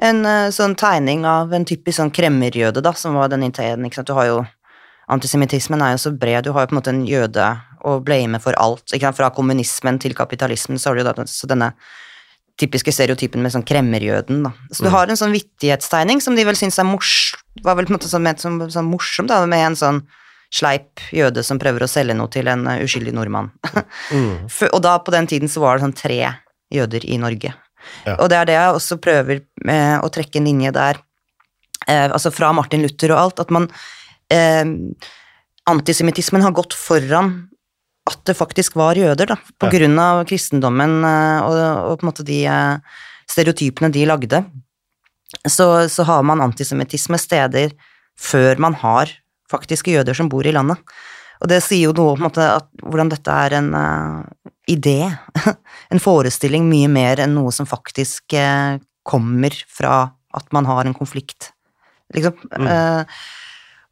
en 0.00 0.24
eh, 0.26 0.50
sånn 0.54 0.74
tegning 0.80 1.26
av 1.28 1.52
en 1.52 1.64
typisk 1.68 1.98
sånn 2.00 2.12
kremmerjøde, 2.14 2.82
da, 2.82 2.92
som 2.96 3.14
var 3.20 3.28
den 3.32 3.44
ideen, 3.46 3.84
ikke 3.86 4.00
sant. 4.00 4.08
Du 4.10 4.16
har 4.18 4.30
jo 4.30 4.40
Antisemittismen 5.10 5.80
er 5.82 5.96
jo 5.96 5.98
så 6.04 6.10
bred, 6.14 6.44
du 6.46 6.52
har 6.54 6.62
jo 6.62 6.68
på 6.70 6.74
en 6.76 6.78
måte 6.78 6.92
en 6.92 7.00
jøde 7.02 7.42
å 7.82 7.96
blame 8.04 8.38
for 8.38 8.54
alt. 8.62 8.84
Ikke 8.94 9.08
sant? 9.08 9.16
Fra 9.18 9.30
kommunismen 9.34 9.96
til 9.98 10.14
kapitalismen, 10.14 10.78
så 10.78 10.90
har 10.92 10.94
du 10.94 11.00
jo 11.02 11.06
da 11.08 11.24
så 11.26 11.48
denne 11.50 11.72
typiske 12.60 12.92
stereotypen 12.94 13.42
med 13.42 13.50
sånn 13.50 13.64
kremmerjøden, 13.66 14.44
da. 14.44 14.52
Så 14.70 14.84
du 14.84 14.88
Mm. 14.88 14.92
har 14.94 15.08
en 15.10 15.16
sånn 15.18 15.32
vittighetstegning 15.34 16.20
som 16.22 16.36
de 16.36 16.44
vel 16.44 16.54
syns 16.54 16.78
er 16.78 16.84
mors... 16.86 17.34
Var 17.64 17.74
vel 17.74 17.86
på 17.86 17.90
en 17.90 17.98
måte 17.98 18.06
sånn, 18.08 18.22
ment 18.22 18.38
som 18.38 18.60
sånn 18.70 18.86
morsom, 18.86 19.26
da, 19.26 19.44
med 19.46 19.66
en 19.66 19.74
sånn 19.74 20.02
sleip 20.52 21.00
jøde 21.10 21.42
som 21.42 21.58
prøver 21.58 21.82
å 21.82 21.88
selge 21.90 22.14
noe 22.14 22.28
til 22.30 22.46
en 22.46 22.66
eh, 22.68 22.84
uskyldig 22.84 23.12
nordmann. 23.12 23.50
Mm. 24.12 24.46
Og 24.74 24.80
da 24.82 24.98
på 24.98 25.10
den 25.10 25.26
tiden 25.26 25.48
så 25.48 25.60
var 25.60 25.78
det 25.78 25.88
sånn 25.88 25.96
tre 25.96 26.36
jøder 26.70 27.04
i 27.04 27.18
Norge. 27.18 27.52
Ja. 28.06 28.16
Og 28.18 28.28
det 28.32 28.38
er 28.38 28.48
det 28.50 28.56
jeg 28.58 28.74
også 28.78 28.98
prøver 29.02 29.40
eh, 29.68 29.96
å 30.00 30.10
trekke 30.12 30.40
en 30.40 30.48
linje 30.48 30.72
der, 30.76 31.00
eh, 31.86 32.06
altså 32.10 32.32
fra 32.34 32.52
Martin 32.56 32.82
Luther 32.84 33.14
og 33.14 33.22
alt, 33.24 33.40
at 33.46 33.50
man 33.54 33.68
eh, 34.32 34.64
Antisemittismen 35.70 36.42
har 36.42 36.54
gått 36.56 36.74
foran 36.74 37.34
at 38.10 38.22
det 38.26 38.34
faktisk 38.34 38.74
var 38.80 38.98
jøder, 38.98 39.28
da, 39.28 39.36
på 39.60 39.68
Ja. 39.68 39.74
grunn 39.76 39.98
av 40.02 40.24
kristendommen 40.26 41.04
eh, 41.04 41.40
og, 41.44 41.58
og 41.92 42.00
på 42.00 42.06
en 42.06 42.10
måte 42.10 42.24
de 42.26 42.40
eh, 42.48 42.98
stereotypene 43.30 43.92
de 43.94 44.06
lagde. 44.08 44.40
Så, 45.46 45.66
så 45.92 46.02
har 46.08 46.24
man 46.26 46.40
antisemittisme 46.42 47.18
steder 47.20 47.76
før 48.18 48.58
man 48.58 48.74
har 48.80 49.12
faktiske 49.52 49.92
jøder 49.92 50.16
som 50.16 50.28
bor 50.32 50.46
i 50.46 50.52
landet. 50.56 50.80
Og 51.40 51.48
det 51.52 51.60
sier 51.62 51.86
jo 51.88 51.94
noe 51.96 52.16
om 52.16 52.26
at, 52.26 52.40
hvordan 52.82 53.12
dette 53.12 53.30
er 53.30 53.54
en 53.60 53.70
idé, 54.70 55.10
en 55.92 56.02
forestilling 56.02 56.68
mye 56.70 56.88
mer 56.92 57.22
enn 57.24 57.36
noe 57.36 57.52
som 57.54 57.68
faktisk 57.68 58.36
eh, 58.38 58.78
kommer 59.06 59.54
fra 59.68 60.02
at 60.36 60.50
man 60.54 60.68
har 60.68 60.86
en 60.86 60.96
konflikt, 60.96 61.50
liksom. 62.14 62.36
Mm. 62.54 62.68
Eh, 62.70 63.20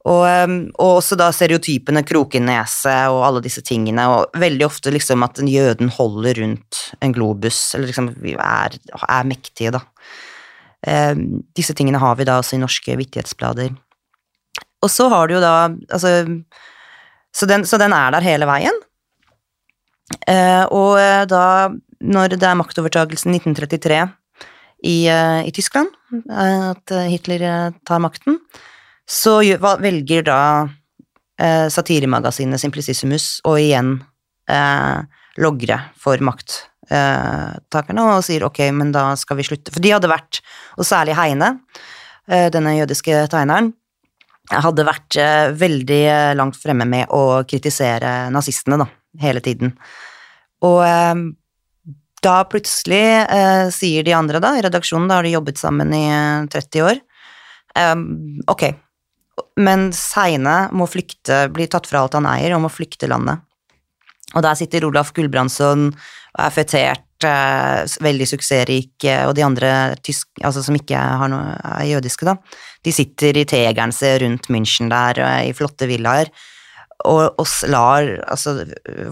og, 0.08 0.22
eh, 0.28 0.46
og 0.78 1.00
også 1.00 1.18
da 1.18 1.28
stereotypene 1.34 2.04
krokenese 2.06 2.94
og 3.12 3.24
alle 3.26 3.42
disse 3.44 3.64
tingene, 3.66 4.06
og 4.12 4.38
veldig 4.38 4.68
ofte 4.68 4.94
liksom 4.94 5.26
at 5.26 5.42
en 5.42 5.50
jøden 5.50 5.90
holder 5.94 6.42
rundt 6.44 6.84
en 7.04 7.14
globus, 7.16 7.74
eller 7.74 7.90
liksom 7.90 8.12
er, 8.36 8.78
er 9.02 9.28
mektige, 9.28 9.74
da. 9.74 9.82
Eh, 10.86 11.14
disse 11.58 11.74
tingene 11.74 12.00
har 12.02 12.16
vi 12.18 12.28
da 12.28 12.38
også 12.38 12.56
i 12.56 12.62
norske 12.62 12.96
vittighetsblader. 13.00 13.74
Og 14.78 14.92
så 14.94 15.08
har 15.10 15.26
du 15.26 15.34
jo 15.34 15.42
da, 15.42 15.54
altså 15.90 16.12
så 17.34 17.46
den, 17.46 17.64
så 17.66 17.78
den 17.80 17.92
er 17.94 18.14
der 18.14 18.24
hele 18.24 18.46
veien. 18.48 18.74
Eh, 20.16 20.64
og 20.72 20.96
eh, 21.00 21.24
da, 21.28 21.68
når 22.00 22.36
det 22.36 22.46
er 22.48 22.58
maktovertagelsen 22.58 23.34
1933 23.36 24.00
i, 24.88 24.96
eh, 25.10 25.40
i 25.48 25.52
Tyskland, 25.54 25.92
at 26.32 26.94
Hitler 27.10 27.44
tar 27.84 28.00
makten, 28.00 28.38
så 29.08 29.38
velger 29.80 30.24
da 30.24 30.40
satiremagasinet 31.72 32.60
Simplicissimus 32.60 33.26
å 33.46 33.52
igjen 33.60 33.92
logre 35.38 35.76
for 36.00 36.20
makttakerne 36.24 38.06
og 38.08 38.24
sier 38.26 38.46
ok, 38.48 38.62
men 38.74 38.90
da 38.96 39.12
skal 39.20 39.38
vi 39.38 39.46
slutte. 39.46 39.70
For 39.74 39.84
de 39.84 39.92
hadde 39.94 40.10
vært, 40.10 40.40
og 40.80 40.88
særlig 40.88 41.14
Heine, 41.20 41.52
denne 42.26 42.74
jødiske 42.80 43.26
tegneren, 43.30 43.70
hadde 44.50 44.88
vært 44.88 45.20
veldig 45.60 46.02
langt 46.40 46.58
fremme 46.58 46.88
med 46.88 47.12
å 47.14 47.44
kritisere 47.48 48.32
nazistene, 48.34 48.80
da, 48.82 48.88
hele 49.20 49.42
tiden. 49.44 49.74
Og 50.66 50.82
eh, 50.86 51.22
da 52.24 52.36
plutselig 52.50 53.04
eh, 53.24 53.68
sier 53.74 54.06
de 54.06 54.14
andre, 54.16 54.42
da, 54.42 54.56
i 54.58 54.64
redaksjonen, 54.64 55.08
da 55.10 55.20
har 55.20 55.26
de 55.26 55.34
jobbet 55.36 55.60
sammen 55.60 55.94
i 55.94 56.04
eh, 56.10 56.46
30 56.50 56.86
år, 56.86 57.02
eh, 57.78 57.96
ok, 58.50 58.64
men 59.62 59.90
Seine 59.94 60.68
må 60.74 60.88
flykte, 60.90 61.46
bli 61.54 61.68
tatt 61.70 61.86
fra 61.88 62.02
alt 62.02 62.16
han 62.18 62.28
eier, 62.30 62.56
og 62.56 62.64
må 62.66 62.72
flykte 62.72 63.10
landet. 63.10 63.44
Og 64.36 64.44
der 64.44 64.58
sitter 64.58 64.84
Olaf 64.88 65.14
Gulbrandsson 65.16 65.88
og 65.88 66.42
er 66.44 66.52
fetert, 66.54 67.24
eh, 67.24 67.84
veldig 68.04 68.26
suksessrik, 68.28 68.92
eh, 69.04 69.24
og 69.26 69.34
de 69.34 69.44
andre 69.46 69.96
tysk, 70.04 70.28
altså 70.42 70.62
som 70.62 70.76
ikke 70.76 71.00
noe, 71.30 71.56
er 71.64 71.88
jødiske, 71.94 72.28
da, 72.28 72.36
de 72.84 72.92
sitter 72.92 73.36
i 73.36 73.46
tegernse 73.48 74.18
rundt 74.22 74.50
München 74.52 74.90
der, 74.90 75.18
eh, 75.18 75.48
i 75.48 75.52
flotte 75.52 75.88
villaer, 75.88 76.30
og, 77.06 77.38
oss 77.38 77.60
lar, 77.70 78.08
altså, 78.26 78.56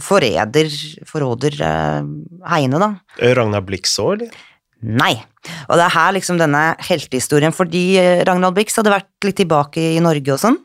forræder, 0.03 0.71
forråder 1.07 1.59
eh, 1.63 2.13
Heine, 2.51 2.81
da. 2.83 2.91
Ragnar 3.39 3.65
Blix 3.67 3.95
òg, 4.03 4.17
eller? 4.19 4.45
Nei. 4.87 5.15
Og 5.71 5.79
det 5.79 5.87
er 5.87 5.95
her 5.95 6.15
liksom 6.15 6.39
denne 6.41 6.63
heltehistorien, 6.85 7.55
fordi 7.55 7.85
Ragnar 8.27 8.53
Blix 8.55 8.77
hadde 8.77 8.93
vært 8.93 9.27
litt 9.27 9.39
tilbake 9.41 9.83
i 9.95 10.03
Norge 10.05 10.35
og 10.35 10.43
sånn. 10.43 10.59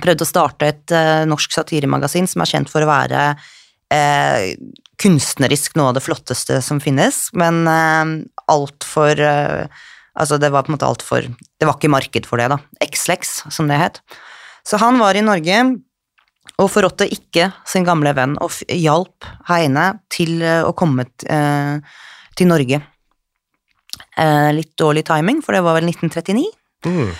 Prøvde 0.00 0.24
å 0.24 0.28
starte 0.28 0.68
et 0.70 0.94
eh, 0.94 1.24
norsk 1.28 1.52
satiremagasin 1.52 2.28
som 2.30 2.44
er 2.44 2.52
kjent 2.52 2.70
for 2.72 2.84
å 2.84 2.88
være 2.88 3.24
eh, 3.92 4.52
kunstnerisk 5.02 5.76
noe 5.76 5.90
av 5.90 5.98
det 5.98 6.04
flotteste 6.04 6.60
som 6.64 6.80
finnes, 6.82 7.26
men 7.36 7.64
eh, 7.68 8.14
altfor 8.52 9.26
eh, 9.30 9.82
Altså, 10.12 10.36
det 10.36 10.50
var 10.52 10.66
på 10.66 10.68
en 10.68 10.74
måte 10.74 10.84
altfor 10.84 11.24
Det 11.24 11.64
var 11.64 11.78
ikke 11.78 11.88
marked 11.88 12.26
for 12.28 12.36
det, 12.36 12.50
da. 12.52 12.58
X-Lex, 12.84 13.46
som 13.48 13.70
det 13.70 13.78
het. 13.80 14.00
Så 14.60 14.76
han 14.76 14.98
var 15.00 15.16
i 15.16 15.22
Norge 15.24 15.62
og 16.60 16.70
forrådte 16.70 17.08
ikke 17.10 17.48
sin 17.68 17.86
gamle 17.86 18.12
venn, 18.16 18.36
og 18.42 18.54
hjalp 18.68 19.26
Heine 19.48 19.92
til 20.12 20.42
eh, 20.44 20.62
å 20.66 20.74
komme 20.76 21.06
eh, 21.24 21.78
til 22.38 22.50
Norge. 22.50 22.80
Eh, 24.20 24.50
litt 24.56 24.74
dårlig 24.78 25.06
timing, 25.08 25.42
for 25.44 25.56
det 25.56 25.62
var 25.64 25.78
vel 25.78 25.88
1939. 25.90 26.44
Mm. 26.86 27.12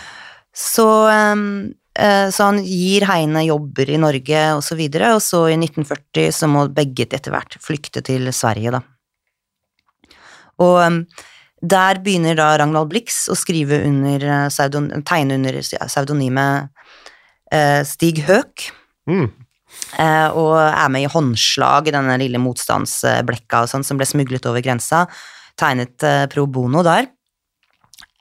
Så, 0.52 0.84
så 1.96 2.44
han 2.44 2.58
gir 2.66 3.06
Heine 3.08 3.44
jobber 3.46 3.88
i 3.88 4.00
Norge 4.00 4.40
og 4.52 4.60
så 4.66 4.76
videre, 4.76 5.14
og 5.16 5.22
så 5.24 5.46
i 5.48 5.56
1940 5.56 6.34
så 6.36 6.48
må 6.50 6.66
begge 6.76 7.06
etter 7.06 7.32
hvert 7.32 7.56
flykte 7.62 8.02
til 8.04 8.28
Sverige, 8.36 8.74
da. 8.74 8.82
Og 10.60 10.98
der 11.62 12.02
begynner 12.04 12.36
da 12.36 12.50
Ragnvald 12.60 12.90
Blix 12.90 13.22
å 13.32 13.38
skrive 13.38 13.80
under 13.86 14.50
tegne 15.08 15.40
under 15.40 15.62
pseudonymet 15.62 16.68
Stig 17.88 18.20
Høek, 18.28 18.68
Mm. 19.10 19.26
eh, 19.98 20.28
og 20.38 20.54
er 20.60 20.92
med 20.92 21.06
i 21.06 21.10
håndslag 21.10 21.88
i 21.88 21.94
denne 21.94 22.18
lille 22.20 22.40
motstandsblekka 22.42 23.64
og 23.64 23.72
sånn 23.72 23.86
som 23.86 23.98
ble 24.00 24.06
smuglet 24.08 24.46
over 24.48 24.64
grensa. 24.64 25.06
Tegnet 25.58 26.06
eh, 26.06 26.24
pro 26.32 26.46
bono 26.46 26.84
der. 26.86 27.08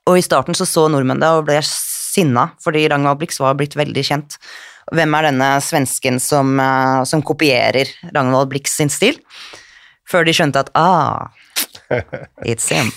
Og 0.10 0.18
i 0.18 0.26
starten 0.26 0.58
så 0.58 0.66
så 0.66 0.88
nordmenn 0.90 1.22
det 1.22 1.30
og 1.30 1.46
ble 1.48 1.60
sinna, 1.66 2.50
fordi 2.64 2.88
Ragnvald 2.90 3.22
Blix 3.22 3.40
var 3.40 3.58
blitt 3.60 3.78
veldig 3.80 4.04
kjent. 4.04 4.38
Hvem 4.92 5.14
er 5.16 5.30
denne 5.30 5.50
svensken 5.64 6.18
som, 6.20 6.58
eh, 6.60 7.04
som 7.08 7.24
kopierer 7.24 7.92
Ragnvald 8.10 8.50
Blix 8.52 8.76
sin 8.76 8.92
stil? 8.92 9.22
Før 10.10 10.26
de 10.28 10.34
skjønte 10.36 10.66
at 10.66 10.72
ah, 10.76 11.30
it's 12.44 12.68
him. 12.68 12.92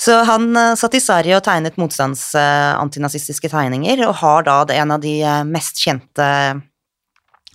Så 0.00 0.16
han 0.28 0.50
eh, 0.56 0.74
satt 0.76 0.96
i 0.96 1.02
Sverige 1.02 1.38
og 1.38 1.44
tegnet 1.46 1.78
motstands-antinazistiske 1.80 3.50
tegninger, 3.52 4.04
og 4.08 4.18
har 4.20 4.46
da 4.48 4.60
en 4.76 4.96
av 4.96 5.02
de 5.04 5.18
eh, 5.24 5.44
mest 5.48 5.80
kjente 5.80 6.28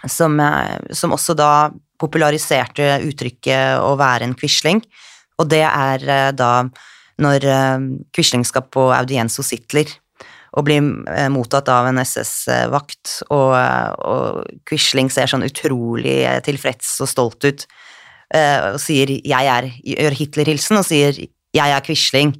som, 0.10 0.39
eh, 0.39 0.78
som 0.98 1.14
også 1.14 1.38
da 1.38 1.54
populariserte 2.02 2.96
uttrykket 3.06 3.82
å 3.82 3.94
være 4.00 4.26
en 4.26 4.38
quisling, 4.38 4.82
og 5.38 5.52
det 5.54 5.66
er 5.68 6.08
eh, 6.10 6.32
da 6.34 6.54
når 7.22 7.46
eh, 7.46 7.84
Quisling 8.16 8.46
skal 8.48 8.66
på 8.74 8.88
audiens 8.96 9.38
hos 9.38 9.52
Hitler 9.54 9.89
og 10.58 10.66
blir 10.68 10.82
eh, 11.12 11.30
mottatt 11.32 11.70
av 11.72 11.88
en 11.88 12.02
SS-vakt, 12.02 13.22
og, 13.30 13.54
eh, 13.56 13.92
og 14.04 14.64
Quisling 14.68 15.12
ser 15.14 15.30
sånn 15.32 15.46
utrolig 15.48 16.22
eh, 16.26 16.39
tilfreds 16.44 16.98
og 17.04 17.12
stolt 17.12 17.46
ut, 17.48 17.68
eh, 18.36 18.74
og 18.74 18.82
sier 18.82 19.14
'jeg 19.22 19.54
er', 19.54 19.70
gjør 19.94 20.18
Hitler-hilsen 20.20 20.82
og 20.82 20.88
sier 20.88 21.22
'jeg 21.54 21.72
er 21.76 21.82
Quisling', 21.86 22.36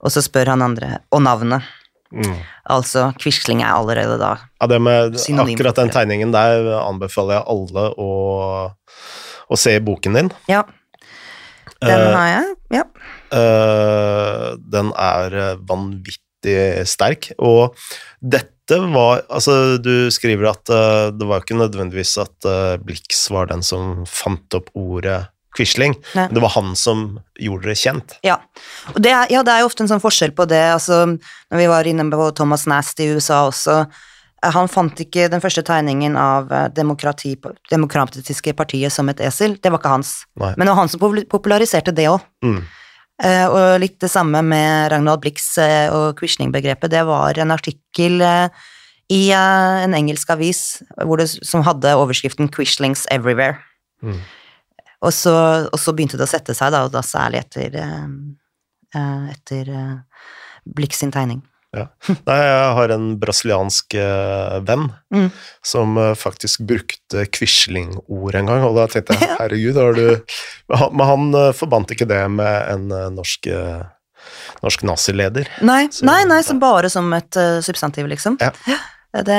og 0.00 0.10
så 0.10 0.22
spør 0.22 0.54
han 0.54 0.62
andre 0.62 0.98
'og 1.10 1.22
navnet'. 1.22 1.62
Mm. 2.08 2.38
Altså, 2.72 3.12
Quisling 3.20 3.60
er 3.60 3.74
allerede 3.76 4.16
da 4.16 4.30
Ja, 4.62 4.66
det 4.66 4.80
med 4.80 5.12
akkurat 5.12 5.76
den 5.76 5.90
tegningen 5.92 6.32
der 6.32 6.80
anbefaler 6.80 7.36
jeg 7.36 7.44
alle 7.52 7.84
å, 8.00 8.12
å 9.44 9.58
se 9.60 9.74
i 9.76 9.82
boken 9.84 10.16
din. 10.16 10.30
Ja, 10.48 10.62
den 11.84 12.00
Eh, 12.00 12.14
har 12.16 12.28
jeg. 12.32 12.54
Ja. 12.72 12.84
Uh, 13.28 14.56
den 14.72 14.88
er 14.96 15.58
vanvittig 15.68 16.86
sterk, 16.88 17.28
og 17.38 17.76
dette 18.24 18.80
var 18.92 19.22
Altså, 19.32 19.76
du 19.80 20.08
skriver 20.12 20.50
at 20.50 20.72
uh, 20.72 21.08
det 21.12 21.28
var 21.28 21.44
ikke 21.44 21.60
nødvendigvis 21.60 22.16
at 22.24 22.48
Blix 22.84 23.28
var 23.32 23.52
den 23.52 23.62
som 23.62 24.04
fant 24.08 24.56
opp 24.56 24.72
ordet 24.72 25.26
Quisling, 25.56 25.94
men 26.14 26.34
det 26.34 26.42
var 26.44 26.52
han 26.54 26.74
som 26.76 27.18
gjorde 27.40 27.70
det 27.70 27.78
kjent. 27.80 28.18
Ja. 28.26 28.36
Det 28.94 29.10
er, 29.10 29.30
ja, 29.32 29.42
det 29.46 29.54
er 29.54 29.64
jo 29.64 29.70
ofte 29.70 29.84
en 29.84 29.90
sånn 29.90 30.02
forskjell 30.02 30.34
på 30.36 30.46
det, 30.50 30.60
altså 30.74 31.04
når 31.08 31.60
vi 31.60 31.66
var 31.70 31.88
inne 31.88 32.06
på 32.12 32.30
Thomas 32.36 32.66
Nast 32.70 33.00
i 33.00 33.08
USA 33.14 33.44
også, 33.48 33.78
eh, 33.88 34.50
han 34.54 34.70
fant 34.70 35.00
ikke 35.02 35.30
den 35.32 35.42
første 35.42 35.64
tegningen 35.66 36.18
av 36.20 36.52
eh, 36.52 36.68
demokrati, 36.76 37.34
demokratiske 37.72 38.54
partiet 38.58 38.94
som 38.94 39.08
et 39.10 39.22
esel, 39.24 39.56
det 39.56 39.72
var 39.72 39.82
ikke 39.82 39.94
hans. 39.96 40.14
Nei. 40.38 40.52
Men 40.56 40.68
det 40.68 40.74
var 40.74 40.82
han 40.82 40.92
som 40.92 41.06
populariserte 41.32 41.96
det 41.96 42.10
òg. 42.12 42.26
Mm. 42.44 42.60
og 43.50 43.80
litt 43.82 43.96
det 43.98 44.12
samme 44.12 44.44
med 44.46 44.92
Ragnvald 44.92 45.24
Blix 45.24 45.48
uh, 45.58 45.90
og 45.90 46.20
Quisling-begrepet, 46.20 46.92
det 46.92 47.00
var 47.02 47.40
en 47.42 47.50
artikkel 47.50 48.22
uh, 48.22 48.46
i 49.08 49.28
eh, 49.32 49.84
en 49.84 49.96
engelsk 49.96 50.30
avis 50.34 50.62
hvor 51.00 51.20
det, 51.20 51.30
som 51.46 51.64
hadde 51.66 51.96
overskriften 51.96 52.50
'Quislings 52.52 53.06
Everywhere'. 53.12 53.56
Mm. 54.02 54.20
Og 55.02 55.12
så, 55.14 55.32
og 55.72 55.78
så 55.78 55.92
begynte 55.94 56.18
det 56.18 56.26
å 56.26 56.30
sette 56.30 56.54
seg, 56.58 56.72
da, 56.74 56.84
og 56.88 56.90
da 56.94 57.02
særlig 57.06 57.44
etter, 57.44 57.76
eh, 57.78 58.08
eh, 58.98 59.28
etter 59.34 59.68
eh, 59.70 60.24
Blix 60.66 60.98
sin 61.04 61.12
tegning. 61.14 61.42
Ja. 61.76 61.84
Nei, 62.24 62.36
jeg 62.40 62.68
har 62.78 62.92
en 62.94 63.06
brasiliansk 63.20 63.92
venn 64.64 64.86
Mm. 65.12 65.26
som 65.62 65.98
faktisk 66.16 66.62
brukte 66.64 67.26
Quisling-ord 67.28 68.34
en 68.40 68.46
gang, 68.48 68.62
og 68.64 68.74
da 68.78 68.86
tenkte 68.88 69.14
jeg 69.20 69.28
herregud, 69.40 69.76
har 69.76 69.92
du 69.92 70.06
Men 70.96 71.06
han- 71.06 71.52
forbandt 71.56 71.92
ikke 71.92 72.08
det 72.08 72.22
med 72.32 72.72
en 72.72 72.88
norsk, 73.14 73.46
norsk 74.64 74.82
nazileder. 74.88 75.46
Nei, 75.62 75.86
Så- 75.92 76.04
nei, 76.08 76.22
nei, 76.24 76.40
så 76.42 76.56
bare 76.58 76.88
som 76.90 77.12
et 77.12 77.36
substantiv, 77.64 78.08
liksom. 78.08 78.40
Ja. 78.40 78.50
Det 79.12 79.38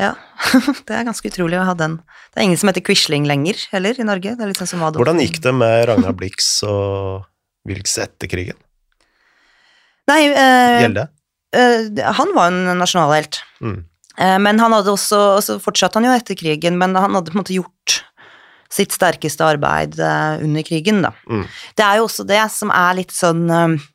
Ja. 0.00 0.12
det 0.86 0.94
er 0.96 1.06
ganske 1.06 1.30
utrolig 1.30 1.58
å 1.60 1.66
ha 1.68 1.74
den. 1.78 1.98
Det 2.32 2.40
er 2.40 2.48
ingen 2.48 2.58
som 2.60 2.70
heter 2.70 2.84
Quisling 2.84 3.26
lenger, 3.30 3.60
heller, 3.72 3.98
i 4.00 4.06
Norge. 4.06 4.34
Det 4.34 4.42
er 4.44 4.50
litt 4.50 4.60
sånn 4.60 4.72
som 4.74 4.82
Adolf. 4.82 5.02
Hvordan 5.04 5.22
gikk 5.22 5.40
det 5.44 5.52
med 5.54 5.84
Ragnar 5.90 6.16
Blix 6.18 6.48
og 6.66 7.26
Wilks 7.68 7.96
etter 8.02 8.30
krigen? 8.30 8.58
Nei, 10.10 10.20
eh, 10.34 10.82
Gjelde? 10.84 11.06
eh, 11.56 12.02
han 12.18 12.34
var 12.36 12.50
en 12.50 12.78
nasjonalhelt. 12.80 13.38
Mm. 13.64 13.78
Eh, 14.18 14.38
Men 14.38 14.58
han 14.60 14.74
hadde 14.76 14.92
også, 14.92 15.20
så 15.42 15.56
fortsatte 15.62 15.96
han 16.00 16.04
jo 16.10 16.16
etter 16.18 16.36
krigen, 16.38 16.76
men 16.78 16.94
han 16.98 17.14
hadde 17.16 17.30
på 17.32 17.38
en 17.38 17.42
måte 17.44 17.56
gjort 17.56 18.00
sitt 18.74 18.92
sterkeste 18.92 19.46
arbeid 19.46 19.98
eh, 20.02 20.42
under 20.44 20.66
krigen, 20.66 21.02
da. 21.06 21.12
Mm. 21.30 21.46
Det 21.78 21.86
er 21.86 22.00
jo 22.00 22.08
også 22.08 22.26
det 22.26 22.42
som 22.50 22.72
er 22.74 22.98
litt 23.00 23.14
sånn 23.14 23.44
eh, 23.50 23.90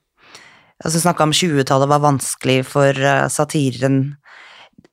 Altså 0.79 1.01
snakka 1.03 1.25
om 1.27 1.33
20-tallet 1.35 1.89
var 1.91 1.99
vanskelig 1.99 2.61
for 2.63 2.95
eh, 2.95 3.25
satiren. 3.27 4.15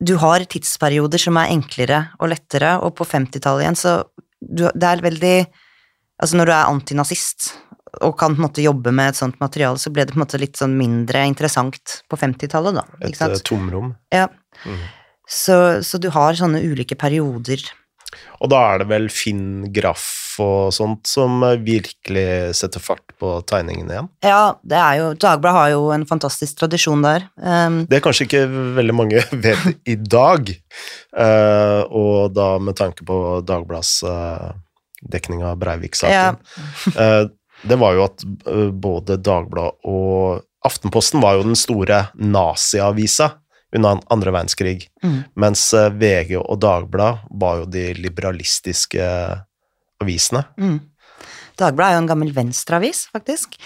Du 0.00 0.16
har 0.20 0.44
tidsperioder 0.44 1.20
som 1.20 1.38
er 1.40 1.52
enklere 1.54 2.02
og 2.20 2.30
lettere, 2.34 2.76
og 2.84 2.96
på 2.98 3.06
50-tallet 3.08 3.64
igjen 3.64 3.78
så 3.80 4.00
du, 4.40 4.66
Det 4.68 4.84
er 4.84 5.00
veldig 5.00 5.36
Altså 6.20 6.36
når 6.36 6.48
du 6.48 6.52
er 6.52 6.68
antinazist 6.70 7.50
og 8.04 8.14
kan 8.20 8.34
på 8.34 8.40
en 8.40 8.46
måte 8.46 8.64
jobbe 8.64 8.92
med 8.92 9.12
et 9.12 9.18
sånt 9.18 9.38
materiale, 9.40 9.80
så 9.80 9.92
ble 9.92 10.04
det 10.04 10.12
på 10.14 10.18
en 10.18 10.24
måte 10.24 10.40
litt 10.40 10.58
sånn 10.58 10.74
mindre 10.76 11.22
interessant 11.28 11.98
på 12.10 12.18
50-tallet, 12.20 12.76
da. 12.76 12.84
Et 13.04 13.20
eh, 13.24 13.36
tomrom. 13.46 13.94
Ja. 14.12 14.26
Mm. 14.64 14.82
Så, 15.28 15.56
så 15.86 16.00
du 16.00 16.10
har 16.12 16.36
sånne 16.36 16.60
ulike 16.64 16.98
perioder. 16.98 17.62
Og 18.40 18.50
da 18.52 18.60
er 18.72 18.82
det 18.82 18.88
vel 18.90 19.08
Finn 19.12 19.68
Graff 19.74 20.36
og 20.42 20.72
sånt 20.74 21.08
som 21.08 21.40
virkelig 21.64 22.56
setter 22.58 22.82
fart 22.82 23.14
på 23.20 23.38
tegningene 23.48 23.94
igjen? 23.94 24.10
Ja, 24.26 24.56
det 24.60 24.78
er 24.80 24.98
jo 25.00 25.06
Dagbladet 25.16 25.56
har 25.56 25.70
jo 25.72 25.86
en 25.94 26.04
fantastisk 26.08 26.58
tradisjon 26.60 27.04
der. 27.04 27.28
Um, 27.40 27.82
Det 27.88 27.98
er 27.98 28.04
kanskje 28.04 28.28
ikke 28.28 28.44
veldig 28.76 28.96
mange 28.96 29.24
vet 29.46 29.88
i 29.88 29.96
dag, 29.96 30.52
uh, 31.16 31.82
og 31.88 32.36
da 32.36 32.50
med 32.62 32.76
tanke 32.78 33.06
på 33.08 33.20
Dagblads 33.48 33.98
uh, 34.06 34.52
dekning 35.06 35.44
av 35.46 35.58
Breivik-saken. 35.60 36.38
Eh, 36.96 37.24
det 37.66 37.76
var 37.80 37.96
jo 37.96 38.04
at 38.06 38.24
både 38.72 39.18
Dagbladet 39.22 39.86
og 39.88 40.42
Aftenposten 40.66 41.22
var 41.22 41.36
jo 41.36 41.44
den 41.46 41.58
store 41.58 42.06
naziavisa 42.18 43.36
under 43.74 44.00
andre 44.10 44.30
verdenskrig, 44.32 44.88
Mm. 45.02 45.24
mens 45.36 45.72
eh, 45.74 45.90
VG 45.90 46.36
og 46.38 46.60
Dagbladet 46.60 47.18
var 47.30 47.56
jo 47.58 47.64
de 47.66 47.94
liberalistiske 47.94 49.00
avisene. 50.00 50.44
mm. 50.58 50.80
Dagbladet 51.56 51.90
er 51.90 51.94
jo 51.96 52.02
en 52.04 52.08
gammel 52.10 52.32
venstreavis, 52.36 53.06
faktisk. 53.12 53.56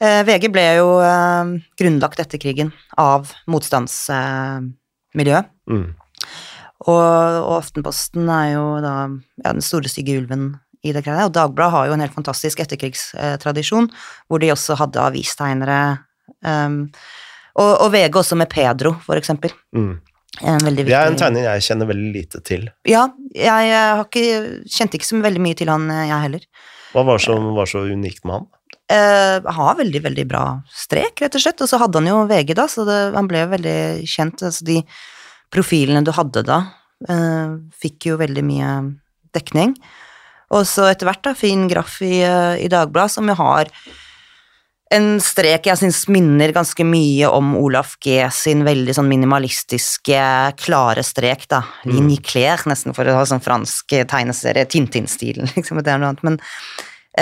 Eh, 0.00 0.22
VG 0.24 0.48
ble 0.52 0.64
jo 0.76 0.98
eh, 1.00 1.44
grunnlagt 1.80 2.20
etter 2.20 2.38
krigen 2.40 2.72
av 3.00 3.32
motstandsmiljøet. 3.48 5.46
Mm. 5.70 5.94
og, 6.86 7.00
og 7.46 7.54
Aftenposten 7.60 8.28
er 8.28 8.52
jo 8.54 8.64
da 8.84 8.94
ja, 9.44 9.52
den 9.52 9.62
store 9.64 9.88
stygge 9.88 10.18
ulven 10.20 10.54
i 10.84 10.92
det 10.96 11.02
greia. 11.04 11.26
Og 11.28 11.34
Dagbladet 11.36 11.72
har 11.74 11.86
jo 11.88 11.92
en 11.96 12.00
helt 12.04 12.14
fantastisk 12.16 12.60
etterkrigstradisjon, 12.64 13.90
hvor 14.28 14.38
de 14.40 14.52
også 14.54 14.76
hadde 14.80 15.00
avistegnere. 15.02 15.80
Um, 16.40 16.86
og, 17.58 17.72
og 17.72 17.90
VG 17.94 18.20
også 18.22 18.38
med 18.38 18.50
Pedro, 18.52 18.94
for 19.04 19.20
eksempel. 19.20 19.54
Mm. 19.76 19.98
Det 20.40 20.94
er 20.94 21.10
en 21.10 21.18
tegning 21.18 21.42
jeg 21.42 21.64
kjenner 21.66 21.88
veldig 21.90 22.10
lite 22.14 22.40
til. 22.46 22.68
Ja, 22.88 23.08
jeg, 23.34 23.72
ikke, 24.06 24.24
kjente 24.70 24.96
ikke 24.96 25.08
så 25.08 25.18
veldig 25.20 25.42
mye 25.42 25.58
til 25.58 25.72
han, 25.72 25.88
eh, 25.90 26.06
jeg 26.08 26.24
heller. 26.26 26.44
Hva 26.94 27.04
var 27.06 27.22
som 27.22 27.50
var 27.56 27.70
så 27.70 27.82
unikt 27.90 28.22
med 28.24 28.38
han? 28.38 28.48
Uh, 28.90 29.38
han 29.46 29.54
har 29.54 29.78
veldig, 29.78 30.00
veldig 30.02 30.26
bra 30.30 30.44
strek, 30.74 31.20
rett 31.22 31.36
og 31.38 31.42
slett. 31.42 31.62
Og 31.62 31.70
så 31.70 31.78
hadde 31.82 32.00
han 32.00 32.10
jo 32.10 32.22
VG, 32.30 32.54
da, 32.58 32.66
så 32.70 32.86
det, 32.88 32.98
han 33.14 33.30
ble 33.30 33.44
jo 33.44 33.50
veldig 33.52 33.80
kjent. 34.10 34.46
Altså, 34.48 34.66
de 34.66 34.80
profilene 35.50 36.02
du 36.06 36.12
hadde 36.14 36.42
da, 36.46 36.60
uh, 37.10 37.58
fikk 37.82 38.10
jo 38.10 38.18
veldig 38.22 38.46
mye 38.46 38.70
dekning. 39.36 39.76
Og 40.54 40.64
så 40.66 40.88
etter 40.90 41.06
hvert, 41.10 41.22
da, 41.26 41.36
fin 41.38 41.68
graff 41.70 42.00
i, 42.06 42.22
uh, 42.26 42.56
i 42.58 42.70
Dagbladet, 42.70 43.14
som 43.14 43.30
jo 43.30 43.38
har 43.38 43.70
en 44.90 45.20
strek 45.22 45.68
jeg 45.68 45.78
syns 45.78 46.08
minner 46.10 46.50
ganske 46.54 46.84
mye 46.86 47.28
om 47.30 47.56
Olaf 47.60 47.92
G 48.02 48.30
sin 48.34 48.64
veldig 48.66 48.94
sånn 48.96 49.08
minimalistiske, 49.10 50.22
klare 50.58 51.02
strek, 51.06 51.46
da. 51.50 51.60
Ligne 51.86 52.16
claire, 52.26 52.62
nesten, 52.70 52.94
for 52.96 53.04
å 53.06 53.18
ha 53.20 53.24
sånn 53.28 53.44
fransk 53.44 53.86
tegneserie, 54.10 54.64
Tintin-stilen, 54.70 55.46
liksom, 55.56 55.76
det 55.84 55.92
er 55.94 55.98
noe 56.02 56.10
annet. 56.10 56.24
Men 56.26 56.34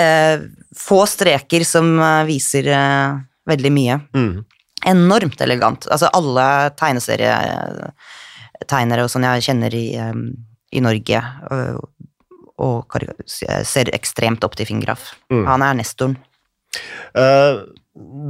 eh, 0.01 0.35
få 0.81 0.99
streker 1.09 1.61
som 1.67 1.85
eh, 2.01 2.27
viser 2.29 2.63
eh, 2.73 3.09
veldig 3.49 3.71
mye. 3.75 3.95
Mm. 4.17 4.35
enormt 4.89 5.39
elegant. 5.43 5.81
Altså 5.91 6.07
alle 6.15 6.47
tegneserietegnere 6.79 9.03
og 9.03 9.09
sånn 9.11 9.27
jeg 9.27 9.45
kjenner 9.49 9.71
i, 9.75 9.99
um, 9.99 10.31
i 10.71 10.79
Norge, 10.81 11.19
og, 11.51 11.89
og 12.63 12.95
ser 13.27 13.91
ekstremt 13.93 14.43
opp 14.47 14.55
til 14.55 14.65
Fingraf. 14.71 15.01
Mm. 15.33 15.45
Han 15.51 15.61
er 15.67 15.73
nestoren. 15.81 16.15
Eh, 17.17 17.59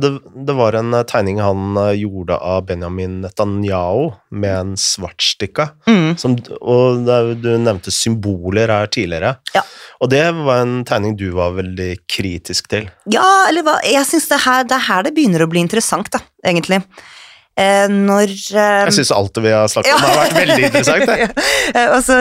det, 0.01 0.09
det 0.47 0.53
var 0.57 0.73
en 0.79 0.93
eh, 0.97 1.03
tegning 1.05 1.41
han 1.43 1.77
eh, 1.77 1.91
gjorde 1.99 2.37
av 2.37 2.63
Benjamin 2.65 3.19
Netanyahu 3.21 4.13
med 4.31 4.55
en 4.55 4.71
svartstikka. 4.79 5.69
Mm. 5.89 6.15
Som, 6.17 6.37
og 6.61 7.03
det, 7.05 7.17
er 7.19 7.35
du 7.43 7.49
nevnte 7.61 7.93
symboler 7.93 8.71
her 8.73 8.89
tidligere. 8.89 9.35
Ja. 9.53 9.61
Og 9.99 10.09
det 10.13 10.23
var 10.39 10.63
en 10.63 10.79
tegning 10.87 11.17
du 11.19 11.27
var 11.35 11.53
veldig 11.59 11.91
kritisk 12.09 12.71
til. 12.71 12.89
Ja, 13.11 13.27
eller 13.49 13.65
hva 13.67 13.77
Jeg 13.85 14.07
syns 14.09 14.29
det, 14.31 14.41
her- 14.47 14.65
det 14.69 14.77
er 14.79 14.85
her 14.87 15.05
det 15.09 15.13
begynner 15.17 15.43
å 15.45 15.49
bli 15.51 15.61
interessant, 15.65 16.09
da, 16.15 16.23
egentlig. 16.45 16.81
Eh, 17.59 17.85
når 17.91 18.31
eh, 18.55 18.85
Jeg 18.87 18.95
syns 19.01 19.11
alt 19.11 19.35
det 19.35 19.43
vi 19.43 19.51
har 19.51 19.67
snakket 19.67 19.93
om, 19.97 20.05
har 20.07 20.19
vært 20.23 20.37
veldig 20.39 20.65
interessant. 20.69 21.05
Det. 21.11 21.45
Eh, 21.75 21.85
altså, 21.93 22.15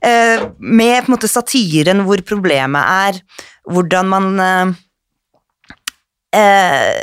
eh, 0.00 0.46
med 0.56 1.02
på 1.04 1.10
en 1.10 1.14
måte 1.18 1.28
satiren 1.28 1.98
hvor 2.06 2.22
problemet 2.24 2.80
er 3.10 3.18
hvordan 3.68 4.08
man 4.08 4.76
eh, 6.36 7.02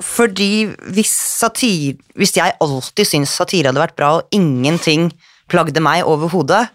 Fordi 0.00 0.50
hvis 0.94 1.10
satir 1.40 1.98
Hvis 2.16 2.32
jeg 2.38 2.54
alltid 2.64 3.04
syntes 3.08 3.34
satire 3.36 3.68
hadde 3.72 3.82
vært 3.82 3.96
bra, 3.98 4.14
og 4.20 4.28
ingenting 4.32 5.10
plagde 5.50 5.82
meg 5.82 6.06
overhodet, 6.06 6.68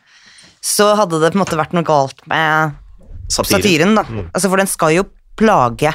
så 0.62 0.92
hadde 1.00 1.22
det 1.22 1.32
på 1.32 1.38
en 1.40 1.44
måte 1.46 1.58
vært 1.58 1.74
noe 1.78 1.86
galt 1.88 2.20
med 2.28 2.74
Satire. 3.32 3.62
satiren, 3.62 3.96
da. 3.96 4.04
Altså, 4.36 4.50
for 4.52 4.60
den 4.60 4.68
skal 4.68 4.92
jo 4.98 5.06
plage 5.40 5.94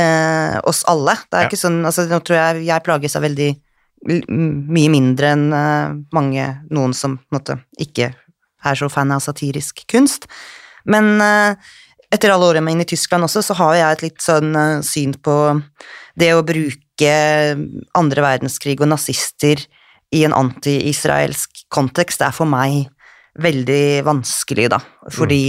eh, 0.00 0.56
oss 0.64 0.80
alle. 0.88 1.14
Det 1.28 1.36
er 1.36 1.42
Ja. 1.44 1.48
ikke 1.50 1.60
sånn 1.60 1.84
altså, 1.84 2.06
Nå 2.08 2.20
tror 2.24 2.38
jeg 2.40 2.64
jeg 2.66 2.82
plages 2.86 3.16
av 3.16 3.22
veldig 3.26 3.50
mye 4.30 4.88
mindre 4.88 5.34
enn 5.34 5.52
eh, 5.52 5.92
mange 6.16 6.46
noen 6.72 6.94
som 6.96 7.18
på 7.18 7.28
en 7.34 7.38
måte 7.38 7.58
ikke 7.78 8.14
er 8.64 8.74
så 8.80 8.88
fan 8.92 9.12
av 9.12 9.20
satirisk 9.20 9.84
kunst. 9.92 10.24
Men 10.88 11.20
eh, 11.20 11.54
etter 12.10 12.32
alle 12.34 12.48
årene 12.50 12.66
mine 12.66 12.86
i 12.86 12.90
Tyskland 12.90 13.26
også, 13.26 13.42
så 13.46 13.56
har 13.60 13.74
jeg 13.78 13.96
et 13.96 14.06
litt 14.08 14.24
sånn 14.24 14.54
eh, 14.58 14.78
syn 14.86 15.14
på 15.22 15.36
det 16.18 16.32
å 16.34 16.44
bruke 16.46 17.12
andre 17.96 18.24
verdenskrig 18.24 18.80
og 18.82 18.90
nazister 18.90 19.62
i 20.14 20.24
en 20.26 20.34
anti-israelsk 20.36 21.64
kontekst. 21.72 22.20
Det 22.20 22.28
er 22.28 22.36
for 22.36 22.50
meg 22.50 22.88
veldig 23.40 24.02
vanskelig, 24.08 24.70
da. 24.74 24.80
Fordi 25.14 25.42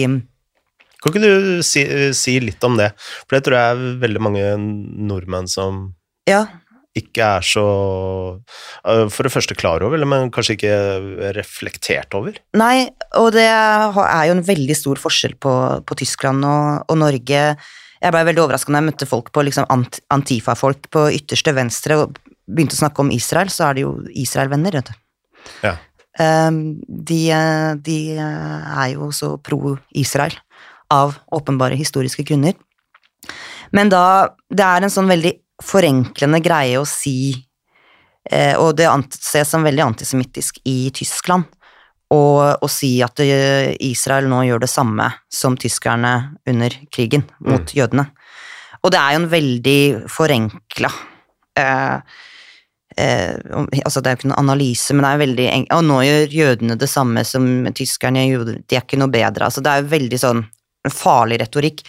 Kan 1.01 1.15
ikke 1.15 1.21
du 1.23 1.63
si, 1.65 1.81
si 2.13 2.35
litt 2.43 2.61
om 2.63 2.75
det? 2.77 2.91
For 3.25 3.35
det 3.35 3.45
tror 3.47 3.57
jeg 3.57 3.73
er 3.73 4.01
veldig 4.03 4.21
mange 4.21 4.45
nordmenn 5.09 5.49
som 5.49 5.87
Ja, 6.29 6.45
ikke 6.97 7.23
er 7.37 7.45
så 7.45 7.65
øh, 8.35 9.05
For 9.13 9.23
det 9.23 9.31
første 9.31 9.55
klar 9.55 9.83
over, 9.85 10.01
men 10.03 10.31
kanskje 10.33 10.57
ikke 10.57 10.79
reflektert 11.37 12.17
over. 12.17 12.35
Nei, 12.59 12.89
og 13.19 13.31
det 13.35 13.45
er 13.47 14.25
jo 14.27 14.35
en 14.35 14.47
veldig 14.47 14.75
stor 14.75 14.99
forskjell 14.99 15.37
på, 15.39 15.53
på 15.87 15.97
Tyskland 16.01 16.43
og, 16.47 16.83
og 16.91 16.99
Norge. 16.99 17.45
Jeg 18.01 18.15
ble 18.15 18.25
veldig 18.27 18.43
overraska 18.43 18.73
når 18.73 18.81
jeg 18.81 18.89
møtte 18.89 19.09
folk 19.09 19.31
på 19.31 19.45
liksom 19.47 19.69
Antifa-folk 20.11 20.89
på 20.91 21.05
ytterste 21.15 21.53
venstre 21.55 21.99
og 22.01 22.19
begynte 22.51 22.75
å 22.75 22.81
snakke 22.81 23.03
om 23.03 23.13
Israel, 23.15 23.51
så 23.53 23.69
er 23.69 23.77
det 23.77 23.85
jo 23.85 23.93
Israel-venner, 24.17 24.81
vet 24.81 24.91
du. 24.91 24.99
Ja. 25.63 25.75
Ehm, 26.19 26.81
de, 26.87 27.21
de 27.85 27.99
er 28.17 28.87
jo 28.95 29.11
så 29.15 29.35
pro 29.39 29.77
Israel 29.95 30.35
av 30.91 31.15
åpenbare 31.31 31.77
historiske 31.79 32.25
grunner. 32.27 32.57
Men 33.71 33.91
da 33.91 34.35
Det 34.51 34.65
er 34.65 34.83
en 34.83 34.91
sånn 34.91 35.07
veldig 35.07 35.31
forenklende 35.65 36.41
greie 36.43 36.79
å 36.79 36.87
si 36.87 37.33
eh, 38.29 38.55
Og 38.59 38.75
det 38.77 38.89
anses 38.89 39.49
som 39.49 39.65
veldig 39.65 39.83
antisemittisk 39.91 40.61
i 40.65 40.91
Tyskland 40.95 41.47
å 42.11 42.67
si 42.67 42.97
at 43.03 43.21
eh, 43.23 43.71
Israel 43.87 44.27
nå 44.27 44.41
gjør 44.43 44.65
det 44.65 44.71
samme 44.71 45.07
som 45.31 45.55
tyskerne 45.55 46.35
under 46.49 46.75
krigen 46.91 47.23
mot 47.39 47.71
jødene. 47.71 48.09
Og 48.81 48.91
det 48.91 48.99
er 48.99 49.13
jo 49.13 49.21
en 49.21 49.29
veldig 49.31 49.81
forenkla 50.09 50.89
eh, 51.59 51.97
eh, 52.97 53.35
altså 53.85 54.01
Det 54.01 54.09
er 54.09 54.15
jo 54.15 54.19
ikke 54.19 54.31
noen 54.31 54.41
analyse, 54.41 54.95
men 54.95 55.05
det 55.05 55.11
er 55.11 55.23
veldig 55.23 55.47
enkelt. 55.53 55.77
Og 55.77 55.87
nå 55.87 55.99
gjør 56.07 56.35
jødene 56.39 56.79
det 56.81 56.89
samme 56.91 57.23
som 57.27 57.47
tyskerne 57.77 58.25
gjorde, 58.27 58.57
de 58.65 58.79
er 58.79 58.83
ikke 58.83 58.99
noe 58.99 59.13
bedre. 59.13 59.47
Altså 59.47 59.63
Det 59.63 59.71
er 59.71 59.83
jo 59.83 59.93
veldig 59.93 60.21
sånn 60.25 60.43
farlig 60.91 61.37
retorikk, 61.43 61.85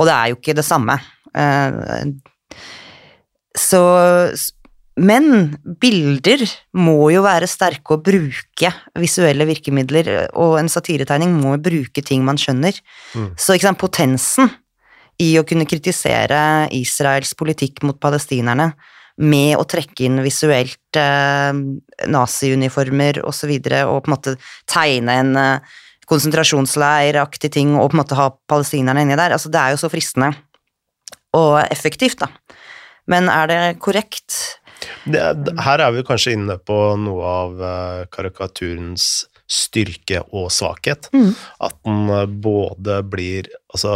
og 0.00 0.08
det 0.08 0.16
er 0.16 0.32
jo 0.32 0.40
ikke 0.40 0.56
det 0.56 0.66
samme. 0.66 0.96
Eh, 1.36 2.10
så 3.56 3.82
Men 5.00 5.56
bilder 5.80 6.42
må 6.76 7.08
jo 7.14 7.22
være 7.24 7.46
sterke 7.48 7.94
å 7.94 8.02
bruke 8.04 8.72
visuelle 9.00 9.46
virkemidler, 9.48 10.10
og 10.36 10.58
en 10.60 10.68
satiretegning 10.68 11.32
må 11.38 11.54
jo 11.54 11.62
bruke 11.70 12.02
ting 12.04 12.26
man 12.26 12.36
skjønner. 12.36 12.76
Mm. 13.14 13.30
Så 13.38 13.56
ikke 13.56 13.70
sant, 13.70 13.80
potensen 13.80 14.50
i 15.22 15.30
å 15.38 15.44
kunne 15.46 15.68
kritisere 15.68 16.68
Israels 16.76 17.32
politikk 17.38 17.84
mot 17.86 18.00
palestinerne 18.02 18.72
med 19.20 19.54
å 19.60 19.66
trekke 19.68 20.06
inn 20.06 20.20
visuelt 20.24 20.98
eh, 20.98 21.52
naziuniformer 22.08 23.20
og 23.24 23.34
så 23.36 23.48
videre, 23.50 23.84
og 23.88 24.04
på 24.04 24.10
en 24.10 24.16
måte 24.16 24.36
tegne 24.70 25.16
en 25.22 25.32
eh, 25.40 25.78
konsentrasjonsleiraktig 26.10 27.52
ting 27.54 27.76
og 27.76 27.90
på 27.90 27.96
en 27.96 28.02
måte 28.02 28.18
ha 28.18 28.30
palestinerne 28.50 29.04
inni 29.04 29.18
der, 29.18 29.36
altså 29.36 29.52
det 29.52 29.60
er 29.60 29.74
jo 29.74 29.82
så 29.82 29.92
fristende 29.92 30.32
og 31.36 31.60
effektivt, 31.70 32.24
da. 32.24 32.49
Men 33.10 33.30
er 33.32 33.50
det 33.50 33.62
korrekt? 33.82 34.36
Det, 35.04 35.20
her 35.60 35.82
er 35.82 35.92
vi 35.94 36.04
kanskje 36.06 36.34
inne 36.36 36.56
på 36.56 36.76
noe 37.00 37.32
av 37.44 37.64
eh, 37.64 38.04
karikaturens 38.12 39.08
styrke 39.50 40.22
og 40.30 40.50
svakhet. 40.54 41.10
Mm. 41.12 41.32
At 41.66 41.76
den 41.86 42.14
eh, 42.14 42.28
både 42.30 43.02
blir 43.10 43.50
Altså, 43.70 43.92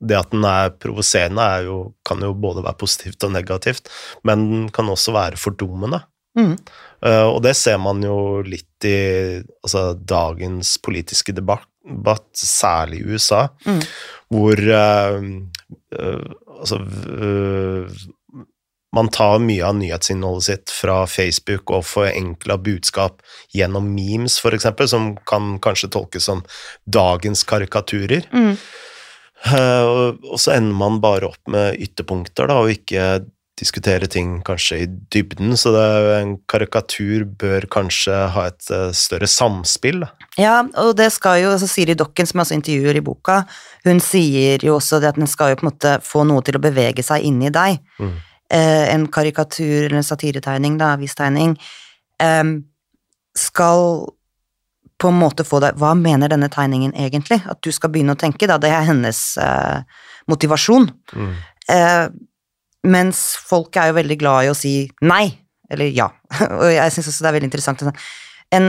det 0.00 0.16
at 0.16 0.30
den 0.32 0.46
er 0.48 0.70
provoserende, 0.80 1.44
er 1.44 1.66
kan 2.06 2.22
jo 2.24 2.30
både 2.32 2.62
være 2.64 2.78
positivt 2.80 3.24
og 3.26 3.34
negativt, 3.34 3.90
men 4.24 4.46
den 4.48 4.68
kan 4.72 4.88
også 4.88 5.12
være 5.12 5.36
fordummende. 5.36 6.00
Mm. 6.38 6.54
Uh, 7.04 7.26
og 7.34 7.42
det 7.44 7.52
ser 7.58 7.76
man 7.82 8.00
jo 8.02 8.40
litt 8.46 8.86
i 8.86 8.98
altså, 9.42 9.92
dagens 9.98 10.76
politiske 10.80 11.34
debatt, 11.34 11.68
særlig 12.32 13.02
i 13.02 13.12
USA, 13.12 13.48
Mm. 13.66 13.82
hvor 14.30 14.64
uh, 14.78 15.28
uh, 15.98 16.30
altså 16.60 16.80
man 18.98 19.10
tar 19.14 19.38
mye 19.42 19.62
av 19.64 19.78
nyhetsinnholdet 19.78 20.48
sitt 20.48 20.74
fra 20.74 21.04
Facebook 21.06 21.70
og 21.74 21.86
forenkla 21.86 22.58
budskap 22.58 23.22
gjennom 23.54 23.92
memes, 23.94 24.40
eksempel, 24.44 24.90
som 24.90 25.12
kan 25.28 25.56
kanskje 25.62 25.92
tolkes 25.94 26.28
som 26.28 26.44
dagens 26.84 27.44
karikaturer. 27.48 28.26
Mm. 28.34 28.54
Eh, 29.46 29.86
og, 29.86 30.38
så 30.40 30.56
ender 30.56 30.78
man 30.78 31.02
bare 31.02 31.30
opp 31.30 31.50
med 31.50 31.78
ytterpunkter, 31.78 32.50
da, 32.50 32.62
og 32.64 32.74
ikke 32.74 33.08
diskutere 33.58 34.06
ting 34.10 34.36
kanskje 34.46 34.76
i 34.84 34.86
dybden. 35.12 35.56
Så 35.58 35.72
det, 35.74 35.86
en 36.18 36.36
karikatur 36.50 37.24
bør 37.40 37.66
kanskje 37.70 38.18
ha 38.34 38.46
et 38.50 38.70
eh, 38.74 38.90
større 38.96 39.28
samspill. 39.30 40.04
Ja, 40.38 40.60
og 40.78 40.94
det 40.98 41.10
skal 41.14 41.42
jo, 41.42 41.52
altså 41.54 41.70
Siri 41.70 41.96
Dokken, 41.98 42.28
som 42.28 42.38
jeg 42.38 42.46
også 42.46 42.58
intervjuer 42.58 43.00
i 43.00 43.04
boka, 43.04 43.42
hun 43.86 44.02
sier 44.04 44.62
jo 44.64 44.78
også 44.78 45.02
det 45.02 45.12
at 45.12 45.18
den 45.18 45.30
skal 45.30 45.54
jo 45.54 45.60
på 45.60 45.66
en 45.66 45.72
måte 45.72 45.98
få 46.06 46.24
noe 46.28 46.44
til 46.46 46.58
å 46.58 46.62
bevege 46.62 47.04
seg 47.06 47.26
inni 47.26 47.50
deg. 47.54 47.80
Mm. 47.98 48.16
Eh, 48.48 48.94
en 48.94 49.06
karikatur 49.12 49.86
eller 49.86 49.98
en 50.00 50.06
satiretegning, 50.06 50.78
da, 50.80 50.94
avistegning, 50.96 51.56
skal 53.38 53.82
på 54.98 55.08
en 55.08 55.18
måte 55.18 55.46
få 55.46 55.60
deg 55.62 55.78
Hva 55.78 55.92
mener 55.98 56.30
denne 56.32 56.50
tegningen 56.52 56.94
egentlig? 56.98 57.40
At 57.46 57.60
du 57.64 57.70
skal 57.74 57.92
begynne 57.94 58.16
å 58.16 58.20
tenke, 58.20 58.48
da. 58.50 58.58
Det 58.60 58.70
er 58.72 58.88
hennes 58.88 59.20
eh, 59.42 60.00
motivasjon. 60.30 60.88
Mm. 61.14 61.36
Eh, 61.74 62.06
mens 62.88 63.22
folk 63.46 63.76
er 63.78 63.90
jo 63.90 63.98
veldig 63.98 64.18
glad 64.20 64.48
i 64.48 64.50
å 64.50 64.58
si 64.58 64.74
nei, 65.06 65.28
eller 65.70 65.94
ja. 65.94 66.10
Og 66.60 66.68
jeg 66.72 66.94
syns 66.94 67.12
også 67.12 67.24
det 67.24 67.30
er 67.30 67.38
veldig 67.38 67.50
interessant. 67.50 67.86
En, 68.54 68.68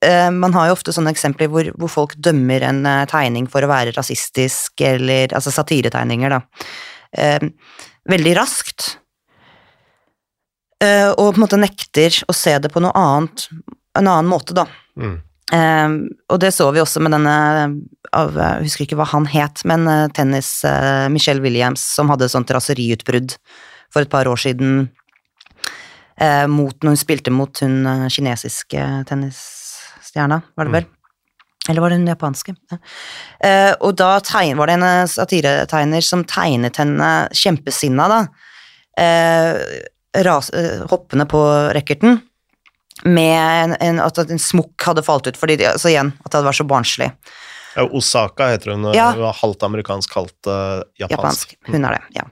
eh, 0.00 0.30
man 0.32 0.56
har 0.56 0.70
jo 0.70 0.78
ofte 0.78 0.94
sånne 0.96 1.12
eksempler 1.12 1.52
hvor, 1.52 1.68
hvor 1.76 1.92
folk 1.92 2.16
dømmer 2.16 2.64
en 2.70 2.82
tegning 3.10 3.50
for 3.50 3.64
å 3.64 3.72
være 3.72 3.92
rasistisk, 3.98 4.78
eller 4.88 5.36
altså 5.36 5.52
satiretegninger, 5.52 6.38
da. 6.38 6.42
Eh, 7.14 7.48
veldig 8.10 8.34
raskt. 8.36 8.98
Eh, 10.82 11.10
og 11.12 11.32
på 11.32 11.38
en 11.38 11.44
måte 11.44 11.60
nekter 11.60 12.22
å 12.28 12.36
se 12.36 12.56
det 12.58 12.70
på 12.72 12.82
noe 12.82 12.94
annet, 12.98 13.46
en 13.98 14.08
annen 14.08 14.30
måte, 14.30 14.56
da. 14.56 14.66
Mm. 15.00 15.16
Eh, 15.54 15.88
og 16.32 16.40
det 16.42 16.54
så 16.56 16.70
vi 16.74 16.82
også 16.82 17.02
med 17.04 17.14
denne 17.14 17.36
av, 18.14 18.34
Jeg 18.38 18.66
husker 18.68 18.86
ikke 18.86 18.98
hva 19.00 19.08
han 19.12 19.28
het, 19.30 19.62
men 19.68 19.86
eh, 19.90 20.08
tennis 20.14 20.56
eh, 20.66 21.06
Michelle 21.12 21.42
Williams 21.44 21.82
som 21.96 22.10
hadde 22.12 22.28
et 22.28 22.34
sånt 22.34 22.50
raseriutbrudd 22.54 23.36
for 23.92 24.04
et 24.04 24.10
par 24.12 24.28
år 24.30 24.40
siden 24.40 24.88
eh, 26.18 26.46
mot 26.50 26.74
når 26.74 26.94
hun 26.94 27.00
spilte 27.00 27.34
mot 27.34 27.62
hun 27.62 28.08
kinesiske 28.10 28.86
tennisstjerna, 29.10 30.42
var 30.54 30.70
det 30.70 30.78
vel? 30.78 30.92
Eller 31.68 31.80
var 31.80 31.90
det 31.90 31.96
hun 31.96 32.10
japanske? 32.10 32.54
Ja. 32.70 32.78
Eh, 33.48 33.72
og 33.80 33.96
da 33.96 34.18
tegn, 34.20 34.58
var 34.60 34.68
det 34.68 34.76
en 34.78 34.86
eh, 34.88 35.06
satiretegner 35.08 36.04
som 36.04 36.26
tegnet 36.28 36.76
henne 36.82 37.10
kjempesinna, 37.32 38.08
da. 38.12 38.20
eh, 39.00 39.56
ras, 40.24 40.50
eh, 40.50 40.84
hoppende 40.90 41.26
på 41.26 41.40
racketen 41.74 42.20
med 43.04 43.64
en, 43.64 43.74
en, 43.80 44.00
at 44.00 44.18
en 44.22 44.38
smokk 44.38 44.86
hadde 44.86 45.02
falt 45.02 45.26
ut, 45.26 45.40
fordi 45.40 45.58
altså 45.66 45.90
igjen, 45.90 46.12
at 46.20 46.30
det 46.30 46.38
hadde 46.38 46.50
vært 46.50 46.60
så 46.60 46.68
barnslig. 46.68 47.10
Ja, 47.74 47.88
Osaka 47.90 48.52
heter 48.52 48.70
hun. 48.70 48.86
Ja. 48.94 49.08
Hun 49.16 49.24
var 49.24 49.34
halvt 49.40 49.66
amerikansk, 49.66 50.14
halvt 50.14 50.46
uh, 50.46 50.84
japansk. 51.00 51.56
Japansk. 51.56 51.56
Hun 51.72 51.88
er 51.88 51.96
det, 51.96 52.20
ja. 52.20 52.28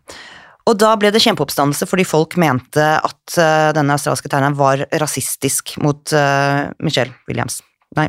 Og 0.71 0.79
da 0.79 0.93
ble 0.95 1.11
det 1.11 1.25
kjempeoppstandelse 1.25 1.89
fordi 1.91 2.05
folk 2.07 2.37
mente 2.39 2.85
at 2.95 3.35
uh, 3.41 3.73
denne 3.75 3.97
australske 3.97 4.31
tegneren 4.31 4.55
var 4.61 4.85
rasistisk 5.03 5.75
mot 5.83 6.15
uh, 6.15 6.71
Michelle 6.79 7.11
Williams. 7.27 7.59
Nei, 7.93 8.07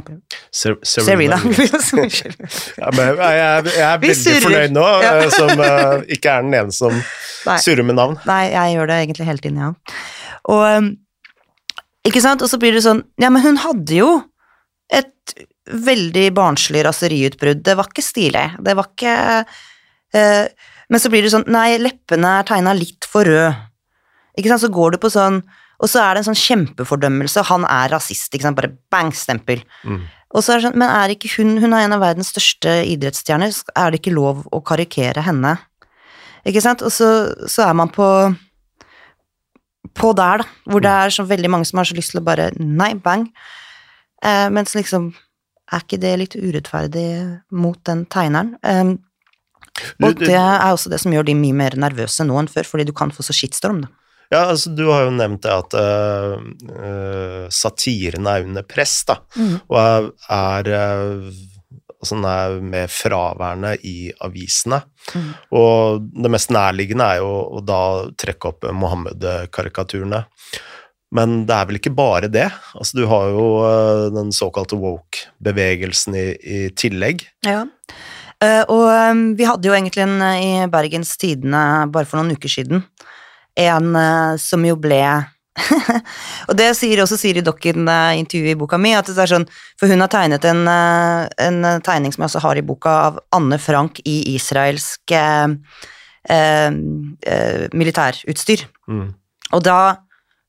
Ser, 0.53 0.77
Serena 0.87 1.37
Serena. 1.37 2.07
Ja, 2.79 2.89
men 2.95 3.09
jeg, 3.09 3.17
jeg, 3.19 3.71
jeg 3.75 3.85
er 3.87 4.01
veldig 4.03 4.35
fornøyd 4.45 4.75
nå, 4.77 4.83
Ja. 5.03 5.13
eh, 5.19 5.31
som 5.33 5.51
uh, 5.59 5.95
ikke 6.15 6.35
er 6.37 6.45
den 6.45 6.55
ene 6.61 6.75
som 6.75 6.93
Nei. 6.95 7.57
surrer 7.59 7.83
med 7.87 7.97
navn. 7.99 8.15
Nei, 8.29 8.43
jeg 8.53 8.77
gjør 8.77 8.91
det 8.91 8.99
egentlig 9.01 9.27
hele 9.27 9.43
tiden, 9.43 9.59
ja. 9.59 9.71
Og 10.53 10.63
um, 10.77 10.87
Ikke 12.07 12.21
sant? 12.23 12.43
Og 12.43 12.51
så 12.51 12.59
blir 12.59 12.75
det 12.75 12.83
sånn 12.85 13.01
Ja, 13.19 13.29
men 13.31 13.43
hun 13.43 13.59
hadde 13.63 13.95
jo 13.95 14.09
et 14.93 15.35
veldig 15.71 16.25
barnslig 16.35 16.81
raseriutbrudd. 16.83 17.61
Det 17.63 17.75
var 17.79 17.87
ikke 17.91 18.03
stilig. 18.03 18.45
Det 18.63 18.73
var 18.75 18.89
ikke 18.91 19.17
uh, 19.43 20.69
Men 20.91 20.99
så 21.03 21.11
blir 21.11 21.23
det 21.27 21.31
sånn 21.35 21.47
Nei, 21.51 21.77
leppene 21.79 22.37
er 22.39 22.47
tegna 22.47 22.75
litt 22.75 23.07
for 23.09 23.27
rød. 23.27 23.59
Ikke 24.39 24.51
sant? 24.51 24.63
Så 24.63 24.71
går 24.73 24.95
du 24.95 24.99
på 25.03 25.11
sånn 25.11 25.41
Og 25.83 25.91
så 25.91 25.99
er 25.99 26.15
det 26.15 26.23
en 26.23 26.29
sånn 26.31 26.39
kjempefordømmelse. 26.39 27.43
Han 27.49 27.67
er 27.67 27.91
rasist, 27.91 28.31
ikke 28.31 28.47
sant. 28.47 28.59
Bare 28.59 28.71
bang-stempel. 28.93 29.65
Mm. 29.83 30.05
Og 30.33 30.41
så 30.45 30.53
er 30.53 30.61
det 30.61 30.69
sånn, 30.69 30.79
men 30.79 30.89
er 30.89 31.13
ikke 31.13 31.33
hun 31.35 31.57
Hun 31.61 31.75
er 31.75 31.85
en 31.85 31.95
av 31.97 32.01
verdens 32.01 32.31
største 32.33 32.79
idrettsstjerner. 32.89 33.51
Er 33.75 33.91
det 33.91 33.99
ikke 34.01 34.15
lov 34.15 34.47
å 34.51 34.63
karikere 34.65 35.25
henne? 35.27 35.57
Ikke 36.47 36.63
sant? 36.63 36.81
Og 36.83 36.91
så, 36.91 37.09
så 37.51 37.67
er 37.67 37.77
man 37.77 37.91
på 37.93 38.07
på 39.93 40.13
der, 40.17 40.41
da, 40.41 40.45
hvor 40.71 40.81
det 40.81 40.89
er 40.89 41.11
så 41.13 41.25
veldig 41.27 41.49
mange 41.51 41.67
som 41.69 41.77
har 41.77 41.85
så 41.85 41.93
lyst 41.97 42.13
til 42.13 42.21
å 42.21 42.25
bare 42.25 42.47
nei, 42.57 42.93
bang. 42.97 43.27
Eh, 44.23 44.47
mens 44.53 44.75
liksom 44.77 45.13
Er 45.73 45.81
ikke 45.81 45.97
det 45.97 46.11
litt 46.19 46.35
urettferdig 46.35 47.39
mot 47.55 47.79
den 47.87 48.03
tegneren? 48.11 48.51
Eh, 48.61 48.95
og 50.05 50.19
det 50.19 50.35
er 50.35 50.67
også 50.67 50.91
det 50.91 50.99
som 51.01 51.13
gjør 51.15 51.25
de 51.25 51.33
mye 51.39 51.55
mer 51.55 51.77
nervøse 51.79 52.21
nå 52.27 52.35
enn 52.37 52.49
før, 52.51 52.67
fordi 52.67 52.85
du 52.85 52.91
kan 52.93 53.13
få 53.15 53.23
så 53.25 53.33
shitstorm, 53.33 53.79
da. 53.85 53.89
Ja, 54.33 54.47
altså 54.49 54.71
Du 54.73 54.87
har 54.89 55.05
jo 55.05 55.13
nevnt 55.13 55.43
det 55.45 55.53
at 55.53 55.75
uh, 55.77 57.45
satiren 57.53 58.29
er 58.29 58.47
under 58.47 58.65
press, 58.65 59.01
da. 59.05 59.19
Mm. 59.37 59.55
Og 59.69 59.79
er, 60.33 60.69
eh, 60.73 61.27
altså 61.99 62.17
den 62.17 62.27
er 62.31 62.55
mer 62.73 62.89
fraværende 62.91 63.75
i 63.85 64.09
avisene. 64.25 64.81
Mm. 65.13 65.29
Og 65.59 66.09
det 66.25 66.33
mest 66.33 66.53
nærliggende 66.55 67.11
er 67.13 67.21
jo 67.21 67.33
å 67.59 67.63
da 67.65 67.81
trekke 68.19 68.53
opp 68.53 68.69
Mohammed-karikaturene. 68.73 70.23
Men 71.13 71.43
det 71.45 71.53
er 71.53 71.69
vel 71.69 71.77
ikke 71.77 71.93
bare 71.93 72.31
det. 72.33 72.47
Altså, 72.73 72.97
du 72.97 73.05
har 73.11 73.29
jo 73.29 73.47
uh, 73.61 74.09
den 74.15 74.33
såkalte 74.33 74.79
woke-bevegelsen 74.81 76.17
i, 76.17 76.27
i 76.41 76.59
tillegg. 76.73 77.21
Ja. 77.45 77.67
uh, 78.41 78.63
og 78.65 78.87
um, 78.89 79.25
vi 79.37 79.45
hadde 79.45 79.69
jo 79.69 79.77
egentlig 79.77 80.07
en 80.07 80.17
i 80.33 80.53
Bergens 80.73 81.13
Tidende 81.21 81.61
bare 81.93 82.09
for 82.09 82.17
noen 82.17 82.33
uker 82.33 82.49
siden, 82.49 82.81
en 83.59 83.95
eh, 83.95 84.35
som 84.41 84.65
jo 84.65 84.75
ble 84.79 85.03
Og 86.49 86.55
det 86.57 86.71
sier 86.77 86.97
også 87.03 87.17
Siri 87.19 87.43
Dokken 87.45 87.85
i 87.85 87.97
i 88.15 88.21
intervjuet 88.21 88.55
i 88.55 88.57
boka 88.57 88.79
mi, 88.81 88.93
at 88.97 89.05
det 89.05 89.19
er 89.21 89.29
sånn 89.29 89.45
For 89.79 89.91
hun 89.91 90.01
har 90.01 90.09
tegnet 90.09 90.45
en, 90.49 90.63
eh, 90.67 91.27
en 91.45 91.59
tegning 91.85 92.13
som 92.13 92.23
jeg 92.23 92.31
også 92.31 92.43
har 92.47 92.57
i 92.57 92.65
boka, 92.65 92.93
av 93.09 93.19
Anne 93.37 93.59
Frank 93.61 94.01
i 94.05 94.33
israelsk 94.33 95.13
eh, 95.13 95.53
eh, 96.29 96.71
eh, 97.27 97.67
militærutstyr. 97.73 98.65
Mm. 98.89 99.13
Og 99.53 99.63
da 99.63 99.77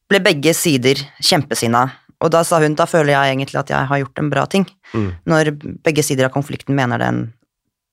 ble 0.09 0.23
begge 0.25 0.55
sider 0.57 1.01
kjempesinna. 1.21 1.85
Og 2.25 2.33
da 2.33 2.41
sa 2.47 2.61
hun 2.63 2.77
da 2.79 2.87
føler 2.89 3.13
jeg 3.13 3.35
egentlig 3.35 3.61
at 3.61 3.73
jeg 3.73 3.91
har 3.91 4.01
gjort 4.01 4.21
en 4.23 4.33
bra 4.33 4.47
ting. 4.49 4.65
Mm. 4.95 5.11
Når 5.29 5.53
begge 5.85 6.05
sider 6.07 6.31
av 6.31 6.33
konflikten 6.33 6.77
mener 6.79 7.03
den 7.03 7.27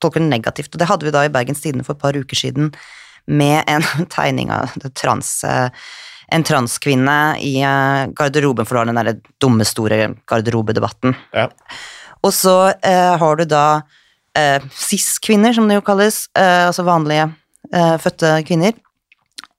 tolker 0.02 0.24
den 0.24 0.32
negativt. 0.32 0.72
Og 0.74 0.80
det 0.82 0.88
hadde 0.90 1.08
vi 1.08 1.14
da 1.14 1.26
i 1.26 1.34
Bergens 1.34 1.62
Tidende 1.62 1.86
for 1.86 1.98
et 1.98 2.02
par 2.04 2.18
uker 2.18 2.38
siden 2.38 2.72
med 3.28 3.64
en 3.68 3.86
tegning 4.16 4.52
av 4.54 4.74
trans, 4.98 5.44
eh, 5.44 5.70
en 6.32 6.46
transkvinne 6.48 7.18
i 7.44 7.58
eh, 7.62 8.06
garderoben, 8.18 8.68
for 8.68 8.76
du 8.76 8.82
har 8.82 8.92
den 8.92 9.00
derre 9.02 9.18
dumme, 9.42 9.68
store 9.68 10.14
garderobedebatten. 10.30 11.16
Ja. 11.36 11.50
Og 12.22 12.34
så 12.38 12.56
eh, 12.86 13.18
har 13.18 13.38
du 13.40 13.46
da 13.50 13.66
eh, 14.38 14.64
cis-kvinner, 14.78 15.54
som 15.58 15.68
det 15.68 15.80
jo 15.80 15.86
kalles, 15.86 16.24
eh, 16.38 16.68
altså 16.70 16.86
vanlige 16.88 17.28
eh, 17.74 17.98
fødte 18.02 18.36
kvinner, 18.48 18.78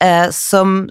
eh, 0.02 0.28
som 0.34 0.84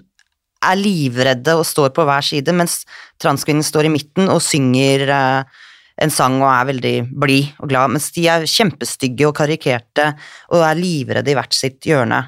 er 0.62 0.78
livredde 0.78 1.56
og 1.58 1.66
står 1.66 1.90
på 1.96 2.04
hver 2.06 2.22
side, 2.22 2.54
mens 2.54 2.82
transkvinnen 3.22 3.66
står 3.66 3.88
i 3.88 3.94
midten 3.96 4.30
og 4.30 4.38
synger 4.44 5.10
en 5.10 6.12
sang 6.12 6.38
og 6.38 6.48
er 6.52 6.68
veldig 6.70 6.94
blid 7.18 7.48
og 7.62 7.72
glad, 7.72 7.90
mens 7.96 8.10
de 8.14 8.28
er 8.30 8.46
kjempestygge 8.48 9.26
og 9.28 9.34
karikerte 9.40 10.12
og 10.54 10.62
er 10.62 10.78
livredde 10.78 11.32
i 11.32 11.36
hvert 11.36 11.56
sitt 11.56 11.82
hjørne. 11.88 12.22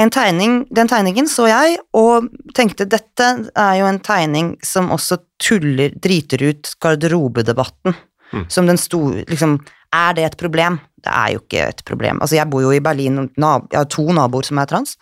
En 0.00 0.10
tegning, 0.12 0.62
den 0.72 0.88
tegningen 0.88 1.28
så 1.28 1.48
jeg, 1.50 1.76
og 1.96 2.30
tenkte 2.56 2.88
dette 2.88 3.28
er 3.52 3.74
jo 3.80 3.88
en 3.90 4.00
tegning 4.04 4.54
som 4.64 4.90
også 4.94 5.20
tuller, 5.42 5.92
driter 5.92 6.44
ut 6.48 6.72
garderobedebatten. 6.80 7.96
Mm. 8.32 8.46
Som 8.48 8.70
den 8.70 8.80
store 8.80 9.26
liksom, 9.28 9.58
Er 9.92 10.14
det 10.16 10.24
et 10.24 10.36
problem? 10.40 10.78
Det 11.04 11.12
er 11.12 11.34
jo 11.34 11.42
ikke 11.42 11.66
et 11.68 11.82
problem. 11.84 12.22
Altså, 12.22 12.38
jeg 12.38 12.48
bor 12.48 12.62
jo 12.64 12.70
i 12.72 12.80
Berlin, 12.80 13.26
jeg 13.36 13.76
har 13.76 13.88
to 13.92 14.06
naboer 14.08 14.46
som 14.48 14.60
er 14.62 14.70
trans. 14.70 14.96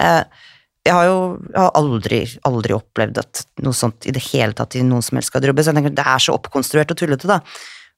Eh, 0.00 0.22
jeg 0.84 0.94
har 0.94 1.04
jo 1.08 1.18
jeg 1.50 1.60
har 1.60 1.72
aldri, 1.78 2.20
aldri 2.48 2.76
opplevd 2.76 3.20
at 3.20 3.42
noe 3.64 3.76
sånt 3.76 4.08
i 4.08 4.14
det 4.16 4.22
hele 4.30 4.56
tatt 4.56 4.76
i 4.76 4.84
noen 4.84 5.04
som 5.04 5.18
helst 5.18 5.32
garderobe, 5.32 5.64
så 5.64 5.72
jeg 5.72 5.80
tenker 5.80 5.96
det 5.96 6.06
er 6.08 6.24
så 6.24 6.36
oppkonstruert 6.36 6.92
og 6.92 7.00
tullete, 7.00 7.28
da. 7.28 7.40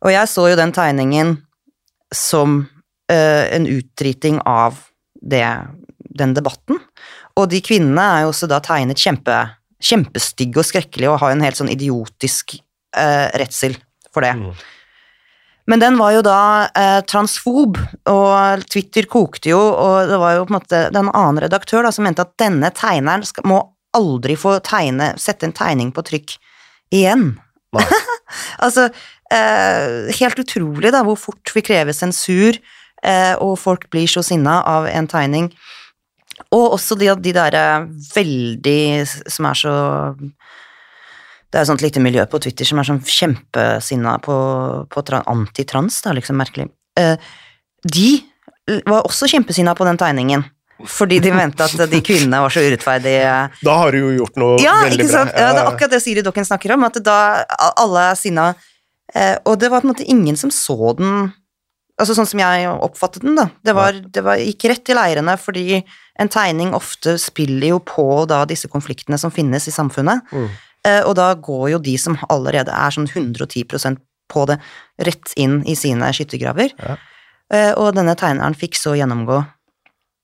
Og 0.05 0.13
jeg 0.13 0.31
så 0.31 0.49
jo 0.51 0.59
den 0.59 0.75
tegningen 0.77 1.37
som 2.15 2.61
eh, 3.11 3.47
en 3.57 3.67
utdriting 3.71 4.39
av 4.47 4.79
det, 5.23 5.43
den 6.19 6.35
debatten. 6.37 6.81
Og 7.37 7.51
de 7.53 7.61
kvinnene 7.65 8.05
er 8.15 8.25
jo 8.25 8.33
også 8.33 8.49
da 8.51 8.61
tegnet 8.65 9.01
kjempe, 9.01 9.37
kjempestygge 9.83 10.63
og 10.63 10.69
skrekkelige 10.69 11.13
og 11.13 11.21
har 11.23 11.35
en 11.35 11.45
helt 11.45 11.59
sånn 11.59 11.73
idiotisk 11.73 12.57
eh, 12.57 13.29
redsel 13.37 13.77
for 14.15 14.25
det. 14.25 14.35
Mm. 14.39 14.57
Men 15.67 15.83
den 15.83 15.97
var 15.99 16.13
jo 16.15 16.23
da 16.23 16.41
eh, 16.79 17.01
transfob, 17.11 17.79
og 18.11 18.67
Twitter 18.71 19.09
kokte 19.11 19.51
jo, 19.51 19.59
og 19.59 20.13
det 20.13 20.19
var 20.23 20.37
jo 20.37 20.45
på 20.47 20.53
en 20.53 20.59
måte 20.61 20.83
den 20.95 21.11
annen 21.11 21.43
redaktør 21.43 21.87
da, 21.87 21.91
som 21.95 22.07
mente 22.07 22.23
at 22.23 22.37
denne 22.39 22.71
tegneren 22.75 23.27
skal, 23.27 23.49
må 23.51 23.59
aldri 23.97 24.37
få 24.39 24.59
tegne, 24.65 25.15
sette 25.19 25.49
en 25.49 25.57
tegning 25.57 25.91
på 25.95 26.07
trykk 26.07 26.39
igjen. 26.95 27.35
Altså, 28.59 28.89
eh, 29.31 30.09
helt 30.19 30.41
utrolig 30.43 30.91
da, 30.91 31.05
hvor 31.07 31.15
fort 31.21 31.53
vi 31.55 31.63
krever 31.63 31.95
sensur, 31.95 32.57
eh, 33.07 33.35
og 33.39 33.53
folk 33.63 33.85
blir 33.93 34.09
så 34.11 34.23
sinna 34.27 34.57
av 34.67 34.89
en 34.91 35.07
tegning. 35.07 35.47
Og 36.57 36.77
også 36.79 36.97
de, 36.99 37.11
de 37.21 37.33
der 37.37 37.57
eh, 37.59 37.87
veldig 38.15 38.81
Som 39.33 39.49
er 39.51 39.59
så 39.61 39.75
Det 40.17 41.59
er 41.59 41.63
et 41.63 41.71
sånt 41.71 41.85
lite 41.85 42.03
miljø 42.03 42.25
på 42.31 42.41
Twitter 42.43 42.67
som 42.69 42.81
er 42.83 42.89
sånn 42.89 43.03
kjempesinna 43.07 44.17
på, 44.25 44.37
på 44.93 45.03
tra- 45.07 45.23
antitrans, 45.31 46.01
da, 46.05 46.13
liksom 46.17 46.37
merkelig. 46.41 46.67
Eh, 46.99 47.15
de 47.87 48.09
var 48.91 49.07
også 49.07 49.29
kjempesinna 49.31 49.77
på 49.79 49.87
den 49.87 49.97
tegningen. 50.01 50.43
Fordi 50.85 51.21
de 51.25 51.31
mente 51.33 51.65
at 51.65 51.87
de 51.89 52.01
kvinnene 52.05 52.43
var 52.43 52.53
så 52.53 52.61
urettferdige. 52.67 53.31
Da 53.65 53.77
har 53.81 53.95
du 53.95 54.03
jo 54.03 54.11
gjort 54.19 54.37
noe 54.43 54.59
Ja, 54.61 54.75
veldig 54.85 55.07
bra. 55.09 55.23
Ja, 55.31 55.53
det 55.55 55.63
er 55.63 55.71
akkurat 55.71 55.95
det 55.95 56.03
Siri 56.05 56.25
Dokken 56.27 56.45
snakker 56.45 56.75
om, 56.75 56.85
at 56.91 56.99
da 57.07 57.17
alle 57.79 58.03
er 58.11 58.19
sinna. 58.21 58.51
Eh, 59.15 59.37
og 59.47 59.57
det 59.63 59.71
var 59.73 59.81
på 59.81 59.89
en 59.89 59.95
måte 59.95 60.05
ingen 60.11 60.37
som 60.37 60.53
så 60.53 60.93
den 60.99 61.31
Altså 61.97 62.13
sånn 62.13 62.29
som 62.29 62.41
jeg 62.43 62.69
oppfattet 62.85 63.25
den, 63.25 63.39
da. 63.39 63.47
Det, 63.65 63.73
var, 63.77 63.97
det 63.97 64.23
var, 64.25 64.41
gikk 64.41 64.67
rett 64.69 64.93
i 64.93 64.97
leirene, 64.97 65.37
fordi 65.41 65.81
en 66.21 66.31
tegning 66.33 66.75
ofte 66.77 67.17
spiller 67.21 67.71
jo 67.73 67.79
på 67.81 68.05
da 68.29 68.43
disse 68.49 68.69
konfliktene 68.73 69.17
som 69.21 69.33
finnes 69.33 69.65
i 69.69 69.73
samfunnet. 69.73 70.29
Mm. 70.29 70.51
Eh, 70.87 71.01
og 71.09 71.17
da 71.17 71.31
går 71.35 71.71
jo 71.73 71.83
de 71.89 71.97
som 72.01 72.19
allerede 72.29 72.75
er 72.75 72.93
sånn 72.93 73.09
110% 73.09 74.03
på 74.33 74.45
det, 74.51 74.59
rett 75.09 75.33
inn 75.41 75.63
i 75.65 75.77
sine 75.79 76.11
skyttergraver. 76.13 76.75
Ja. 76.77 76.99
Eh, 77.55 77.73
og 77.79 77.95
denne 77.97 78.17
tegneren 78.19 78.57
fikk 78.59 78.77
så 78.79 78.97
gjennomgå. 78.99 79.41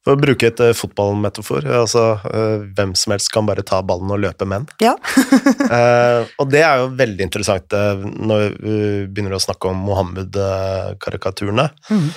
For 0.02 0.16
å 0.16 0.18
bruke 0.18 0.48
et 0.50 0.58
uh, 0.58 0.72
fotballmetafor, 0.74 1.66
altså 1.78 2.04
uh, 2.24 2.64
hvem 2.74 2.94
som 2.98 3.14
helst 3.14 3.30
kan 3.34 3.46
bare 3.46 3.62
ta 3.66 3.78
ballen 3.86 4.10
og 4.10 4.22
løpe 4.24 4.46
menn. 4.50 4.66
Ja. 4.82 4.96
uh, 4.98 6.26
og 6.42 6.48
det 6.50 6.64
er 6.66 6.82
jo 6.82 6.88
veldig 6.98 7.28
interessant 7.28 7.76
når 8.02 8.56
vi 8.58 8.78
begynner 9.06 9.38
å 9.38 9.42
snakke 9.42 9.70
om 9.70 9.84
Mohammed-karikaturene. 9.86 11.68
Mm. 11.90 12.08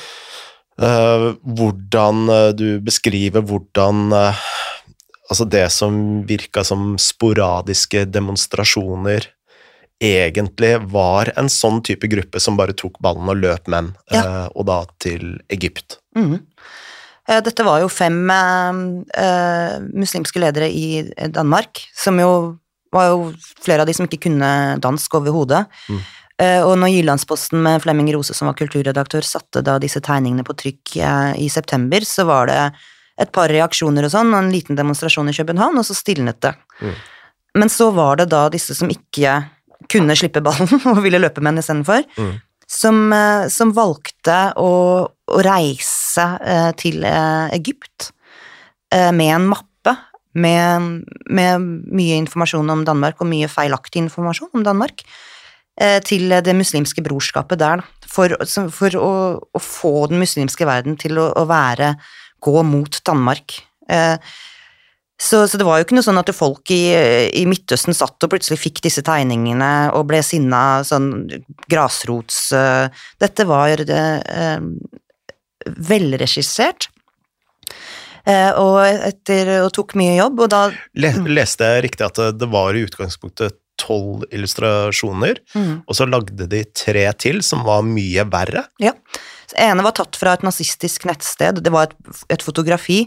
Hvordan 0.75 2.17
du 2.59 2.81
beskriver 2.83 3.45
hvordan 3.47 4.09
Altså 5.31 5.45
det 5.47 5.63
som 5.71 5.95
virka 6.27 6.61
som 6.67 6.97
sporadiske 7.01 8.03
demonstrasjoner, 8.11 9.25
egentlig 10.03 10.73
var 10.91 11.31
en 11.39 11.47
sånn 11.49 11.79
type 11.87 12.05
gruppe 12.11 12.41
som 12.43 12.59
bare 12.59 12.75
tok 12.77 12.99
ballen 13.01 13.31
og 13.31 13.39
løp 13.41 13.71
menn, 13.71 13.95
Ja. 14.13 14.51
og 14.53 14.67
da 14.69 14.83
til 15.01 15.39
Egypt. 15.49 15.97
Mhm. 16.13 16.43
Eh, 17.29 17.41
Dette 17.45 17.65
var 17.65 17.81
jo 17.81 17.89
fem 17.91 18.19
eh, 18.31 18.83
eh, 19.21 19.79
muslimske 19.93 20.41
ledere 20.41 20.69
i 20.69 21.01
Danmark, 21.33 21.81
som 21.95 22.19
jo 22.21 22.31
var 22.95 23.09
jo 23.11 23.33
flere 23.63 23.83
av 23.83 23.89
de 23.89 23.95
som 23.97 24.07
ikke 24.07 24.27
kunne 24.29 24.51
dansk 24.83 25.17
overhodet. 25.19 25.65
Mm. 25.91 26.03
Eh, 26.41 26.61
og 26.63 26.75
når 26.79 26.91
Jyllandsposten 26.93 27.61
med 27.63 27.81
Flemming 27.83 28.11
Rose, 28.15 28.35
som 28.35 28.49
var 28.49 28.57
kulturredaktør, 28.59 29.23
satte 29.23 29.63
da 29.63 29.77
disse 29.79 30.01
tegningene 30.03 30.45
på 30.47 30.55
trykk 30.59 30.95
eh, 30.99 31.31
i 31.45 31.49
september, 31.51 32.03
så 32.07 32.27
var 32.27 32.51
det 32.51 32.59
et 33.23 33.31
par 33.35 33.51
reaksjoner 33.51 34.07
og 34.07 34.11
sånn, 34.11 34.33
og 34.33 34.41
en 34.43 34.51
liten 34.51 34.75
demonstrasjon 34.75 35.31
i 35.31 35.35
København, 35.35 35.79
og 35.79 35.87
så 35.87 35.95
stilnet 35.95 36.41
det. 36.43 36.51
Mm. 36.83 36.95
Men 37.61 37.71
så 37.71 37.87
var 37.95 38.19
det 38.19 38.27
da 38.33 38.45
disse 38.51 38.75
som 38.75 38.91
ikke 38.91 39.37
kunne 39.91 40.15
slippe 40.17 40.43
ballen 40.43 40.67
og 40.91 40.99
ville 41.05 41.21
løpe 41.23 41.43
med 41.43 41.55
den 41.55 41.63
istedenfor, 41.63 42.03
Mm. 42.19 42.35
Som, 42.67 43.13
eh, 43.13 43.47
som 43.49 43.73
valgte 43.75 44.39
å, 44.61 44.71
å 45.05 45.43
reise 45.45 46.25
eh, 46.41 46.71
til 46.79 47.05
eh, 47.05 47.53
Egypt 47.55 48.11
med 48.95 49.27
en 49.33 49.47
mappe 49.49 49.91
med, 50.39 50.83
med 51.35 51.63
mye 51.91 52.19
informasjon 52.21 52.69
om 52.71 52.83
Danmark, 52.87 53.17
og 53.19 53.27
mye 53.27 53.49
feilaktig 53.51 53.99
informasjon 53.99 54.53
om 54.55 54.63
Danmark, 54.63 55.01
til 56.07 56.31
det 56.45 56.53
muslimske 56.55 57.03
brorskapet 57.03 57.59
der, 57.59 57.81
for, 58.07 58.37
for 58.71 58.95
å, 58.95 59.09
å 59.41 59.59
få 59.59 60.05
den 60.07 60.21
muslimske 60.21 60.69
verden 60.69 60.95
til 61.01 61.19
å, 61.19 61.25
å 61.35 61.43
være 61.49 61.89
gå 62.45 62.63
mot 62.69 63.01
Danmark. 63.09 63.57
Så, 65.15 65.45
så 65.47 65.57
det 65.57 65.63
var 65.63 65.79
jo 65.79 65.85
ikke 65.85 65.95
noe 65.95 66.05
sånn 66.05 66.19
at 66.19 66.31
folk 66.35 66.71
i, 66.75 66.81
i 67.39 67.45
Midtøsten 67.47 67.95
satt 67.95 68.25
og 68.25 68.33
plutselig 68.33 68.59
fikk 68.59 68.81
disse 68.83 69.03
tegningene 69.05 69.91
og 69.95 70.09
ble 70.09 70.19
sinna 70.25 70.83
sånn 70.87 71.29
grasrots... 71.71 72.49
uh, 72.51 72.91
dette 73.23 73.45
var 73.47 73.79
uh, 73.87 74.65
velregissert. 75.89 76.89
Uh, 78.25 78.51
og, 78.59 78.79
etter, 79.07 79.53
og 79.61 79.69
tok 79.77 79.95
mye 80.01 80.17
jobb, 80.17 80.41
og 80.47 80.51
da 80.51 80.61
Le, 80.97 81.13
leste 81.29 81.67
jeg 81.69 81.85
riktig 81.85 82.07
at 82.07 82.19
det, 82.19 82.31
det 82.41 82.49
var 82.51 82.75
i 82.75 82.83
utgangspunktet 82.87 83.61
tolv 83.79 84.23
illustrasjoner, 84.33 85.39
mm. 85.53 85.71
og 85.85 85.97
så 85.97 86.07
lagde 86.09 86.47
de 86.51 86.63
tre 86.75 87.05
til 87.19 87.41
som 87.45 87.63
var 87.67 87.85
mye 87.87 88.23
verre? 88.31 88.65
Ja. 88.81 88.95
Så 89.49 89.57
ene 89.61 89.85
var 89.85 89.95
tatt 89.97 90.17
fra 90.19 90.35
et 90.35 90.45
nazistisk 90.45 91.07
nettsted. 91.09 91.61
Det 91.65 91.73
var 91.73 91.89
et, 91.89 92.23
et 92.37 92.45
fotografi 92.45 93.03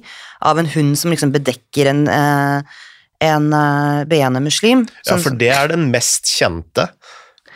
av 0.46 0.60
en 0.60 0.68
hund 0.74 0.98
som 0.98 1.14
liksom 1.14 1.32
bedekker 1.34 1.90
en, 1.90 2.04
eh, 2.12 2.84
en 3.28 3.48
eh, 3.52 4.04
beende 4.10 4.42
muslim. 4.44 4.86
Ja, 5.08 5.18
for 5.18 5.36
det 5.38 5.50
er 5.54 5.74
den 5.74 5.90
mest 5.94 6.30
kjente. 6.38 6.90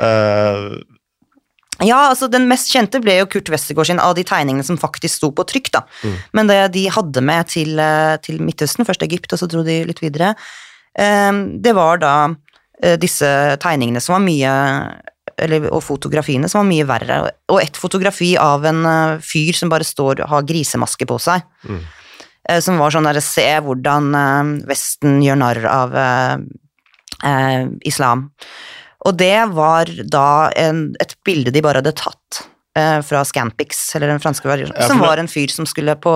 Uh... 0.01 0.80
Ja, 1.83 1.99
altså 2.12 2.28
Den 2.30 2.47
mest 2.51 2.70
kjente 2.72 3.01
ble 3.03 3.16
jo 3.18 3.28
Kurt 3.30 3.51
Westergaard 3.51 3.89
sin 3.91 4.03
av 4.03 4.14
de 4.18 4.24
tegningene 4.26 4.64
som 4.66 4.78
faktisk 4.80 5.18
sto 5.18 5.33
på 5.35 5.47
trykk. 5.49 5.72
da. 5.74 5.85
Mm. 6.03 6.16
Men 6.39 6.51
det 6.51 6.61
de 6.76 6.85
hadde 6.93 7.24
med 7.24 7.49
til, 7.49 7.78
eh, 7.78 8.16
til 8.22 8.43
Midtøsten, 8.43 8.87
først 8.87 9.03
Egypt, 9.03 9.33
og 9.33 9.41
så 9.41 9.49
dro 9.49 9.64
de 9.66 9.85
litt 9.89 10.03
videre, 10.03 10.35
eh, 10.95 11.33
det 11.33 11.74
var 11.74 11.99
da 11.99 12.35
eh, 12.83 12.97
disse 12.97 13.26
tegningene 13.59 14.01
som 14.01 14.14
var 14.14 14.24
mye 14.26 14.53
eller, 15.43 15.66
og 15.74 15.82
fotografiene 15.84 16.49
som 16.51 16.62
var 16.62 16.70
mye 16.70 16.86
verre. 16.88 17.18
Og 17.53 17.61
et 17.62 17.78
fotografi 17.78 18.32
av 18.40 18.64
en 18.68 18.84
eh, 18.88 19.18
fyr 19.24 19.59
som 19.59 19.72
bare 19.72 19.86
står 19.86 20.22
og 20.22 20.30
har 20.32 20.47
grisemaske 20.49 21.09
på 21.09 21.18
seg. 21.22 21.45
Mm. 21.68 21.82
Eh, 22.49 22.61
Som 22.64 22.80
var 22.82 22.90
sånn 22.95 23.07
derre 23.07 23.22
Se 23.22 23.45
hvordan 23.62 24.09
eh, 24.18 24.53
Vesten 24.70 25.20
gjør 25.22 25.38
narr 25.43 25.62
av 25.70 25.99
eh, 25.99 27.66
islam. 27.86 28.28
Og 29.07 29.18
det 29.18 29.36
var 29.55 29.90
da 30.11 30.51
en, 30.59 30.93
et 31.03 31.14
bilde 31.26 31.51
de 31.55 31.62
bare 31.64 31.82
hadde 31.82 31.95
tatt 31.99 32.43
eh, 32.78 33.01
fra 33.03 33.24
Scampix, 33.26 33.80
eller 33.97 34.12
den 34.12 34.22
franske 34.22 34.47
variasjonen, 34.49 34.78
Ja, 34.78 34.90
som 34.90 35.03
var 35.03 35.18
en 35.18 35.30
fyr 35.30 35.51
som 35.51 35.66
skulle 35.66 35.97
på 35.99 36.14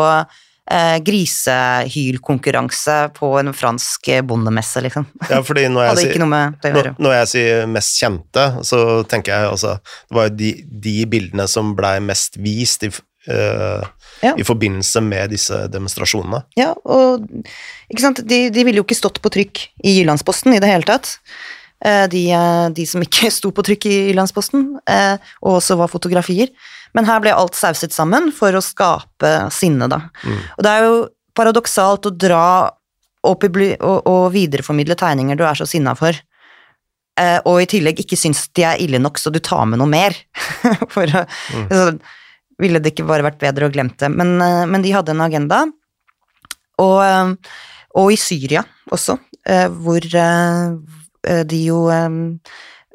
eh, 0.71 0.99
grisehylkonkurranse 1.07 2.97
på 3.17 3.39
en 3.41 3.53
fransk 3.55 4.09
bondemesse, 4.29 4.81
liksom. 4.85 5.07
ja, 5.31 5.43
fordi 5.47 5.69
når 5.73 5.89
jeg, 5.91 5.97
sier, 6.05 6.25
når, 6.27 6.93
når 6.99 7.17
jeg 7.21 7.31
sier 7.33 7.67
mest 7.71 7.99
kjente, 8.01 8.47
så 8.67 9.03
tenker 9.09 9.35
jeg 9.35 9.51
altså 9.55 9.77
Det 9.83 10.17
var 10.19 10.29
jo 10.31 10.37
de, 10.39 10.53
de 10.87 10.97
bildene 11.11 11.47
som 11.51 11.75
blei 11.79 11.99
mest 12.05 12.39
vist 12.43 12.87
i, 12.87 12.91
eh, 13.31 13.85
Ja. 14.23 14.33
i 14.39 14.45
forbindelse 14.47 15.01
med 15.05 15.31
disse 15.35 15.69
demonstrasjonene. 15.69 16.43
Ja, 16.57 16.71
og 16.89 17.27
ikke 17.91 18.01
sant, 18.01 18.23
de, 18.25 18.47
de 18.51 18.65
ville 18.65 18.81
jo 18.81 18.87
ikke 18.87 18.97
stått 18.97 19.21
på 19.21 19.33
trykk 19.35 19.67
i 19.85 19.99
Jyllandsposten 19.99 20.55
i 20.57 20.61
det 20.63 20.71
hele 20.71 20.87
tatt. 20.89 21.19
Eh, 21.87 22.07
De, 22.11 22.23
eh, 22.33 22.69
de 22.75 22.87
som 22.87 23.03
ikke 23.03 23.31
sto 23.39 23.53
på 23.55 23.65
trykk 23.67 23.89
i 23.91 23.97
Jyllandsposten, 24.11 24.69
eh, 24.91 25.23
og 25.43 25.61
også 25.61 25.79
var 25.79 25.93
fotografier. 25.93 26.51
Men 26.97 27.07
her 27.09 27.21
ble 27.23 27.35
alt 27.35 27.55
sauset 27.59 27.95
sammen 27.95 28.33
for 28.35 28.57
å 28.57 28.65
skape 28.65 29.35
sinne, 29.55 29.89
da. 29.93 30.01
Mm. 30.25 30.41
Og 30.57 30.65
det 30.67 30.73
er 30.73 30.87
jo 30.87 30.97
paradoksalt 31.37 32.09
å 32.09 32.15
dra 32.17 32.47
og, 33.27 33.45
bly 33.53 33.75
og, 33.77 34.07
og 34.09 34.25
videreformidle 34.33 34.97
tegninger 34.99 35.37
du 35.37 35.45
er 35.45 35.59
så 35.59 35.67
sinna 35.69 35.97
for, 35.99 36.17
og 37.49 37.57
i 37.63 37.67
tillegg 37.69 38.03
ikke 38.03 38.17
syns 38.21 38.43
de 38.55 38.63
er 38.69 38.81
ille 38.85 39.01
nok, 39.01 39.17
så 39.19 39.33
du 39.33 39.39
tar 39.41 39.65
med 39.69 39.81
noe 39.81 39.89
mer. 39.89 40.15
for 40.95 41.09
Mm. 41.09 41.67
så 41.73 41.87
ville 42.61 42.81
det 42.81 42.93
ikke 42.93 43.07
bare 43.09 43.25
vært 43.25 43.41
bedre 43.41 43.67
å 43.67 43.73
glemt 43.73 43.97
det. 44.01 44.11
Men, 44.13 44.37
men 44.71 44.85
de 44.85 44.93
hadde 44.95 45.13
en 45.15 45.25
agenda. 45.25 45.63
Og, 46.85 47.37
og 47.97 48.13
i 48.13 48.21
Syria 48.21 48.63
også, 48.93 49.17
hvor 49.81 50.09
de 51.49 51.63
jo 51.67 51.87
eh, 51.93 52.09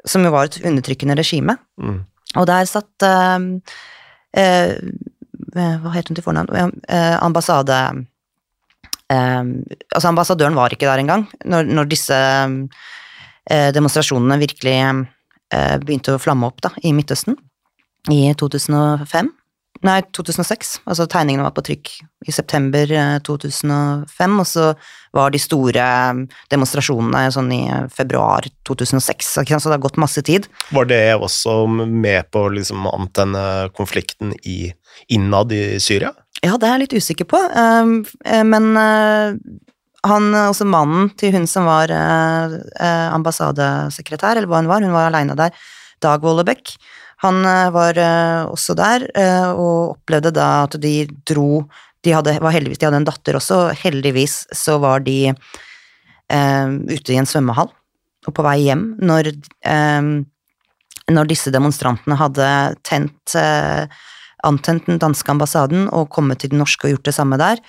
Som 0.08 0.24
jo 0.26 0.32
var 0.34 0.48
et 0.48 0.58
undertrykkende 0.66 1.14
regime. 1.14 1.56
Mm. 1.78 2.00
Og 2.40 2.46
der 2.48 2.66
satt 2.66 3.06
eh, 3.06 3.44
eh, 4.40 4.72
Hva 5.52 5.92
het 5.94 6.08
hun 6.08 6.18
til 6.18 6.24
fornavn? 6.24 6.80
Eh, 6.88 7.16
ambassade 7.22 7.78
eh, 9.12 9.44
Altså, 9.92 10.08
ambassadøren 10.08 10.58
var 10.58 10.72
ikke 10.72 10.88
der 10.88 11.04
engang 11.04 11.28
når, 11.44 11.68
når 11.68 11.90
disse 11.92 12.18
eh, 13.50 13.70
demonstrasjonene 13.74 14.40
virkelig 14.42 14.76
eh, 14.80 15.76
begynte 15.82 16.16
å 16.16 16.22
flamme 16.22 16.48
opp 16.48 16.62
da, 16.64 16.72
i 16.82 16.94
Midtøsten 16.96 17.36
i 18.10 18.32
2005. 18.34 19.28
Nei, 19.82 19.98
2006. 20.14 20.76
Altså 20.86 21.08
tegningene 21.10 21.42
var 21.42 21.54
på 21.56 21.64
trykk 21.66 21.90
i 22.28 22.34
september 22.34 22.90
eh, 22.94 23.16
2005, 23.26 24.36
og 24.38 24.46
så 24.46 24.66
var 25.16 25.32
de 25.34 25.40
store 25.42 25.82
eh, 25.82 26.20
demonstrasjonene 26.54 27.24
sånn 27.34 27.50
i 27.54 27.62
eh, 27.66 27.88
februar 27.90 28.46
2006, 28.68 29.32
så 29.34 29.42
det 29.42 29.74
har 29.74 29.82
gått 29.82 29.98
masse 29.98 30.22
tid. 30.22 30.46
Var 30.70 30.86
det 30.90 31.02
også 31.16 31.64
med 31.72 32.30
på 32.30 32.46
å 32.46 32.54
liksom 32.54 32.86
antenne 32.92 33.72
konflikten 33.74 34.36
i, 34.46 34.70
innad 35.10 35.52
i 35.56 35.64
Syria? 35.82 36.12
Ja, 36.42 36.54
det 36.54 36.68
er 36.68 36.76
jeg 36.76 36.84
litt 36.86 36.96
usikker 37.02 37.28
på, 37.30 37.38
um, 37.38 37.98
eh, 38.26 38.46
men 38.46 38.72
eh, 38.78 39.36
han, 40.06 40.32
også 40.46 40.66
mannen 40.66 41.10
til 41.18 41.34
hun 41.36 41.50
som 41.50 41.66
var 41.66 41.90
eh, 41.94 42.58
eh, 42.78 43.08
ambassadesekretær, 43.14 44.38
eller 44.38 44.50
hva 44.50 44.62
hun 44.62 44.70
var, 44.70 44.82
hun 44.82 44.94
var 44.94 45.10
aleine 45.10 45.38
der, 45.38 45.54
Dag 46.02 46.24
Wollebekk, 46.26 46.74
han 47.22 47.44
eh, 47.46 47.70
var 47.74 47.98
eh, 47.98 48.42
også 48.50 48.74
der, 48.78 49.06
eh, 49.14 49.50
og 49.52 49.96
opplevde 49.96 50.32
da 50.34 50.48
at 50.66 50.78
de 50.82 51.06
dro 51.28 51.64
De 52.02 52.10
hadde, 52.10 52.32
var 52.42 52.50
heldigvis, 52.50 52.80
de 52.82 52.86
hadde 52.88 52.98
en 52.98 53.06
datter 53.06 53.36
også, 53.38 53.56
og 53.68 53.76
heldigvis 53.78 54.40
så 54.58 54.74
var 54.82 55.04
de 55.06 55.30
eh, 55.30 56.72
ute 56.90 57.14
i 57.14 57.18
en 57.20 57.28
svømmehall 57.28 57.70
og 58.26 58.34
på 58.34 58.42
vei 58.42 58.56
hjem 58.64 58.82
når, 58.98 59.30
eh, 59.70 60.08
når 61.14 61.30
disse 61.30 61.52
demonstrantene 61.54 62.18
hadde 62.18 62.48
tent 62.82 63.36
eh, 63.38 63.86
antent 64.42 64.90
den 64.90 64.98
danske 64.98 65.30
ambassaden 65.30 65.86
og 65.94 66.10
kommet 66.10 66.42
til 66.42 66.50
den 66.50 66.58
norske 66.58 66.88
og 66.88 66.96
gjort 66.96 67.06
det 67.06 67.14
samme 67.14 67.38
der. 67.38 67.62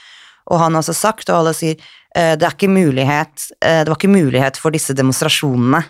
Og 0.49 0.57
han 0.57 0.73
har 0.73 0.81
altså 0.81 0.97
sagt, 0.97 1.29
og 1.29 1.43
alle 1.43 1.53
sier, 1.53 1.77
det, 2.13 2.41
er 2.41 2.55
ikke 2.55 2.69
mulighet, 2.73 3.51
det 3.61 3.85
var 3.85 3.95
ikke 3.95 4.09
mulighet 4.09 4.57
for 4.57 4.73
disse 4.73 4.95
demonstrasjonene 4.97 5.83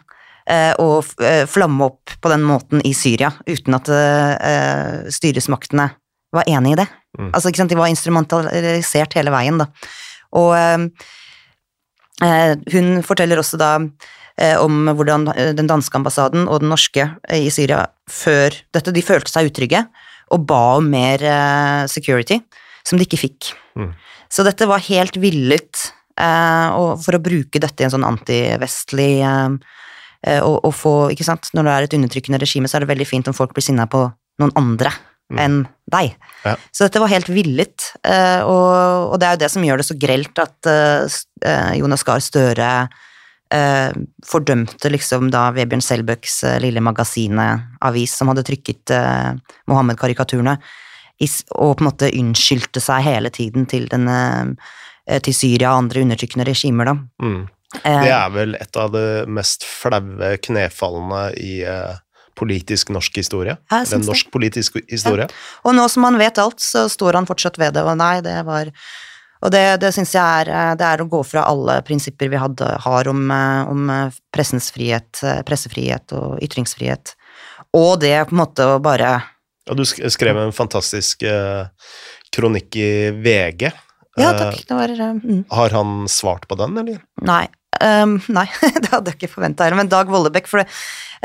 eh, 0.49 0.71
å 0.79 1.01
eh, 1.23 1.43
flamme 1.49 1.89
opp 1.91 2.15
på 2.21 2.31
den 2.31 2.45
måten 2.47 2.83
i 2.85 2.93
Syria, 2.97 3.31
uten 3.47 3.77
at 3.77 3.91
eh, 3.93 5.09
styresmaktene 5.13 5.89
var 6.33 6.49
enig 6.49 6.73
i 6.73 6.79
det. 6.81 6.87
Mm. 7.19 7.29
Altså, 7.29 7.49
ikke 7.49 7.61
sant, 7.61 7.73
de 7.73 7.79
var 7.79 7.91
instrumentalisert 7.93 9.17
hele 9.19 9.33
veien, 9.33 9.61
da. 9.61 9.69
Og 10.39 10.51
eh, 10.57 10.87
eh, 12.25 12.53
hun 12.73 12.95
forteller 13.05 13.41
også 13.41 13.59
da 13.61 13.75
eh, 13.79 14.57
om 14.61 14.89
hvordan 14.89 15.29
eh, 15.35 15.51
den 15.57 15.69
danske 15.69 15.99
ambassaden 15.99 16.47
og 16.47 16.63
den 16.63 16.73
norske 16.73 17.05
eh, 17.29 17.45
i 17.45 17.53
Syria 17.53 17.85
før 18.09 18.55
dette, 18.73 18.93
de 18.95 19.05
følte 19.05 19.33
seg 19.33 19.51
utrygge 19.51 19.85
og 20.33 20.47
ba 20.49 20.63
om 20.79 20.87
mer 20.89 21.21
eh, 21.21 21.83
security, 21.91 22.39
som 22.87 22.97
de 22.97 23.05
ikke 23.05 23.21
fikk. 23.21 23.53
Mm. 23.77 23.91
Så 24.33 24.45
dette 24.47 24.65
var 24.65 24.81
helt 24.87 25.19
villet, 25.21 25.83
eh, 26.17 26.67
og 26.73 27.03
for 27.03 27.17
å 27.17 27.21
bruke 27.21 27.61
dette 27.61 27.83
i 27.83 27.85
en 27.85 27.93
sånn 27.93 28.07
antivestlig 28.07 29.11
eh, 29.21 29.45
eh, 29.45 29.82
og, 30.23 30.59
og 30.63 30.73
få, 30.75 30.93
ikke 31.11 31.25
sant, 31.27 31.49
Når 31.53 31.63
det 31.67 31.71
er 31.73 31.87
et 31.87 31.95
undertrykkende 31.97 32.39
regime, 32.39 32.69
så 32.71 32.77
er 32.77 32.85
det 32.85 32.93
veldig 32.93 33.07
fint 33.09 33.27
om 33.27 33.35
folk 33.35 33.51
blir 33.53 33.65
sinna 33.65 33.87
på 33.91 34.05
noen 34.39 34.53
andre 34.59 34.93
Mm. 35.31 35.39
enn 35.39 35.55
deg. 35.89 36.13
Ja. 36.43 36.55
Så 36.73 36.85
dette 36.85 36.99
var 37.01 37.11
helt 37.11 37.29
villet, 37.31 37.87
eh, 38.05 38.43
og, 38.43 39.13
og 39.13 39.19
det 39.19 39.27
er 39.27 39.37
jo 39.37 39.41
det 39.43 39.49
som 39.53 39.63
gjør 39.65 39.79
det 39.79 39.87
så 39.87 39.95
grelt 39.97 40.41
at 40.41 40.69
eh, 40.69 41.15
eh, 41.47 41.71
Jonas 41.79 42.03
Gahr 42.05 42.21
Støre 42.21 42.69
eh, 43.53 43.95
fordømte 44.27 44.91
liksom 44.91 45.31
da 45.33 45.47
Vebjørn 45.55 45.83
Selbøks 45.85 46.41
eh, 46.49 46.59
lille 46.63 46.83
magasinet 46.83 47.79
avis 47.87 48.13
som 48.19 48.29
hadde 48.29 48.45
trykket 48.45 48.93
eh, 48.93 49.31
Mohammed-karikaturene 49.71 50.57
og 51.55 51.77
på 51.79 51.85
en 51.85 51.87
måte 51.87 52.11
unnskyldte 52.11 52.81
seg 52.83 53.05
hele 53.05 53.31
tiden 53.31 53.67
til, 53.69 53.87
denne, 53.87 54.17
eh, 55.07 55.21
til 55.23 55.37
Syria 55.37 55.71
og 55.71 55.85
andre 55.85 56.03
undertrykkende 56.03 56.49
regimer, 56.49 56.91
da. 56.91 56.97
Mm. 57.23 57.45
Eh, 57.81 58.03
Det 58.05 58.13
er 58.13 58.33
vel 58.33 58.55
et 58.59 58.77
av 58.79 58.91
de 58.93 59.05
mest 59.27 59.65
flaue 59.65 60.35
knefallene 60.45 61.23
i 61.39 61.61
eh, 61.67 61.95
politisk 62.37 62.91
norsk 62.93 63.17
historie. 63.21 63.57
Den 63.69 64.05
norsk 64.05 64.29
politisk 64.33 64.77
historie. 64.89 65.27
Og 65.63 65.75
nå 65.77 65.87
som 65.91 66.05
han 66.07 66.19
vet 66.21 66.39
alt, 66.41 66.61
så 66.63 66.85
står 66.91 67.19
han 67.19 67.29
fortsatt 67.29 67.59
ved 67.61 67.75
det, 67.77 67.85
og 67.85 67.97
nei, 67.99 68.19
det 68.25 68.41
var 68.47 68.71
Og 69.43 69.51
det, 69.51 69.81
det 69.83 69.89
syns 69.91 70.13
jeg 70.15 70.23
er 70.23 70.47
eh, 70.47 70.75
Det 70.79 70.85
er 70.87 71.01
å 71.03 71.09
gå 71.11 71.19
fra 71.27 71.43
alle 71.49 71.81
prinsipper 71.83 72.29
vi 72.31 72.39
hadde, 72.39 72.69
har 72.85 73.09
om, 73.11 73.25
eh, 73.31 73.69
om 73.69 73.89
eh, 73.91 74.19
pressens 74.31 74.71
frihet, 74.71 75.19
eh, 75.23 75.41
pressefrihet 75.43 76.15
og 76.15 76.39
ytringsfrihet, 76.41 77.15
og 77.75 77.99
det 77.99 78.15
på 78.29 78.37
en 78.37 78.43
måte 78.45 78.63
å 78.63 78.79
bare 78.79 79.17
Og 79.69 79.77
du 79.79 79.83
skrev 79.85 80.37
en 80.37 80.55
fantastisk 80.55 81.23
eh, 81.23 81.67
kronikk 82.33 82.75
i 82.75 83.11
VG. 83.11 83.71
Ja, 84.17 84.29
Eh, 84.31 84.39
takk, 84.39 84.63
det 84.67 84.77
var 84.77 84.89
eh, 84.93 85.13
mm. 85.17 85.43
har 85.49 85.69
han 85.69 86.07
svart 86.07 86.47
på 86.47 86.55
den, 86.55 86.77
eller? 86.77 87.01
Nei. 87.21 87.47
Ehm, 87.83 88.15
nei, 88.33 88.45
det 88.81 88.89
hadde 88.91 89.11
jeg 89.11 89.19
ikke 89.19 89.33
forventa 89.35 89.65
heller. 89.65 89.79
Men 89.81 89.91
Dag 89.91 90.11
Vollebekk, 90.11 90.47
for 90.49 90.61
det, 90.61 90.67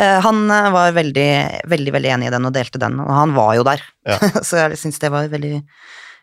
uh, 0.00 0.18
han 0.24 0.44
eh, 0.54 0.70
var 0.74 0.96
veldig, 0.96 1.30
veldig 1.70 1.94
veldig 1.94 2.12
enig 2.16 2.28
i 2.28 2.34
den 2.34 2.48
og 2.48 2.54
delte 2.56 2.80
den, 2.82 2.98
og 3.04 3.12
han 3.14 3.34
var 3.36 3.54
jo 3.58 3.64
der. 3.68 3.84
Ja. 4.08 4.18
Så 4.48 4.60
jeg 4.60 4.80
syns 4.80 5.00
det 5.02 5.12
var 5.14 5.30
veldig 5.32 5.54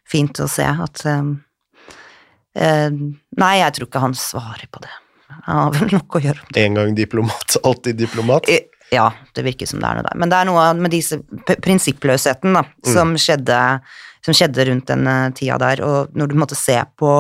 fint 0.10 0.40
å 0.44 0.48
se 0.52 0.68
at 0.68 1.02
um, 1.10 1.34
uh, 2.60 3.02
Nei, 3.41 3.56
jeg 3.62 3.78
tror 3.78 3.90
ikke 3.90 4.03
han 4.03 4.18
svarer 4.20 4.70
på 4.72 4.84
det. 4.84 4.94
Han 5.48 5.62
har 5.64 5.76
vel 5.76 5.95
nok 5.98 6.18
å 6.20 6.24
gjøre. 6.28 6.48
En 6.62 6.82
gang 6.82 6.95
diplomat, 6.98 7.60
alltid 7.68 8.02
diplomat. 8.06 8.49
I, 8.52 8.62
Ja, 8.94 9.10
det 9.34 9.48
virker 9.48 9.68
som 9.70 9.82
det 9.82 9.90
er 9.90 9.98
noe 9.98 10.06
der. 10.06 10.20
Men 10.22 10.32
det 10.32 10.41
er 10.41 10.52
noe 10.52 10.68
med 10.78 10.94
disse 10.94 11.18
prinsippløsheten 11.66 12.53
da, 12.56 12.62
som, 12.86 13.16
skjedde, 13.20 13.57
som 14.24 14.38
skjedde 14.38 14.68
rundt 14.70 14.91
den 14.91 15.10
tida 15.36 15.57
der. 15.62 15.82
Og 15.84 16.14
når 16.16 16.32
du 16.32 16.38
måtte 16.40 16.57
se 16.60 16.78
på 16.99 17.18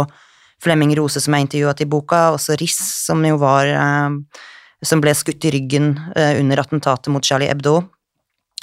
Flemming 0.65 0.95
Rose, 0.97 1.21
som 1.21 1.35
jeg 1.35 1.45
intervjua 1.45 1.75
til 1.77 1.89
boka, 1.91 2.21
også 2.35 2.57
Riss, 2.59 2.81
som 3.05 3.21
jo 3.25 3.37
var 3.41 3.69
eh, 3.69 4.41
Som 4.85 5.03
ble 5.03 5.13
skutt 5.17 5.45
i 5.45 5.53
ryggen 5.55 5.93
eh, 6.17 6.39
under 6.41 6.63
attentatet 6.63 7.11
mot 7.13 7.25
Charlie 7.25 7.51
Hebdo. 7.51 7.77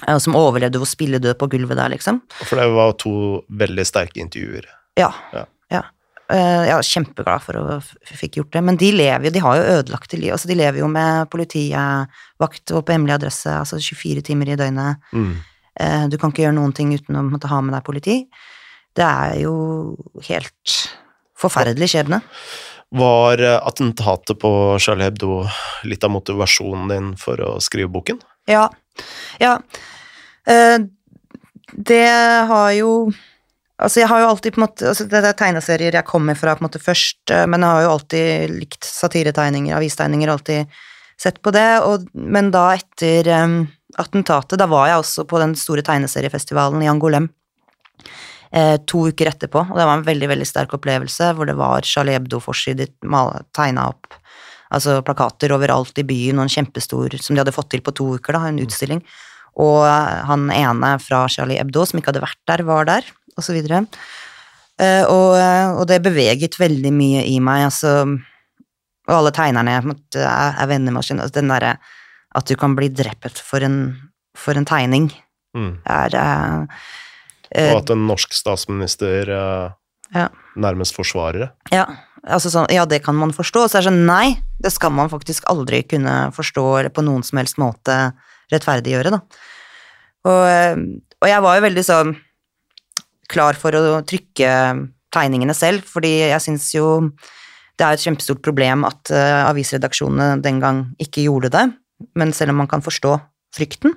eh, 0.09 0.19
som 0.19 0.37
overlevde 0.39 0.83
å 0.83 0.89
spille 0.89 1.23
død 1.23 1.39
på 1.39 1.49
gulvet 1.55 1.79
der, 1.79 1.95
liksom. 1.95 2.21
For 2.43 2.59
det 2.59 2.69
var 2.75 2.95
to 2.99 3.15
veldig 3.49 3.87
sterke 3.87 4.23
intervjuer. 4.23 4.67
Ja. 4.99 5.13
Ja. 5.33 5.45
ja. 5.71 5.83
Jeg 6.33 6.73
er 6.75 6.87
kjempeglad 6.87 7.45
for 7.45 7.59
å 7.61 7.79
fikk 8.09 8.41
gjort 8.41 8.55
det. 8.57 8.63
Men 8.67 8.79
de 8.81 8.89
lever 8.95 9.29
jo, 9.29 9.33
de 9.35 9.43
har 9.45 9.59
jo 9.59 9.79
ødelagte 9.79 10.19
liv. 10.19 10.33
Altså, 10.35 10.49
de 10.51 10.57
lever 10.59 10.81
jo 10.81 10.89
med 10.91 11.29
politivakt 11.31 12.73
og 12.73 12.87
på 12.87 12.95
hemmelig 12.95 13.19
adresse, 13.19 13.53
altså 13.53 13.79
24 13.79 14.25
timer 14.27 14.53
i 14.53 14.57
døgnet. 14.59 15.13
Mm. 15.13 15.35
Du 16.13 16.17
kan 16.21 16.33
ikke 16.33 16.47
gjøre 16.47 16.57
noen 16.57 16.73
ting 16.77 16.91
uten 16.97 17.21
å 17.21 17.27
måtte 17.27 17.51
ha 17.53 17.61
med 17.65 17.77
deg 17.77 17.85
politi. 17.85 18.17
Det 18.97 19.05
er 19.05 19.39
jo 19.43 19.55
helt 20.29 20.81
forferdelig 21.43 21.91
skjebne. 21.93 22.23
Var 22.93 23.41
eh, 23.41 23.67
attentatet 23.67 24.39
på 24.39 24.79
Charlie 24.81 25.09
Hebdo 25.09 25.43
litt 25.89 26.05
av 26.05 26.13
motivasjonen 26.13 26.91
din 26.91 27.11
for 27.17 27.41
å 27.41 27.57
skrive 27.65 27.89
boken? 27.93 28.21
Ja. 28.51 28.67
Ja. 29.41 29.57
Eh, 30.47 30.79
det 31.73 32.09
har 32.53 32.73
jo 32.79 32.95
Altså, 33.83 33.99
jeg 33.99 34.13
har 34.13 34.21
jo 34.21 34.27
alltid 34.29 34.55
på 34.55 34.61
en 34.61 34.63
måte 34.63 34.85
altså 34.87 35.05
Det 35.11 35.19
er 35.19 35.35
tegneserier 35.35 35.97
jeg 35.97 36.07
kommer 36.07 36.37
fra 36.39 36.53
på 36.55 36.63
en 36.63 36.69
måte 36.69 36.79
først, 36.79 37.33
eh, 37.35 37.47
men 37.51 37.65
jeg 37.65 37.75
har 37.75 37.83
jo 37.83 37.95
alltid 37.97 38.53
likt 38.61 38.87
satiretegninger, 38.87 39.75
avistegninger, 39.75 40.31
alltid 40.31 40.77
sett 41.19 41.41
på 41.43 41.51
det, 41.55 41.81
og, 41.83 42.05
men 42.15 42.51
da 42.55 42.69
etter 42.77 43.27
attentatet, 43.99 44.59
da 44.59 44.67
var 44.71 44.89
jeg 44.91 45.01
også 45.01 45.25
på 45.31 45.41
den 45.43 45.57
store 45.59 45.85
tegneseriefestivalen 45.87 46.83
i 46.85 46.91
Angolem 46.91 47.29
eh, 48.53 48.77
to 48.87 49.07
uker 49.11 49.31
etterpå, 49.33 49.65
og 49.71 49.79
det 49.79 49.87
var 49.89 49.99
en 49.99 50.07
veldig, 50.07 50.29
veldig 50.33 50.49
sterk 50.49 50.75
opplevelse, 50.79 51.33
hvor 51.37 51.49
det 51.49 51.57
var 51.59 51.87
Charlie 51.89 52.17
Hebdo-forsider 52.19 52.93
tegna 53.57 53.89
opp 53.93 54.19
altså 54.73 55.03
plakater 55.05 55.53
overalt 55.53 55.99
i 56.01 56.07
byen, 56.09 56.39
og 56.41 56.47
en 56.47 56.55
kjempestor, 56.55 57.19
som 57.21 57.37
de 57.37 57.43
hadde 57.43 57.55
fått 57.55 57.71
til 57.75 57.83
på 57.85 57.93
to 57.97 58.07
uker, 58.17 58.37
da, 58.37 58.47
en 58.49 58.61
utstilling. 58.63 59.03
Og 59.61 59.83
eh, 59.85 60.21
han 60.29 60.47
ene 60.55 60.95
fra 61.03 61.27
Charlie 61.33 61.61
Hebdo, 61.61 61.85
som 61.89 62.01
ikke 62.01 62.13
hadde 62.13 62.25
vært 62.25 62.41
der, 62.49 62.65
var 62.69 62.89
der, 62.89 63.09
og 63.37 63.45
så 63.45 63.53
videre. 63.57 63.83
Eh, 64.81 65.05
og, 65.05 65.37
eh, 65.37 65.75
og 65.77 65.85
det 65.91 66.01
beveget 66.05 66.57
veldig 66.61 66.93
mye 66.97 67.27
i 67.29 67.37
meg, 67.45 67.67
altså 67.69 67.97
Og 69.11 69.17
alle 69.17 69.33
tegnerne 69.35 69.81
på 69.83 70.21
er, 70.23 70.55
er 70.63 70.69
venner 70.71 70.95
med, 70.95 71.03
altså, 71.03 71.27
den 71.35 71.51
derre 71.51 71.73
at 72.39 72.47
du 72.49 72.55
kan 72.57 72.77
bli 72.79 72.87
drept 72.89 73.41
for 73.43 73.61
en, 73.67 73.97
for 74.39 74.57
en 74.57 74.69
tegning, 74.69 75.11
Mm. 75.53 75.83
er 75.85 76.15
eh, 76.17 76.79
Og 77.53 77.83
at 77.83 77.93
en 77.93 78.07
norsk 78.09 78.33
statsminister 78.37 79.29
eh, 79.29 79.71
Ja. 80.15 80.29
nærmest 80.57 80.97
forsvarer 80.97 81.47
det. 81.47 81.51
Ja, 81.73 81.87
altså 82.25 82.53
sånn, 82.53 82.71
ja, 82.73 82.85
det 82.85 83.03
kan 83.05 83.17
man 83.17 83.33
forstå. 83.33 83.67
Så 83.69 83.79
er 83.79 83.85
det 83.85 83.91
sånn, 83.91 84.07
nei, 84.09 84.43
det 84.61 84.73
skal 84.73 84.93
man 84.93 85.13
faktisk 85.13 85.49
aldri 85.53 85.83
kunne 85.89 86.33
forstå 86.37 86.67
eller 86.81 86.93
på 86.93 87.05
noen 87.05 87.25
som 87.25 87.41
helst 87.41 87.61
måte 87.61 88.13
rettferdiggjøre, 88.53 89.15
da. 89.15 89.23
Og, 90.29 90.43
eh, 90.49 90.77
og 91.23 91.29
jeg 91.29 91.43
var 91.43 91.57
jo 91.57 91.67
veldig 91.67 91.85
sånn 91.87 92.17
klar 93.33 93.57
for 93.59 93.73
å 93.73 94.03
trykke 94.05 94.51
tegningene 95.13 95.55
selv, 95.57 95.85
fordi 95.89 96.13
jeg 96.31 96.45
syns 96.45 96.69
jo 96.75 96.87
det 97.81 97.87
er 97.87 97.97
et 97.97 98.05
kjempestort 98.05 98.43
problem 98.45 98.85
at 98.87 99.11
uh, 99.15 99.49
avisredaksjonene 99.49 100.43
den 100.45 100.61
gang 100.63 100.83
ikke 101.03 101.25
gjorde 101.25 101.51
det, 101.55 101.65
men 102.19 102.35
selv 102.37 102.53
om 102.53 102.61
man 102.63 102.71
kan 102.71 102.85
forstå 102.85 103.17
frykten. 103.53 103.95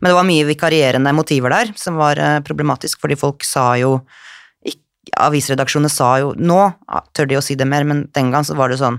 Men 0.00 0.10
det 0.10 0.16
var 0.18 0.26
mye 0.28 0.46
vikarierende 0.48 1.14
motiver 1.16 1.54
der 1.54 1.72
som 1.80 1.98
var 2.00 2.20
eh, 2.20 2.40
problematisk, 2.46 3.00
fordi 3.02 3.18
folk 3.18 3.46
sa 3.46 3.72
jo 3.80 3.98
Avisredaksjonene 5.08 5.88
sa 5.88 6.08
jo 6.20 6.34
Nå 6.36 6.58
tør 7.16 7.30
de 7.30 7.38
å 7.38 7.44
si 7.44 7.54
det 7.56 7.64
mer, 7.68 7.86
men 7.88 8.02
den 8.12 8.32
gang 8.34 8.44
så 8.44 8.56
var 8.58 8.68
det 8.68 8.80
sånn 8.80 8.98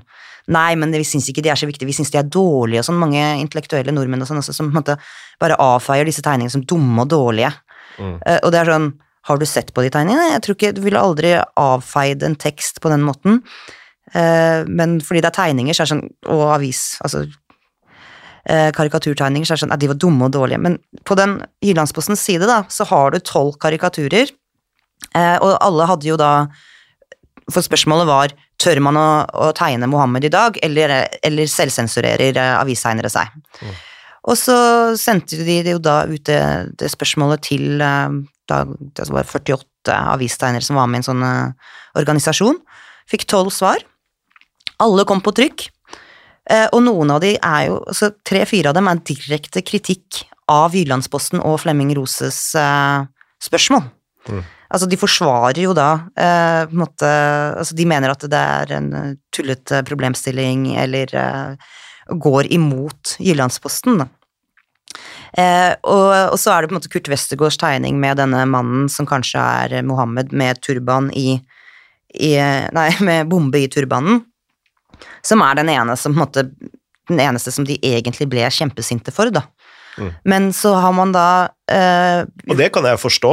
Nei, 0.50 0.74
men 0.80 0.90
vi 0.96 1.04
syns 1.06 1.28
ikke 1.30 1.44
de 1.46 1.52
er 1.54 1.60
så 1.60 1.68
viktige, 1.70 1.86
vi 1.86 1.94
syns 1.94 2.10
de 2.10 2.18
er 2.18 2.26
dårlige 2.26 2.82
og 2.82 2.88
sånn. 2.88 2.98
Mange 2.98 3.22
intellektuelle 3.38 3.94
nordmenn 3.94 4.24
og 4.26 4.30
sånn 4.32 4.40
også, 4.42 4.56
som 4.58 4.72
på 4.72 4.74
en 4.74 4.80
måte 4.80 4.96
bare 5.38 5.60
avfeier 5.62 6.08
disse 6.10 6.24
tegningene 6.26 6.54
som 6.56 6.64
dumme 6.66 7.04
og 7.04 7.12
dårlige. 7.12 7.52
Mm. 8.00 8.16
Uh, 8.24 8.40
og 8.40 8.50
det 8.50 8.62
er 8.62 8.72
sånn 8.72 8.88
Har 9.30 9.38
du 9.38 9.46
sett 9.46 9.70
på 9.76 9.84
de 9.84 9.92
tegningene? 9.94 10.32
Jeg 10.32 10.42
tror 10.46 10.56
ikke 10.56 10.72
Du 10.74 10.80
ville 10.82 11.02
aldri 11.04 11.36
avfeid 11.38 12.24
en 12.26 12.38
tekst 12.40 12.82
på 12.82 12.90
den 12.90 13.06
måten. 13.06 13.44
Uh, 14.16 14.66
men 14.66 14.98
fordi 15.06 15.22
det 15.22 15.30
er 15.30 15.38
tegninger, 15.38 15.78
så 15.78 15.84
er 15.84 15.90
det 15.90 15.94
sånn 15.94 16.34
Og 16.34 16.46
avis, 16.56 16.84
altså 17.06 17.28
eh, 18.50 18.70
karikaturtegninger, 18.76 19.48
så 19.48 19.54
er 19.54 19.60
det 19.60 19.66
sånn 19.66 19.76
at 19.76 19.84
de 19.84 19.92
var 19.92 20.00
dumme 20.02 20.28
og 20.28 20.34
dårlige. 20.36 20.62
Men 20.66 20.80
på 21.08 21.18
den 21.20 21.38
Jyllandspostens 21.66 22.24
side, 22.26 22.50
da, 22.50 22.64
så 22.74 22.88
har 22.90 23.14
du 23.14 23.22
tolv 23.24 23.60
karikaturer, 23.62 24.34
eh, 25.14 25.38
og 25.38 25.56
alle 25.62 25.90
hadde 25.90 26.12
jo 26.12 26.20
da 26.20 26.34
For 27.50 27.66
spørsmålet 27.66 28.06
var 28.06 28.34
tør 28.62 28.78
man 28.86 28.98
å, 29.00 29.26
å 29.26 29.48
tegne 29.58 29.88
Mohammed 29.90 30.28
i 30.28 30.30
dag, 30.30 30.58
eller, 30.62 30.92
eller 31.26 31.50
selvsensurerer 31.50 32.38
eh, 32.38 32.58
avistegnere 32.60 33.10
seg. 33.10 33.32
Og 34.30 34.38
så 34.38 34.58
sendte 35.00 35.40
de 35.48 35.64
jo 35.72 35.80
da 35.82 36.04
ut 36.06 36.22
det, 36.28 36.42
det 36.78 36.92
spørsmålet 36.94 37.42
til 37.48 37.82
eh, 37.82 38.20
da, 38.52 38.64
det 38.68 39.08
var 39.10 39.26
48 39.26 39.96
avistegnere 40.14 40.66
som 40.66 40.78
var 40.78 40.90
med 40.90 41.00
i 41.00 41.02
en 41.04 41.10
sånn 41.10 41.26
eh, 41.26 41.72
organisasjon. 42.00 42.60
Fikk 43.10 43.26
tolv 43.30 43.54
svar. 43.56 43.82
Alle 44.84 45.06
kom 45.08 45.24
på 45.24 45.34
trykk. 45.36 45.70
Eh, 46.50 46.68
og 46.74 46.82
noen 46.86 47.14
av 47.14 47.22
de 47.24 47.36
er 47.38 47.68
jo 47.68 47.80
altså 47.84 48.12
Tre-fire 48.26 48.72
av 48.72 48.78
dem 48.78 48.90
er 48.90 49.02
direkte 49.06 49.62
kritikk 49.66 50.24
av 50.50 50.74
Jyllandsposten 50.74 51.44
og 51.46 51.60
Flemming 51.62 51.94
Roses 51.98 52.40
eh, 52.58 53.04
spørsmål. 53.44 53.86
Mm. 54.30 54.42
Altså, 54.70 54.86
de 54.90 55.00
forsvarer 55.02 55.64
jo 55.64 55.74
da 55.78 55.90
eh, 56.14 56.64
på 56.70 56.76
en 56.76 56.84
måte 56.84 57.10
Altså, 57.58 57.76
de 57.78 57.88
mener 57.90 58.14
at 58.14 58.26
det 58.30 58.40
er 58.40 58.74
en 58.78 58.90
eh, 58.98 59.12
tullete 59.34 59.84
problemstilling, 59.88 60.72
eller 60.82 61.14
eh, 61.18 61.76
går 62.10 62.50
imot 62.54 63.16
Jyllandsposten, 63.22 64.04
da. 64.04 64.10
Eh, 65.38 65.74
og, 65.86 66.34
og 66.34 66.38
så 66.42 66.54
er 66.54 66.62
det 66.62 66.70
på 66.70 66.74
en 66.74 66.80
måte 66.80 66.90
Kurt 66.90 67.10
Westergaards 67.12 67.60
tegning 67.62 68.00
med 68.02 68.18
denne 68.18 68.42
mannen 68.50 68.88
som 68.90 69.06
kanskje 69.10 69.42
er 69.42 69.86
Mohammed 69.86 70.34
med 70.34 70.62
turban 70.66 71.12
i, 71.14 71.38
i 72.18 72.32
Nei, 72.74 72.90
med 73.10 73.30
bombe 73.30 73.62
i 73.62 73.70
turbanen, 73.70 74.24
som 75.26 75.42
er 75.46 75.60
den 75.60 75.70
ene 75.74 75.96
som 75.98 76.14
på 76.16 76.20
en 76.20 76.26
måte 76.26 76.50
Den 77.10 77.20
eneste 77.24 77.50
som 77.52 77.66
de 77.66 77.74
egentlig 77.82 78.28
ble 78.30 78.44
kjempesinte 78.54 79.10
for, 79.12 79.32
da. 79.34 79.42
Mm. 79.98 80.10
Men 80.30 80.44
så 80.54 80.76
har 80.78 80.92
man 80.94 81.12
da 81.12 81.24
eh, 81.72 82.22
Og 82.46 82.58
det 82.60 82.68
kan 82.76 82.86
jeg 82.86 83.00
forstå. 83.02 83.32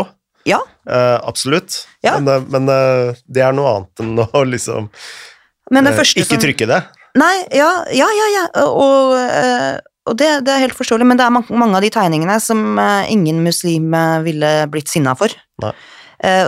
Ja, 0.49 0.63
eh, 0.89 1.17
absolutt. 1.27 1.83
Ja. 2.01 2.15
Men, 2.19 2.31
eh, 2.33 2.47
men 2.55 2.71
eh, 2.73 3.19
det 3.29 3.43
er 3.45 3.53
noe 3.53 3.75
annet 3.75 4.01
enn 4.01 4.23
å 4.23 4.43
liksom 4.55 4.89
eh, 4.89 6.01
ikke 6.01 6.25
som 6.25 6.41
trykke 6.41 6.71
det. 6.71 6.81
Nei, 7.21 7.35
ja, 7.57 7.69
ja, 7.97 8.09
ja, 8.17 8.27
ja. 8.33 8.47
og, 8.65 9.13
eh, 9.21 9.77
og 10.07 10.17
det, 10.21 10.31
det 10.47 10.53
er 10.55 10.65
helt 10.65 10.77
forståelig, 10.79 11.07
men 11.09 11.19
det 11.21 11.27
er 11.27 11.35
ma- 11.37 11.45
mange 11.51 11.77
av 11.77 11.85
de 11.85 11.91
tegningene 11.93 12.37
som 12.41 12.79
ingen 13.11 13.41
muslim 13.45 13.93
ville 14.25 14.53
blitt 14.71 14.89
sinna 14.93 15.17
for. 15.19 15.33
Nei. 15.65 15.73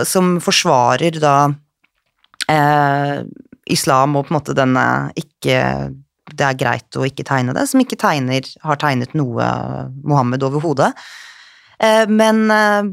Som 0.07 0.37
forsvarer 0.41 1.19
da 1.21 1.33
islam 3.69 4.17
og 4.17 4.27
på 4.27 4.33
en 4.33 4.39
måte 4.39 4.57
denne 4.57 4.85
ikke 5.19 5.59
Det 6.29 6.45
er 6.45 6.57
greit 6.59 6.97
å 6.97 7.07
ikke 7.07 7.25
tegne 7.25 7.55
det, 7.57 7.65
som 7.69 7.81
ikke 7.81 7.97
tegner, 7.97 8.45
har 8.61 8.77
tegnet 8.77 9.15
noe 9.17 9.45
Mohammed 10.05 10.43
overhodet. 10.45 10.91
Eh, 11.79 12.05
men 12.07 12.51
eh, 12.51 12.83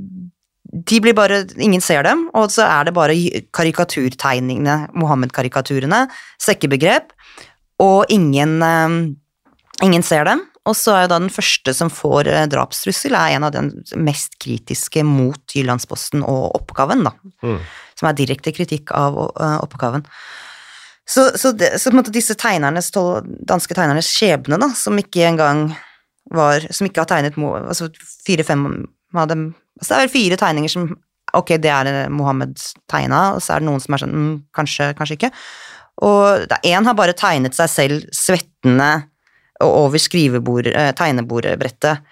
de 0.86 1.00
blir 1.02 1.16
bare 1.16 1.44
Ingen 1.58 1.82
ser 1.84 2.06
dem, 2.06 2.26
og 2.34 2.50
så 2.54 2.66
er 2.66 2.88
det 2.88 2.96
bare 2.96 3.16
karikaturtegningene, 3.54 4.92
Mohammed-karikaturene, 4.98 6.06
sekkebegrep, 6.42 7.14
og 7.82 8.12
ingen, 8.12 8.58
eh, 8.62 9.86
ingen 9.86 10.06
ser 10.06 10.28
dem. 10.28 10.44
Og 10.66 10.74
så 10.74 10.96
er 10.96 11.04
jo 11.04 11.12
da 11.12 11.20
den 11.22 11.30
første 11.30 11.70
som 11.78 11.92
får 11.92 12.26
drapstrussel, 12.50 13.14
er 13.14 13.36
en 13.36 13.44
av 13.46 13.52
den 13.54 13.68
mest 14.02 14.34
kritiske 14.42 15.04
mot 15.06 15.54
Jyllandsposten 15.54 16.24
og 16.26 16.56
oppgaven, 16.58 17.04
da. 17.06 17.12
Mm. 17.46 17.60
Som 17.94 18.08
er 18.10 18.16
direkte 18.18 18.50
kritikk 18.50 18.90
av 18.90 19.14
oppgaven. 19.62 20.02
Så, 21.06 21.28
så, 21.38 21.52
det, 21.54 21.76
så 21.78 21.92
disse 22.10 22.34
tegnernes, 22.34 22.90
danske 23.46 23.74
tegnernes 23.78 24.08
skjebne, 24.10 24.58
da, 24.58 24.72
som 24.74 24.98
ikke 24.98 25.28
engang 25.28 25.68
var 26.34 26.64
Som 26.74 26.88
ikke 26.88 27.04
har 27.04 27.06
tegnet 27.06 27.36
altså 27.38 27.86
fire-fem 28.26 28.64
av 29.14 29.28
dem 29.30 29.44
altså 29.78 29.92
Det 29.92 29.96
er 29.96 30.02
vel 30.02 30.14
fire 30.16 30.38
tegninger 30.40 30.72
som 30.72 30.88
Ok, 31.36 31.52
det 31.62 31.70
er 31.70 32.08
Mohammed 32.10 32.56
tegna, 32.88 33.36
og 33.36 33.42
så 33.44 33.54
er 33.54 33.62
det 33.62 33.68
noen 33.68 33.82
som 33.82 33.94
er 33.94 34.02
sånn 34.02 34.14
mm, 34.14 34.34
Kanskje, 34.56 34.86
kanskje 34.96 35.16
ikke. 35.18 35.30
Og 36.06 36.54
én 36.64 36.86
har 36.86 36.96
bare 36.96 37.16
tegnet 37.18 37.56
seg 37.56 37.70
selv 37.72 38.06
svettende 38.14 38.88
over 39.64 40.68
eh, 40.70 40.92
tegnebordbrettet, 40.96 42.06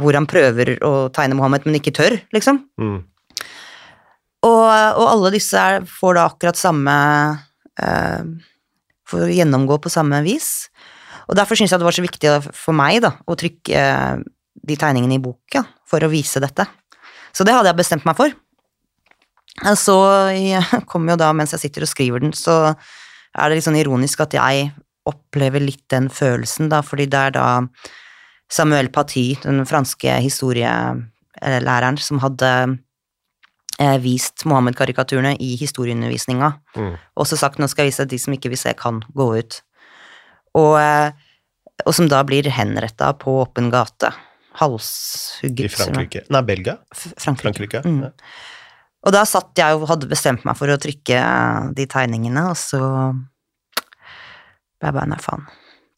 hvor 0.00 0.16
han 0.16 0.26
prøver 0.30 0.72
å 0.86 0.92
tegne 1.14 1.36
Mohammed, 1.38 1.68
men 1.68 1.78
ikke 1.78 1.94
tør, 1.94 2.16
liksom. 2.34 2.62
Mm. 2.80 2.98
Og, 4.44 4.64
og 4.64 5.06
alle 5.06 5.34
disse 5.36 5.62
får 5.88 6.18
da 6.18 6.26
akkurat 6.28 6.58
samme 6.58 6.96
eh, 7.82 8.22
å 9.14 9.26
gjennomgå 9.30 9.78
på 9.82 9.92
samme 9.92 10.20
vis. 10.26 10.68
Og 11.28 11.36
derfor 11.38 11.58
syns 11.58 11.72
jeg 11.72 11.80
det 11.80 11.88
var 11.88 11.96
så 11.96 12.04
viktig 12.04 12.32
for 12.52 12.76
meg 12.76 13.02
da, 13.04 13.14
å 13.26 13.36
trykke 13.38 13.80
eh, 13.80 14.24
de 14.64 14.78
tegningene 14.80 15.18
i 15.18 15.22
boka 15.22 15.64
for 15.88 16.04
å 16.04 16.12
vise 16.12 16.42
dette. 16.42 16.66
Så 17.34 17.46
det 17.46 17.54
hadde 17.56 17.72
jeg 17.72 17.80
bestemt 17.80 18.06
meg 18.08 18.16
for. 18.18 18.32
Så 19.78 19.96
kommer 20.90 21.14
jo 21.14 21.20
da, 21.20 21.32
mens 21.36 21.54
jeg 21.54 21.66
sitter 21.66 21.86
og 21.86 21.90
skriver 21.90 22.24
den, 22.24 22.34
så 22.36 22.74
er 23.34 23.50
det 23.50 23.58
litt 23.58 23.66
sånn 23.66 23.80
ironisk 23.80 24.22
at 24.24 24.36
jeg 24.36 24.70
opplever 25.08 25.60
litt 25.60 25.84
den 25.92 26.08
følelsen, 26.12 26.70
da, 26.72 26.80
fordi 26.84 27.06
det 27.12 27.20
er 27.28 27.34
da 27.36 27.46
Samuel 28.52 28.88
Paty, 28.92 29.34
den 29.42 29.64
franske 29.68 30.16
historielæreren, 30.24 31.98
som 32.00 32.22
hadde 32.22 32.50
vist 34.00 34.44
Mohammed-karikaturene 34.46 35.36
i 35.42 35.56
historieundervisninga, 35.58 36.52
Mm. 36.76 36.96
og 37.16 37.26
så 37.26 37.36
sagt 37.36 37.58
nå 37.58 37.68
skal 37.68 37.84
jeg 37.84 37.92
vise 37.92 38.02
at 38.02 38.08
de 38.08 38.18
som 38.18 38.32
ikke 38.32 38.48
vil 38.52 38.58
se, 38.58 38.72
kan 38.74 39.00
gå 39.14 39.38
ut. 39.38 39.62
Og, 40.54 40.78
eh, 40.78 41.10
og 41.86 41.94
som 41.94 42.06
da 42.08 42.22
blir 42.22 42.44
henretta 42.44 43.12
på 43.18 43.42
åpen 43.42 43.70
gate. 43.70 44.12
Halshugget. 44.54 45.64
I 45.64 45.68
Frankrike 45.68 46.22
Nei, 46.30 46.42
Belgia? 46.42 46.78
Frankrike. 46.94 47.42
Frankrike. 47.42 47.82
Mm. 47.84 48.02
Ja. 48.04 48.10
Og 49.04 49.12
da 49.12 49.24
satt 49.24 49.50
jeg 49.58 49.74
og 49.74 49.88
hadde 49.88 50.06
bestemt 50.08 50.44
meg 50.46 50.56
for 50.56 50.68
å 50.68 50.78
trykke 50.78 51.18
eh, 51.18 51.72
de 51.74 51.86
tegningene, 51.86 52.50
og 52.50 52.56
så 52.56 52.78
ble 54.78 54.86
jeg 54.90 54.94
bare 54.94 55.10
nei, 55.10 55.18
faen. 55.22 55.46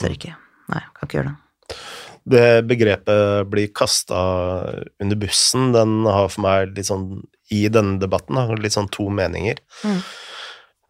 Tør 0.00 0.14
ikke. 0.16 0.34
Nei, 0.72 0.80
kan 0.96 1.06
ikke 1.08 1.18
gjøre 1.20 1.34
det. 1.34 1.78
Det 2.26 2.66
begrepet 2.66 3.46
blir 3.52 3.68
kasta 3.76 4.18
under 4.98 5.16
bussen, 5.20 5.72
den 5.76 6.00
har 6.08 6.28
for 6.32 6.42
meg 6.42 6.72
litt 6.74 6.88
sånn 6.88 7.22
I 7.54 7.66
denne 7.70 8.00
debatten 8.02 8.38
Da, 8.38 8.46
litt 8.58 8.74
sånn 8.74 8.90
to 8.92 9.08
meninger. 9.12 9.60
Mm. 9.86 10.00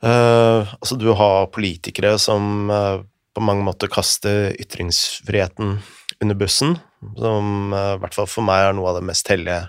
Uh, 0.05 0.75
altså, 0.77 0.97
du 1.01 1.09
har 1.17 1.49
politikere 1.55 2.17
som 2.21 2.69
uh, 2.71 3.01
på 3.37 3.45
mange 3.45 3.65
måter 3.65 3.91
kaster 3.93 4.53
ytringsfriheten 4.61 5.79
under 6.23 6.39
bussen, 6.39 6.77
som 7.17 7.73
uh, 7.73 7.95
i 7.97 8.03
hvert 8.03 8.17
fall 8.17 8.29
for 8.31 8.45
meg 8.45 8.69
er 8.69 8.77
noe 8.77 8.93
av 8.93 9.01
det 9.01 9.09
mest 9.09 9.33
hellige 9.33 9.67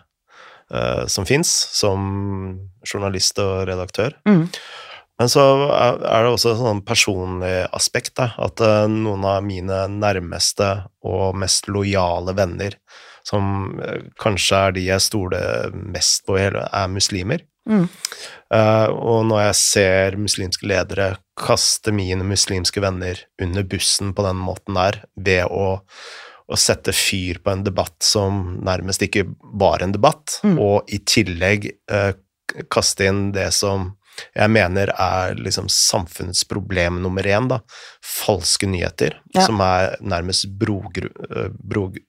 som 1.07 1.23
fins, 1.23 1.47
som 1.47 2.01
journalist 2.83 3.37
og 3.39 3.69
redaktør. 3.69 4.11
Mm. 4.27 4.49
Men 5.15 5.29
så 5.31 5.45
er 5.71 6.01
er 6.03 6.25
det 6.25 6.33
også 6.33 6.49
et 6.51 6.59
sånn 6.59 6.81
personlig 6.83 7.53
aspekt, 7.71 8.17
da, 8.19 8.33
at 8.35 8.59
noen 8.91 9.23
av 9.23 9.45
mine 9.47 9.77
nærmeste 9.93 10.67
og 11.07 11.39
mest 11.39 11.71
lojale 11.71 12.35
venner, 12.35 12.75
som 13.27 13.77
eh, 13.83 14.07
kanskje 14.21 14.63
er 14.69 14.75
de 14.77 14.85
jeg 14.87 15.03
stoler 15.03 15.73
mest 15.75 16.25
på, 16.27 16.37
i 16.37 16.45
hele, 16.47 16.63
er 16.71 16.91
muslimer. 16.91 17.43
Mm. 17.67 17.83
Uh, 18.47 18.87
og 18.95 19.25
når 19.27 19.41
jeg 19.49 19.55
ser 19.59 20.15
muslimske 20.15 20.69
ledere 20.71 21.09
kaste 21.35 21.91
mine 21.91 22.23
muslimske 22.23 22.79
venner 22.79 23.19
under 23.43 23.65
bussen 23.67 24.13
på 24.15 24.23
den 24.23 24.39
måten 24.39 24.79
der, 24.79 25.01
ved 25.19 25.51
å, 25.51 25.81
å 26.47 26.55
sette 26.59 26.95
fyr 26.95 27.41
på 27.43 27.51
en 27.51 27.65
debatt 27.67 27.97
som 28.07 28.55
nærmest 28.63 29.03
ikke 29.03 29.25
var 29.59 29.83
en 29.83 29.95
debatt, 29.97 30.39
Mm. 30.47 30.55
og 30.63 30.87
i 30.93 31.01
tillegg 31.03 31.67
uh, 31.91 32.13
kaste 32.71 33.09
inn 33.09 33.31
det 33.35 33.49
som 33.51 33.91
jeg 34.33 34.49
mener 34.49 34.89
er 34.95 35.35
liksom 35.37 35.67
samfunnets 35.69 36.45
problem 36.49 37.01
nummer 37.03 37.27
én, 37.27 37.49
da. 37.51 37.59
Falske 38.01 38.65
nyheter, 38.69 39.19
Ja. 39.35 39.43
som 39.45 39.59
er 39.61 39.97
nærmest 40.01 40.47
brogru... 40.57 41.11
brog... 41.59 41.99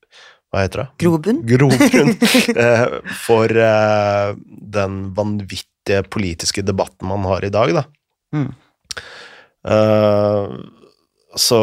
Hva 0.48 0.64
heter 0.64 0.80
det? 0.80 0.88
Grobunn? 1.04 1.42
grobunn 1.44 2.14
eh, 2.64 2.86
for 3.20 3.52
eh, 3.52 4.30
den 4.78 5.02
vanvittige 5.16 6.00
politiske 6.08 6.64
debatten 6.64 7.10
man 7.10 7.26
har 7.28 7.44
i 7.44 7.52
dag, 7.52 7.74
da. 7.76 7.84
Mm. 8.32 8.48
Eh, 9.68 10.56
så 11.36 11.60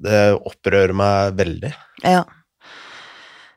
det 0.00 0.24
opprører 0.40 0.96
meg 0.96 1.36
veldig. 1.36 1.74
Ja. 2.00 2.24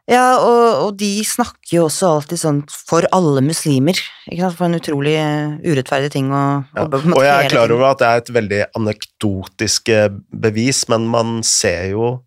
Ja, 0.09 0.39
og, 0.41 0.67
og 0.83 0.95
de 0.97 1.21
snakker 1.23 1.75
jo 1.75 1.81
også 1.85 2.07
alltid 2.09 2.39
sånn 2.41 2.61
for 2.73 3.05
alle 3.13 3.43
muslimer, 3.45 3.99
ikke 4.25 4.41
sant, 4.41 4.55
for 4.57 4.65
en 4.65 4.79
utrolig 4.79 5.13
urettferdig 5.61 6.09
ting 6.15 6.31
å, 6.33 6.45
Ja. 6.73 6.87
å 6.89 7.01
Og 7.13 7.21
jeg 7.23 7.35
er 7.45 7.51
klar 7.53 7.71
over 7.75 7.91
at 7.91 8.01
det 8.01 8.07
er 8.09 8.23
et 8.23 8.31
veldig 8.39 8.61
anekdotisk 8.79 9.91
bevis, 10.33 10.87
men 10.89 11.05
man 11.13 11.37
ser 11.45 11.91
jo 11.93 12.17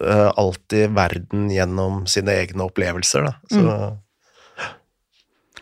eh, 0.00 0.28
alltid 0.36 0.94
verden 0.96 1.48
gjennom 1.50 2.04
sine 2.10 2.36
egne 2.42 2.66
opplevelser, 2.68 3.28
da. 3.28 3.34
Så, 3.50 3.64
Mm. 3.64 3.96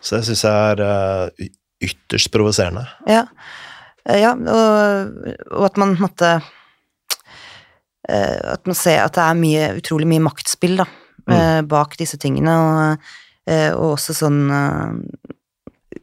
så 0.01 0.17
det 0.17 0.27
syns 0.27 0.45
jeg 0.45 0.73
er 0.73 0.83
eh, 0.87 1.49
ytterst 1.87 2.31
provoserende. 2.33 2.87
Ja, 3.07 3.27
Eh, 4.09 4.23
ja 4.23 4.35
og, 4.35 5.17
og 5.51 5.67
at 5.71 5.81
man 5.81 5.97
måtte 6.01 6.39
At 8.07 8.63
man 8.69 8.77
ser 8.79 9.01
at 9.03 9.17
det 9.17 9.23
er 9.25 9.35
mye, 9.35 9.63
utrolig 9.81 10.07
mye 10.07 10.23
maktspill 10.23 10.77
da, 10.79 10.85
mm. 11.27 11.67
bak 11.67 11.97
disse 11.99 12.15
tingene, 12.23 12.53
og, 12.55 13.09
og 13.75 13.97
også 13.97 14.15
sånn 14.15 14.45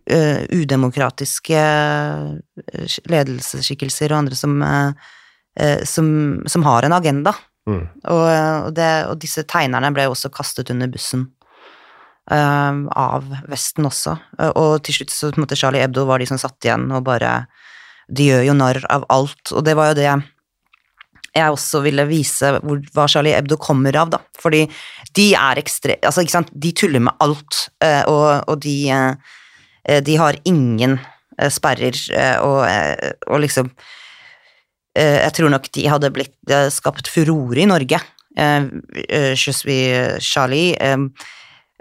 udemokratiske 0.03 1.61
ledelsesskikkelser 3.07 4.11
og 4.11 4.17
andre 4.17 4.35
som, 4.35 4.57
som, 5.87 6.11
som 6.43 6.67
har 6.67 6.83
en 6.83 6.97
agenda. 6.99 7.31
Mm. 7.69 7.85
Og, 8.11 8.25
og, 8.27 8.73
det, 8.75 8.89
og 9.07 9.15
disse 9.23 9.45
tegnerne 9.47 9.93
ble 9.95 10.07
jo 10.07 10.15
også 10.15 10.31
kastet 10.33 10.71
under 10.73 10.89
bussen 10.91 11.29
uh, 12.31 12.75
av 12.91 13.29
Vesten 13.51 13.87
også. 13.87 14.17
Uh, 14.39 14.51
Og 14.51 14.73
til 14.83 14.97
slutt 14.97 15.13
så 15.15 15.31
på 15.31 15.39
en 15.39 15.45
måte 15.45 15.59
Charlie 15.59 15.83
Hebdo 15.83 16.03
var 16.09 16.19
de 16.19 16.27
som 16.27 16.41
satt 16.41 16.59
igjen 16.67 16.89
og 16.91 17.05
bare 17.07 17.45
De 18.11 18.27
gjør 18.27 18.43
jo 18.49 18.55
narr 18.59 18.81
av 18.91 19.05
alt, 19.09 19.53
og 19.55 19.63
det 19.63 19.77
var 19.79 19.93
jo 19.93 19.99
det 20.01 20.11
jeg 21.33 21.49
også 21.49 21.79
ville 21.81 22.03
vise 22.05 22.51
hvor, 22.61 22.77
hva 22.93 23.07
Charlie 23.09 23.33
Hebdo 23.33 23.57
kommer 23.57 23.95
av, 23.97 24.11
da. 24.13 24.19
Fordi 24.37 24.67
de 25.17 25.31
er 25.33 25.57
ekstre... 25.57 25.95
Altså, 26.05 26.21
ikke 26.21 26.35
sant, 26.35 26.51
de 26.53 26.69
tuller 26.77 27.01
med 27.01 27.15
alt, 27.25 27.63
uh, 27.81 28.03
og, 28.11 28.27
og 28.51 28.59
de 28.61 28.75
eh, 28.93 30.03
De 30.05 30.15
har 30.19 30.37
ingen 30.45 30.99
eh, 31.39 31.49
sperrer, 31.49 31.97
eh, 32.13 32.37
og, 32.37 32.59
eh, 32.67 33.15
og 33.27 33.41
liksom 33.41 33.71
eh, 33.71 34.02
Jeg 34.95 35.33
tror 35.33 35.49
nok 35.49 35.69
de 35.73 35.87
hadde 35.89 36.11
blitt 36.13 36.51
eh, 36.51 36.69
skapt 36.69 37.07
furore 37.09 37.63
i 37.63 37.69
Norge. 37.69 37.99
Eh, 38.37 38.65
eh, 39.09 39.33
Je 39.33 40.19
Charlie. 40.19 40.75
eh, 40.79 40.97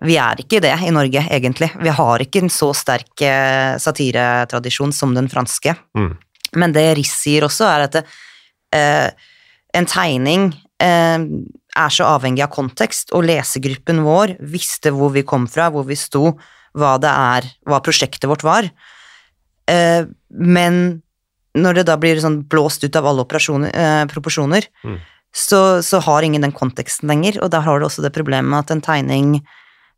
vi 0.02 0.16
er 0.18 0.40
ikke 0.40 0.60
det 0.64 0.72
i 0.82 0.90
Norge, 0.90 1.20
egentlig. 1.30 1.70
Vi 1.78 1.93
har 1.94 2.22
ikke 2.24 2.43
en 2.43 2.51
så 2.51 2.72
sterk 2.74 3.22
eh, 3.22 3.76
satiretradisjon 3.78 4.93
som 4.93 5.14
den 5.14 5.28
franske. 5.30 5.76
Mm. 5.94 6.16
Men 6.59 6.72
det 6.74 6.97
Riss 6.98 7.12
sier 7.22 7.47
også, 7.47 7.68
er 7.68 7.84
at 7.86 7.93
det, 7.93 8.02
eh, 8.74 9.10
en 9.78 9.86
tegning 9.86 10.48
eh, 10.82 11.22
er 11.76 11.94
så 11.94 12.09
avhengig 12.16 12.43
av 12.44 12.51
kontekst, 12.52 13.12
og 13.14 13.24
lesegruppen 13.28 14.02
vår 14.05 14.34
visste 14.40 14.90
hvor 14.93 15.14
vi 15.14 15.22
kom 15.22 15.47
fra, 15.47 15.70
hvor 15.70 15.86
vi 15.89 15.97
sto, 15.97 16.34
hva 16.74 16.97
det 17.01 17.12
er, 17.12 17.48
hva 17.68 17.80
prosjektet 17.84 18.28
vårt 18.28 18.43
var. 18.44 18.68
Eh, 19.70 20.05
men 20.34 21.02
når 21.58 21.74
det 21.80 21.86
da 21.86 21.96
blir 22.00 22.20
sånn 22.22 22.42
blåst 22.48 22.84
ut 22.84 22.96
av 22.96 23.06
alle 23.06 23.24
eh, 23.24 24.04
proporsjoner, 24.06 24.66
Mm. 24.84 24.98
så, 25.32 25.82
så 25.82 26.00
har 26.00 26.22
ingen 26.22 26.42
den 26.42 26.52
konteksten 26.52 27.08
lenger, 27.08 27.42
og 27.42 27.50
da 27.50 27.60
har 27.60 27.78
du 27.80 27.86
også 27.86 28.02
det 28.02 28.12
problemet 28.12 28.58
at 28.58 28.70
en 28.70 28.80
tegning 28.80 29.42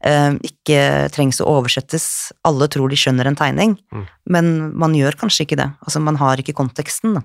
eh, 0.04 0.32
ikke 0.42 1.10
trengs 1.10 1.40
å 1.40 1.46
oversettes. 1.46 2.32
Alle 2.44 2.68
tror 2.68 2.88
de 2.90 2.96
skjønner 2.96 3.26
en 3.26 3.36
tegning, 3.36 3.78
Mm. 3.92 4.06
men 4.26 4.76
man 4.76 4.94
gjør 4.94 5.16
kanskje 5.16 5.46
ikke 5.46 5.56
det. 5.56 5.70
Altså, 5.86 6.00
man 6.00 6.16
har 6.16 6.36
ikke 6.36 6.54
konteksten, 6.54 7.14
da. 7.14 7.22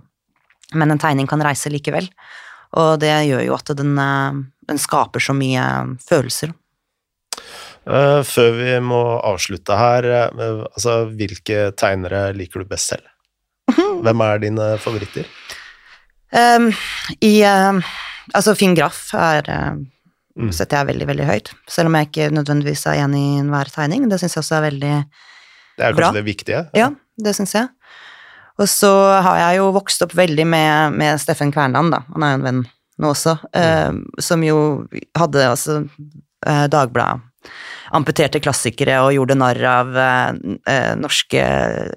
Men 0.74 0.92
en 0.92 1.00
tegning 1.02 1.28
kan 1.28 1.42
reise 1.42 1.70
likevel. 1.70 2.10
Og 2.78 3.00
det 3.02 3.10
gjør 3.26 3.46
jo 3.48 3.54
at 3.56 3.66
den, 3.76 3.98
eh, 3.98 4.32
den 4.68 4.78
skaper 4.78 5.20
så 5.20 5.34
mye 5.34 5.98
følelser. 6.06 6.54
Eh, 7.90 8.22
før 8.28 8.52
vi 8.54 8.76
må 8.86 9.00
avslutte 9.26 9.76
her, 9.78 10.04
eh, 10.06 10.66
altså 10.76 11.10
hvilke 11.10 11.72
tegnere 11.76 12.36
liker 12.36 12.60
du 12.62 12.66
best 12.70 12.90
selv? 12.94 13.08
Hvem 14.06 14.22
er 14.26 14.42
dine 14.44 14.68
favoritter? 14.82 15.30
Um, 16.32 16.70
I 17.26 17.34
uh, 17.48 17.80
Altså, 18.36 18.54
Finn 18.58 18.76
Graff 18.78 19.10
er 19.18 19.48
uh, 19.50 19.80
Mm. 20.40 20.54
setter 20.56 20.78
jeg 20.78 20.88
veldig, 20.94 21.06
veldig 21.10 21.26
høyt. 21.28 21.50
Selv 21.68 21.90
om 21.90 21.96
jeg 21.98 22.08
ikke 22.08 22.30
nødvendigvis 22.32 22.86
er 22.88 23.02
enig 23.04 23.20
i 23.20 23.40
enhver 23.42 23.68
tegning. 23.74 24.06
Det 24.08 24.22
syns 24.22 24.38
jeg 24.38 24.40
også 24.46 24.56
er 24.56 24.62
veldig 24.70 24.92
Det 25.02 25.84
er 25.84 25.92
kanskje 25.92 25.98
Bra. 25.98 26.12
det 26.16 26.22
viktige. 26.24 26.62
Ja, 26.78 26.86
det 27.20 27.34
syns 27.36 27.56
jeg. 27.58 27.68
Og 28.60 28.70
så 28.72 28.92
har 29.26 29.36
jeg 29.42 29.58
jo 29.58 29.66
vokst 29.76 30.06
opp 30.06 30.16
veldig 30.16 30.46
med, 30.48 30.96
med 30.96 31.20
Steffen 31.20 31.52
Kvernland, 31.52 31.92
da. 31.92 32.00
Han 32.14 32.24
er 32.24 32.32
jo 32.32 32.40
en 32.40 32.46
venn 32.48 32.62
nå 33.00 33.12
også, 33.12 33.34
eh, 33.56 33.92
som 34.24 34.44
jo 34.44 34.86
hadde 35.18 35.44
altså 35.50 35.78
eh, 36.48 36.66
Dagbladet 36.72 37.20
amputerte 37.96 38.42
klassikere 38.44 39.00
og 39.04 39.14
gjorde 39.16 39.38
narr 39.40 39.64
av 39.70 39.98
eh, 39.98 40.30
eh, 40.70 40.94
norske 41.00 41.42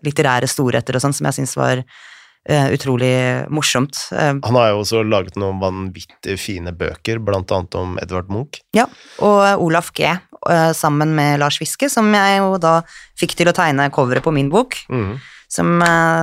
litterære 0.06 0.48
storheter 0.50 0.96
og 0.96 1.04
sånn, 1.04 1.14
som 1.16 1.28
jeg 1.28 1.40
syns 1.40 1.54
var 1.58 1.82
eh, 1.82 2.68
utrolig 2.74 3.12
morsomt. 3.52 4.06
Eh, 4.12 4.34
Han 4.42 4.58
har 4.60 4.72
jo 4.72 4.82
også 4.82 5.02
laget 5.06 5.36
noen 5.40 5.60
vanvittig 5.62 6.38
fine 6.40 6.72
bøker, 6.76 7.20
blant 7.22 7.52
annet 7.52 7.78
om 7.78 7.98
Edvard 8.02 8.32
Munch. 8.32 8.62
Ja, 8.76 8.88
og 9.20 9.66
Olaf 9.66 9.92
G. 9.96 10.08
eh, 10.08 10.72
sammen 10.72 11.14
med 11.14 11.38
Lars 11.40 11.60
Viske, 11.62 11.90
som 11.92 12.08
jeg 12.14 12.40
jo 12.40 12.56
da 12.58 12.80
fikk 13.20 13.36
til 13.38 13.52
å 13.52 13.56
tegne 13.56 13.90
coveret 13.94 14.24
på 14.24 14.32
min 14.34 14.50
bok, 14.50 14.80
Mm 14.90 15.20
som 15.52 15.82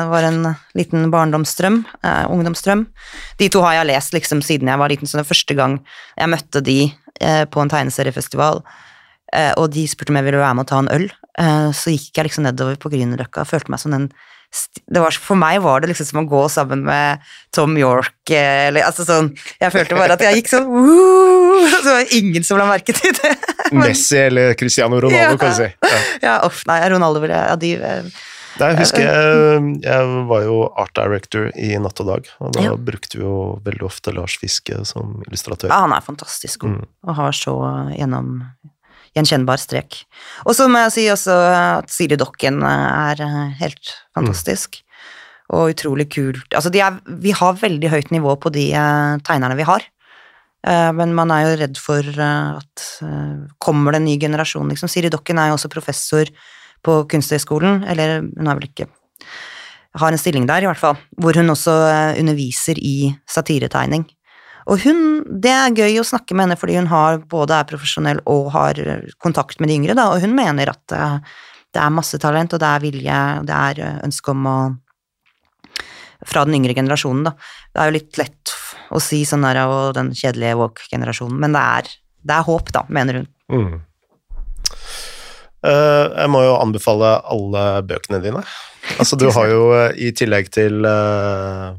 var 0.09 0.25
en 0.25 0.55
liten 0.73 1.11
barndomsdrøm, 1.13 1.83
eh, 2.01 2.25
ungdomsdrøm. 2.33 2.87
De 3.37 3.49
to 3.53 3.61
har 3.61 3.75
jeg 3.77 3.89
lest 3.91 4.15
liksom 4.15 4.41
siden 4.41 4.71
jeg 4.71 4.81
var 4.81 4.89
liten, 4.89 5.05
så 5.05 5.19
var 5.19 5.27
første 5.29 5.53
gang 5.53 5.75
jeg 6.17 6.31
møtte 6.31 6.63
de 6.65 6.77
eh, 7.21 7.43
på 7.45 7.61
en 7.61 7.69
tegneseriefestival, 7.69 8.63
og 9.57 9.69
de 9.71 9.85
spurte 9.87 10.09
om 10.13 10.17
jeg 10.19 10.25
ville 10.25 10.41
være 10.41 10.55
med 10.57 10.65
og 10.65 10.71
ta 10.71 10.79
en 10.79 10.89
øl, 10.95 11.07
eh, 11.37 11.69
så 11.75 11.91
gikk 11.93 12.17
jeg 12.17 12.25
liksom 12.29 12.43
nedover 12.47 12.75
på 12.81 12.89
Grünerløkka 12.93 13.41
og 13.45 13.47
følte 13.51 13.69
meg 13.73 13.79
som 13.79 13.91
den 13.95 14.09
det 14.89 14.97
var, 14.97 15.11
for 15.13 15.37
meg 15.37 15.59
var 15.61 15.81
det 15.83 15.91
liksom 15.91 16.07
som 16.09 16.19
å 16.23 16.29
gå 16.29 16.39
sammen 16.49 16.81
med 16.81 17.19
Tom 17.53 17.75
York, 17.77 18.15
eh, 18.33 18.69
eller 18.71 18.81
altså 18.87 19.05
sånn 19.05 19.27
Jeg 19.61 19.69
følte 19.75 19.93
bare 19.93 20.15
at 20.17 20.23
jeg 20.25 20.39
gikk 20.39 20.49
sånn 20.49 20.65
«Woo!» 20.65 21.67
Så 21.69 21.81
det 21.85 21.93
var 21.93 22.13
ingen 22.17 22.43
som 22.47 22.57
la 22.57 22.65
merke 22.65 22.95
til 22.97 23.13
det. 23.13 23.35
Men- 23.71 23.83
Messi 23.91 24.17
eller 24.17 24.55
Cristiano 24.57 24.97
Ronaldo, 24.97 25.19
Ja. 25.21 25.37
kan 25.37 25.53
du 25.53 25.59
si. 25.59 25.69
Ja. 25.85 26.01
Ja, 26.41 26.49
nei, 26.71 26.79
Ronaldo 26.89 27.21
ville 27.21 27.37
ja, 27.45 27.55
de 27.61 27.75
Nei, 28.59 28.71
jeg 28.73 28.79
husker 28.81 29.05
jeg 29.05 29.67
Jeg 29.85 30.07
var 30.27 30.41
jo 30.43 30.55
art 30.81 30.95
director 30.97 31.51
i 31.53 31.69
Natt 31.79 32.01
og 32.01 32.09
Dag, 32.09 32.25
og 32.41 32.51
da 32.57 32.63
Ja. 32.65 32.73
brukte 32.75 33.19
vi 33.19 33.23
jo 33.23 33.61
veldig 33.63 33.85
ofte 33.85 34.11
Lars 34.17 34.33
Fiske 34.41 34.81
som 34.83 35.21
illustratør. 35.29 35.69
Ja, 35.69 35.83
han 35.85 35.93
er 35.93 36.01
fantastisk 36.01 36.65
god, 36.65 36.79
Mm. 36.81 36.87
og 37.07 37.15
har 37.21 37.31
så 37.37 37.53
gjennom 37.95 38.33
gjenkjennbar 39.17 39.61
strek. 39.61 40.03
Og 40.45 40.55
så 40.57 40.67
må 40.71 40.83
jeg 40.85 40.95
si 40.95 41.07
også 41.11 41.35
at 41.53 41.93
Siri 41.93 42.17
Dokken 42.19 42.61
er 42.65 43.21
eh, 43.25 43.55
helt 43.61 43.93
fantastisk. 44.15 44.81
Og 45.49 45.73
utrolig 45.73 46.05
kult. 46.13 46.45
Altså, 46.53 46.69
er, 46.77 46.99
vi 47.23 47.33
har 47.33 47.57
veldig 47.57 47.89
høyt 47.89 48.11
nivå 48.13 48.35
på 48.41 48.51
de 48.53 48.69
eh, 48.77 49.15
tegnerne 49.25 49.57
vi 49.57 49.65
har. 49.65 49.85
Eh, 50.67 50.91
men 50.93 51.15
man 51.17 51.33
er 51.33 51.45
jo 51.45 51.57
redd 51.63 51.81
for 51.81 52.05
eh, 52.05 52.59
at 52.59 52.87
eh, 53.05 53.49
kommer 53.57 53.95
det 53.95 54.03
en 54.03 54.09
ny 54.11 54.17
generasjon, 54.21 54.69
liksom. 54.69 54.91
Siri 54.91 55.09
Dokken 55.09 55.41
er 55.41 55.49
jo 55.49 55.57
også 55.57 55.73
professor 55.73 56.29
på 56.85 57.01
Kunsthøgskolen, 57.11 57.83
eller 57.91 58.19
hun 58.21 58.47
har 58.47 58.59
vel 58.59 58.69
ikke 58.69 58.87
har 59.97 60.13
en 60.13 60.21
stilling 60.21 60.45
der, 60.49 60.63
i 60.63 60.69
hvert 60.69 60.79
fall, 60.79 60.97
hvor 61.17 61.37
hun 61.37 61.49
også 61.49 61.73
eh, 61.89 62.19
underviser 62.21 62.77
i 62.77 63.11
satiretegning. 63.29 64.05
Og 64.67 64.81
hun, 64.83 64.99
det 65.41 65.53
er 65.53 65.77
gøy 65.77 66.01
å 66.01 66.07
snakke 66.07 66.35
med 66.35 66.47
henne 66.47 66.59
fordi 66.59 66.75
hun 66.79 66.89
har, 66.91 67.21
både 67.31 67.55
er 67.55 67.69
profesjonell 67.69 68.19
og 68.29 68.51
har 68.55 68.79
eh, 68.83 69.07
kontakt 69.21 69.61
med 69.61 69.71
de 69.71 69.79
yngre, 69.79 69.95
da, 69.97 70.09
og 70.13 70.23
hun 70.23 70.35
mener 70.35 70.73
at 70.73 70.95
eh, 70.95 71.17
det 71.73 71.81
er 71.83 71.95
masse 71.95 72.19
talent, 72.21 72.55
og 72.55 72.61
det 72.61 72.69
er 72.69 72.83
vilje, 72.83 73.19
og 73.39 73.49
det 73.49 73.57
er 73.57 73.81
eh, 73.85 73.97
ønske 74.09 74.35
om 74.35 74.47
å 74.49 74.59
Fra 76.27 76.41
den 76.43 76.57
yngre 76.57 76.73
generasjonen, 76.75 77.23
da. 77.29 77.31
Det 77.71 77.79
er 77.79 77.87
jo 77.87 77.95
litt 77.95 78.17
lett 78.19 78.51
å 78.91 78.99
si 78.99 79.21
sånn 79.25 79.45
der, 79.45 79.61
og 79.71 79.93
den 79.95 80.09
kjedelige 80.11 80.57
woke-generasjonen, 80.59 81.37
men 81.39 81.53
det 81.55 81.61
er, 81.79 81.91
det 82.27 82.35
er 82.35 82.43
håp, 82.43 82.73
da, 82.75 82.81
mener 82.91 83.21
hun. 83.21 83.29
Mm. 83.47 83.77
Uh, 85.59 86.11
jeg 86.15 86.31
må 86.31 86.41
jo 86.43 86.57
anbefale 86.59 87.13
alle 87.27 87.63
bøkene 87.87 88.19
dine. 88.23 88.43
Altså, 88.99 89.15
du 89.19 89.29
har 89.31 89.47
jo 89.51 89.63
uh, 89.71 89.95
i 89.95 90.11
tillegg 90.15 90.51
til 90.55 90.83
eh, 90.87 91.71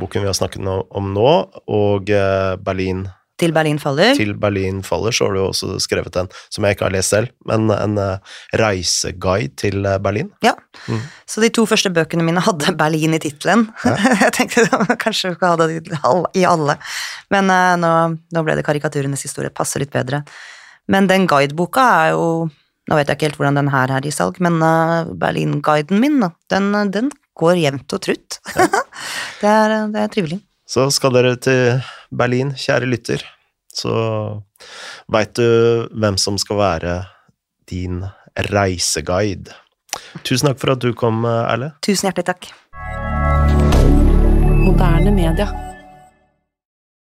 boken 0.00 0.24
vi 0.24 0.30
har 0.30 0.36
snakket 0.36 0.66
om 0.66 1.12
nå, 1.14 1.30
og 1.66 2.10
eh, 2.12 2.56
Berlin 2.62 3.06
Til 3.36 3.52
Berlin 3.52 3.78
faller. 3.78 4.14
til 4.16 4.32
Berlin 4.40 4.82
faller, 4.82 5.12
så 5.12 5.26
har 5.26 5.34
du 5.36 5.42
også 5.42 5.74
skrevet 5.84 6.16
en 6.16 6.28
som 6.48 6.64
jeg 6.64 6.76
ikke 6.76 6.86
har 6.86 6.94
lest 6.94 7.12
selv, 7.12 7.28
men 7.44 7.68
en 7.70 7.98
eh, 8.00 8.36
reiseguide 8.56 9.52
til 9.60 9.84
eh, 9.84 9.98
Berlin. 10.00 10.30
Ja. 10.44 10.54
Mm. 10.88 11.02
Så 11.28 11.42
de 11.44 11.50
to 11.52 11.66
første 11.68 11.92
bøkene 11.92 12.24
mine 12.24 12.40
hadde 12.40 12.72
Berlin 12.80 13.16
i 13.16 13.20
tittelen. 13.20 13.68
jeg 14.24 14.32
tenkte 14.36 14.64
kanskje 15.04 15.30
vi 15.30 15.36
ikke 15.36 15.52
hadde 15.52 15.68
det 15.68 16.00
i 16.40 16.46
alle, 16.48 16.78
men 17.34 17.52
nå, 17.82 17.92
nå 18.32 18.44
ble 18.46 18.56
det 18.56 18.64
karikaturenes 18.64 19.26
historie, 19.28 19.52
passer 19.52 19.84
litt 19.84 19.92
bedre. 19.92 20.22
Men 20.88 21.08
den 21.10 21.26
guideboka 21.26 21.90
er 22.04 22.14
jo 22.14 22.48
Nå 22.86 22.94
vet 22.94 23.08
jeg 23.10 23.16
ikke 23.16 23.26
helt 23.26 23.38
hvordan 23.40 23.56
den 23.58 23.68
her 23.72 23.90
er 23.90 24.04
i 24.06 24.12
salg, 24.14 24.36
men 24.38 24.60
Berlin-guiden 25.18 25.98
min, 25.98 26.20
da, 26.22 26.28
den, 26.54 26.68
den 26.94 27.08
går 27.36 27.60
jevnt 27.60 27.96
og 27.96 28.02
trutt. 28.02 28.38
det, 29.42 29.50
er, 29.50 29.76
det 29.92 30.02
er 30.02 30.12
trivelig. 30.12 30.40
Så 30.66 30.88
skal 30.94 31.14
dere 31.14 31.36
til 31.38 31.82
Berlin, 32.10 32.54
kjære 32.58 32.88
lytter, 32.90 33.22
så 33.70 33.92
veit 35.12 35.36
du 35.38 35.86
hvem 35.94 36.18
som 36.18 36.40
skal 36.42 36.58
være 36.58 36.96
din 37.70 38.02
reiseguide. 38.50 39.54
Tusen 40.26 40.50
takk 40.50 40.60
for 40.60 40.74
at 40.74 40.82
du 40.82 40.90
kom, 40.96 41.24
Erle. 41.24 41.72
Tusen 41.86 42.10
hjertelig 42.10 42.26
takk. 42.32 42.50
Moderne 44.66 45.14
media. 45.14 45.65